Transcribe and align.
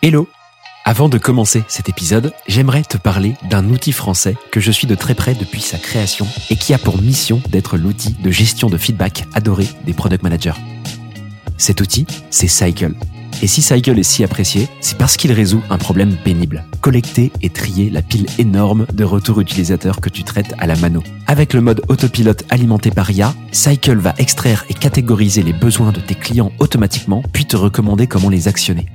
Hello 0.00 0.28
Avant 0.84 1.08
de 1.08 1.18
commencer 1.18 1.64
cet 1.66 1.88
épisode, 1.88 2.32
j'aimerais 2.46 2.84
te 2.84 2.96
parler 2.96 3.34
d'un 3.50 3.68
outil 3.68 3.90
français 3.90 4.36
que 4.52 4.60
je 4.60 4.70
suis 4.70 4.86
de 4.86 4.94
très 4.94 5.16
près 5.16 5.34
depuis 5.34 5.60
sa 5.60 5.76
création 5.76 6.24
et 6.50 6.56
qui 6.56 6.72
a 6.72 6.78
pour 6.78 7.02
mission 7.02 7.42
d'être 7.48 7.76
l'outil 7.76 8.12
de 8.12 8.30
gestion 8.30 8.70
de 8.70 8.78
feedback 8.78 9.24
adoré 9.34 9.66
des 9.86 9.94
product 9.94 10.22
managers. 10.22 10.54
Cet 11.56 11.80
outil, 11.80 12.06
c'est 12.30 12.46
Cycle. 12.46 12.94
Et 13.42 13.48
si 13.48 13.60
Cycle 13.60 13.98
est 13.98 14.04
si 14.04 14.22
apprécié, 14.22 14.68
c'est 14.80 14.96
parce 14.96 15.16
qu'il 15.16 15.32
résout 15.32 15.62
un 15.68 15.78
problème 15.78 16.16
pénible. 16.22 16.64
Collecter 16.80 17.32
et 17.42 17.50
trier 17.50 17.90
la 17.90 18.02
pile 18.02 18.26
énorme 18.38 18.86
de 18.92 19.02
retours 19.02 19.40
utilisateurs 19.40 20.00
que 20.00 20.10
tu 20.10 20.22
traites 20.22 20.54
à 20.58 20.68
la 20.68 20.76
mano. 20.76 21.02
Avec 21.26 21.54
le 21.54 21.60
mode 21.60 21.82
autopilote 21.88 22.44
alimenté 22.50 22.92
par 22.92 23.10
IA, 23.10 23.34
Cycle 23.50 23.98
va 23.98 24.14
extraire 24.18 24.64
et 24.68 24.74
catégoriser 24.74 25.42
les 25.42 25.52
besoins 25.52 25.90
de 25.90 26.00
tes 26.00 26.14
clients 26.14 26.52
automatiquement, 26.60 27.24
puis 27.32 27.46
te 27.46 27.56
recommander 27.56 28.06
comment 28.06 28.28
les 28.28 28.46
actionner. 28.46 28.86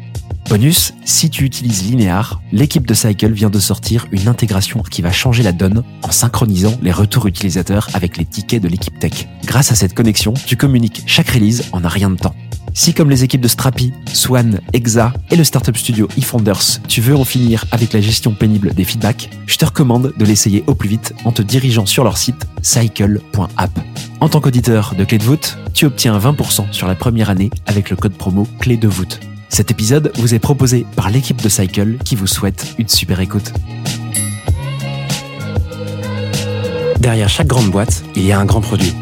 Bonus, 0.49 0.93
si 1.05 1.29
tu 1.29 1.45
utilises 1.45 1.83
Linear, 1.83 2.41
l'équipe 2.52 2.85
de 2.85 2.93
Cycle 2.93 3.31
vient 3.31 3.49
de 3.49 3.59
sortir 3.59 4.07
une 4.11 4.27
intégration 4.27 4.81
qui 4.83 5.02
va 5.02 5.11
changer 5.11 5.41
la 5.41 5.52
donne 5.52 5.83
en 6.03 6.11
synchronisant 6.11 6.77
les 6.81 6.91
retours 6.91 7.27
utilisateurs 7.27 7.88
avec 7.93 8.17
les 8.17 8.25
tickets 8.25 8.61
de 8.61 8.67
l'équipe 8.67 8.97
tech. 8.99 9.27
Grâce 9.45 9.71
à 9.71 9.75
cette 9.75 9.93
connexion, 9.93 10.33
tu 10.45 10.57
communiques 10.57 11.03
chaque 11.07 11.29
release 11.29 11.63
en 11.71 11.83
un 11.83 11.88
rien 11.88 12.09
de 12.09 12.17
temps. 12.17 12.35
Si 12.75 12.93
comme 12.93 13.09
les 13.09 13.23
équipes 13.23 13.41
de 13.41 13.47
Strapi, 13.47 13.93
Swan, 14.13 14.59
Exa 14.73 15.13
et 15.29 15.35
le 15.35 15.43
startup 15.43 15.77
studio 15.77 16.07
eFounders, 16.17 16.81
tu 16.88 17.02
veux 17.02 17.16
en 17.16 17.23
finir 17.23 17.66
avec 17.71 17.94
la 17.94 18.02
gestion 18.02 18.33
pénible 18.33 18.73
des 18.73 18.83
feedbacks, 18.83 19.30
je 19.45 19.57
te 19.57 19.66
recommande 19.66 20.13
de 20.17 20.25
l'essayer 20.25 20.63
au 20.66 20.73
plus 20.73 20.89
vite 20.89 21.13
en 21.23 21.31
te 21.31 21.44
dirigeant 21.44 21.85
sur 21.85 22.03
leur 22.03 22.17
site 22.17 22.47
cycle.app. 22.63 23.80
En 24.19 24.30
tant 24.30 24.41
qu'auditeur 24.41 24.95
de 24.97 25.03
Clé 25.03 25.19
de 25.19 25.23
voûte, 25.23 25.57
tu 25.73 25.85
obtiens 25.85 26.17
20% 26.17 26.71
sur 26.71 26.88
la 26.88 26.95
première 26.95 27.30
année 27.30 27.52
avec 27.67 27.89
le 27.89 27.95
code 27.95 28.13
promo 28.13 28.47
Clé 28.59 28.75
de 28.75 28.88
voûte. 28.88 29.19
Cet 29.53 29.70
épisode 29.70 30.12
vous 30.16 30.34
est 30.34 30.39
proposé 30.39 30.84
par 30.95 31.12
l'équipe 31.12 31.39
de 31.39 31.48
Cycle 31.48 31.97
qui 32.03 32.16
vous 32.16 32.25
souhaite 32.25 32.73
une 32.80 32.88
super 32.88 33.19
écoute. 33.19 33.53
Derrière 36.97 37.30
chaque 37.30 37.45
grande 37.45 37.69
boîte, 37.69 38.03
il 38.16 38.25
y 38.25 38.31
a 38.31 38.39
un 38.39 38.45
grand 38.45 38.61
produit. 38.61 38.95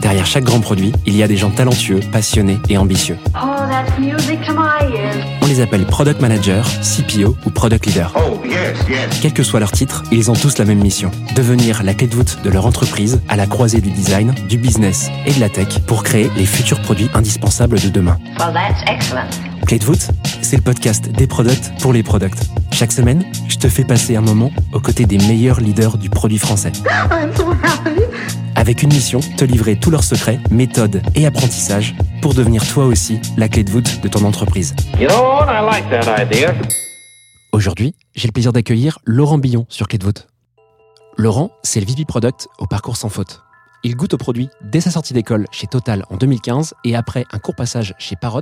Derrière 0.00 0.26
chaque 0.26 0.44
grand 0.44 0.60
produit, 0.60 0.92
il 1.06 1.16
y 1.16 1.22
a 1.22 1.28
des 1.28 1.36
gens 1.36 1.50
talentueux, 1.50 2.00
passionnés 2.12 2.58
et 2.68 2.78
ambitieux. 2.78 3.16
Oh, 3.34 3.56
that's 3.70 3.98
music 3.98 4.40
to 4.46 4.52
my 4.52 4.94
ears. 4.94 5.24
On 5.42 5.46
les 5.46 5.60
appelle 5.60 5.86
Product 5.86 6.20
Manager, 6.20 6.66
CPO 6.82 7.36
ou 7.44 7.50
Product 7.50 7.86
Leader. 7.86 8.12
Oh, 8.16 8.40
yes, 8.44 8.76
yes. 8.88 9.20
Quel 9.20 9.32
que 9.32 9.42
soit 9.42 9.60
leur 9.60 9.72
titre, 9.72 10.02
ils 10.12 10.30
ont 10.30 10.34
tous 10.34 10.58
la 10.58 10.64
même 10.64 10.80
mission. 10.80 11.10
Devenir 11.34 11.82
la 11.82 11.94
clé 11.94 12.06
de 12.06 12.14
voûte 12.14 12.38
de 12.44 12.50
leur 12.50 12.66
entreprise 12.66 13.20
à 13.28 13.36
la 13.36 13.46
croisée 13.46 13.80
du 13.80 13.90
design, 13.90 14.34
du 14.48 14.58
business 14.58 15.08
et 15.24 15.32
de 15.32 15.40
la 15.40 15.48
tech 15.48 15.80
pour 15.86 16.02
créer 16.02 16.30
les 16.36 16.46
futurs 16.46 16.80
produits 16.82 17.10
indispensables 17.14 17.80
de 17.80 17.88
demain. 17.88 18.18
Well, 18.38 18.52
that's 18.52 18.82
excellent. 18.86 19.30
Clé 19.66 19.78
de 19.78 19.84
voûte, 19.84 20.08
c'est 20.42 20.56
le 20.56 20.62
podcast 20.62 21.08
des 21.10 21.26
products 21.26 21.72
pour 21.80 21.92
les 21.92 22.02
products. 22.02 22.38
Chaque 22.70 22.92
semaine, 22.92 23.24
je 23.48 23.56
te 23.56 23.68
fais 23.68 23.84
passer 23.84 24.14
un 24.16 24.20
moment 24.20 24.52
aux 24.72 24.80
côtés 24.80 25.06
des 25.06 25.18
meilleurs 25.18 25.60
leaders 25.60 25.96
du 25.98 26.10
produit 26.10 26.38
français. 26.38 26.72
I'm 27.10 27.34
so 27.34 27.50
happy. 27.62 28.02
Avec 28.56 28.82
une 28.82 28.88
mission, 28.88 29.20
te 29.20 29.44
livrer 29.44 29.78
tous 29.78 29.90
leurs 29.90 30.02
secrets, 30.02 30.40
méthodes 30.50 31.02
et 31.14 31.26
apprentissages 31.26 31.94
pour 32.22 32.32
devenir 32.32 32.66
toi 32.66 32.86
aussi 32.86 33.20
la 33.36 33.50
clé 33.50 33.62
de 33.64 33.70
voûte 33.70 34.00
de 34.00 34.08
ton 34.08 34.24
entreprise. 34.24 34.74
You 34.98 35.08
know 35.08 35.14
what? 35.14 35.46
I 35.50 35.62
like 35.62 35.90
that 35.90 36.22
idea. 36.22 36.54
Aujourd'hui, 37.52 37.94
j'ai 38.14 38.26
le 38.26 38.32
plaisir 38.32 38.54
d'accueillir 38.54 38.98
Laurent 39.04 39.36
Billon 39.36 39.66
sur 39.68 39.88
Clé 39.88 39.98
de 39.98 40.04
voûte. 40.04 40.28
Laurent, 41.18 41.50
c'est 41.62 41.80
le 41.80 41.86
VP 41.86 42.06
Product 42.06 42.48
au 42.58 42.66
parcours 42.66 42.96
sans 42.96 43.10
faute. 43.10 43.42
Il 43.84 43.94
goûte 43.94 44.14
au 44.14 44.18
produit 44.18 44.48
dès 44.62 44.80
sa 44.80 44.90
sortie 44.90 45.12
d'école 45.12 45.44
chez 45.52 45.66
Total 45.66 46.06
en 46.08 46.16
2015 46.16 46.72
et 46.84 46.96
après 46.96 47.26
un 47.32 47.38
court 47.38 47.54
passage 47.54 47.94
chez 47.98 48.16
Parrot, 48.16 48.40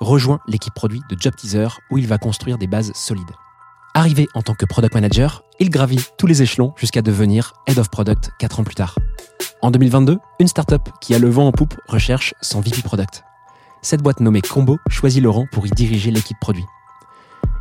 rejoint 0.00 0.40
l'équipe 0.48 0.72
produit 0.72 1.02
de 1.10 1.16
Job 1.20 1.34
Teaser 1.36 1.68
où 1.90 1.98
il 1.98 2.06
va 2.06 2.16
construire 2.16 2.56
des 2.56 2.66
bases 2.66 2.92
solides. 2.94 3.30
Arrivé 3.92 4.26
en 4.34 4.40
tant 4.40 4.54
que 4.54 4.64
product 4.64 4.94
manager, 4.94 5.42
il 5.58 5.68
gravit 5.68 6.00
tous 6.16 6.26
les 6.26 6.42
échelons 6.42 6.72
jusqu'à 6.76 7.02
devenir 7.02 7.52
head 7.66 7.78
of 7.78 7.90
product 7.90 8.30
4 8.38 8.60
ans 8.60 8.64
plus 8.64 8.76
tard. 8.76 8.94
En 9.62 9.70
2022, 9.70 10.18
une 10.38 10.48
startup 10.48 10.88
qui 11.02 11.14
a 11.14 11.18
le 11.18 11.28
vent 11.28 11.46
en 11.46 11.52
poupe 11.52 11.74
recherche 11.86 12.34
son 12.40 12.60
VP 12.60 12.80
product. 12.82 13.24
Cette 13.82 14.02
boîte 14.02 14.20
nommée 14.20 14.40
Combo 14.40 14.78
choisit 14.88 15.22
Laurent 15.22 15.46
pour 15.52 15.66
y 15.66 15.70
diriger 15.70 16.10
l'équipe 16.10 16.38
produit. 16.40 16.64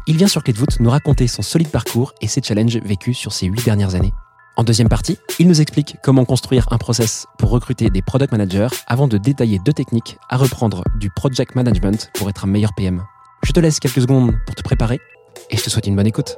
Il 0.08 0.16
vient 0.16 0.30
sur 0.30 0.42
Clé 0.42 0.54
de 0.54 0.58
voûte 0.58 0.80
nous 0.80 0.90
raconter 0.90 1.28
son 1.28 1.42
solide 1.42 1.70
parcours 1.70 2.14
et 2.22 2.28
ses 2.28 2.42
challenges 2.42 2.78
vécus 2.78 3.18
sur 3.18 3.34
ces 3.34 3.48
8 3.48 3.66
dernières 3.66 3.96
années. 3.96 4.14
En 4.56 4.64
deuxième 4.64 4.88
partie, 4.88 5.18
il 5.40 5.48
nous 5.48 5.60
explique 5.60 5.98
comment 6.02 6.24
construire 6.24 6.68
un 6.72 6.78
process 6.78 7.28
pour 7.38 7.50
recruter 7.50 7.90
des 7.90 8.02
product 8.02 8.32
managers 8.32 8.70
avant 8.88 9.10
de 9.10 9.18
détailler 9.18 9.60
deux 9.60 9.74
techniques 9.74 10.18
à 10.30 10.38
reprendre 10.38 10.84
du 11.00 11.10
project 11.10 11.54
management 11.56 12.12
pour 12.14 12.30
être 12.30 12.46
un 12.46 12.48
meilleur 12.48 12.72
PM. 12.76 13.04
Je 13.44 13.52
te 13.52 13.60
laisse 13.60 13.80
quelques 13.80 14.02
secondes 14.02 14.34
pour 14.46 14.56
te 14.56 14.64
préparer 14.64 15.00
et 15.50 15.58
je 15.58 15.64
te 15.64 15.70
souhaite 15.70 15.88
une 15.88 15.98
bonne 15.98 16.08
écoute. 16.08 16.38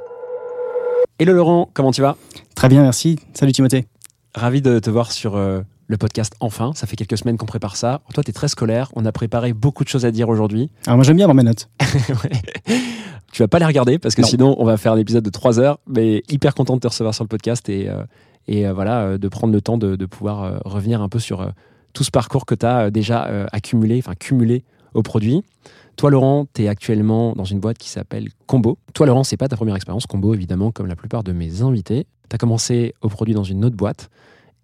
Hello 1.20 1.32
Laurent, 1.32 1.70
comment 1.72 1.92
tu 1.92 2.02
vas? 2.02 2.16
Très 2.56 2.68
bien, 2.68 2.82
merci. 2.82 3.20
Salut 3.32 3.52
Timothée. 3.52 3.91
Ravi 4.34 4.62
de 4.62 4.78
te 4.78 4.88
voir 4.90 5.12
sur 5.12 5.36
euh, 5.36 5.60
le 5.88 5.96
podcast 5.98 6.34
enfin. 6.40 6.72
Ça 6.74 6.86
fait 6.86 6.96
quelques 6.96 7.18
semaines 7.18 7.36
qu'on 7.36 7.46
prépare 7.46 7.76
ça. 7.76 8.00
Toi, 8.14 8.22
tu 8.24 8.30
es 8.30 8.32
très 8.32 8.48
scolaire. 8.48 8.90
On 8.96 9.04
a 9.04 9.12
préparé 9.12 9.52
beaucoup 9.52 9.84
de 9.84 9.88
choses 9.88 10.04
à 10.06 10.10
dire 10.10 10.28
aujourd'hui. 10.28 10.70
Alors 10.86 10.96
moi 10.96 11.04
j'aime 11.04 11.16
bien 11.16 11.26
avoir 11.26 11.34
mes 11.36 11.42
notes. 11.42 11.68
Ouais. 12.08 12.30
Tu 13.32 13.42
vas 13.42 13.48
pas 13.48 13.58
les 13.58 13.64
regarder 13.64 13.98
parce 13.98 14.14
que 14.14 14.20
Non. 14.20 14.28
sinon 14.28 14.56
on 14.58 14.64
va 14.66 14.76
faire 14.76 14.92
un 14.92 14.98
épisode 14.98 15.24
de 15.24 15.30
3 15.30 15.58
heures. 15.58 15.78
Mais 15.86 16.22
hyper 16.28 16.54
content 16.54 16.74
de 16.76 16.80
te 16.80 16.86
recevoir 16.88 17.14
sur 17.14 17.24
le 17.24 17.28
podcast 17.28 17.68
et, 17.68 17.88
euh, 17.88 18.04
et 18.48 18.66
euh, 18.66 18.72
voilà, 18.72 19.16
de 19.18 19.28
prendre 19.28 19.52
le 19.52 19.60
temps 19.60 19.78
de, 19.78 19.96
de 19.96 20.06
pouvoir 20.06 20.60
revenir 20.64 21.00
un 21.02 21.08
peu 21.08 21.18
sur 21.18 21.50
tout 21.92 22.04
ce 22.04 22.10
parcours 22.10 22.46
que 22.46 22.54
tu 22.54 22.64
as 22.66 22.90
déjà 22.90 23.22
accumulé, 23.52 23.98
enfin 23.98 24.14
cumulé 24.14 24.64
au 24.94 25.02
produit. 25.02 25.42
Toi, 25.96 26.10
Laurent, 26.10 26.46
tu 26.54 26.62
es 26.64 26.68
actuellement 26.68 27.32
dans 27.34 27.44
une 27.44 27.60
boîte 27.60 27.76
qui 27.78 27.88
s'appelle 27.90 28.28
Combo. 28.46 28.78
Toi, 28.94 29.06
Laurent, 29.06 29.24
c'est 29.24 29.36
pas 29.36 29.48
ta 29.48 29.56
première 29.56 29.76
expérience. 29.76 30.06
Combo, 30.06 30.32
évidemment, 30.34 30.70
comme 30.70 30.86
la 30.86 30.96
plupart 30.96 31.22
de 31.22 31.32
mes 31.32 31.60
invités. 31.62 32.06
Tu 32.32 32.36
as 32.36 32.38
commencé 32.38 32.94
au 33.02 33.10
produit 33.10 33.34
dans 33.34 33.44
une 33.44 33.62
autre 33.62 33.76
boîte. 33.76 34.08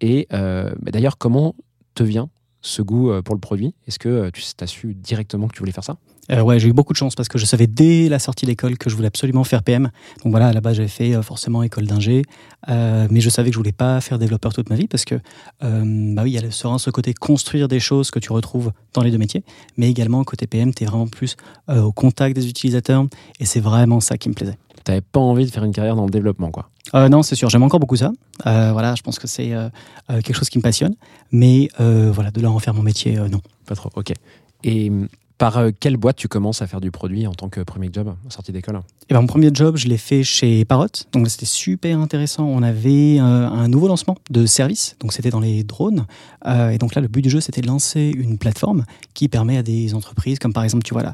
Et 0.01 0.27
euh, 0.33 0.73
bah, 0.81 0.89
d'ailleurs, 0.89 1.19
comment 1.19 1.53
te 1.93 2.01
vient 2.01 2.29
ce 2.61 2.81
goût 2.81 3.11
euh, 3.11 3.21
pour 3.21 3.35
le 3.35 3.39
produit? 3.39 3.75
Est-ce 3.87 3.99
que 3.99 4.09
euh, 4.09 4.31
tu 4.31 4.43
as 4.59 4.67
su 4.67 4.95
directement 4.95 5.47
que 5.47 5.53
tu 5.53 5.59
voulais 5.59 5.71
faire 5.71 5.83
ça? 5.83 5.97
Euh, 6.31 6.41
ouais, 6.41 6.59
j'ai 6.59 6.69
eu 6.69 6.73
beaucoup 6.73 6.93
de 6.93 6.97
chance 6.97 7.13
parce 7.13 7.29
que 7.29 7.37
je 7.37 7.45
savais 7.45 7.67
dès 7.67 8.09
la 8.09 8.17
sortie 8.17 8.47
d'école 8.47 8.79
que 8.79 8.89
je 8.89 8.95
voulais 8.95 9.07
absolument 9.07 9.43
faire 9.43 9.61
PM. 9.61 9.91
Donc 10.23 10.31
voilà, 10.31 10.51
là-bas 10.51 10.73
j'avais 10.73 10.87
fait 10.87 11.21
forcément 11.21 11.61
école 11.61 11.85
d'ingé, 11.85 12.23
mais 12.67 13.19
je 13.19 13.29
savais 13.29 13.49
que 13.49 13.53
je 13.53 13.59
voulais 13.59 13.71
pas 13.71 13.99
faire 14.01 14.19
développeur 14.19 14.53
toute 14.53 14.69
ma 14.69 14.75
vie 14.75 14.87
parce 14.87 15.05
que 15.05 15.15
bah 15.61 16.21
oui, 16.23 16.31
il 16.31 16.33
y 16.33 16.37
a 16.37 16.51
ce, 16.51 16.89
côté 16.91 17.15
construire 17.15 17.67
des 17.67 17.79
choses 17.79 18.11
que 18.11 18.19
tu 18.19 18.31
retrouves 18.31 18.71
dans 18.93 19.01
les 19.01 19.09
deux 19.09 19.17
métiers, 19.17 19.43
mais 19.77 19.89
également 19.89 20.23
côté 20.23 20.45
PM, 20.45 20.71
tu 20.71 20.83
es 20.83 20.85
vraiment 20.85 21.07
plus 21.07 21.35
au 21.67 21.91
contact 21.91 22.35
des 22.35 22.47
utilisateurs 22.47 23.07
et 23.39 23.45
c'est 23.45 23.59
vraiment 23.59 23.99
ça 23.99 24.19
qui 24.19 24.29
me 24.29 24.35
plaisait. 24.35 24.59
Tu 24.85 25.01
pas 25.01 25.19
envie 25.19 25.45
de 25.45 25.51
faire 25.51 25.63
une 25.63 25.73
carrière 25.73 25.95
dans 25.95 26.05
le 26.05 26.11
développement, 26.11 26.51
quoi. 26.51 26.69
Euh, 26.95 27.09
non, 27.09 27.21
c'est 27.21 27.35
sûr, 27.35 27.49
j'aime 27.49 27.63
encore 27.63 27.79
beaucoup 27.79 27.95
ça. 27.95 28.11
Euh, 28.47 28.71
voilà, 28.71 28.95
je 28.95 29.01
pense 29.01 29.19
que 29.19 29.27
c'est 29.27 29.53
euh, 29.53 29.69
quelque 30.07 30.33
chose 30.33 30.49
qui 30.49 30.57
me 30.57 30.63
passionne, 30.63 30.95
mais 31.31 31.69
voilà, 31.77 32.31
de 32.31 32.41
là 32.41 32.49
à 32.49 32.51
en 32.51 32.59
faire 32.59 32.73
mon 32.73 32.83
métier, 32.83 33.15
non. 33.15 33.41
Pas 33.65 33.75
trop, 33.75 33.89
ok. 33.95 34.13
Et 34.63 34.89
hum, 34.89 35.07
par 35.39 35.57
euh, 35.57 35.71
quelle 35.79 35.97
boîte 35.97 36.17
tu 36.17 36.27
commences 36.27 36.61
à 36.61 36.67
faire 36.67 36.81
du 36.81 36.91
produit 36.91 37.25
en 37.25 37.33
tant 37.33 37.49
que 37.49 37.61
premier 37.61 37.89
job, 37.91 38.13
sortie 38.27 38.51
d'école? 38.51 38.81
Et 39.09 39.13
ben, 39.13 39.21
mon 39.21 39.27
premier 39.27 39.49
job, 39.51 39.77
je 39.77 39.87
l'ai 39.87 39.97
fait 39.97 40.21
chez 40.21 40.65
Parrot. 40.65 40.87
Donc 41.13 41.27
c'était 41.29 41.45
super 41.47 41.97
intéressant. 41.97 42.43
On 42.43 42.61
avait 42.61 43.19
euh, 43.19 43.47
un 43.47 43.69
nouveau 43.69 43.87
lancement 43.87 44.17
de 44.29 44.45
service. 44.45 44.97
Donc 44.99 45.13
c'était 45.13 45.29
dans 45.29 45.39
les 45.39 45.63
drones. 45.63 46.05
Euh, 46.45 46.71
et 46.71 46.77
donc 46.77 46.93
là, 46.93 47.01
le 47.01 47.07
but 47.07 47.21
du 47.21 47.29
jeu, 47.29 47.39
c'était 47.39 47.61
de 47.61 47.67
lancer 47.67 48.11
une 48.15 48.37
plateforme 48.37 48.83
qui 49.13 49.29
permet 49.29 49.57
à 49.57 49.63
des 49.63 49.95
entreprises, 49.95 50.39
comme 50.39 50.53
par 50.53 50.65
exemple, 50.65 50.83
tu 50.83 50.93
vois 50.93 51.03
là, 51.03 51.13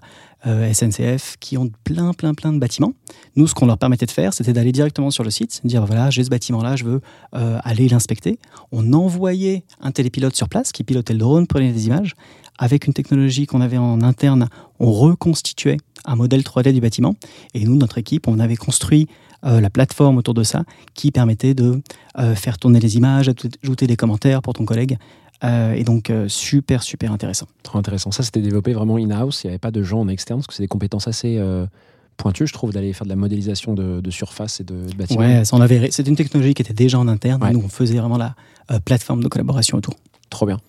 SNCF, 0.74 1.38
qui 1.40 1.58
ont 1.58 1.72
plein, 1.84 2.14
plein, 2.14 2.35
plein 2.35 2.53
de 2.53 2.59
bâtiments. 2.59 2.94
Nous, 3.35 3.47
ce 3.47 3.56
qu'on 3.56 3.66
leur 3.66 3.80
permettait 3.80 4.06
de 4.06 4.12
faire, 4.12 4.31
c'était 4.31 4.53
d'aller 4.53 4.72
directement 4.72 5.09
sur 5.09 5.24
le 5.24 5.31
site, 5.31 5.62
dire 5.64 5.84
voilà, 5.88 6.12
j'ai 6.12 6.24
ce 6.24 6.30
bâtiment-là, 6.30 6.75
je 6.75 6.84
veux 6.84 7.02
aller 7.31 7.90
l'inspecter. 7.90 8.38
On 8.72 8.94
envoyait 8.94 9.64
un 9.81 9.90
télépilote 9.90 10.35
sur 10.35 10.47
place 10.47 10.72
qui 10.72 10.84
pilotait 10.84 11.14
le 11.14 11.19
drone, 11.19 11.47
prenait 11.47 11.72
des 11.72 11.88
images. 11.88 12.14
Avec 12.57 12.88
une 12.88 12.93
technologie 12.93 13.45
qu'on 13.45 13.61
avait 13.61 13.77
en 13.77 14.01
interne, 14.01 14.47
on 14.79 14.91
reconstituait 14.91 15.78
un 16.05 16.16
modèle 16.16 16.41
3D 16.41 16.73
du 16.73 16.81
bâtiment. 16.81 17.16
Et 17.53 17.66
nous, 17.66 17.75
notre 17.75 17.97
équipe, 17.97 18.28
on 18.28 18.40
avait 18.40 18.55
construit 18.55 19.07
euh, 19.46 19.59
la 19.59 19.69
plateforme 19.69 20.17
autour 20.17 20.34
de 20.34 20.43
ça 20.43 20.63
qui 20.93 21.11
permettait 21.11 21.53
de 21.53 21.81
euh, 22.17 22.35
faire 22.35 22.57
tourner 22.57 22.79
les 22.79 22.97
images, 22.97 23.29
ajouter 23.63 23.87
des 23.87 23.96
commentaires 23.96 24.41
pour 24.41 24.53
ton 24.53 24.66
collègue. 24.66 24.97
Euh, 25.43 25.73
et 25.73 25.84
donc, 25.84 26.11
super, 26.28 26.81
super 26.81 27.11
intéressant. 27.11 27.47
Trop 27.63 27.78
intéressant. 27.78 28.11
Ça, 28.11 28.23
c'était 28.23 28.41
développé 28.41 28.73
vraiment 28.73 28.97
in-house. 28.97 29.43
Il 29.43 29.47
n'y 29.47 29.51
avait 29.51 29.59
pas 29.59 29.72
de 29.72 29.84
gens 29.84 30.01
en 30.01 30.08
externe, 30.08 30.40
parce 30.40 30.47
que 30.47 30.53
c'est 30.53 30.63
des 30.63 30.69
compétences 30.69 31.08
assez 31.08 31.40
pointues, 32.16 32.47
je 32.47 32.53
trouve, 32.53 32.72
d'aller 32.72 32.93
faire 32.93 33.05
de 33.05 33.09
la 33.09 33.16
modélisation 33.16 33.73
de, 33.73 34.01
de 34.01 34.11
surface 34.11 34.59
et 34.59 34.63
de, 34.63 34.90
de 34.90 34.96
bâtiments. 34.96 35.22
Ouais, 35.22 35.43
c'était 35.91 36.09
une 36.09 36.16
technologie 36.16 36.53
qui 36.53 36.61
était 36.61 36.73
déjà 36.73 36.99
en 36.99 37.08
interne. 37.08 37.43
Ouais. 37.43 37.51
Nous, 37.51 37.61
on 37.63 37.69
faisait 37.69 37.97
vraiment 37.97 38.17
la 38.17 38.35
euh, 38.72 38.79
plateforme 38.79 39.23
de 39.23 39.28
collaboration 39.28 39.78
autour. 39.78 39.96
Trop 40.29 40.46
bien. 40.46 40.59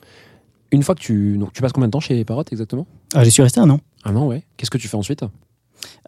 Une 0.77 0.83
fois 0.83 0.95
que 0.95 1.01
tu. 1.01 1.39
Donc, 1.39 1.55
tu 1.55 1.63
passes 1.63 1.73
combien 1.73 1.89
de 1.89 1.93
temps 1.93 2.01
chez 2.01 2.23
Parrot 2.27 2.45
exactement? 2.53 2.87
Euh, 3.17 3.25
J'y 3.25 3.31
suis 3.31 3.43
resté 3.43 3.61
un 3.61 3.71
an. 3.71 3.81
Un 4.05 4.15
an, 4.15 4.27
ouais. 4.27 4.45
Qu'est-ce 4.59 4.71
que 4.71 4.77
tu 4.77 4.89
fais 4.89 4.97
ensuite? 4.97 5.25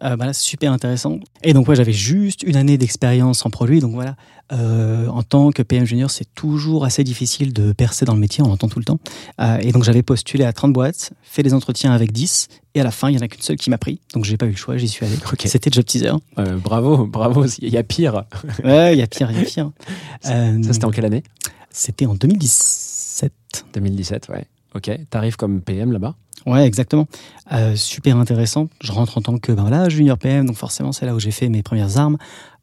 Euh, 0.03 0.15
bah 0.15 0.27
là, 0.27 0.33
super 0.33 0.71
intéressant. 0.71 1.19
Et 1.43 1.53
donc, 1.53 1.67
ouais, 1.67 1.75
j'avais 1.75 1.91
juste 1.91 2.43
une 2.43 2.55
année 2.55 2.77
d'expérience 2.77 3.43
en 3.47 3.49
produit. 3.49 3.79
Donc 3.79 3.93
voilà, 3.93 4.15
euh, 4.51 5.07
en 5.07 5.23
tant 5.23 5.51
que 5.51 5.63
PM 5.63 5.85
junior, 5.85 6.11
c'est 6.11 6.31
toujours 6.35 6.85
assez 6.85 7.03
difficile 7.03 7.51
de 7.51 7.71
percer 7.71 8.05
dans 8.05 8.13
le 8.13 8.19
métier, 8.19 8.43
on 8.43 8.47
l'entend 8.47 8.67
tout 8.67 8.77
le 8.77 8.85
temps. 8.85 8.99
Euh, 9.41 9.57
et 9.59 9.71
donc, 9.71 9.83
j'avais 9.83 10.03
postulé 10.03 10.43
à 10.43 10.53
30 10.53 10.71
boîtes, 10.71 11.13
fait 11.23 11.41
des 11.41 11.55
entretiens 11.55 11.91
avec 11.91 12.11
10, 12.11 12.47
et 12.75 12.81
à 12.81 12.83
la 12.83 12.91
fin, 12.91 13.09
il 13.09 13.13
n'y 13.13 13.17
en 13.17 13.21
a 13.21 13.27
qu'une 13.27 13.41
seule 13.41 13.57
qui 13.57 13.71
m'a 13.71 13.79
pris. 13.79 13.99
Donc, 14.13 14.25
j'ai 14.25 14.37
pas 14.37 14.45
eu 14.45 14.51
le 14.51 14.55
choix, 14.55 14.77
j'y 14.77 14.87
suis 14.87 15.03
allé. 15.03 15.15
Ok. 15.33 15.41
C'était 15.45 15.71
Job 15.71 15.85
Teaser. 15.85 16.13
Euh, 16.37 16.57
bravo, 16.57 17.07
bravo. 17.07 17.45
Il 17.59 17.69
y 17.69 17.77
a 17.77 17.83
pire. 17.83 18.25
Ouais, 18.63 18.93
il 18.93 18.99
y 18.99 19.01
a 19.01 19.07
pire, 19.07 19.31
il 19.31 19.37
y 19.37 19.41
a 19.41 19.45
pire. 19.45 19.71
Ça, 20.21 20.53
c'était 20.61 20.85
en 20.85 20.91
quelle 20.91 21.05
année? 21.05 21.23
C'était 21.71 22.05
en 22.05 22.13
2017. 22.13 23.31
2017, 23.73 24.29
ouais. 24.29 24.45
Ok. 24.75 24.91
T'arrives 25.09 25.35
comme 25.35 25.61
PM 25.61 25.91
là-bas. 25.91 26.15
Ouais, 26.45 26.65
exactement. 26.65 27.07
Euh, 27.51 27.75
super 27.75 28.17
intéressant. 28.17 28.69
Je 28.81 28.91
rentre 28.91 29.17
en 29.17 29.21
tant 29.21 29.37
que 29.37 29.51
ben 29.51 29.63
voilà, 29.63 29.89
junior 29.89 30.17
PM, 30.17 30.45
donc 30.45 30.55
forcément 30.55 30.91
c'est 30.91 31.05
là 31.05 31.13
où 31.13 31.19
j'ai 31.19 31.31
fait 31.31 31.49
mes 31.49 31.63
premières 31.63 31.97
armes. 31.97 32.17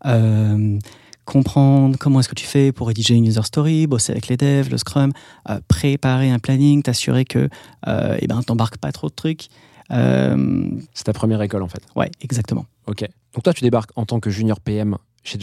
Euh, 0.07 0.79
comprendre 1.25 1.99
comment 1.99 2.21
est-ce 2.21 2.29
que 2.29 2.35
tu 2.35 2.47
fais 2.47 2.73
pour 2.73 2.87
rédiger 2.87 3.15
une 3.15 3.27
user 3.27 3.43
story, 3.43 3.87
bosser 3.87 4.13
avec 4.13 4.29
les 4.29 4.37
devs, 4.37 4.71
le 4.71 4.79
Scrum, 4.79 5.13
euh, 5.51 5.61
préparer 5.69 6.31
un 6.31 6.39
planning, 6.39 6.83
t'assurer 6.83 7.25
que 7.25 7.49
eh 7.87 8.27
ben 8.27 8.43
t'embarques 8.43 8.79
pas 8.79 8.93
trop 8.93 9.09
de 9.09 9.15
trucs. 9.15 9.49
C'est 9.91 11.05
ta 11.05 11.13
première 11.13 11.43
école 11.43 11.63
en 11.63 11.69
fait. 11.69 11.83
ouais, 11.97 12.11
exactement. 12.21 12.67
Ok. 12.87 13.07
Donc 13.35 13.43
toi, 13.45 13.53
tu 13.53 13.63
débarques 13.63 13.91
en 13.97 14.07
tant 14.07 14.21
que 14.21 14.31
junior 14.31 14.61
PM 14.61 14.97
chez 15.23 15.39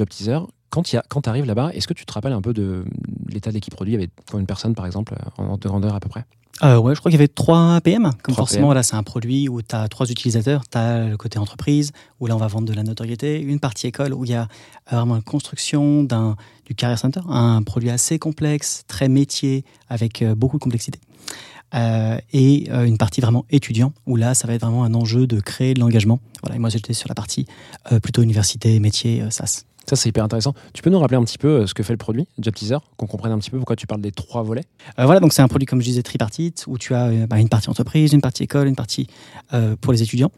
Quand 0.73 1.21
tu 1.21 1.29
arrives 1.29 1.45
là-bas, 1.45 1.71
est-ce 1.73 1.87
que 1.87 1.93
tu 1.93 2.05
te 2.05 2.13
rappelles 2.13 2.33
un 2.33 2.41
peu 2.41 2.53
de 2.53 2.83
l'état 3.29 3.51
de 3.51 3.55
l'équipe 3.55 3.73
produit? 3.73 3.93
Il 3.93 3.99
y 3.99 4.03
avait 4.03 4.09
combien 4.29 4.41
de 4.41 4.47
personnes 4.47 4.73
par 4.73 4.85
exemple 4.85 5.15
en 5.37 5.45
ordre 5.45 5.59
de 5.59 5.67
grandeur 5.67 5.93
à 5.93 5.99
peu 5.99 6.09
près? 6.09 6.25
Euh, 6.61 6.77
ouais, 6.77 6.93
je 6.93 6.99
crois 6.99 7.09
qu'il 7.09 7.19
y 7.19 7.21
avait 7.21 7.27
trois 7.27 7.79
PM. 7.81 8.11
Comme 8.21 8.33
3 8.33 8.35
forcément, 8.35 8.59
PM. 8.59 8.65
voilà, 8.65 8.83
c'est 8.83 8.95
un 8.95 9.03
produit 9.03 9.49
où 9.49 9.61
tu 9.61 9.75
as 9.75 9.87
trois 9.87 10.09
utilisateurs. 10.09 10.63
Tu 10.69 10.77
as 10.77 11.07
le 11.09 11.17
côté 11.17 11.39
entreprise, 11.39 11.91
où 12.19 12.27
là, 12.27 12.35
on 12.35 12.39
va 12.39 12.47
vendre 12.47 12.67
de 12.67 12.73
la 12.73 12.83
notoriété. 12.83 13.41
Une 13.41 13.59
partie 13.59 13.87
école, 13.87 14.13
où 14.13 14.23
il 14.23 14.31
y 14.31 14.35
a 14.35 14.43
euh, 14.91 14.95
vraiment 14.97 15.15
une 15.15 15.23
construction 15.23 16.03
d'un, 16.03 16.35
du 16.65 16.75
Career 16.75 16.99
Center, 16.99 17.21
un 17.27 17.63
produit 17.63 17.89
assez 17.89 18.19
complexe, 18.19 18.83
très 18.87 19.09
métier, 19.09 19.65
avec 19.89 20.21
euh, 20.21 20.35
beaucoup 20.35 20.57
de 20.57 20.63
complexité. 20.63 20.99
Euh, 21.73 22.19
et 22.31 22.67
euh, 22.71 22.85
une 22.85 22.97
partie 22.97 23.19
vraiment 23.19 23.45
étudiant, 23.49 23.93
où 24.05 24.15
là, 24.15 24.35
ça 24.35 24.47
va 24.47 24.53
être 24.53 24.61
vraiment 24.61 24.83
un 24.83 24.93
enjeu 24.93 25.25
de 25.25 25.39
créer 25.39 25.73
de 25.73 25.79
l'engagement. 25.79 26.19
Voilà, 26.43 26.55
et 26.55 26.59
moi, 26.59 26.69
j'étais 26.69 26.93
sur 26.93 27.09
la 27.09 27.15
partie 27.15 27.47
euh, 27.91 27.99
plutôt 27.99 28.21
université, 28.21 28.79
métier, 28.79 29.21
euh, 29.21 29.31
SaaS. 29.31 29.63
Ça, 29.87 29.95
c'est 29.95 30.09
hyper 30.09 30.23
intéressant. 30.23 30.53
Tu 30.73 30.81
peux 30.81 30.89
nous 30.89 30.99
rappeler 30.99 31.17
un 31.17 31.23
petit 31.23 31.37
peu 31.37 31.47
euh, 31.47 31.67
ce 31.67 31.73
que 31.73 31.83
fait 31.83 31.93
le 31.93 31.97
produit 31.97 32.27
Job 32.39 32.53
Teaser, 32.53 32.77
qu'on 32.97 33.07
comprenne 33.07 33.33
un 33.33 33.39
petit 33.39 33.49
peu 33.49 33.57
pourquoi 33.57 33.75
tu 33.75 33.85
parles 33.85 34.01
des 34.01 34.11
trois 34.11 34.41
volets? 34.43 34.63
Euh, 34.99 35.05
voilà, 35.05 35.19
donc 35.19 35.33
c'est 35.33 35.41
un 35.41 35.47
produit, 35.47 35.65
comme 35.65 35.81
je 35.81 35.85
disais, 35.85 36.03
tripartite, 36.03 36.63
où 36.67 36.77
tu 36.77 36.93
as 36.93 37.07
euh, 37.07 37.27
bah, 37.27 37.39
une 37.39 37.49
partie 37.49 37.69
entreprise, 37.69 38.13
une 38.13 38.21
partie 38.21 38.43
école, 38.43 38.67
une 38.67 38.75
partie 38.75 39.07
euh, 39.53 39.75
pour 39.79 39.91
les 39.91 40.01
étudiants. 40.01 40.31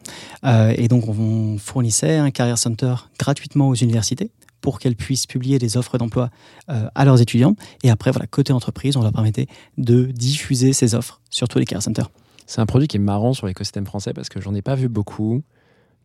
Et 0.77 0.87
donc, 0.87 1.07
on 1.07 1.57
fournissait 1.57 2.17
un 2.17 2.31
Career 2.31 2.57
Center 2.57 2.95
gratuitement 3.19 3.69
aux 3.69 3.75
universités 3.75 4.31
pour 4.61 4.79
qu'elles 4.79 4.95
puissent 4.95 5.27
publier 5.27 5.59
des 5.59 5.77
offres 5.77 5.97
d'emploi 5.97 6.29
à 6.67 7.05
leurs 7.05 7.21
étudiants. 7.21 7.55
Et 7.83 7.89
après, 7.89 8.11
voilà, 8.11 8.27
côté 8.27 8.53
entreprise, 8.53 8.95
on 8.95 9.01
leur 9.01 9.11
permettait 9.11 9.47
de 9.77 10.05
diffuser 10.05 10.73
ces 10.73 10.95
offres 10.95 11.21
sur 11.29 11.47
tous 11.47 11.59
les 11.59 11.65
Career 11.65 11.81
Centers. 11.81 12.09
C'est 12.45 12.61
un 12.61 12.65
produit 12.65 12.87
qui 12.87 12.97
est 12.97 12.99
marrant 12.99 13.33
sur 13.33 13.47
l'écosystème 13.47 13.85
français 13.85 14.13
parce 14.13 14.29
que 14.29 14.39
j'en 14.39 14.53
ai 14.53 14.61
pas 14.61 14.75
vu 14.75 14.87
beaucoup 14.87 15.41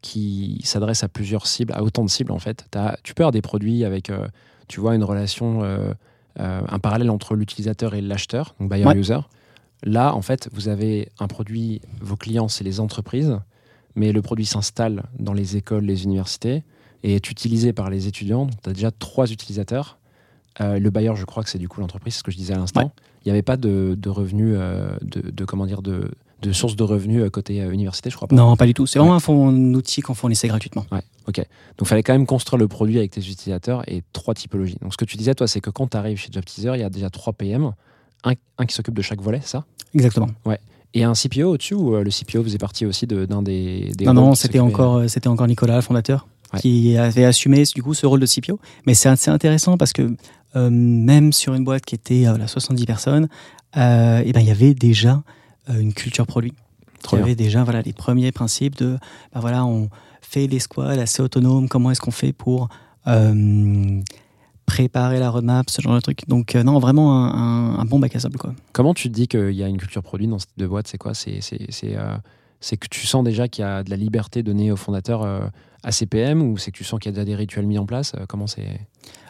qui 0.02 0.60
s'adresse 0.64 1.04
à 1.04 1.08
plusieurs 1.08 1.46
cibles, 1.46 1.72
à 1.74 1.82
autant 1.82 2.04
de 2.04 2.10
cibles 2.10 2.32
en 2.32 2.38
fait. 2.38 2.64
T'as- 2.70 2.96
tu 3.02 3.14
peux 3.14 3.22
avoir 3.22 3.32
des 3.32 3.42
produits 3.42 3.84
avec, 3.84 4.10
euh, 4.10 4.26
tu 4.68 4.80
vois, 4.80 4.94
une 4.94 5.04
relation, 5.04 5.62
euh, 5.62 5.92
euh, 6.38 6.60
un 6.68 6.78
parallèle 6.78 7.10
entre 7.10 7.34
l'utilisateur 7.34 7.94
et 7.94 8.00
l'acheteur, 8.00 8.54
donc 8.60 8.70
Ouais. 8.70 8.82
buyer-user. 8.82 9.18
Là, 9.82 10.14
en 10.14 10.22
fait, 10.22 10.48
vous 10.52 10.68
avez 10.68 11.08
un 11.18 11.26
produit, 11.26 11.80
vos 12.00 12.16
clients, 12.16 12.48
c'est 12.48 12.64
les 12.64 12.80
entreprises, 12.80 13.38
mais 13.94 14.12
le 14.12 14.22
produit 14.22 14.46
s'installe 14.46 15.04
dans 15.18 15.32
les 15.32 15.56
écoles, 15.56 15.84
les 15.84 16.04
universités 16.04 16.62
et 17.02 17.14
est 17.14 17.30
utilisé 17.30 17.72
par 17.72 17.88
les 17.90 18.06
étudiants. 18.06 18.46
Tu 18.62 18.70
as 18.70 18.72
déjà 18.72 18.90
trois 18.90 19.30
utilisateurs. 19.32 19.98
Le 20.60 20.90
bailleur, 20.90 21.16
je 21.16 21.24
crois 21.24 21.42
que 21.42 21.48
c'est 21.48 21.58
du 21.58 21.68
coup 21.68 21.80
l'entreprise, 21.80 22.12
c'est 22.14 22.18
ce 22.18 22.24
que 22.24 22.30
je 22.30 22.36
disais 22.36 22.52
à 22.52 22.58
l'instant. 22.58 22.82
Ouais. 22.84 22.90
Il 23.24 23.28
n'y 23.28 23.32
avait 23.32 23.42
pas 23.42 23.56
de, 23.56 23.96
de 23.98 24.08
revenus, 24.10 24.54
de, 25.00 25.30
de, 25.30 25.44
comment 25.46 25.64
dire, 25.64 25.80
de, 25.80 26.10
de 26.42 26.52
source 26.52 26.76
de 26.76 26.82
revenus 26.82 27.22
euh, 27.22 27.30
côté 27.30 27.60
euh, 27.62 27.70
université, 27.72 28.10
je 28.10 28.16
crois 28.16 28.28
pas. 28.28 28.34
Non, 28.36 28.56
pas 28.56 28.66
du 28.66 28.74
tout. 28.74 28.86
C'est 28.86 28.98
vraiment 28.98 29.14
un, 29.14 29.20
fond- 29.20 29.48
un 29.48 29.74
outil 29.74 30.00
qu'on 30.00 30.14
fournissait 30.14 30.48
gratuitement. 30.48 30.86
Ouais, 30.92 31.02
ok. 31.28 31.36
Donc 31.36 31.46
il 31.82 31.86
fallait 31.86 32.02
quand 32.02 32.12
même 32.12 32.26
construire 32.26 32.58
le 32.58 32.68
produit 32.68 32.98
avec 32.98 33.10
tes 33.10 33.20
utilisateurs 33.20 33.82
et 33.88 34.02
trois 34.12 34.34
typologies. 34.34 34.76
Donc 34.80 34.92
ce 34.92 34.96
que 34.96 35.04
tu 35.04 35.16
disais, 35.16 35.34
toi, 35.34 35.46
c'est 35.48 35.60
que 35.60 35.70
quand 35.70 35.88
tu 35.88 35.96
arrives 35.96 36.18
chez 36.18 36.28
Job 36.32 36.44
Teaser, 36.44 36.72
il 36.74 36.80
y 36.80 36.84
a 36.84 36.90
déjà 36.90 37.10
trois 37.10 37.32
PM, 37.32 37.72
un, 38.24 38.32
un 38.58 38.66
qui 38.66 38.74
s'occupe 38.74 38.94
de 38.94 39.02
chaque 39.02 39.20
volet, 39.20 39.40
ça? 39.42 39.64
Exactement. 39.94 40.28
Et 40.92 41.04
un 41.04 41.12
CPO 41.12 41.52
au-dessus 41.52 41.74
ou 41.74 41.94
euh, 41.94 42.02
le 42.02 42.10
CPO 42.10 42.42
faisait 42.42 42.58
partie 42.58 42.84
aussi 42.84 43.06
de- 43.06 43.24
d'un 43.24 43.42
des, 43.42 43.92
des 43.96 44.04
non, 44.06 44.14
non, 44.14 44.34
c'était 44.34 44.58
encore, 44.58 44.96
euh, 44.96 45.08
c'était 45.08 45.28
encore 45.28 45.46
Nicolas, 45.46 45.76
le 45.76 45.82
fondateur, 45.82 46.26
Ouais. 46.52 46.58
qui 46.58 46.96
avait 46.96 47.24
assumé 47.24 47.62
du 47.76 47.80
coup 47.80 47.94
ce 47.94 48.06
rôle 48.06 48.18
de 48.18 48.26
CPO. 48.26 48.58
Mais 48.84 48.94
c'est 48.94 49.08
assez 49.08 49.30
intéressant 49.30 49.76
parce 49.78 49.92
que 49.92 50.16
euh, 50.56 50.68
même 50.68 51.32
sur 51.32 51.54
une 51.54 51.62
boîte 51.62 51.84
qui 51.84 51.94
était 51.94 52.26
à 52.26 52.44
70 52.48 52.86
personnes, 52.86 53.28
euh, 53.76 54.20
eh 54.24 54.32
ben, 54.32 54.40
il 54.40 54.48
y 54.48 54.50
avait 54.50 54.74
déjà 54.74 55.12
euh, 55.12 55.20
une 55.78 55.92
culture 55.94 56.26
produit. 56.26 56.52
Il 57.12 57.18
y 57.18 57.22
avait 57.22 57.34
déjà 57.34 57.64
voilà, 57.64 57.82
les 57.82 57.92
premiers 57.92 58.30
principes 58.32 58.76
de 58.76 58.98
ben 59.34 59.40
voilà, 59.40 59.64
on 59.64 59.88
fait 60.20 60.46
les 60.46 60.58
squads 60.58 60.98
assez 61.00 61.22
autonomes, 61.22 61.68
comment 61.68 61.90
est-ce 61.90 62.00
qu'on 62.00 62.10
fait 62.10 62.32
pour 62.32 62.68
euh, 63.06 64.00
préparer 64.66 65.18
la 65.18 65.30
roadmap, 65.30 65.68
ce 65.70 65.80
genre 65.82 65.94
de 65.94 66.00
truc. 66.00 66.20
Donc, 66.28 66.54
euh, 66.54 66.62
non, 66.62 66.78
vraiment 66.78 67.24
un, 67.24 67.74
un- 67.74 67.78
un 67.80 67.84
bon 67.84 67.98
bac 67.98 68.14
à 68.14 68.20
sable. 68.20 68.38
Quoi. 68.38 68.54
Comment 68.72 68.94
tu 68.94 69.08
te 69.08 69.14
dis 69.14 69.26
qu'il 69.26 69.52
y 69.52 69.62
a 69.64 69.68
une 69.68 69.78
culture 69.78 70.02
produit 70.02 70.26
dans 70.28 70.38
ce 70.38 70.46
type 70.46 70.58
de 70.58 70.66
boîte 70.66 70.86
C'est 70.86 70.98
quoi? 70.98 71.14
C'est 71.14 71.40
euh, 71.84 72.16
c'est 72.60 72.76
que 72.76 72.86
tu 72.88 73.06
sens 73.06 73.24
déjà 73.24 73.48
qu'il 73.48 73.62
y 73.64 73.66
a 73.66 73.82
de 73.82 73.90
la 73.90 73.96
liberté 73.96 74.42
donnée 74.42 74.70
aux 74.70 74.76
fondateurs 74.76 75.22
euh, 75.84 75.88
à 75.88 75.92
CPM 75.92 76.42
ou 76.42 76.56
c'est 76.58 76.70
que 76.70 76.76
tu 76.76 76.84
sens 76.84 76.98
qu'il 77.00 77.10
y 77.10 77.14
a 77.14 77.16
déjà 77.16 77.24
des 77.24 77.34
rituels 77.36 77.66
mis 77.66 77.78
en 77.78 77.86
place 77.86 78.12
Euh, 78.18 78.24
Comment 78.28 78.46
c'est 78.46 78.80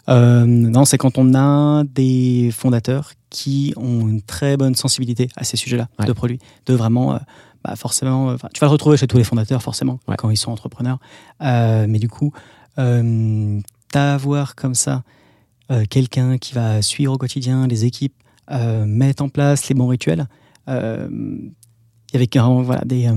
Euh, 0.09 0.45
non, 0.47 0.85
c'est 0.85 0.99
quand 0.99 1.19
on 1.19 1.35
a 1.35 1.85
des 1.85 2.51
fondateurs 2.53 3.13
qui 3.29 3.73
ont 3.77 4.09
une 4.09 4.23
très 4.23 4.57
bonne 4.57 4.75
sensibilité 4.75 5.29
à 5.37 5.45
ces 5.45 5.57
sujets-là 5.57 5.89
Ouais. 5.99 6.07
de 6.07 6.13
produits, 6.13 6.39
de 6.67 6.75
vraiment, 6.75 7.15
euh, 7.15 7.19
bah, 7.63 7.77
forcément, 7.77 8.35
tu 8.53 8.61
vas 8.61 8.67
le 8.67 8.73
retrouver 8.73 8.97
chez 8.97 9.07
tous 9.07 9.19
les 9.19 9.25
fondateurs 9.25 9.63
forcément 9.63 10.01
Ouais. 10.09 10.17
quand 10.17 10.31
ils 10.31 10.37
sont 10.37 10.51
entrepreneurs, 10.51 10.99
Euh, 11.43 11.87
mais 11.89 11.99
du 11.99 12.09
coup, 12.09 12.33
d'avoir 13.93 14.55
comme 14.55 14.75
ça 14.75 15.03
quelqu'un 15.89 16.39
qui 16.39 16.53
va 16.55 16.83
suivre 16.83 17.13
au 17.13 17.19
quotidien 17.19 17.67
les 17.69 17.85
équipes, 17.85 18.15
mettre 18.87 19.23
en 19.23 19.29
place 19.29 19.69
les 19.69 19.75
bons 19.75 19.87
rituels, 19.89 20.27
il 20.67 21.53
y 22.13 22.17
avait 22.17 22.27
carrément 22.27 22.63
voilà 22.63 22.83
des 22.85 23.09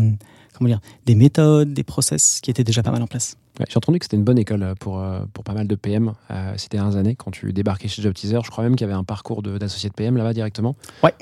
comment 0.54 0.70
dire 0.70 0.80
des 1.06 1.16
méthodes, 1.16 1.74
des 1.74 1.84
process 1.84 2.40
qui 2.42 2.52
étaient 2.52 2.64
déjà 2.64 2.84
pas 2.84 2.92
mal 2.92 3.02
en 3.02 3.08
place. 3.08 3.38
Ouais, 3.60 3.66
J'ai 3.70 3.78
entendu 3.78 4.00
que 4.00 4.06
c'était 4.06 4.18
une 4.18 4.24
bonne 4.24 4.40
école 4.40 4.74
pour, 4.80 5.00
euh, 5.00 5.20
pour 5.34 5.44
pas 5.44 5.54
mal 5.54 5.68
de 5.68 5.76
PM 5.76 6.14
euh, 6.32 6.54
ces 6.58 6.70
dernières 6.70 6.96
années 6.96 7.16
quand 7.16 7.32
tu 7.32 7.54
débarquais 7.54 7.88
chez 7.88 8.02
Job 8.02 8.14
Teaser. 8.14 8.40
Je 8.44 8.50
crois 8.50 8.64
même 8.64 8.76
qu'il 8.76 8.86
y 8.88 8.90
avait 8.90 8.98
un 8.98 9.04
parcours 9.04 9.44
d'associé 9.44 9.90
de, 9.90 9.94
PM 9.94 10.18
là-bas 10.18 10.34
directement. 10.34 10.76
Ouais. 11.04 11.14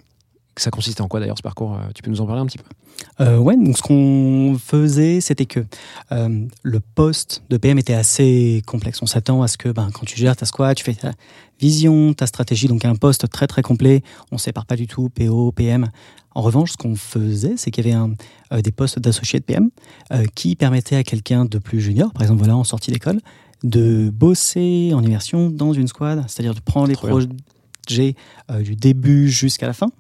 Ça 0.58 0.70
consistait 0.70 1.02
en 1.02 1.08
quoi 1.08 1.20
d'ailleurs 1.20 1.38
ce 1.38 1.44
parcours 1.44 1.76
Euh, 1.76 1.90
Tu 1.96 2.02
peux 2.02 2.12
nous 2.12 2.22
en 2.22 2.26
parler 2.26 2.42
un 2.42 2.46
petit 2.46 2.58
peu? 2.58 2.66
Euh, 3.22 3.38
ouais, 3.38 3.56
donc 3.56 3.78
ce 3.78 3.82
qu'on 3.82 4.58
faisait, 4.60 5.22
c'était 5.22 5.46
que 5.46 5.62
euh, 6.12 6.46
le 6.62 6.80
poste 6.80 7.44
de 7.50 7.58
PM 7.58 7.80
était 7.80 7.94
assez 7.94 8.62
complexe. 8.68 9.02
On 9.02 9.06
s'attend 9.06 9.42
à 9.42 9.48
ce 9.48 9.58
que 9.58 9.70
ben, 9.70 9.90
quand 9.94 10.06
tu 10.06 10.18
gères 10.18 10.36
ta 10.36 10.46
squad, 10.46 10.76
tu 10.76 10.84
fais 10.84 10.94
ta 10.94 11.14
vision, 11.60 12.14
ta 12.14 12.28
stratégie, 12.28 12.68
donc 12.68 12.84
un 12.86 12.96
poste 12.96 13.30
très 13.30 13.48
très 13.48 13.62
complet. 13.62 14.04
On 14.32 14.36
ne 14.36 14.40
sépare 14.40 14.66
pas 14.66 14.76
du 14.76 14.88
tout 14.88 15.10
PO, 15.10 15.52
PM. 15.54 15.90
En 16.34 16.42
revanche, 16.42 16.72
ce 16.72 16.78
qu'on 16.78 16.96
faisait, 16.96 17.56
c'est 17.58 17.72
qu'il 17.72 17.86
y 17.86 17.92
avait 17.92 17.98
un, 17.98 18.14
euh, 18.54 18.62
des 18.62 18.72
postes 18.72 19.00
d'associés 19.00 19.40
de 19.40 19.46
PM 19.46 19.70
euh, 20.12 20.26
qui 20.36 20.56
permettaient 20.56 20.96
à 20.96 21.04
quelqu'un 21.04 21.46
de 21.46 21.58
plus 21.58 21.82
junior, 21.82 22.12
par 22.14 22.22
exemple 22.22 22.40
voilà, 22.40 22.56
en 22.56 22.64
sortie 22.64 22.92
d'école, 22.92 23.20
de 23.64 24.10
bosser 24.10 24.92
en 24.94 25.04
immersion 25.04 25.50
dans 25.50 25.74
une 25.74 25.88
squad, 25.88 26.24
c'est-à-dire 26.28 26.56
de 26.56 26.62
prendre 26.62 26.88
les 26.88 26.96
projets 26.96 28.16
euh, 28.50 28.62
du 28.62 28.76
début 28.76 29.30
jusqu'à 29.30 29.68
la 29.68 29.74
fin. 29.74 29.92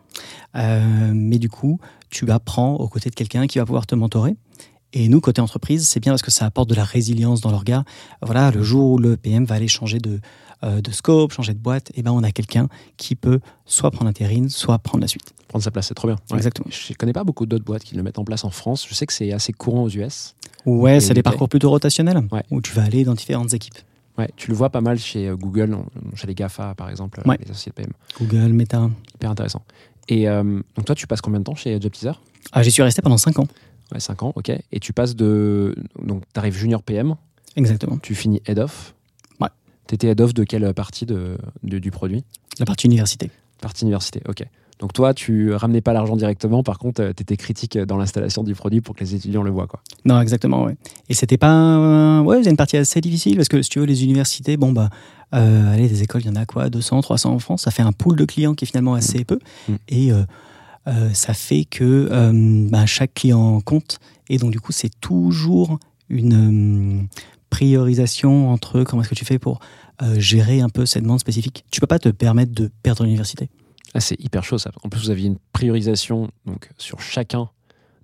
Mais 0.53 1.39
du 1.39 1.49
coup, 1.49 1.79
tu 2.09 2.29
apprends 2.31 2.75
aux 2.75 2.87
côtés 2.87 3.09
de 3.09 3.15
quelqu'un 3.15 3.47
qui 3.47 3.59
va 3.59 3.65
pouvoir 3.65 3.87
te 3.87 3.95
mentorer. 3.95 4.35
Et 4.93 5.07
nous, 5.07 5.21
côté 5.21 5.39
entreprise, 5.39 5.87
c'est 5.87 6.01
bien 6.01 6.11
parce 6.11 6.21
que 6.21 6.31
ça 6.31 6.45
apporte 6.45 6.69
de 6.69 6.75
la 6.75 6.83
résilience 6.83 7.39
dans 7.39 7.51
leur 7.51 7.63
gars. 7.63 7.85
Voilà, 8.21 8.51
le 8.51 8.61
jour 8.61 8.91
où 8.91 8.97
le 8.97 9.15
PM 9.15 9.45
va 9.45 9.55
aller 9.55 9.69
changer 9.69 9.99
de, 9.99 10.19
de 10.63 10.91
scope, 10.91 11.31
changer 11.31 11.53
de 11.53 11.59
boîte, 11.59 11.91
et 11.95 12.01
ben 12.03 12.11
on 12.11 12.23
a 12.23 12.31
quelqu'un 12.31 12.67
qui 12.97 13.15
peut 13.15 13.39
soit 13.65 13.91
prendre 13.91 14.07
l'intérim, 14.07 14.49
soit 14.49 14.79
prendre 14.79 15.01
la 15.01 15.07
suite. 15.07 15.33
Prendre 15.51 15.63
sa 15.65 15.69
place, 15.71 15.87
c'est 15.89 15.93
trop 15.93 16.07
bien. 16.07 16.15
Ouais. 16.31 16.37
Exactement. 16.37 16.67
Je 16.69 16.93
connais 16.93 17.11
pas 17.11 17.25
beaucoup 17.25 17.45
d'autres 17.45 17.65
boîtes 17.65 17.83
qui 17.83 17.95
le 17.95 18.03
mettent 18.03 18.19
en 18.19 18.23
place 18.23 18.45
en 18.45 18.51
France. 18.51 18.87
Je 18.89 18.95
sais 18.95 19.05
que 19.05 19.11
c'est 19.11 19.33
assez 19.33 19.51
courant 19.51 19.83
aux 19.83 19.89
US. 19.89 20.33
Ouais, 20.65 21.01
c'est 21.01 21.13
des 21.13 21.23
parcours 21.23 21.49
plutôt 21.49 21.69
rotationnels, 21.69 22.21
Ouais. 22.31 22.43
où 22.51 22.61
tu 22.61 22.71
vas 22.73 22.83
aller 22.83 23.03
dans 23.03 23.15
différentes 23.15 23.53
équipes. 23.53 23.75
Ouais, 24.17 24.29
tu 24.37 24.49
le 24.49 24.55
vois 24.55 24.69
pas 24.69 24.79
mal 24.79 24.97
chez 24.97 25.27
euh, 25.27 25.35
Google, 25.35 25.77
chez 26.15 26.25
les 26.27 26.35
GAFA 26.35 26.73
par 26.75 26.89
exemple, 26.89 27.19
euh, 27.19 27.29
Ouais. 27.29 27.37
les 27.43 27.51
associés 27.51 27.71
de 27.71 27.75
PM. 27.75 27.91
Google, 28.17 28.53
Meta. 28.53 28.89
Hyper 29.15 29.29
intéressant. 29.31 29.61
Et 30.07 30.29
euh, 30.29 30.61
donc 30.77 30.85
toi, 30.85 30.95
tu 30.95 31.05
passes 31.05 31.19
combien 31.19 31.39
de 31.39 31.43
temps 31.43 31.55
chez 31.55 31.79
Job 31.81 31.91
Teaser? 31.91 32.13
Ah, 32.53 32.63
j'y 32.63 32.71
suis 32.71 32.81
resté 32.83 33.01
pendant 33.01 33.17
5 33.17 33.39
ans. 33.39 33.47
Ouais, 33.93 33.99
5 33.99 34.23
ans, 34.23 34.31
ok. 34.35 34.51
Et 34.71 34.79
tu 34.79 34.93
passes 34.93 35.17
de. 35.17 35.75
Donc, 36.01 36.23
tu 36.33 36.39
arrives 36.39 36.55
junior 36.55 36.81
PM, 36.81 37.15
Exactement. 37.57 37.97
tu 37.97 38.15
finis 38.15 38.41
head 38.47 38.57
off. 38.59 38.95
Ouais. 39.41 39.49
Tu 39.87 39.95
étais 39.95 40.07
head 40.07 40.21
off 40.21 40.33
de 40.33 40.45
quelle 40.45 40.73
partie 40.73 41.05
de, 41.05 41.37
de- 41.63 41.79
du 41.79 41.91
produit? 41.91 42.23
La 42.59 42.65
partie 42.65 42.87
université. 42.87 43.29
Partie 43.59 43.83
université, 43.83 44.21
ok. 44.29 44.43
Donc 44.81 44.93
toi, 44.93 45.13
tu 45.13 45.53
ramenais 45.53 45.79
pas 45.79 45.93
l'argent 45.93 46.15
directement, 46.15 46.63
par 46.63 46.79
contre, 46.79 47.13
tu 47.15 47.21
étais 47.21 47.37
critique 47.37 47.77
dans 47.77 47.97
l'installation 47.97 48.43
du 48.43 48.55
produit 48.55 48.81
pour 48.81 48.95
que 48.95 49.01
les 49.01 49.15
étudiants 49.15 49.43
le 49.43 49.51
voient. 49.51 49.67
Quoi. 49.67 49.79
Non, 50.05 50.19
exactement, 50.19 50.63
ouais. 50.63 50.75
Et 51.07 51.13
c'était 51.13 51.37
pas. 51.37 52.21
Ouais, 52.21 52.43
une 52.43 52.57
partie 52.57 52.77
assez 52.77 52.99
difficile 52.99 53.35
parce 53.37 53.47
que 53.47 53.61
si 53.61 53.69
tu 53.69 53.79
veux, 53.79 53.85
les 53.85 54.03
universités, 54.03 54.57
bon, 54.57 54.71
bah. 54.71 54.89
euh, 55.35 55.73
allez, 55.73 55.87
des 55.87 56.01
écoles, 56.01 56.21
il 56.21 56.27
y 56.27 56.31
en 56.31 56.35
a 56.35 56.45
quoi 56.45 56.69
200, 56.69 57.01
300 57.01 57.31
en 57.31 57.39
France. 57.39 57.61
Ça 57.61 57.71
fait 57.71 57.83
un 57.83 57.91
pool 57.91 58.17
de 58.17 58.25
clients 58.25 58.55
qui 58.55 58.65
est 58.65 58.67
finalement 58.67 58.95
assez 58.95 59.23
peu. 59.23 59.39
Mm. 59.69 59.73
Et 59.89 60.11
euh, 60.11 60.23
euh, 60.87 61.09
ça 61.13 61.33
fait 61.35 61.65
que 61.65 62.09
euh, 62.11 62.67
bah, 62.69 62.87
chaque 62.87 63.13
client 63.13 63.61
compte. 63.61 63.99
Et 64.29 64.37
donc, 64.37 64.51
du 64.51 64.59
coup, 64.59 64.71
c'est 64.71 64.91
toujours 64.99 65.77
une 66.09 67.01
euh, 67.03 67.17
priorisation 67.51 68.49
entre 68.49 68.83
comment 68.83 69.03
est-ce 69.03 69.09
que 69.09 69.15
tu 69.15 69.25
fais 69.25 69.37
pour 69.39 69.59
euh, 70.01 70.19
gérer 70.19 70.61
un 70.61 70.69
peu 70.69 70.87
cette 70.87 71.03
demande 71.03 71.19
spécifique. 71.19 71.65
Tu 71.69 71.79
peux 71.79 71.87
pas 71.87 71.99
te 71.99 72.09
permettre 72.09 72.53
de 72.53 72.71
perdre 72.81 73.03
l'université. 73.03 73.49
Ah, 73.93 73.99
c'est 73.99 74.19
hyper 74.19 74.43
chaud 74.43 74.57
ça. 74.57 74.71
En 74.83 74.89
plus, 74.89 75.01
vous 75.01 75.09
aviez 75.09 75.27
une 75.27 75.37
priorisation 75.53 76.29
donc, 76.45 76.69
sur 76.77 77.01
chacun 77.01 77.49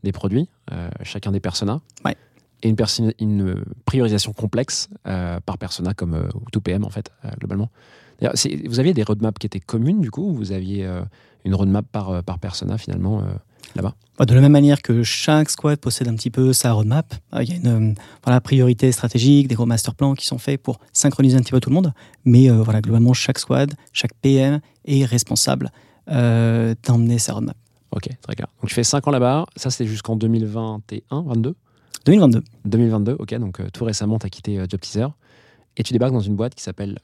des 0.04 0.12
produits, 0.12 0.50
euh, 0.72 0.90
chacun 1.04 1.32
des 1.32 1.40
personas. 1.40 1.82
Ouais. 2.06 2.16
Et 2.64 2.70
une, 2.70 3.64
priorisation 3.86 4.34
complexe 4.34 4.90
euh, 5.08 5.40
par 5.40 5.58
persona, 5.58 5.94
comme 5.94 6.16
euh, 6.16 6.28
tout 6.52 6.60
PM 6.62 6.84
en 6.84 6.90
fait, 6.90 7.12
euh, 7.24 7.30
globalement. 7.40 7.70
D'ailleurs, 8.20 8.34
c'est- 8.36 8.68
Vous 8.68 8.80
aviez 8.80 8.94
des 8.94 9.04
roadmaps 9.04 9.38
qui 9.40 9.46
étaient 9.46 9.60
communes 9.60 10.02
du 10.02 10.12
coup 10.12 10.30
ou 10.30 10.34
vous 10.34 10.52
aviez 10.52 10.90
une 11.46 11.54
roadmap 11.56 11.86
par, 11.92 12.24
par 12.24 12.40
persona 12.40 12.78
finalement 12.78 13.22
là-bas? 13.76 13.94
De 14.20 14.34
la 14.34 14.42
même 14.42 14.52
manière 14.52 14.82
que 14.82 15.04
chaque 15.04 15.50
squad 15.50 15.80
possède 15.80 16.08
un 16.08 16.16
petit 16.16 16.32
peu 16.32 16.52
sa 16.52 16.72
roadmap, 16.72 17.14
euh, 17.34 17.44
il 17.44 17.50
y 17.50 17.54
a 17.54 17.56
une 17.56 17.92
euh, 17.92 17.94
voilà, 18.24 18.42
priorité 18.42 18.92
stratégique, 18.92 19.48
des 19.48 19.56
gros 19.56 19.68
master 19.68 19.94
plans 19.94 20.16
qui 20.16 20.26
sont 20.26 20.40
faits 20.40 20.62
pour 20.62 20.80
synchroniser 20.92 21.38
un 21.38 21.42
petit 21.42 21.52
peu 21.52 21.60
tout 21.60 21.70
le 21.70 21.76
monde. 21.76 21.94
Mais 22.26 22.50
euh, 22.50 22.64
voilà, 22.64 22.82
globalement, 22.82 23.14
chaque 23.14 23.38
squad, 23.38 23.74
chaque 23.94 24.14
PM 24.16 24.60
est 24.86 25.06
responsable 25.06 25.72
euh, 26.10 26.74
d'emmener 26.86 27.20
sa 27.20 27.34
roadmap. 27.34 27.58
Ok, 27.92 28.10
très 28.22 28.36
clair. 28.36 28.48
Donc 28.62 28.70
tu 28.70 28.76
fais 28.76 28.84
5 28.84 29.08
ans 29.08 29.12
là-bas, 29.12 29.46
ça 29.56 29.70
c'était 29.70 29.90
jusqu'en 29.90 30.16
2021, 30.16 31.22
22 31.22 31.56
2022. 32.06 32.44
2022, 32.66 33.16
ok, 33.20 33.36
donc 33.36 33.60
euh, 33.60 33.70
tout 33.72 33.84
récemment, 33.84 34.18
tu 34.20 34.26
as 34.26 34.30
quitté 34.30 34.60
euh, 34.60 34.66
Job 34.70 34.80
Teaser 34.80 35.08
et 35.76 35.84
tu 35.84 35.94
débarques 35.94 36.14
dans 36.14 36.22
une 36.22 36.36
boîte 36.36 36.56
qui 36.56 36.64
s'appelle 36.64 37.00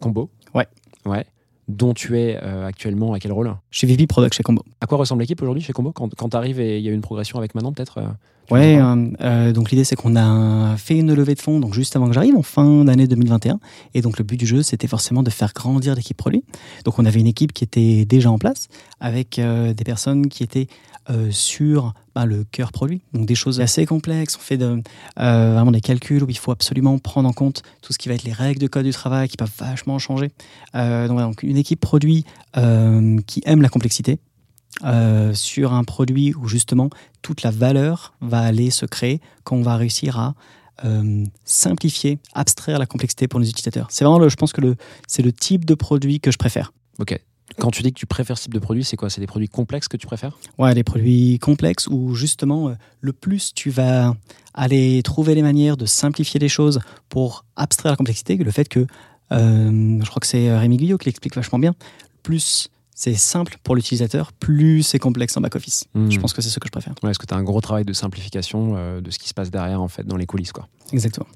Combo. 0.00 0.30
Ouais. 0.54 0.66
Ouais. 1.04 1.26
Dont 1.68 1.94
tu 1.94 2.18
es 2.18 2.38
euh, 2.42 2.66
actuellement 2.66 3.14
à 3.14 3.18
quel 3.18 3.32
rôle 3.32 3.54
suis 3.70 3.86
VP 3.86 4.06
Product 4.06 4.34
chez 4.34 4.42
Combo. 4.42 4.62
À 4.80 4.86
quoi 4.86 4.98
ressemble 4.98 5.22
l'équipe 5.22 5.40
aujourd'hui 5.40 5.62
chez 5.62 5.72
Combo 5.72 5.92
Quand, 5.92 6.14
quand 6.14 6.28
tu 6.28 6.36
arrives 6.36 6.60
et 6.60 6.78
il 6.78 6.84
y 6.84 6.88
a 6.88 6.90
eu 6.90 6.94
une 6.94 7.00
progression 7.00 7.38
avec 7.38 7.54
maintenant, 7.54 7.72
peut-être 7.72 7.98
euh, 7.98 8.06
Ouais, 8.50 8.78
euh, 8.78 9.10
euh, 9.22 9.52
donc 9.52 9.70
l'idée 9.70 9.84
c'est 9.84 9.96
qu'on 9.96 10.16
a 10.16 10.76
fait 10.76 10.98
une 10.98 11.14
levée 11.14 11.34
de 11.34 11.40
fonds 11.40 11.60
donc 11.60 11.72
juste 11.72 11.96
avant 11.96 12.08
que 12.08 12.12
j'arrive, 12.12 12.36
en 12.36 12.42
fin 12.42 12.84
d'année 12.84 13.06
2021. 13.06 13.58
Et 13.94 14.02
donc 14.02 14.18
le 14.18 14.24
but 14.24 14.36
du 14.38 14.46
jeu 14.46 14.62
c'était 14.62 14.86
forcément 14.86 15.22
de 15.22 15.30
faire 15.30 15.52
grandir 15.54 15.94
l'équipe 15.94 16.16
produit. 16.16 16.44
Donc 16.84 16.98
on 16.98 17.06
avait 17.06 17.20
une 17.20 17.26
équipe 17.26 17.52
qui 17.52 17.64
était 17.64 18.04
déjà 18.04 18.30
en 18.30 18.38
place 18.38 18.68
avec 19.00 19.38
euh, 19.38 19.72
des 19.72 19.84
personnes 19.84 20.28
qui 20.28 20.42
étaient 20.42 20.66
euh, 21.10 21.30
sur 21.30 21.94
le 22.24 22.44
cœur 22.44 22.70
produit. 22.72 23.02
Donc 23.12 23.26
des 23.26 23.34
choses 23.34 23.60
assez 23.60 23.86
complexes. 23.86 24.36
On 24.36 24.40
fait 24.40 24.60
euh, 24.62 24.80
vraiment 25.16 25.72
des 25.72 25.80
calculs 25.80 26.22
où 26.22 26.30
il 26.30 26.38
faut 26.38 26.52
absolument 26.52 26.98
prendre 26.98 27.28
en 27.28 27.32
compte 27.32 27.62
tout 27.82 27.92
ce 27.92 27.98
qui 27.98 28.08
va 28.08 28.14
être 28.14 28.22
les 28.22 28.32
règles 28.32 28.60
de 28.60 28.68
code 28.68 28.84
du 28.84 28.92
travail 28.92 29.28
qui 29.28 29.36
peuvent 29.36 29.50
vachement 29.58 29.98
changer. 29.98 30.30
Euh, 30.74 31.08
donc, 31.08 31.18
donc 31.18 31.42
une 31.42 31.56
équipe 31.56 31.80
produit 31.80 32.24
euh, 32.56 33.18
qui 33.26 33.42
aime 33.44 33.62
la 33.62 33.68
complexité. 33.68 34.18
euh, 34.84 35.32
sur 35.34 35.72
un 35.72 35.84
produit 35.84 36.34
où 36.34 36.48
justement 36.48 36.90
toute 37.22 37.42
la 37.42 37.52
valeur 37.52 38.14
va 38.20 38.40
aller 38.40 38.70
se 38.70 38.86
créer 38.86 39.20
quand 39.44 39.56
on 39.56 39.62
va 39.62 39.76
réussir 39.76 40.18
à 40.18 40.34
simplifier, 41.44 42.18
abstraire 42.34 42.80
la 42.80 42.86
complexité 42.86 43.28
pour 43.28 43.38
nos 43.38 43.46
utilisateurs. 43.46 43.86
C'est 43.90 44.04
vraiment, 44.04 44.28
je 44.28 44.34
pense 44.34 44.52
que 44.52 44.74
c'est 45.06 45.22
le 45.22 45.32
type 45.32 45.64
de 45.64 45.74
produit 45.74 46.18
que 46.18 46.32
je 46.32 46.36
préfère. 46.36 46.72
Ok. 46.98 47.18
Quand 47.58 47.70
tu 47.70 47.82
dis 47.82 47.92
que 47.92 47.98
tu 47.98 48.06
préfères 48.06 48.36
ce 48.36 48.44
type 48.44 48.54
de 48.54 48.58
produit, 48.58 48.84
c'est 48.84 48.96
quoi? 48.96 49.10
C'est 49.10 49.20
des 49.20 49.26
produits 49.26 49.48
complexes 49.48 49.88
que 49.88 49.96
tu 49.96 50.06
préfères? 50.06 50.38
Ouais, 50.58 50.74
les 50.74 50.84
produits 50.84 51.38
complexes 51.38 51.86
où 51.86 52.14
justement, 52.14 52.68
euh, 52.68 52.74
le 53.00 53.12
plus 53.12 53.52
tu 53.54 53.70
vas 53.70 54.14
aller 54.54 55.02
trouver 55.02 55.34
les 55.34 55.42
manières 55.42 55.76
de 55.76 55.86
simplifier 55.86 56.40
les 56.40 56.48
choses 56.48 56.80
pour 57.08 57.44
abstraire 57.56 57.92
la 57.92 57.96
complexité, 57.96 58.36
le 58.36 58.50
fait 58.50 58.68
que, 58.68 58.86
euh, 59.32 60.00
je 60.02 60.08
crois 60.08 60.20
que 60.20 60.26
c'est 60.26 60.56
Rémi 60.56 60.76
Guyot 60.76 60.98
qui 60.98 61.06
l'explique 61.06 61.34
vachement 61.34 61.58
bien, 61.58 61.74
plus 62.22 62.70
c'est 62.94 63.14
simple 63.14 63.56
pour 63.64 63.74
l'utilisateur, 63.74 64.32
plus 64.32 64.82
c'est 64.82 65.00
complexe 65.00 65.36
en 65.36 65.40
back-office. 65.40 65.84
Hmm. 65.94 66.10
Je 66.10 66.18
pense 66.20 66.32
que 66.32 66.40
c'est 66.40 66.48
ce 66.48 66.60
que 66.60 66.68
je 66.68 66.72
préfère. 66.72 66.94
Ouais, 67.02 67.10
Est-ce 67.10 67.18
que 67.18 67.26
tu 67.26 67.34
as 67.34 67.36
un 67.36 67.42
gros 67.42 67.60
travail 67.60 67.84
de 67.84 67.92
simplification 67.92 68.74
euh, 68.76 69.00
de 69.00 69.10
ce 69.10 69.18
qui 69.18 69.28
se 69.28 69.34
passe 69.34 69.50
derrière, 69.50 69.82
en 69.82 69.88
fait, 69.88 70.06
dans 70.06 70.16
les 70.16 70.26
coulisses 70.26 70.52
quoi 70.52 70.68
Exactement. 70.92 71.26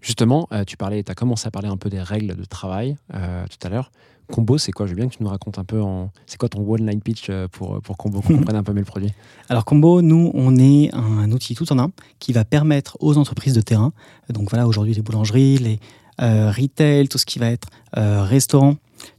Justement, 0.00 0.48
euh, 0.52 0.64
tu 0.64 0.76
parlais, 0.76 1.04
as 1.08 1.14
commencé 1.14 1.46
à 1.46 1.50
parler 1.50 1.68
un 1.68 1.76
peu 1.76 1.90
des 1.90 2.00
règles 2.00 2.34
de 2.34 2.44
travail 2.44 2.96
euh, 3.14 3.44
tout 3.48 3.66
à 3.66 3.70
l'heure. 3.70 3.92
Combo, 4.30 4.58
c'est 4.58 4.72
quoi 4.72 4.86
Je 4.86 4.90
veux 4.90 4.96
bien 4.96 5.08
que 5.08 5.14
tu 5.16 5.22
nous 5.22 5.28
racontes 5.28 5.58
un 5.58 5.64
peu 5.64 5.80
en. 5.80 6.10
C'est 6.26 6.38
quoi 6.38 6.48
ton 6.48 6.60
one-line 6.60 7.00
pitch 7.00 7.26
euh, 7.30 7.48
pour, 7.48 7.80
pour 7.82 7.96
Combo, 7.96 8.20
qu'on 8.20 8.34
comprenne 8.38 8.56
un 8.56 8.62
peu 8.62 8.72
mieux 8.72 8.80
le 8.80 8.84
produit? 8.84 9.12
Alors 9.48 9.64
Combo, 9.64 10.02
nous, 10.02 10.30
on 10.34 10.56
est 10.56 10.94
un 10.94 11.30
outil 11.32 11.54
tout 11.54 11.70
en 11.72 11.78
un 11.78 11.90
qui 12.18 12.32
va 12.32 12.44
permettre 12.44 12.96
aux 13.00 13.18
entreprises 13.18 13.54
de 13.54 13.60
terrain, 13.60 13.92
donc 14.28 14.50
voilà, 14.50 14.66
aujourd'hui 14.66 14.94
les 14.94 15.02
boulangeries, 15.02 15.58
les 15.58 15.80
euh, 16.20 16.50
retail, 16.50 17.08
tout 17.08 17.18
ce 17.18 17.26
qui 17.26 17.38
va 17.38 17.50
être 17.50 17.68
euh, 17.96 18.22
restaurant, 18.22 18.76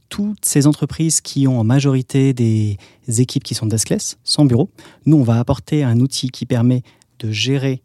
toutes 0.08 0.44
ces 0.44 0.66
entreprises 0.66 1.20
qui 1.20 1.48
ont 1.48 1.58
en 1.58 1.64
majorité 1.64 2.32
des 2.32 2.78
équipes 3.08 3.42
qui 3.42 3.54
sont 3.54 3.66
deskless, 3.66 4.18
sans 4.24 4.44
bureau, 4.44 4.70
nous, 5.06 5.16
on 5.16 5.22
va 5.22 5.38
apporter 5.38 5.84
un 5.84 5.98
outil 6.00 6.30
qui 6.30 6.46
permet 6.46 6.82
de 7.18 7.30
gérer 7.30 7.82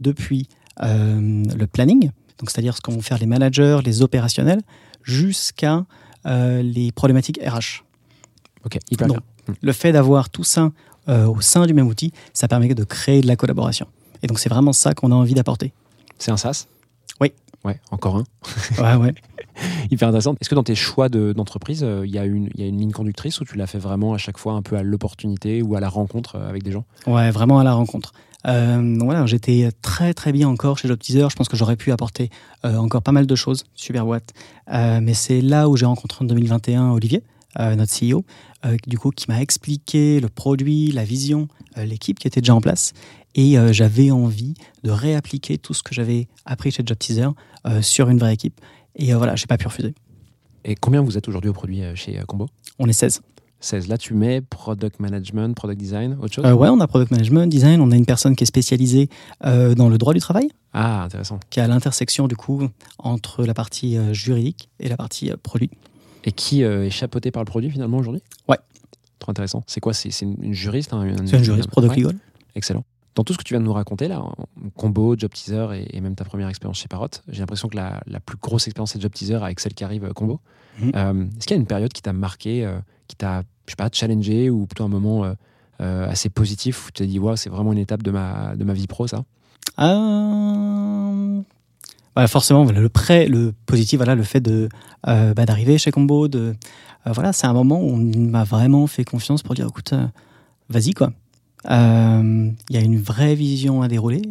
depuis 0.00 0.48
euh, 0.82 1.44
le 1.44 1.66
planning, 1.66 2.10
donc 2.38 2.50
c'est-à-dire 2.50 2.76
ce 2.76 2.80
qu'ont 2.80 3.00
faire 3.00 3.18
les 3.18 3.26
managers, 3.26 3.78
les 3.84 4.02
opérationnels, 4.02 4.60
jusqu'à 5.02 5.76
euh, 5.76 5.82
les 6.26 6.92
problématiques 6.92 7.40
RH. 7.44 7.84
Ok, 8.64 8.78
hyper. 8.90 9.08
Hmm. 9.08 9.52
Le 9.60 9.72
fait 9.72 9.92
d'avoir 9.92 10.28
tout 10.28 10.44
ça 10.44 10.72
euh, 11.08 11.26
au 11.26 11.40
sein 11.40 11.66
du 11.66 11.74
même 11.74 11.86
outil, 11.86 12.12
ça 12.32 12.48
permet 12.48 12.74
de 12.74 12.82
créer 12.84 13.20
de 13.20 13.26
la 13.28 13.36
collaboration. 13.36 13.86
Et 14.22 14.26
donc 14.26 14.38
c'est 14.40 14.48
vraiment 14.48 14.72
ça 14.72 14.92
qu'on 14.94 15.12
a 15.12 15.14
envie 15.14 15.34
d'apporter. 15.34 15.72
C'est 16.18 16.32
un 16.32 16.36
SaaS? 16.36 16.66
Oui. 17.20 17.32
Ouais, 17.64 17.78
encore 17.90 18.16
un. 18.16 18.24
Ouais, 18.82 18.94
ouais. 18.96 19.14
Hyper 19.90 20.08
intéressant. 20.08 20.34
Est-ce 20.40 20.48
que 20.50 20.54
dans 20.54 20.62
tes 20.64 20.74
choix 20.74 21.08
de- 21.08 21.32
d'entreprise, 21.32 21.82
euh, 21.84 22.02
il 22.04 22.12
y, 22.12 22.18
a 22.18 22.24
une- 22.24 22.50
il 22.54 22.60
y 22.60 22.64
a 22.64 22.66
une 22.66 22.78
ligne 22.78 22.90
conductrice 22.92 23.40
ou 23.40 23.44
tu 23.44 23.56
l'as 23.56 23.66
fait 23.66 23.78
vraiment 23.78 24.14
à 24.14 24.18
chaque 24.18 24.38
fois 24.38 24.52
un 24.54 24.62
peu 24.62 24.76
à 24.76 24.82
l'opportunité 24.82 25.62
ou 25.62 25.76
à 25.76 25.80
la 25.80 25.88
rencontre 25.88 26.36
euh, 26.36 26.48
avec 26.48 26.62
des 26.62 26.72
gens? 26.72 26.84
Ouais, 27.06 27.30
vraiment 27.30 27.58
à 27.60 27.64
la 27.64 27.72
rencontre. 27.72 28.12
Euh, 28.46 28.76
donc 28.80 29.04
voilà, 29.04 29.26
j'étais 29.26 29.70
très 29.82 30.14
très 30.14 30.32
bien 30.32 30.48
encore 30.48 30.78
chez 30.78 30.88
Job 30.88 30.98
Teaser. 30.98 31.28
Je 31.30 31.36
pense 31.36 31.48
que 31.48 31.56
j'aurais 31.56 31.76
pu 31.76 31.92
apporter 31.92 32.30
euh, 32.64 32.76
encore 32.76 33.02
pas 33.02 33.12
mal 33.12 33.26
de 33.26 33.34
choses. 33.34 33.64
Super 33.74 34.04
boîte. 34.04 34.32
Euh, 34.72 35.00
mais 35.02 35.14
c'est 35.14 35.40
là 35.40 35.68
où 35.68 35.76
j'ai 35.76 35.86
rencontré 35.86 36.24
en 36.24 36.28
2021 36.28 36.90
Olivier, 36.90 37.22
notre 37.58 37.90
CEO, 37.90 38.22
du 38.86 38.98
coup, 38.98 39.10
qui 39.12 39.24
m'a 39.28 39.40
expliqué 39.40 40.20
le 40.20 40.28
produit, 40.28 40.92
la 40.92 41.04
vision, 41.04 41.48
l'équipe 41.76 42.18
qui 42.18 42.26
était 42.26 42.42
déjà 42.42 42.54
en 42.54 42.60
place. 42.60 42.92
Et 43.36 43.58
euh, 43.58 43.72
j'avais 43.72 44.10
envie 44.10 44.54
de 44.82 44.90
réappliquer 44.90 45.58
tout 45.58 45.74
ce 45.74 45.82
que 45.82 45.94
j'avais 45.94 46.26
appris 46.46 46.70
chez 46.70 46.82
Job 46.84 46.98
Teaser 46.98 47.28
euh, 47.66 47.82
sur 47.82 48.08
une 48.08 48.18
vraie 48.18 48.32
équipe. 48.32 48.60
Et 48.96 49.12
euh, 49.12 49.18
voilà, 49.18 49.36
j'ai 49.36 49.46
pas 49.46 49.58
pu 49.58 49.66
refuser. 49.66 49.94
Et 50.64 50.74
combien 50.74 51.02
vous 51.02 51.16
êtes 51.16 51.28
aujourd'hui 51.28 51.50
au 51.50 51.52
produit 51.52 51.82
chez 51.94 52.18
Combo? 52.26 52.48
On 52.78 52.88
est 52.88 52.94
16. 52.94 53.20
16. 53.66 53.88
Là, 53.88 53.98
tu 53.98 54.14
mets 54.14 54.40
product 54.40 55.00
management, 55.00 55.54
product 55.54 55.78
design, 55.78 56.16
autre 56.22 56.32
chose? 56.34 56.44
Euh, 56.44 56.52
ouais, 56.54 56.68
on 56.68 56.80
a 56.80 56.86
product 56.86 57.10
management, 57.10 57.46
design. 57.48 57.80
On 57.80 57.90
a 57.90 57.96
une 57.96 58.06
personne 58.06 58.34
qui 58.36 58.44
est 58.44 58.46
spécialisée 58.46 59.08
euh, 59.44 59.74
dans 59.74 59.88
le 59.88 59.98
droit 59.98 60.14
du 60.14 60.20
travail. 60.20 60.48
Ah, 60.72 61.04
intéressant. 61.04 61.40
qui 61.50 61.58
est 61.60 61.62
à 61.62 61.68
l'intersection 61.68 62.28
du 62.28 62.36
coup 62.36 62.68
entre 62.98 63.44
la 63.44 63.54
partie 63.54 63.96
euh, 63.96 64.12
juridique 64.12 64.68
et 64.78 64.88
la 64.88 64.96
partie 64.96 65.30
produit. 65.42 65.70
Et 66.24 66.32
qui 66.32 66.62
est 66.62 66.90
chapeauté 66.90 67.30
par 67.30 67.42
le 67.42 67.46
produit 67.46 67.70
finalement 67.70 67.98
aujourd'hui? 67.98 68.22
Ouais. 68.48 68.58
Trop 69.20 69.30
intéressant. 69.30 69.62
C'est 69.66 69.80
quoi? 69.80 69.94
C'est 69.94 70.10
une, 70.22 70.36
une 70.42 70.52
juriste 70.52 70.92
hein, 70.92 71.00
un- 71.02 71.26
C'est 71.26 71.36
un 71.36 71.42
juriste, 71.42 71.68
product 71.68 71.94
Ouais. 71.94 72.02
legal. 72.02 72.16
Excellent. 72.54 72.84
Dans 73.14 73.24
tout 73.24 73.32
ce 73.32 73.38
que 73.38 73.44
tu 73.44 73.54
viens 73.54 73.60
de 73.60 73.64
nous 73.64 73.72
raconter 73.72 74.08
là, 74.08 74.22
combo, 74.76 75.16
job 75.16 75.30
teaser 75.32 75.68
et, 75.74 75.96
et 75.96 76.00
même 76.02 76.14
ta 76.14 76.24
première 76.24 76.48
expérience 76.48 76.78
chez 76.78 76.88
Parrot, 76.88 77.08
j'ai 77.28 77.40
l'impression 77.40 77.68
que 77.68 77.76
la, 77.76 78.02
la 78.06 78.20
plus 78.20 78.36
grosse 78.36 78.66
expérience 78.66 78.92
c'est 78.92 79.00
job 79.00 79.12
teaser 79.12 79.36
avec 79.36 79.58
celle 79.60 79.72
qui 79.72 79.84
arrive 79.84 80.12
combo. 80.12 80.40
Mhm. 80.80 80.88
Est-ce 81.38 81.46
qu'il 81.46 81.56
y 81.56 81.58
a 81.58 81.60
une 81.60 81.66
période 81.66 81.92
qui 81.94 82.02
t'a 82.02 82.12
marqué, 82.12 82.68
qui 83.08 83.16
t'a, 83.16 83.42
je 83.66 83.72
sais 83.72 83.76
pas, 83.76 83.88
challengé 83.92 84.50
ou 84.50 84.66
plutôt 84.66 84.84
un 84.84 84.88
moment 84.88 85.24
euh, 85.24 85.34
euh, 85.80 86.08
assez 86.08 86.28
positif 86.28 86.86
où 86.86 86.90
tu 86.92 87.02
t'es 87.02 87.06
dit, 87.06 87.18
ouais, 87.18 87.36
c'est 87.36 87.50
vraiment 87.50 87.72
une 87.72 87.78
étape 87.78 88.02
de 88.02 88.10
ma, 88.10 88.54
de 88.56 88.64
ma 88.64 88.72
vie 88.72 88.86
pro 88.86 89.06
ça? 89.06 89.24
Euh, 89.78 91.40
voilà, 92.14 92.28
forcément, 92.28 92.64
le 92.64 92.88
prêt, 92.88 93.26
le 93.26 93.52
positif, 93.66 93.98
voilà, 93.98 94.14
le 94.14 94.22
fait 94.22 94.40
de 94.40 94.68
bah, 95.04 95.44
d'arriver 95.44 95.78
chez 95.78 95.90
Combo, 95.90 96.28
de 96.28 96.54
voilà, 97.04 97.32
c'est 97.32 97.46
un 97.46 97.52
moment 97.52 97.80
où 97.80 97.90
on 97.90 97.98
m'a 97.98 98.44
vraiment 98.44 98.86
fait 98.86 99.04
confiance 99.04 99.42
pour 99.42 99.54
dire, 99.54 99.66
écoute, 99.66 99.92
vas-y 100.68 100.94
quoi. 100.94 101.12
Il 101.68 102.54
y 102.70 102.76
a 102.76 102.80
une 102.80 102.98
vraie 102.98 103.34
vision 103.34 103.82
à 103.82 103.88
dérouler, 103.88 104.22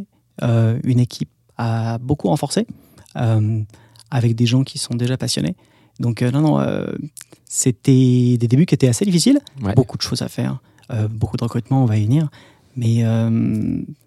une 0.42 1.00
équipe 1.00 1.30
à 1.58 2.00
beaucoup 2.00 2.28
renforcer, 2.30 2.66
avec 3.14 4.36
des 4.36 4.46
gens 4.48 4.64
qui 4.64 4.80
sont 4.80 4.96
déjà 4.96 5.16
passionnés. 5.16 5.56
Donc 6.00 6.22
euh, 6.22 6.32
non, 6.32 6.42
non, 6.42 6.60
euh, 6.60 6.88
c'était 7.46 8.38
des 8.38 8.48
débuts 8.48 8.66
qui 8.66 8.76
étaient 8.76 8.88
assez 8.88 9.06
difficiles. 9.06 9.40
Ouais. 9.62 9.74
beaucoup 9.74 9.98
de 9.98 10.02
choses 10.02 10.22
à 10.22 10.28
faire, 10.28 10.60
euh, 10.92 11.08
beaucoup 11.08 11.38
de 11.38 11.44
recrutement, 11.44 11.84
on 11.84 11.86
va 11.86 11.98
y 11.98 12.06
venir. 12.06 12.30
Mais 12.76 13.04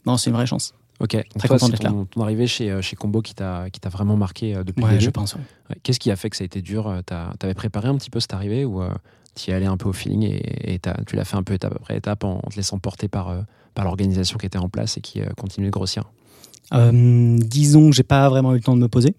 non, 0.04 0.16
c'est 0.16 0.30
une 0.30 0.36
vraie 0.36 0.46
chance. 0.46 0.74
Ok. 1.00 1.10
Très 1.10 1.48
toi, 1.48 1.58
content 1.58 1.68
d'être 1.68 1.84
là. 1.84 1.94
ton, 2.10 2.22
arrivée 2.22 2.48
chez, 2.48 2.82
chez 2.82 2.96
Combo 2.96 3.22
qui 3.22 3.34
t'a, 3.34 3.68
vraiment 3.90 4.16
marqué 4.16 4.54
depuis 4.64 4.80
le 4.80 4.86
Ouais, 4.86 4.92
début. 4.94 5.04
je 5.04 5.10
pense. 5.10 5.34
ouais. 5.34 5.40
Ouais. 5.70 5.76
Qu'est-ce 5.82 6.00
qui 6.00 6.10
a 6.10 6.16
fait 6.16 6.28
que 6.28 6.36
ça 6.36 6.42
a 6.42 6.46
été 6.46 6.60
dur 6.60 6.92
T'avais 7.06 7.54
préparé 7.54 7.88
un 7.88 7.96
petit 7.96 8.10
peu 8.10 8.20
cette 8.20 8.34
arrivée 8.34 8.64
ou 8.64 8.82
euh, 8.82 8.90
tu 9.34 9.50
y 9.50 9.54
allais 9.54 9.66
un 9.66 9.76
peu 9.76 9.88
au 9.88 9.92
feeling 9.92 10.24
et, 10.24 10.80
tu 11.06 11.16
l'as 11.16 11.24
fait 11.24 11.36
un 11.36 11.42
peu 11.42 11.54
étape 11.54 11.74
après 11.76 11.96
étape 11.96 12.24
en, 12.24 12.40
en 12.44 12.50
te 12.50 12.56
laissant 12.56 12.78
porter 12.78 13.08
par, 13.08 13.28
euh, 13.28 13.40
par 13.74 13.84
l'organisation 13.84 14.38
qui 14.38 14.46
était 14.46 14.58
en 14.58 14.68
place 14.68 14.96
et 14.96 15.00
qui 15.00 15.20
euh, 15.20 15.28
continuait 15.36 15.68
de 15.68 15.72
grossir? 15.72 16.04
Disons 16.70 17.88
que 17.90 17.96
j'ai 17.96 18.02
pas 18.02 18.28
vraiment 18.28 18.52
eu 18.52 18.56
le 18.56 18.62
temps 18.62 18.76
de 18.76 18.82
me 18.82 18.88
poser. 18.88 19.14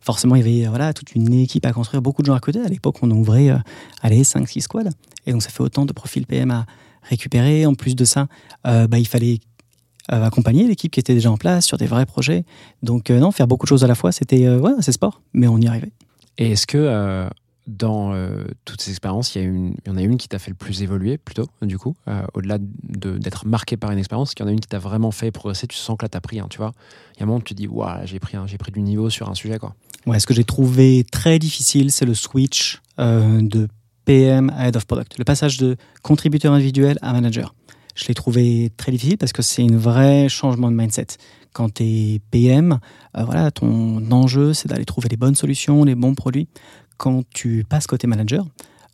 Forcément, 0.00 0.36
il 0.36 0.38
y 0.38 0.42
avait 0.42 0.66
euh, 0.66 0.70
voilà, 0.70 0.92
toute 0.92 1.14
une 1.14 1.32
équipe 1.32 1.66
à 1.66 1.72
construire, 1.72 2.02
beaucoup 2.02 2.22
de 2.22 2.26
gens 2.26 2.34
à 2.34 2.40
côté. 2.40 2.60
À 2.60 2.68
l'époque, 2.68 2.96
on 3.02 3.10
ouvrait 3.10 3.50
euh, 3.50 3.58
allez, 4.02 4.22
5-6 4.22 4.62
squads. 4.62 4.90
Et 5.26 5.32
donc, 5.32 5.42
ça 5.42 5.50
fait 5.50 5.62
autant 5.62 5.86
de 5.86 5.92
profils 5.92 6.26
PM 6.26 6.50
à 6.50 6.66
récupérer. 7.02 7.66
En 7.66 7.74
plus 7.74 7.96
de 7.96 8.04
ça, 8.04 8.26
euh, 8.66 8.86
bah, 8.86 8.98
il 8.98 9.06
fallait 9.06 9.40
euh, 10.12 10.24
accompagner 10.24 10.66
l'équipe 10.66 10.92
qui 10.92 11.00
était 11.00 11.14
déjà 11.14 11.30
en 11.30 11.36
place 11.36 11.66
sur 11.66 11.76
des 11.76 11.86
vrais 11.86 12.06
projets. 12.06 12.44
Donc, 12.82 13.10
non, 13.10 13.30
faire 13.30 13.46
beaucoup 13.46 13.66
de 13.66 13.68
choses 13.68 13.84
à 13.84 13.88
la 13.88 13.94
fois, 13.94 14.12
c'était 14.12 14.48
ouais, 14.48 14.72
sport, 14.82 15.22
mais 15.32 15.46
on 15.48 15.58
y 15.58 15.66
arrivait. 15.66 15.92
Et 16.38 16.52
est-ce 16.52 16.66
que 16.66 17.28
dans 17.68 18.14
euh, 18.14 18.44
toutes 18.64 18.80
ces 18.80 18.90
expériences, 18.90 19.34
il 19.34 19.74
y, 19.86 19.90
en 19.90 19.96
a 19.96 20.02
une 20.02 20.16
qui 20.16 20.26
t'a 20.26 20.38
fait 20.38 20.50
le 20.50 20.56
plus 20.56 20.82
évoluer, 20.82 21.18
plutôt, 21.18 21.46
du 21.60 21.78
coup, 21.78 21.94
euh, 22.08 22.22
au-delà 22.32 22.56
de- 22.58 23.18
d'être 23.18 23.46
marqué 23.46 23.76
par 23.76 23.90
une 23.90 23.98
expérience, 23.98 24.34
qu'il 24.34 24.44
y 24.44 24.48
en 24.48 24.50
a 24.50 24.52
une 24.52 24.60
qui 24.60 24.68
t'a 24.68 24.78
vraiment 24.78 25.10
fait 25.10 25.30
progresser, 25.30 25.66
tu 25.66 25.76
sens 25.76 25.96
que 25.98 26.04
là, 26.04 26.08
t'as 26.08 26.20
pris, 26.20 26.40
hein, 26.40 26.46
tu 26.48 26.56
vois. 26.56 26.72
Il 27.14 27.20
y 27.20 27.20
a 27.20 27.24
un 27.24 27.26
moment 27.26 27.38
où 27.40 27.42
tu 27.42 27.54
te 27.54 27.58
dis, 27.58 27.68
waouh, 27.68 28.06
j'ai 28.06 28.18
pris, 28.18 28.38
pris 28.58 28.72
du 28.72 28.80
niveau 28.80 29.10
sur 29.10 29.28
un 29.28 29.34
sujet, 29.34 29.58
quoi. 29.58 29.74
Ouais, 30.06 30.18
ce 30.18 30.26
que 30.26 30.32
j'ai 30.32 30.44
trouvé 30.44 31.04
très 31.12 31.38
difficile, 31.38 31.92
c'est 31.92 32.06
le 32.06 32.14
switch 32.14 32.80
euh, 32.98 33.40
de 33.42 33.68
PM 34.06 34.50
à 34.56 34.68
Head 34.68 34.76
of 34.76 34.86
Product, 34.86 35.18
le 35.18 35.24
passage 35.24 35.58
de 35.58 35.76
contributeur 36.02 36.54
individuel 36.54 36.98
à 37.02 37.12
manager. 37.12 37.54
Je 37.94 38.06
l'ai 38.06 38.14
trouvé 38.14 38.70
très 38.78 38.92
difficile 38.92 39.18
parce 39.18 39.32
que 39.32 39.42
c'est 39.42 39.62
un 39.62 39.76
vrai 39.76 40.28
changement 40.30 40.70
de 40.70 40.76
mindset. 40.76 41.08
Quand 41.52 41.74
tu 41.74 41.82
es 41.82 42.20
PM, 42.30 42.78
voilà, 43.12 43.50
ton 43.50 44.10
enjeu, 44.12 44.54
c'est 44.54 44.68
d'aller 44.68 44.84
trouver 44.84 45.08
les 45.08 45.16
bonnes 45.16 45.34
solutions, 45.34 45.82
les 45.84 45.96
bons 45.96 46.14
produits. 46.14 46.48
Quand 46.98 47.22
tu 47.30 47.64
passes 47.68 47.86
côté 47.86 48.06
manager, 48.06 48.44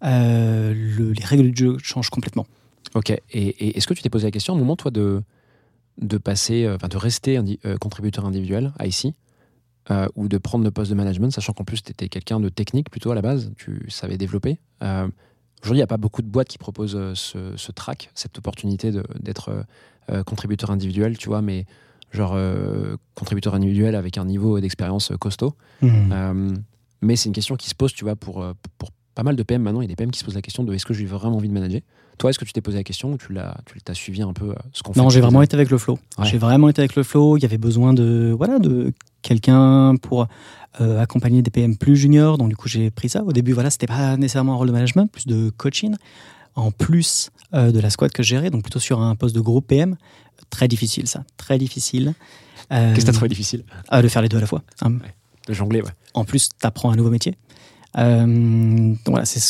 euh, 0.05 0.73
le- 0.75 1.13
les 1.13 1.25
règles 1.25 1.51
du 1.51 1.65
jeu 1.65 1.77
changent 1.83 2.11
complètement. 2.11 2.47
Ok. 2.95 3.11
Et, 3.11 3.21
et 3.33 3.77
est-ce 3.77 3.87
que 3.89 3.95
tu 3.95 4.03
t'es 4.03 4.11
posé 4.11 4.27
la 4.27 4.31
question, 4.31 4.55
au 4.55 4.57
moment, 4.57 4.77
toi, 4.77 4.91
de, 4.93 5.23
de 6.01 6.19
passer, 6.19 6.65
euh, 6.65 6.77
enfin, 6.77 6.89
de 6.89 6.97
rester 6.97 7.37
indi- 7.37 7.59
euh, 7.65 7.77
contributeur 7.79 8.25
individuel 8.25 8.73
à 8.79 8.87
ici, 8.87 9.15
euh, 9.91 10.07
ou 10.15 10.29
de 10.29 10.39
prendre 10.39 10.65
le 10.65 10.71
poste 10.71 10.91
de 10.91 10.95
management, 10.97 11.31
sachant 11.33 11.53
qu'en 11.53 11.65
plus, 11.65 11.83
tu 11.83 11.91
étais 11.91 12.09
quelqu'un 12.09 12.39
de 12.41 12.49
technique 12.49 12.91
plutôt 12.91 13.11
à 13.11 13.15
la 13.15 13.23
base, 13.23 13.51
tu 13.57 13.85
savais 13.91 14.17
développer. 14.17 14.59
Euh, 14.83 15.09
Aujourd'hui, 15.63 15.79
il 15.79 15.81
n'y 15.81 15.85
a 15.85 15.87
pas 15.87 15.97
beaucoup 15.97 16.21
de 16.21 16.27
boîtes 16.29 16.49
qui 16.49 16.59
proposent 16.59 16.99
ce, 17.15 17.53
ce 17.57 17.73
track, 17.73 18.11
cette 18.15 18.37
opportunité 18.37 18.93
d'être 19.19 19.65
euh, 20.11 20.23
contributeur 20.23 20.71
individuel, 20.71 21.17
tu 21.17 21.29
vois, 21.29 21.41
mais 21.41 21.65
genre 22.13 22.35
contributeur 23.15 23.55
individuel 23.55 23.95
avec 23.95 24.19
un 24.19 24.27
niveau 24.27 24.61
d'expérience 24.61 25.11
costaud. 25.19 25.55
Euh, 26.13 26.55
mais 27.03 27.17
c'est 27.17 27.29
une 27.29 27.35
question 27.35 27.57
qui 27.57 27.69
se 27.69 27.75
pose, 27.75 27.93
tu 27.93 28.05
vois, 28.05 28.17
pour, 28.17 28.43
euh, 28.43 28.53
pour 28.79 28.91
pas 29.15 29.23
mal 29.23 29.37
de 29.37 29.43
PM 29.43 29.63
maintenant. 29.63 29.81
Il 29.81 29.85
y 29.85 29.87
a 29.87 29.89
des 29.89 29.97
PM 29.97 30.11
qui 30.11 30.19
se 30.19 30.25
posent 30.25 30.35
la 30.35 30.43
question 30.43 30.65
de 30.65 30.75
est-ce 30.75 30.87
que 30.87 30.95
j'ai 30.95 31.05
vraiment 31.07 31.37
envie 31.37 31.49
de 31.49 31.55
manager? 31.55 31.81
Toi, 32.19 32.31
est-ce 32.31 32.39
que 32.39 32.45
tu 32.45 32.53
t'es 32.53 32.61
posé 32.61 32.77
la 32.77 32.85
question 32.85 33.13
ou 33.13 33.17
tu 33.19 33.33
l'as, 33.33 33.57
tu 33.67 33.81
t'as 33.81 33.95
suivi 33.95 34.23
un 34.23 34.33
peu 34.33 34.51
euh, 34.51 34.55
ce 34.73 34.83
qu'on 34.85 34.93
fait 34.93 35.01
Non, 35.01 35.11
j'ai 35.11 35.21
vraiment 35.21 35.43
été 35.43 35.55
avec 35.57 35.71
le 35.71 35.79
flow. 35.79 35.99
Ouais. 36.19 36.27
J'ai 36.27 36.39
vraiment 36.39 36.69
été 36.69 36.81
avec 36.81 36.95
le 36.95 37.03
flow. 37.03 37.37
Il 37.37 37.43
y 37.43 37.45
avait 37.47 37.59
besoin 37.59 37.93
de 37.93 38.33
voilà 38.37 38.59
de 38.61 38.93
quelqu'un 39.23 39.97
pour 39.97 40.29
euh, 40.81 41.01
accompagner 41.01 41.43
des 41.43 41.51
PM 41.51 41.77
plus 41.77 41.97
juniors. 41.97 42.39
Donc 42.39 42.49
du 42.51 42.57
coup, 42.57 42.69
j'ai 42.69 42.91
pris 42.91 43.09
ça. 43.09 43.25
Au 43.25 43.33
début, 43.33 43.53
voilà, 43.53 43.71
c'était 43.71 43.89
pas 43.89 44.17
nécessairement 44.17 44.53
un 44.53 44.57
rôle 44.57 44.69
de 44.69 44.73
management, 44.73 45.07
plus 45.11 45.27
de 45.27 45.51
coaching. 45.51 45.95
En 46.57 46.71
plus 46.71 47.31
euh, 47.53 47.73
de 47.73 47.81
la 47.81 47.91
squad 47.91 48.13
que 48.13 48.23
je 48.23 48.29
gérais, 48.29 48.51
donc 48.51 48.63
plutôt 48.63 48.79
sur 48.79 49.01
un 49.01 49.17
poste 49.17 49.35
de 49.35 49.41
groupe 49.41 49.67
PM. 49.67 49.97
Très 50.51 50.69
difficile, 50.69 51.09
ça. 51.09 51.25
Très 51.37 51.59
difficile. 51.59 52.15
Euh. 52.71 52.95
Qu'est-ce 52.95 53.07
que 53.07 53.11
t'as 53.11 53.13
trouvé 53.13 53.29
difficile? 53.29 53.65
Ah, 53.89 54.03
De 54.03 54.07
faire 54.09 54.23
les 54.23 54.29
deux 54.29 54.37
à 54.37 54.41
la 54.41 54.47
fois. 54.47 54.63
hein. 54.83 54.93
De 55.49 55.53
jongler, 55.53 55.83
ouais. 55.83 55.91
En 56.15 56.25
plus, 56.25 56.49
tu 56.49 56.67
apprends 56.67 56.91
un 56.91 56.97
nouveau 56.97 57.11
métier. 57.11 57.37
Euh, 57.99 58.27
donc 58.27 58.99
voilà, 59.07 59.25
c'est 59.25 59.41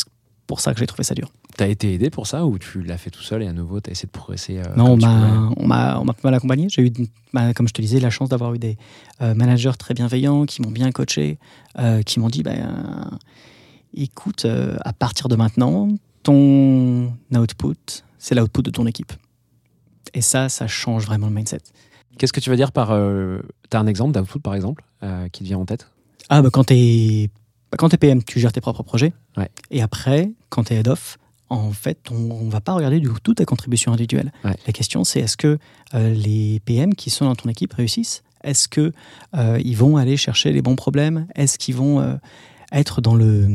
pour 0.47 0.59
ça 0.59 0.73
que 0.73 0.79
j'ai 0.79 0.87
trouvé 0.87 1.03
ça 1.03 1.15
dur. 1.15 1.31
T'as 1.57 1.67
été 1.67 1.93
aidé 1.93 2.09
pour 2.09 2.27
ça 2.27 2.45
ou 2.45 2.59
tu 2.59 2.83
l'as 2.83 2.97
fait 2.97 3.09
tout 3.09 3.21
seul 3.21 3.41
et 3.41 3.47
à 3.47 3.53
nouveau 3.53 3.79
t'as 3.79 3.91
essayé 3.91 4.07
de 4.07 4.11
progresser 4.11 4.57
euh, 4.57 4.75
Non, 4.75 4.91
on 4.91 4.97
m'a, 4.97 5.49
on 5.55 5.65
m'a, 5.65 5.99
on 5.99 6.03
m'a 6.03 6.13
pas 6.13 6.27
mal 6.27 6.33
accompagné. 6.33 6.67
J'ai 6.69 6.81
eu, 6.81 6.91
bah, 7.33 7.53
comme 7.53 7.67
je 7.67 7.73
te 7.73 7.81
disais, 7.81 7.99
la 7.99 8.09
chance 8.09 8.29
d'avoir 8.29 8.53
eu 8.53 8.59
des 8.59 8.77
euh, 9.21 9.33
managers 9.33 9.71
très 9.79 9.93
bienveillants 9.93 10.45
qui 10.45 10.61
m'ont 10.61 10.71
bien 10.71 10.91
coaché, 10.91 11.39
euh, 11.79 12.01
qui 12.01 12.19
m'ont 12.19 12.29
dit, 12.29 12.43
ben, 12.43 13.17
écoute, 13.95 14.45
euh, 14.45 14.75
à 14.83 14.93
partir 14.93 15.27
de 15.27 15.35
maintenant, 15.35 15.87
ton 16.23 17.13
output, 17.33 18.03
c'est 18.17 18.35
l'output 18.35 18.61
de 18.61 18.71
ton 18.71 18.85
équipe. 18.85 19.13
Et 20.13 20.21
ça, 20.21 20.49
ça 20.49 20.67
change 20.67 21.05
vraiment 21.05 21.27
le 21.27 21.33
mindset. 21.33 21.59
Qu'est-ce 22.17 22.33
que 22.33 22.39
tu 22.39 22.49
veux 22.49 22.55
dire 22.55 22.71
par. 22.71 22.91
euh, 22.91 23.39
t'as 23.69 23.79
un 23.79 23.87
exemple 23.87 24.13
d'output 24.13 24.39
par 24.39 24.55
exemple 24.55 24.83
euh, 25.03 25.27
qui 25.29 25.43
te 25.43 25.47
vient 25.47 25.57
en 25.59 25.65
tête? 25.65 25.89
Ah, 26.29 26.41
bah, 26.41 26.49
quand 26.51 26.63
t'es, 26.65 27.29
bah, 27.71 27.77
quand 27.77 27.89
t'es 27.89 27.97
PM, 27.97 28.23
tu 28.23 28.39
gères 28.39 28.51
tes 28.53 28.61
propres 28.61 28.83
projets. 28.83 29.13
Ouais. 29.37 29.49
Et 29.71 29.81
après, 29.81 30.31
quand 30.49 30.63
t'es 30.65 30.75
head 30.75 30.87
off, 30.87 31.17
en 31.49 31.71
fait, 31.71 31.99
on, 32.11 32.31
on 32.31 32.49
va 32.49 32.61
pas 32.61 32.73
regarder 32.73 32.99
du 32.99 33.07
tout 33.07 33.17
toutes 33.21 33.37
tes 33.37 33.45
contributions 33.45 33.91
individuelles. 33.93 34.31
Ouais. 34.43 34.55
La 34.65 34.73
question, 34.73 35.03
c'est 35.03 35.19
est-ce 35.19 35.37
que 35.37 35.59
euh, 35.93 36.13
les 36.13 36.59
PM 36.65 36.95
qui 36.95 37.09
sont 37.09 37.25
dans 37.25 37.35
ton 37.35 37.49
équipe 37.49 37.73
réussissent? 37.73 38.23
Est-ce 38.43 38.67
que 38.67 38.91
euh, 39.35 39.59
ils 39.63 39.75
vont 39.77 39.97
aller 39.97 40.17
chercher 40.17 40.51
les 40.53 40.61
bons 40.61 40.75
problèmes? 40.75 41.27
Est-ce 41.35 41.57
qu'ils 41.57 41.75
vont 41.75 42.17
être 42.71 43.01
dans 43.01 43.15
le, 43.15 43.47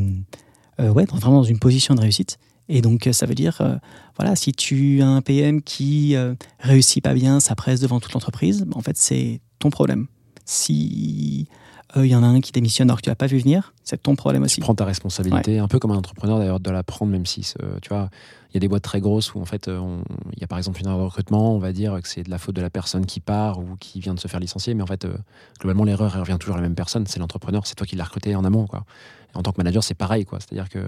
ouais, 0.79 1.05
dans- 1.07 1.17
vraiment 1.17 1.39
dans 1.39 1.43
une 1.45 1.59
position 1.59 1.95
de 1.95 2.01
réussite? 2.01 2.39
Et 2.73 2.83
donc, 2.83 3.07
euh, 3.09 3.13
ça 3.13 3.27
veut 3.27 3.35
dire, 3.35 3.59
euh, 3.61 3.77
voilà, 4.17 4.37
si 4.37 4.53
tu 4.53 5.03
as 5.03 5.09
un 5.09 5.21
PM 5.23 5.61
qui 5.61 6.15
euh, 6.15 6.35
réussit 6.61 7.03
pas 7.03 7.15
bien, 7.15 7.41
ça 7.41 7.57
presse 7.57 7.81
devant 7.81 7.99
toute 7.99 8.13
l'entreprise, 8.13 8.65
bah, 8.65 8.77
en 8.77 8.81
fait, 8.81 8.97
c'est 8.97 9.41
ton 9.59 9.71
problème. 9.71 10.07
Si 10.45 11.49
euh, 11.97 12.07
il 12.07 12.11
y 12.11 12.15
en 12.15 12.23
a 12.23 12.27
un 12.27 12.41
qui 12.41 12.53
démissionne 12.53 12.89
alors 12.89 12.99
que 12.99 13.03
tu 13.03 13.09
l'as 13.09 13.17
pas 13.17 13.27
vu 13.27 13.39
venir, 13.39 13.75
c'est 13.83 14.01
ton 14.01 14.15
problème 14.15 14.45
aussi. 14.45 14.57
Tu 14.57 14.61
prends 14.61 14.75
ta 14.75 14.85
responsabilité, 14.85 15.59
un 15.59 15.67
peu 15.67 15.81
comme 15.81 15.91
un 15.91 15.97
entrepreneur 15.97 16.39
d'ailleurs, 16.39 16.61
de 16.61 16.71
la 16.71 16.85
prendre, 16.85 17.11
même 17.11 17.27
si, 17.27 17.53
euh, 17.61 17.79
tu 17.83 17.89
vois, 17.89 18.09
il 18.51 18.55
y 18.55 18.57
a 18.59 18.61
des 18.61 18.69
boîtes 18.69 18.83
très 18.83 19.01
grosses 19.01 19.35
où 19.35 19.41
en 19.41 19.45
fait, 19.45 19.69
il 19.69 20.41
y 20.41 20.45
a 20.45 20.47
par 20.47 20.59
exemple 20.59 20.81
une 20.81 20.87
erreur 20.87 20.99
de 20.99 21.05
recrutement, 21.05 21.55
on 21.55 21.59
va 21.59 21.73
dire 21.73 22.01
que 22.03 22.09
c'est 22.09 22.23
de 22.23 22.31
la 22.31 22.39
faute 22.39 22.55
de 22.55 22.63
la 22.63 22.71
personne 22.71 23.07
qui 23.07 23.21
part 23.21 23.59
ou 23.59 23.77
qui 23.79 24.01
vient 24.01 24.15
de 24.15 24.21
se 24.21 24.29
faire 24.29 24.41
licencier, 24.41 24.75
mais 24.75 24.83
en 24.83 24.87
fait, 24.87 25.05
euh, 25.05 25.15
globalement, 25.61 25.85
l'erreur, 25.85 26.13
elle 26.15 26.21
revient 26.21 26.37
toujours 26.39 26.57
à 26.57 26.59
la 26.59 26.63
même 26.63 26.75
personne, 26.75 27.07
c'est 27.07 27.19
l'entrepreneur, 27.19 27.67
c'est 27.67 27.75
toi 27.75 27.87
qui 27.87 27.97
l'as 27.97 28.05
recruté 28.05 28.35
en 28.35 28.45
amont, 28.45 28.67
quoi. 28.67 28.85
En 29.35 29.43
tant 29.43 29.53
que 29.53 29.59
manager, 29.59 29.83
c'est 29.85 29.95
pareil, 29.95 30.25
quoi. 30.25 30.39
C'est-à-dire 30.41 30.69
que 30.69 30.79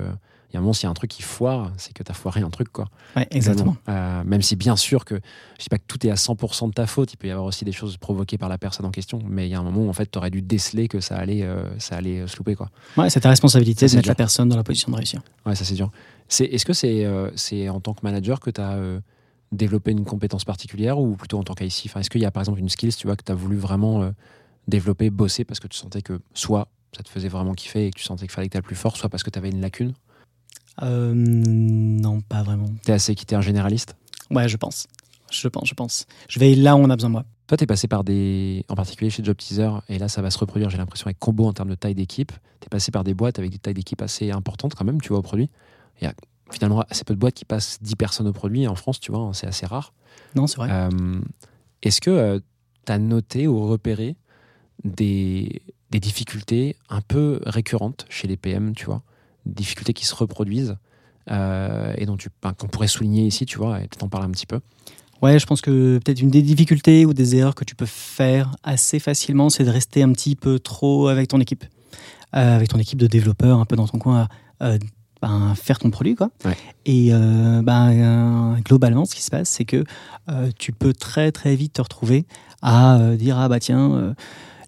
il 0.50 0.56
y 0.56 0.58
a 0.58 0.58
un 0.58 0.62
moment, 0.62 0.74
s'il 0.74 0.84
y 0.84 0.88
a 0.88 0.90
un 0.90 0.94
truc 0.94 1.10
qui 1.10 1.22
foire, 1.22 1.72
c'est 1.78 1.94
que 1.94 2.02
tu 2.02 2.10
as 2.10 2.14
foiré 2.14 2.42
un 2.42 2.50
truc, 2.50 2.68
quoi. 2.70 2.86
Ouais, 3.16 3.26
exactement. 3.30 3.74
Euh, 3.88 4.22
même 4.24 4.42
si 4.42 4.54
bien 4.54 4.76
sûr 4.76 5.06
que 5.06 5.14
je 5.58 5.62
dis 5.62 5.68
pas 5.70 5.78
que 5.78 5.84
tout 5.88 6.06
est 6.06 6.10
à 6.10 6.14
100% 6.14 6.68
de 6.68 6.72
ta 6.74 6.86
faute, 6.86 7.10
il 7.14 7.16
peut 7.16 7.26
y 7.28 7.30
avoir 7.30 7.46
aussi 7.46 7.64
des 7.64 7.72
choses 7.72 7.96
provoquées 7.96 8.36
par 8.36 8.50
la 8.50 8.58
personne 8.58 8.84
en 8.84 8.90
question, 8.90 9.18
mais 9.26 9.48
il 9.48 9.50
y 9.50 9.54
a 9.54 9.58
un 9.58 9.62
moment 9.62 9.80
où 9.86 9.88
en 9.88 9.94
fait 9.94 10.10
tu 10.10 10.18
aurais 10.18 10.28
dû 10.30 10.42
déceler 10.42 10.88
que 10.88 11.00
ça 11.00 11.16
allait, 11.16 11.42
euh, 11.42 11.64
ça 11.78 11.96
allait 11.96 12.20
euh, 12.20 12.26
se 12.26 12.36
louper 12.36 12.54
quoi. 12.54 12.68
Ouais, 12.98 13.08
c'est 13.08 13.20
ta 13.20 13.30
responsabilité 13.30 13.88
Ça, 13.88 13.92
de 13.92 13.96
mettre 13.96 14.04
dur. 14.04 14.10
la 14.10 14.14
personne 14.14 14.50
dans 14.50 14.56
la 14.56 14.62
position 14.62 14.92
de 14.92 14.96
réussir. 14.96 15.22
Ouais, 15.46 15.54
ça 15.54 15.64
c'est 15.64 15.74
dur. 15.74 15.90
C'est, 16.28 16.44
est-ce 16.44 16.66
que 16.66 16.74
c'est, 16.74 17.06
euh, 17.06 17.30
c'est 17.34 17.70
en 17.70 17.80
tant 17.80 17.94
que 17.94 18.00
manager 18.02 18.38
que 18.38 18.50
tu 18.50 18.60
as 18.60 18.76
développé 19.52 19.92
une 19.92 20.04
compétence 20.04 20.44
particulière 20.44 20.98
ou 20.98 21.16
plutôt 21.16 21.38
en 21.38 21.44
tant 21.44 21.54
qu'IC? 21.54 21.84
Enfin, 21.86 22.00
Est-ce 22.00 22.10
qu'il 22.10 22.20
y 22.20 22.26
a 22.26 22.30
par 22.30 22.42
exemple 22.42 22.58
une 22.58 22.68
skills 22.68 22.94
tu 22.94 23.06
vois, 23.06 23.16
que 23.16 23.24
tu 23.24 23.32
as 23.32 23.34
voulu 23.34 23.56
vraiment 23.56 24.02
euh, 24.02 24.10
développer, 24.68 25.10
bosser 25.10 25.44
parce 25.44 25.60
que 25.60 25.68
tu 25.68 25.78
sentais 25.78 26.02
que 26.02 26.20
soit 26.34 26.68
ça 26.96 27.02
te 27.02 27.08
faisait 27.08 27.28
vraiment 27.28 27.54
kiffer 27.54 27.86
et 27.86 27.90
que 27.90 27.98
tu 27.98 28.04
sentais 28.04 28.22
qu'il 28.26 28.30
fallait 28.32 28.48
que 28.48 28.56
tu 28.58 28.62
plus 28.62 28.76
fort, 28.76 28.96
soit 28.96 29.08
parce 29.08 29.22
que 29.22 29.30
tu 29.30 29.38
avais 29.38 29.50
une 29.50 29.60
lacune 29.60 29.94
Euh, 30.82 31.12
non, 31.14 32.20
pas 32.20 32.42
vraiment. 32.42 32.70
Tu 32.84 32.90
es 32.90 32.94
assez 32.94 33.14
quitté 33.14 33.34
un 33.34 33.40
généraliste 33.40 33.96
Ouais, 34.30 34.48
je 34.48 34.56
pense. 34.56 34.86
Je 35.30 35.48
pense, 35.48 35.68
je 35.68 35.74
pense. 35.74 36.06
Je 36.28 36.38
vais 36.38 36.54
là 36.54 36.76
où 36.76 36.80
on 36.80 36.90
a 36.90 36.96
besoin 36.96 37.10
de 37.10 37.12
moi. 37.12 37.24
Toi, 37.46 37.56
tu 37.56 37.64
es 37.64 37.66
passé 37.66 37.88
par 37.88 38.04
des. 38.04 38.64
En 38.68 38.74
particulier 38.74 39.10
chez 39.10 39.24
Job 39.24 39.36
Teaser, 39.36 39.70
et 39.88 39.98
là, 39.98 40.08
ça 40.08 40.22
va 40.22 40.30
se 40.30 40.38
reproduire, 40.38 40.70
j'ai 40.70 40.78
l'impression, 40.78 41.06
avec 41.06 41.18
Combo 41.18 41.46
en 41.46 41.52
termes 41.52 41.68
de 41.70 41.74
taille 41.74 41.94
d'équipe. 41.94 42.32
Tu 42.60 42.66
es 42.66 42.68
passé 42.68 42.90
par 42.90 43.04
des 43.04 43.14
boîtes 43.14 43.38
avec 43.38 43.50
des 43.50 43.58
tailles 43.58 43.74
d'équipe 43.74 44.00
assez 44.02 44.30
importantes, 44.30 44.74
quand 44.74 44.84
même, 44.84 45.00
tu 45.00 45.08
vois, 45.08 45.18
au 45.18 45.22
produit. 45.22 45.50
Il 46.00 46.04
y 46.04 46.06
a 46.06 46.14
finalement 46.50 46.84
assez 46.90 47.04
peu 47.04 47.14
de 47.14 47.18
boîtes 47.18 47.34
qui 47.34 47.44
passent 47.44 47.78
10 47.82 47.96
personnes 47.96 48.28
au 48.28 48.32
produit. 48.32 48.66
En 48.68 48.74
France, 48.74 49.00
tu 49.00 49.10
vois, 49.12 49.30
c'est 49.34 49.46
assez 49.46 49.66
rare. 49.66 49.92
Non, 50.34 50.46
c'est 50.46 50.56
vrai. 50.56 50.68
Euh, 50.70 51.20
Est-ce 51.82 52.00
que 52.00 52.40
tu 52.86 52.92
as 52.92 52.98
noté 52.98 53.46
ou 53.48 53.66
repéré 53.66 54.16
des, 54.84 55.62
des 55.90 56.00
difficultés 56.00 56.76
un 56.88 57.00
peu 57.00 57.40
récurrentes 57.46 58.06
chez 58.08 58.28
les 58.28 58.36
PM, 58.36 58.74
tu 58.74 58.86
vois 58.86 59.02
Des 59.46 59.54
difficultés 59.54 59.92
qui 59.92 60.06
se 60.06 60.14
reproduisent 60.14 60.76
euh, 61.30 61.94
et 61.96 62.06
dont 62.06 62.16
tu, 62.16 62.28
ben, 62.42 62.52
qu'on 62.52 62.68
pourrait 62.68 62.88
souligner 62.88 63.26
ici, 63.26 63.46
tu 63.46 63.58
vois, 63.58 63.78
et 63.78 63.82
peut-être 63.82 64.02
en 64.02 64.08
parler 64.08 64.26
un 64.26 64.30
petit 64.30 64.46
peu. 64.46 64.60
Ouais, 65.20 65.38
je 65.38 65.46
pense 65.46 65.60
que 65.60 65.98
peut-être 65.98 66.20
une 66.20 66.30
des 66.30 66.42
difficultés 66.42 67.06
ou 67.06 67.14
des 67.14 67.36
erreurs 67.36 67.54
que 67.54 67.64
tu 67.64 67.76
peux 67.76 67.86
faire 67.86 68.56
assez 68.64 68.98
facilement, 68.98 69.50
c'est 69.50 69.64
de 69.64 69.70
rester 69.70 70.02
un 70.02 70.10
petit 70.12 70.34
peu 70.34 70.58
trop 70.58 71.06
avec 71.08 71.28
ton 71.28 71.40
équipe. 71.40 71.64
Euh, 72.34 72.56
avec 72.56 72.68
ton 72.68 72.78
équipe 72.78 72.98
de 72.98 73.06
développeurs, 73.06 73.58
un 73.58 73.66
peu 73.66 73.76
dans 73.76 73.86
ton 73.86 73.98
coin, 73.98 74.26
à 74.58 74.66
euh, 74.66 74.78
ben, 75.22 75.54
faire 75.54 75.78
ton 75.78 75.90
produit. 75.90 76.16
Quoi. 76.16 76.30
Ouais. 76.44 76.56
Et 76.84 77.10
euh, 77.12 77.62
ben, 77.62 78.58
globalement, 78.64 79.04
ce 79.04 79.14
qui 79.14 79.22
se 79.22 79.30
passe, 79.30 79.48
c'est 79.48 79.64
que 79.64 79.84
euh, 80.28 80.50
tu 80.58 80.72
peux 80.72 80.92
très 80.92 81.30
très 81.30 81.54
vite 81.54 81.74
te 81.74 81.82
retrouver 81.82 82.26
à 82.60 82.98
euh, 82.98 83.16
dire 83.16 83.38
Ah 83.38 83.48
bah 83.48 83.60
tiens, 83.60 84.14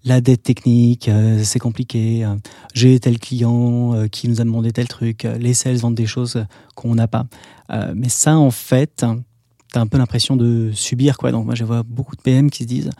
la 0.04 0.20
dette 0.20 0.42
technique, 0.42 1.08
euh, 1.08 1.40
c'est 1.42 1.58
compliqué, 1.58 2.24
euh, 2.24 2.36
j'ai 2.74 3.00
tel 3.00 3.18
client 3.18 3.94
euh, 3.94 4.06
qui 4.06 4.28
nous 4.28 4.40
a 4.40 4.44
demandé 4.44 4.70
tel 4.70 4.86
truc, 4.86 5.26
les 5.38 5.54
sales 5.54 5.76
vendent 5.76 5.94
des 5.94 6.06
choses 6.06 6.44
qu'on 6.74 6.94
n'a 6.94 7.08
pas. 7.08 7.26
Mais 7.94 8.10
ça, 8.10 8.36
en 8.36 8.50
fait, 8.50 8.96
tu 8.98 9.04
as 9.78 9.80
un 9.80 9.86
peu 9.86 9.96
l'impression 9.96 10.36
de 10.36 10.70
subir. 10.72 11.16
Quoi. 11.16 11.32
Donc, 11.32 11.46
moi, 11.46 11.54
je 11.54 11.64
vois 11.64 11.82
beaucoup 11.82 12.14
de 12.14 12.20
PM 12.20 12.50
qui 12.50 12.64
se 12.64 12.68
disent 12.68 12.90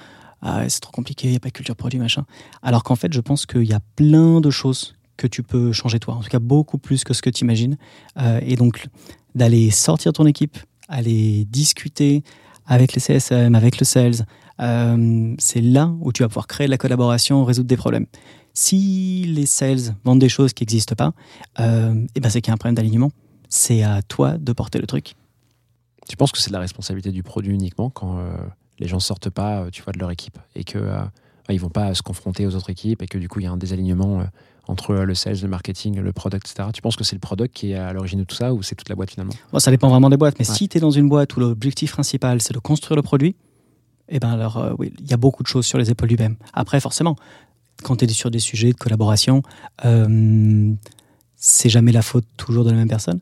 Ah, 0.40 0.66
c'est 0.68 0.80
trop 0.80 0.90
compliqué, 0.90 1.28
il 1.28 1.32
n'y 1.32 1.36
a 1.36 1.40
pas 1.40 1.48
de 1.48 1.52
culture 1.52 1.76
produit, 1.76 1.98
machin. 1.98 2.24
Alors 2.62 2.82
qu'en 2.82 2.96
fait, 2.96 3.12
je 3.12 3.20
pense 3.20 3.44
qu'il 3.44 3.64
y 3.64 3.74
a 3.74 3.80
plein 3.94 4.40
de 4.40 4.50
choses 4.50 4.94
que 5.18 5.26
tu 5.26 5.42
peux 5.42 5.72
changer 5.72 6.00
toi. 6.00 6.14
En 6.14 6.22
tout 6.22 6.30
cas, 6.30 6.38
beaucoup 6.38 6.78
plus 6.78 7.04
que 7.04 7.12
ce 7.12 7.20
que 7.20 7.30
tu 7.30 7.44
imagines. 7.44 7.76
et 8.40 8.56
donc, 8.56 8.86
d'aller 9.34 9.70
sortir 9.70 10.14
ton 10.14 10.26
équipe, 10.26 10.56
aller 10.88 11.44
discuter 11.50 12.24
avec 12.66 12.94
les 12.94 13.00
CSM, 13.00 13.54
avec 13.54 13.78
le 13.78 13.84
sales, 13.84 14.26
euh, 14.60 15.34
c'est 15.38 15.60
là 15.60 15.92
où 16.00 16.12
tu 16.12 16.22
vas 16.22 16.28
pouvoir 16.28 16.46
créer 16.46 16.66
de 16.66 16.70
la 16.70 16.78
collaboration, 16.78 17.44
résoudre 17.44 17.68
des 17.68 17.76
problèmes. 17.76 18.06
Si 18.52 19.24
les 19.26 19.46
sales 19.46 19.96
vendent 20.04 20.20
des 20.20 20.28
choses 20.28 20.52
qui 20.52 20.62
n'existent 20.62 20.94
pas, 20.94 21.12
euh, 21.58 22.06
eh 22.14 22.20
ben 22.20 22.28
c'est 22.28 22.40
qu'il 22.40 22.50
y 22.50 22.52
a 22.52 22.54
un 22.54 22.58
problème 22.58 22.76
d'alignement. 22.76 23.10
C'est 23.48 23.82
à 23.82 24.02
toi 24.02 24.38
de 24.38 24.52
porter 24.52 24.78
le 24.78 24.86
truc. 24.86 25.14
Tu 26.08 26.16
penses 26.16 26.32
que 26.32 26.38
c'est 26.38 26.50
de 26.50 26.54
la 26.54 26.60
responsabilité 26.60 27.10
du 27.10 27.22
produit 27.22 27.52
uniquement 27.52 27.90
quand 27.90 28.18
euh, 28.18 28.36
les 28.78 28.86
gens 28.86 29.00
sortent 29.00 29.30
pas, 29.30 29.66
tu 29.72 29.82
vois, 29.82 29.92
de 29.92 29.98
leur 29.98 30.10
équipe 30.10 30.38
et 30.54 30.64
que 30.64 30.78
ils 31.50 31.60
vont 31.60 31.68
pas 31.68 31.92
se 31.94 32.00
confronter 32.00 32.46
aux 32.46 32.54
autres 32.54 32.70
équipes 32.70 33.02
et 33.02 33.06
que 33.06 33.18
du 33.18 33.28
coup 33.28 33.40
il 33.40 33.42
y 33.42 33.46
a 33.46 33.50
un 33.50 33.58
désalignement 33.58 34.24
entre 34.66 34.94
le 34.94 35.14
sales, 35.14 35.36
le 35.42 35.48
marketing, 35.48 36.00
le 36.00 36.12
product, 36.12 36.48
etc. 36.48 36.70
Tu 36.72 36.80
penses 36.80 36.96
que 36.96 37.04
c'est 37.04 37.16
le 37.16 37.20
product 37.20 37.54
qui 37.54 37.72
est 37.72 37.76
à 37.76 37.92
l'origine 37.92 38.20
de 38.20 38.24
tout 38.24 38.34
ça 38.34 38.54
ou 38.54 38.62
c'est 38.62 38.74
toute 38.74 38.88
la 38.88 38.94
boîte 38.94 39.10
finalement? 39.10 39.34
Ça 39.58 39.70
dépend 39.70 39.88
vraiment 39.90 40.08
des 40.08 40.16
boîtes, 40.16 40.38
mais 40.38 40.46
si 40.46 40.68
tu 40.68 40.78
es 40.78 40.80
dans 40.80 40.90
une 40.90 41.08
boîte 41.08 41.36
où 41.36 41.40
l'objectif 41.40 41.92
principal 41.92 42.40
c'est 42.40 42.54
de 42.54 42.58
construire 42.58 42.96
le 42.96 43.02
produit, 43.02 43.36
eh 44.08 44.18
ben 44.18 44.30
alors 44.30 44.58
euh, 44.58 44.72
oui, 44.78 44.92
il 45.00 45.10
y 45.10 45.14
a 45.14 45.16
beaucoup 45.16 45.42
de 45.42 45.48
choses 45.48 45.66
sur 45.66 45.78
les 45.78 45.90
épaules 45.90 46.08
du 46.08 46.16
même. 46.16 46.36
Après, 46.52 46.80
forcément, 46.80 47.16
quand 47.82 47.96
tu 47.96 48.04
es 48.04 48.08
sur 48.08 48.30
des 48.30 48.38
sujets 48.38 48.70
de 48.70 48.76
collaboration, 48.76 49.42
euh, 49.84 50.72
c'est 51.36 51.68
jamais 51.68 51.92
la 51.92 52.02
faute 52.02 52.26
toujours 52.36 52.64
de 52.64 52.70
la 52.70 52.76
même 52.76 52.88
personne. 52.88 53.20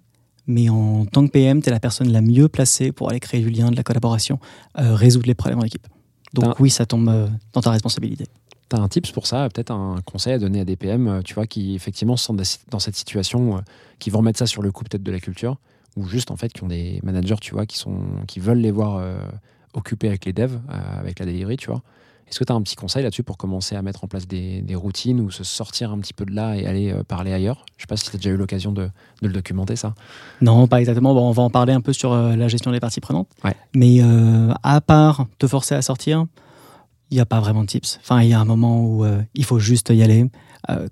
Mais 0.48 0.68
en 0.68 1.06
tant 1.06 1.24
que 1.24 1.30
PM, 1.30 1.62
tu 1.62 1.68
es 1.68 1.72
la 1.72 1.78
personne 1.78 2.10
la 2.10 2.20
mieux 2.20 2.48
placée 2.48 2.90
pour 2.90 3.10
aller 3.10 3.20
créer 3.20 3.40
du 3.40 3.50
lien, 3.50 3.70
de 3.70 3.76
la 3.76 3.84
collaboration, 3.84 4.40
euh, 4.78 4.94
résoudre 4.94 5.26
les 5.26 5.34
problèmes 5.34 5.60
en 5.60 5.64
équipe. 5.64 5.86
Donc 6.34 6.58
oui, 6.58 6.70
ça 6.70 6.86
tombe 6.86 7.30
dans 7.52 7.60
ta 7.60 7.70
responsabilité. 7.70 8.26
Tu 8.68 8.76
as 8.76 8.80
un 8.80 8.88
tips 8.88 9.12
pour 9.12 9.26
ça, 9.26 9.48
peut-être 9.50 9.70
un 9.70 10.00
conseil 10.04 10.32
à 10.32 10.38
donner 10.38 10.60
à 10.60 10.64
des 10.64 10.76
PM, 10.76 11.20
tu 11.24 11.34
vois, 11.34 11.46
qui 11.46 11.74
effectivement 11.74 12.16
sont 12.16 12.34
dans 12.70 12.78
cette 12.78 12.96
situation, 12.96 13.62
qui 13.98 14.08
vont 14.08 14.20
remettre 14.20 14.38
ça 14.38 14.46
sur 14.46 14.62
le 14.62 14.72
coup 14.72 14.82
peut-être 14.82 15.02
de 15.02 15.12
la 15.12 15.20
culture, 15.20 15.58
ou 15.94 16.06
juste 16.06 16.30
en 16.30 16.36
fait 16.36 16.50
qui 16.50 16.64
ont 16.64 16.68
des 16.68 17.00
managers, 17.02 17.36
tu 17.38 17.52
vois, 17.52 17.66
qui, 17.66 17.76
sont, 17.76 18.00
qui 18.26 18.40
veulent 18.40 18.60
les 18.60 18.70
voir 18.70 19.04
occupé 19.74 20.08
avec 20.08 20.24
les 20.24 20.32
devs, 20.32 20.60
euh, 20.70 21.00
avec 21.00 21.18
la 21.18 21.26
delivery, 21.26 21.56
tu 21.56 21.68
vois. 21.68 21.82
Est-ce 22.28 22.38
que 22.38 22.44
tu 22.44 22.52
as 22.52 22.54
un 22.54 22.62
petit 22.62 22.76
conseil 22.76 23.02
là-dessus 23.02 23.24
pour 23.24 23.36
commencer 23.36 23.76
à 23.76 23.82
mettre 23.82 24.04
en 24.04 24.06
place 24.06 24.26
des, 24.26 24.64
routines 24.74 25.20
ou 25.20 25.30
se 25.30 25.44
sortir 25.44 25.92
un 25.92 25.98
petit 25.98 26.14
peu 26.14 26.24
de 26.24 26.34
là 26.34 26.56
et 26.56 26.66
aller 26.66 26.90
euh, 26.90 27.02
parler 27.02 27.32
ailleurs? 27.32 27.66
Je 27.76 27.82
sais 27.82 27.86
pas 27.86 27.96
si 27.96 28.08
tu 28.08 28.16
as 28.16 28.18
déjà 28.18 28.30
eu 28.30 28.36
l'occasion 28.36 28.72
de, 28.72 28.88
le 29.20 29.28
documenter, 29.28 29.76
ça. 29.76 29.94
Non, 30.40 30.66
pas 30.66 30.80
exactement. 30.80 31.12
Bon, 31.12 31.28
on 31.28 31.32
va 31.32 31.42
en 31.42 31.50
parler 31.50 31.74
un 31.74 31.82
peu 31.82 31.92
sur 31.92 32.12
euh, 32.12 32.34
la 32.36 32.48
gestion 32.48 32.70
des 32.72 32.80
parties 32.80 33.00
prenantes. 33.00 33.28
Ouais. 33.44 33.54
Mais 33.74 34.00
à 34.62 34.80
part 34.80 35.26
te 35.38 35.46
forcer 35.46 35.74
à 35.74 35.82
sortir, 35.82 36.26
il 37.10 37.14
n'y 37.14 37.20
a 37.20 37.26
pas 37.26 37.40
vraiment 37.40 37.62
de 37.62 37.66
tips. 37.66 37.98
Enfin, 38.00 38.22
il 38.22 38.30
y 38.30 38.32
a 38.32 38.40
un 38.40 38.46
moment 38.46 38.82
où 38.82 39.04
il 39.34 39.44
faut 39.44 39.58
juste 39.58 39.90
y 39.90 40.02
aller. 40.02 40.24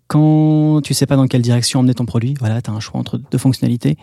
quand 0.08 0.82
tu 0.82 0.92
sais 0.92 1.06
pas 1.06 1.16
dans 1.16 1.26
quelle 1.26 1.42
direction 1.42 1.80
emmener 1.80 1.94
ton 1.94 2.04
produit, 2.04 2.34
voilà, 2.38 2.60
tu 2.60 2.70
as 2.70 2.74
un 2.74 2.80
choix 2.80 3.00
entre 3.00 3.16
deux 3.16 3.38
fonctionnalités 3.38 3.96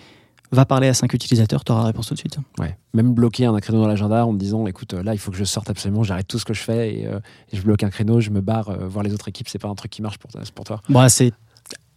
va 0.52 0.66
parler 0.66 0.88
à 0.88 0.94
cinq 0.94 1.14
utilisateurs, 1.14 1.64
tu 1.64 1.72
auras 1.72 1.82
la 1.82 1.88
réponse 1.88 2.08
tout 2.08 2.14
de 2.14 2.20
suite. 2.20 2.38
Ouais. 2.58 2.78
Même 2.94 3.14
bloquer 3.14 3.46
un 3.46 3.60
créneau 3.60 3.82
dans 3.82 3.88
l'agenda 3.88 4.26
en 4.26 4.32
me 4.32 4.38
disant 4.40 4.66
écoute, 4.68 4.94
là, 4.94 5.14
il 5.14 5.18
faut 5.18 5.32
que 5.32 5.38
je 5.38 5.44
sorte 5.44 5.70
absolument, 5.70 6.04
j'arrête 6.04 6.28
tout 6.28 6.40
ce 6.40 6.46
que 6.46 6.54
je 6.54 6.62
fais 6.62 6.96
et, 6.96 7.08
euh, 7.08 7.20
je 7.52 7.62
bloque 7.62 7.84
un 7.84 7.90
créneau, 7.90 8.22
je 8.22 8.30
me 8.30 8.42
barre 8.42 8.70
euh, 8.70 8.88
voir 8.88 9.04
les 9.04 9.14
autres 9.14 9.28
équipes, 9.28 9.50
c'est 9.50 9.60
pas 9.60 9.68
un 9.68 9.76
truc 9.76 9.92
qui 9.92 10.02
marche 10.02 10.18
pour, 10.18 10.32
pour 10.56 10.66
toi 10.66 10.82
bon, 10.90 11.08
C'est 11.10 11.34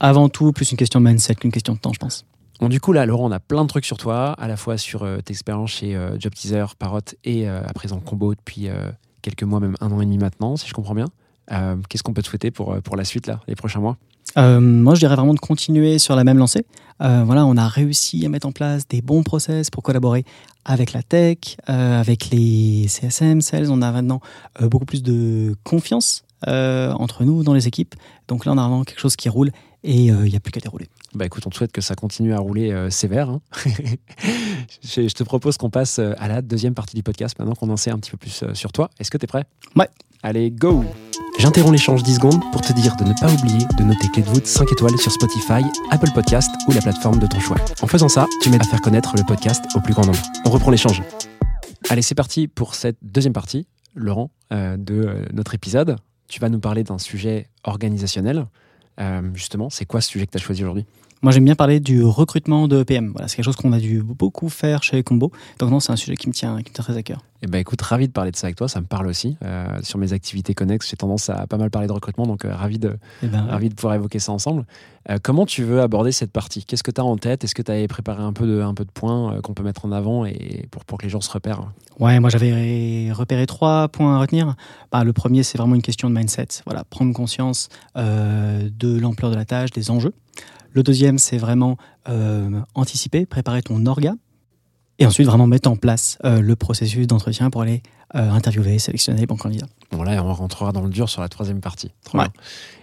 avant 0.01 0.29
tout 0.29 0.53
plus 0.53 0.71
une 0.71 0.77
question 0.77 1.01
de 1.01 1.07
mindset 1.07 1.37
qu'une 1.37 1.53
question 1.53 1.75
de 1.75 1.79
temps, 1.79 1.93
je 1.93 1.99
pense. 1.99 2.25
Bon, 2.61 2.69
du 2.69 2.81
coup, 2.81 2.93
là, 2.93 3.07
Laurent, 3.07 3.29
on 3.29 3.33
a 3.33 3.41
plein 3.41 3.63
de 3.63 3.69
trucs 3.69 3.87
sur 3.87 3.97
toi, 3.97 4.33
à 4.33 4.49
la 4.49 4.57
fois 4.57 4.77
sur 4.77 5.03
euh, 5.03 5.19
tes 5.21 5.33
expériences 5.33 5.71
chez 5.71 5.99
Job 6.19 6.35
Teaser, 6.35 6.67
Parrot 6.79 7.01
et 7.25 7.49
à 7.49 7.73
présent 7.73 8.01
Combo 8.01 8.35
depuis 8.35 8.69
quelques 9.23 9.45
mois, 9.45 9.61
même 9.61 9.77
un 9.81 9.91
an 9.93 10.01
et 10.01 10.05
demi 10.05 10.19
maintenant, 10.19 10.57
si 10.57 10.69
je 10.69 10.75
comprends 10.75 10.95
bien. 10.95 11.07
Qu'est-ce 11.89 12.03
qu'on 12.03 12.13
peut 12.13 12.23
te 12.23 12.29
souhaiter 12.29 12.51
pour, 12.51 12.81
pour 12.83 12.97
la 12.97 13.05
suite, 13.05 13.27
là, 13.27 13.41
les 13.49 13.55
prochains 13.55 13.81
mois? 13.81 13.97
Euh, 14.39 14.61
moi, 14.61 14.95
je 14.95 15.01
dirais 15.01 15.17
vraiment 15.17 15.35
de 15.35 15.41
continuer 15.41 15.99
sur 15.99 16.17
la 16.17 16.25
même 16.25 16.39
lancée. 16.39 16.65
Euh, 17.03 17.23
voilà, 17.25 17.47
on 17.47 17.57
a 17.57 17.67
réussi 17.67 18.25
à 18.27 18.29
mettre 18.29 18.47
en 18.47 18.53
place 18.53 18.87
des 18.89 19.01
bons 19.01 19.23
process 19.23 19.71
pour 19.71 19.83
collaborer 19.83 20.25
avec 20.65 20.93
la 20.93 21.03
tech, 21.03 21.57
euh, 21.69 22.01
avec 22.01 22.31
les 22.31 22.87
CSM, 22.89 23.41
sales. 23.41 23.71
On 23.71 23.83
a 23.83 23.91
maintenant 23.91 24.21
beaucoup 24.61 24.85
plus 24.85 25.03
de 25.03 25.57
confiance 25.65 26.25
entre 26.47 27.25
nous 27.25 27.43
dans 27.43 27.55
les 27.55 27.69
équipes. 27.69 27.95
Donc 28.29 28.45
là, 28.45 28.53
on 28.53 28.59
a 28.59 28.63
vraiment 28.63 28.85
quelque 28.85 29.01
chose 29.01 29.17
qui 29.17 29.29
roule 29.29 29.51
et 29.83 30.07
il 30.07 30.15
n'y 30.15 30.37
a 30.37 30.41
plus 30.41 30.53
qu'à 30.53 30.61
dérouler. 30.61 30.89
Bah 31.15 31.27
écoute, 31.27 31.47
on 31.47 31.51
te 31.51 31.57
souhaite 31.57 31.73
que 31.73 31.81
ça 31.81 31.95
continue 31.95 32.35
à 32.35 32.39
rouler 32.39 32.89
sévère. 32.91 33.31
Hein. 33.31 33.41
je, 34.83 35.09
je, 35.09 35.15
te 35.15 35.23
propose 35.23 35.57
qu'on 35.57 35.71
passe 35.71 35.99
à 35.99 36.29
la 36.29 36.43
deuxième 36.43 36.75
partie 36.75 36.97
du 36.97 37.03
podcast 37.03 37.39
maintenant 37.39 37.55
qu'on 37.55 37.71
en 37.71 37.77
sait 37.77 37.91
un 37.91 37.99
petit 37.99 38.11
peu 38.11 38.17
plus 38.17 38.45
sur 38.53 38.73
toi. 38.73 38.91
Est-ce 38.99 39.11
que 39.11 39.19
tu 39.19 39.25
es 39.25 39.27
prêt? 39.27 39.45
Ouais. 39.77 39.89
Allez, 40.23 40.51
go 40.51 40.85
J'interromps 41.39 41.73
l'échange 41.73 42.03
10 42.03 42.17
secondes 42.17 42.43
pour 42.53 42.61
te 42.61 42.75
dire 42.75 42.95
de 42.97 43.05
ne 43.05 43.15
pas 43.19 43.33
oublier 43.33 43.67
de 43.79 43.85
noter 43.85 44.09
Clé 44.13 44.23
de 44.23 44.29
voûte 44.29 44.47
5 44.47 44.71
étoiles 44.71 44.99
sur 44.99 45.11
Spotify, 45.11 45.65
Apple 45.91 46.11
Podcast 46.15 46.51
ou 46.69 46.73
la 46.73 46.83
plateforme 46.83 47.19
de 47.19 47.27
ton 47.27 47.41
choix. 47.41 47.57
En 47.81 47.87
faisant 47.87 48.11
ça, 48.11 48.27
tu 48.43 48.51
m'aides 48.51 48.61
à 48.61 48.67
faire 48.67 48.83
connaître 48.83 49.15
le 49.17 49.23
podcast 49.25 49.65
au 49.75 49.81
plus 49.81 49.95
grand 49.95 50.05
nombre. 50.05 50.21
On 50.45 50.51
reprend 50.51 50.71
l'échange. 50.71 51.03
Allez, 51.89 52.03
c'est 52.03 52.15
parti 52.15 52.49
pour 52.49 52.75
cette 52.75 52.99
deuxième 53.01 53.33
partie, 53.33 53.67
Laurent, 53.95 54.31
euh, 54.53 54.77
de 54.77 54.95
euh, 54.95 55.25
notre 55.33 55.55
épisode. 55.55 55.97
Tu 56.29 56.39
vas 56.39 56.51
nous 56.51 56.61
parler 56.61 56.85
d'un 56.85 56.99
sujet 56.99 57.49
organisationnel. 57.65 58.45
Euh, 58.99 59.23
justement, 59.35 59.71
c'est 59.71 59.87
quoi 59.87 60.01
ce 60.01 60.09
sujet 60.11 60.27
que 60.27 60.33
tu 60.33 60.39
as 60.39 60.41
choisi 60.41 60.63
aujourd'hui? 60.63 60.87
Moi, 61.23 61.33
j'aime 61.33 61.45
bien 61.45 61.55
parler 61.55 61.81
du 61.81 62.03
recrutement 62.03 62.67
de 62.67 62.83
PM. 62.83 63.11
Voilà, 63.13 63.29
c'est 63.29 63.37
quelque 63.37 63.45
chose 63.45 63.57
qu'on 63.57 63.73
a 63.73 63.79
dû 63.79 64.03
beaucoup 64.03 64.49
faire 64.49 64.83
chez 64.83 65.03
Combo. 65.03 65.31
Donc 65.59 65.71
non, 65.71 65.79
c'est 65.79 65.93
un 65.93 65.97
sujet 65.97 66.17
qui 66.17 66.29
me 66.29 66.33
tient, 66.33 66.57
qui 66.63 66.71
me 66.71 66.75
tient 66.75 66.85
très 66.85 66.97
à 66.97 67.03
cœur. 67.03 67.21
Eh 67.43 67.47
ben, 67.47 67.59
écoute, 67.59 67.81
ravi 67.83 68.09
de 68.09 68.13
parler 68.13 68.31
de 68.31 68.37
ça 68.37 68.47
avec 68.47 68.57
toi. 68.57 68.69
Ça 68.69 68.81
me 68.81 68.87
parle 68.87 69.07
aussi. 69.07 69.37
Euh, 69.45 69.67
sur 69.83 69.99
mes 69.99 70.15
activités 70.15 70.55
connexes, 70.55 70.89
j'ai 70.89 70.97
tendance 70.97 71.29
à 71.29 71.47
pas 71.47 71.59
mal 71.59 71.69
parler 71.69 71.89
de 71.89 71.93
recrutement, 71.93 72.27
donc 72.27 72.47
euh, 72.47 72.55
ravi, 72.55 72.79
de, 72.79 72.97
eh 73.23 73.27
ben, 73.27 73.43
ravi 73.43 73.69
de 73.69 73.75
pouvoir 73.75 73.95
évoquer 73.95 74.19
ça 74.19 74.33
ensemble. 74.33 74.65
Euh, 75.11 75.19
comment 75.23 75.45
tu 75.45 75.63
veux 75.63 75.83
aborder 75.83 76.11
cette 76.11 76.33
partie? 76.33 76.65
Qu'est-ce 76.65 76.83
que 76.83 76.91
tu 76.91 77.03
as 77.03 77.05
en 77.05 77.19
tête? 77.19 77.45
Est-ce 77.45 77.55
que 77.55 77.63
tu 77.63 77.71
avais 77.71 77.87
préparé 77.87 78.23
un 78.23 78.33
peu 78.33 78.47
de, 78.47 78.63
un 78.63 78.73
peu 78.73 78.87
de 78.87 78.91
points 78.91 79.43
qu'on 79.43 79.53
peut 79.53 79.63
mettre 79.63 79.85
en 79.85 79.93
avant 79.93 80.25
et 80.25 80.69
pour, 80.71 80.87
pour 80.87 80.97
que 80.97 81.05
les 81.05 81.11
gens 81.11 81.21
se 81.21 81.31
repèrent? 81.31 81.71
Ouais, 81.99 82.19
moi 82.19 82.31
j'avais 82.31 83.13
repéré 83.13 83.47
trois 83.47 83.89
points 83.89 84.17
à 84.17 84.21
retenir. 84.21 84.55
Bah, 84.91 85.05
le 85.05 85.13
premier, 85.13 85.43
c'est 85.43 85.59
vraiment 85.59 85.75
une 85.75 85.83
question 85.83 86.09
de 86.09 86.15
mindset. 86.15 86.49
Voilà, 86.65 86.85
prendre 86.85 87.13
conscience 87.13 87.69
de 87.95 88.99
l'ampleur 88.99 89.31
de 89.31 89.37
la 89.37 89.45
tâche, 89.45 89.71
des 89.71 89.91
enjeux. 89.91 90.15
Le 90.73 90.83
deuxième, 90.83 91.19
c'est 91.19 91.39
vraiment 91.39 91.77
euh, 92.09 92.61
anticiper, 92.75 93.27
préparer 93.27 93.63
ton 93.63 93.85
orga. 93.87 94.15
Et 94.99 95.07
ensuite, 95.07 95.27
vraiment 95.27 95.47
mettre 95.47 95.71
en 95.71 95.77
place 95.77 96.19
euh, 96.25 96.41
le 96.41 96.57
processus 96.57 97.07
d'entretien 97.07 97.49
pour 97.49 97.63
aller 97.63 97.83
euh, 98.15 98.31
interviewer, 98.31 98.79
sélectionner 98.79 99.21
les 99.21 99.27
bons 99.27 99.37
candidats. 99.37 99.67
Bon, 99.91 100.03
là, 100.03 100.23
on 100.23 100.35
rentrera 100.35 100.73
dans 100.73 100.83
le 100.83 100.91
dur 100.91 101.09
sur 101.09 101.23
la 101.23 101.29
troisième 101.29 101.61
partie. 101.61 101.91
Trop 102.05 102.19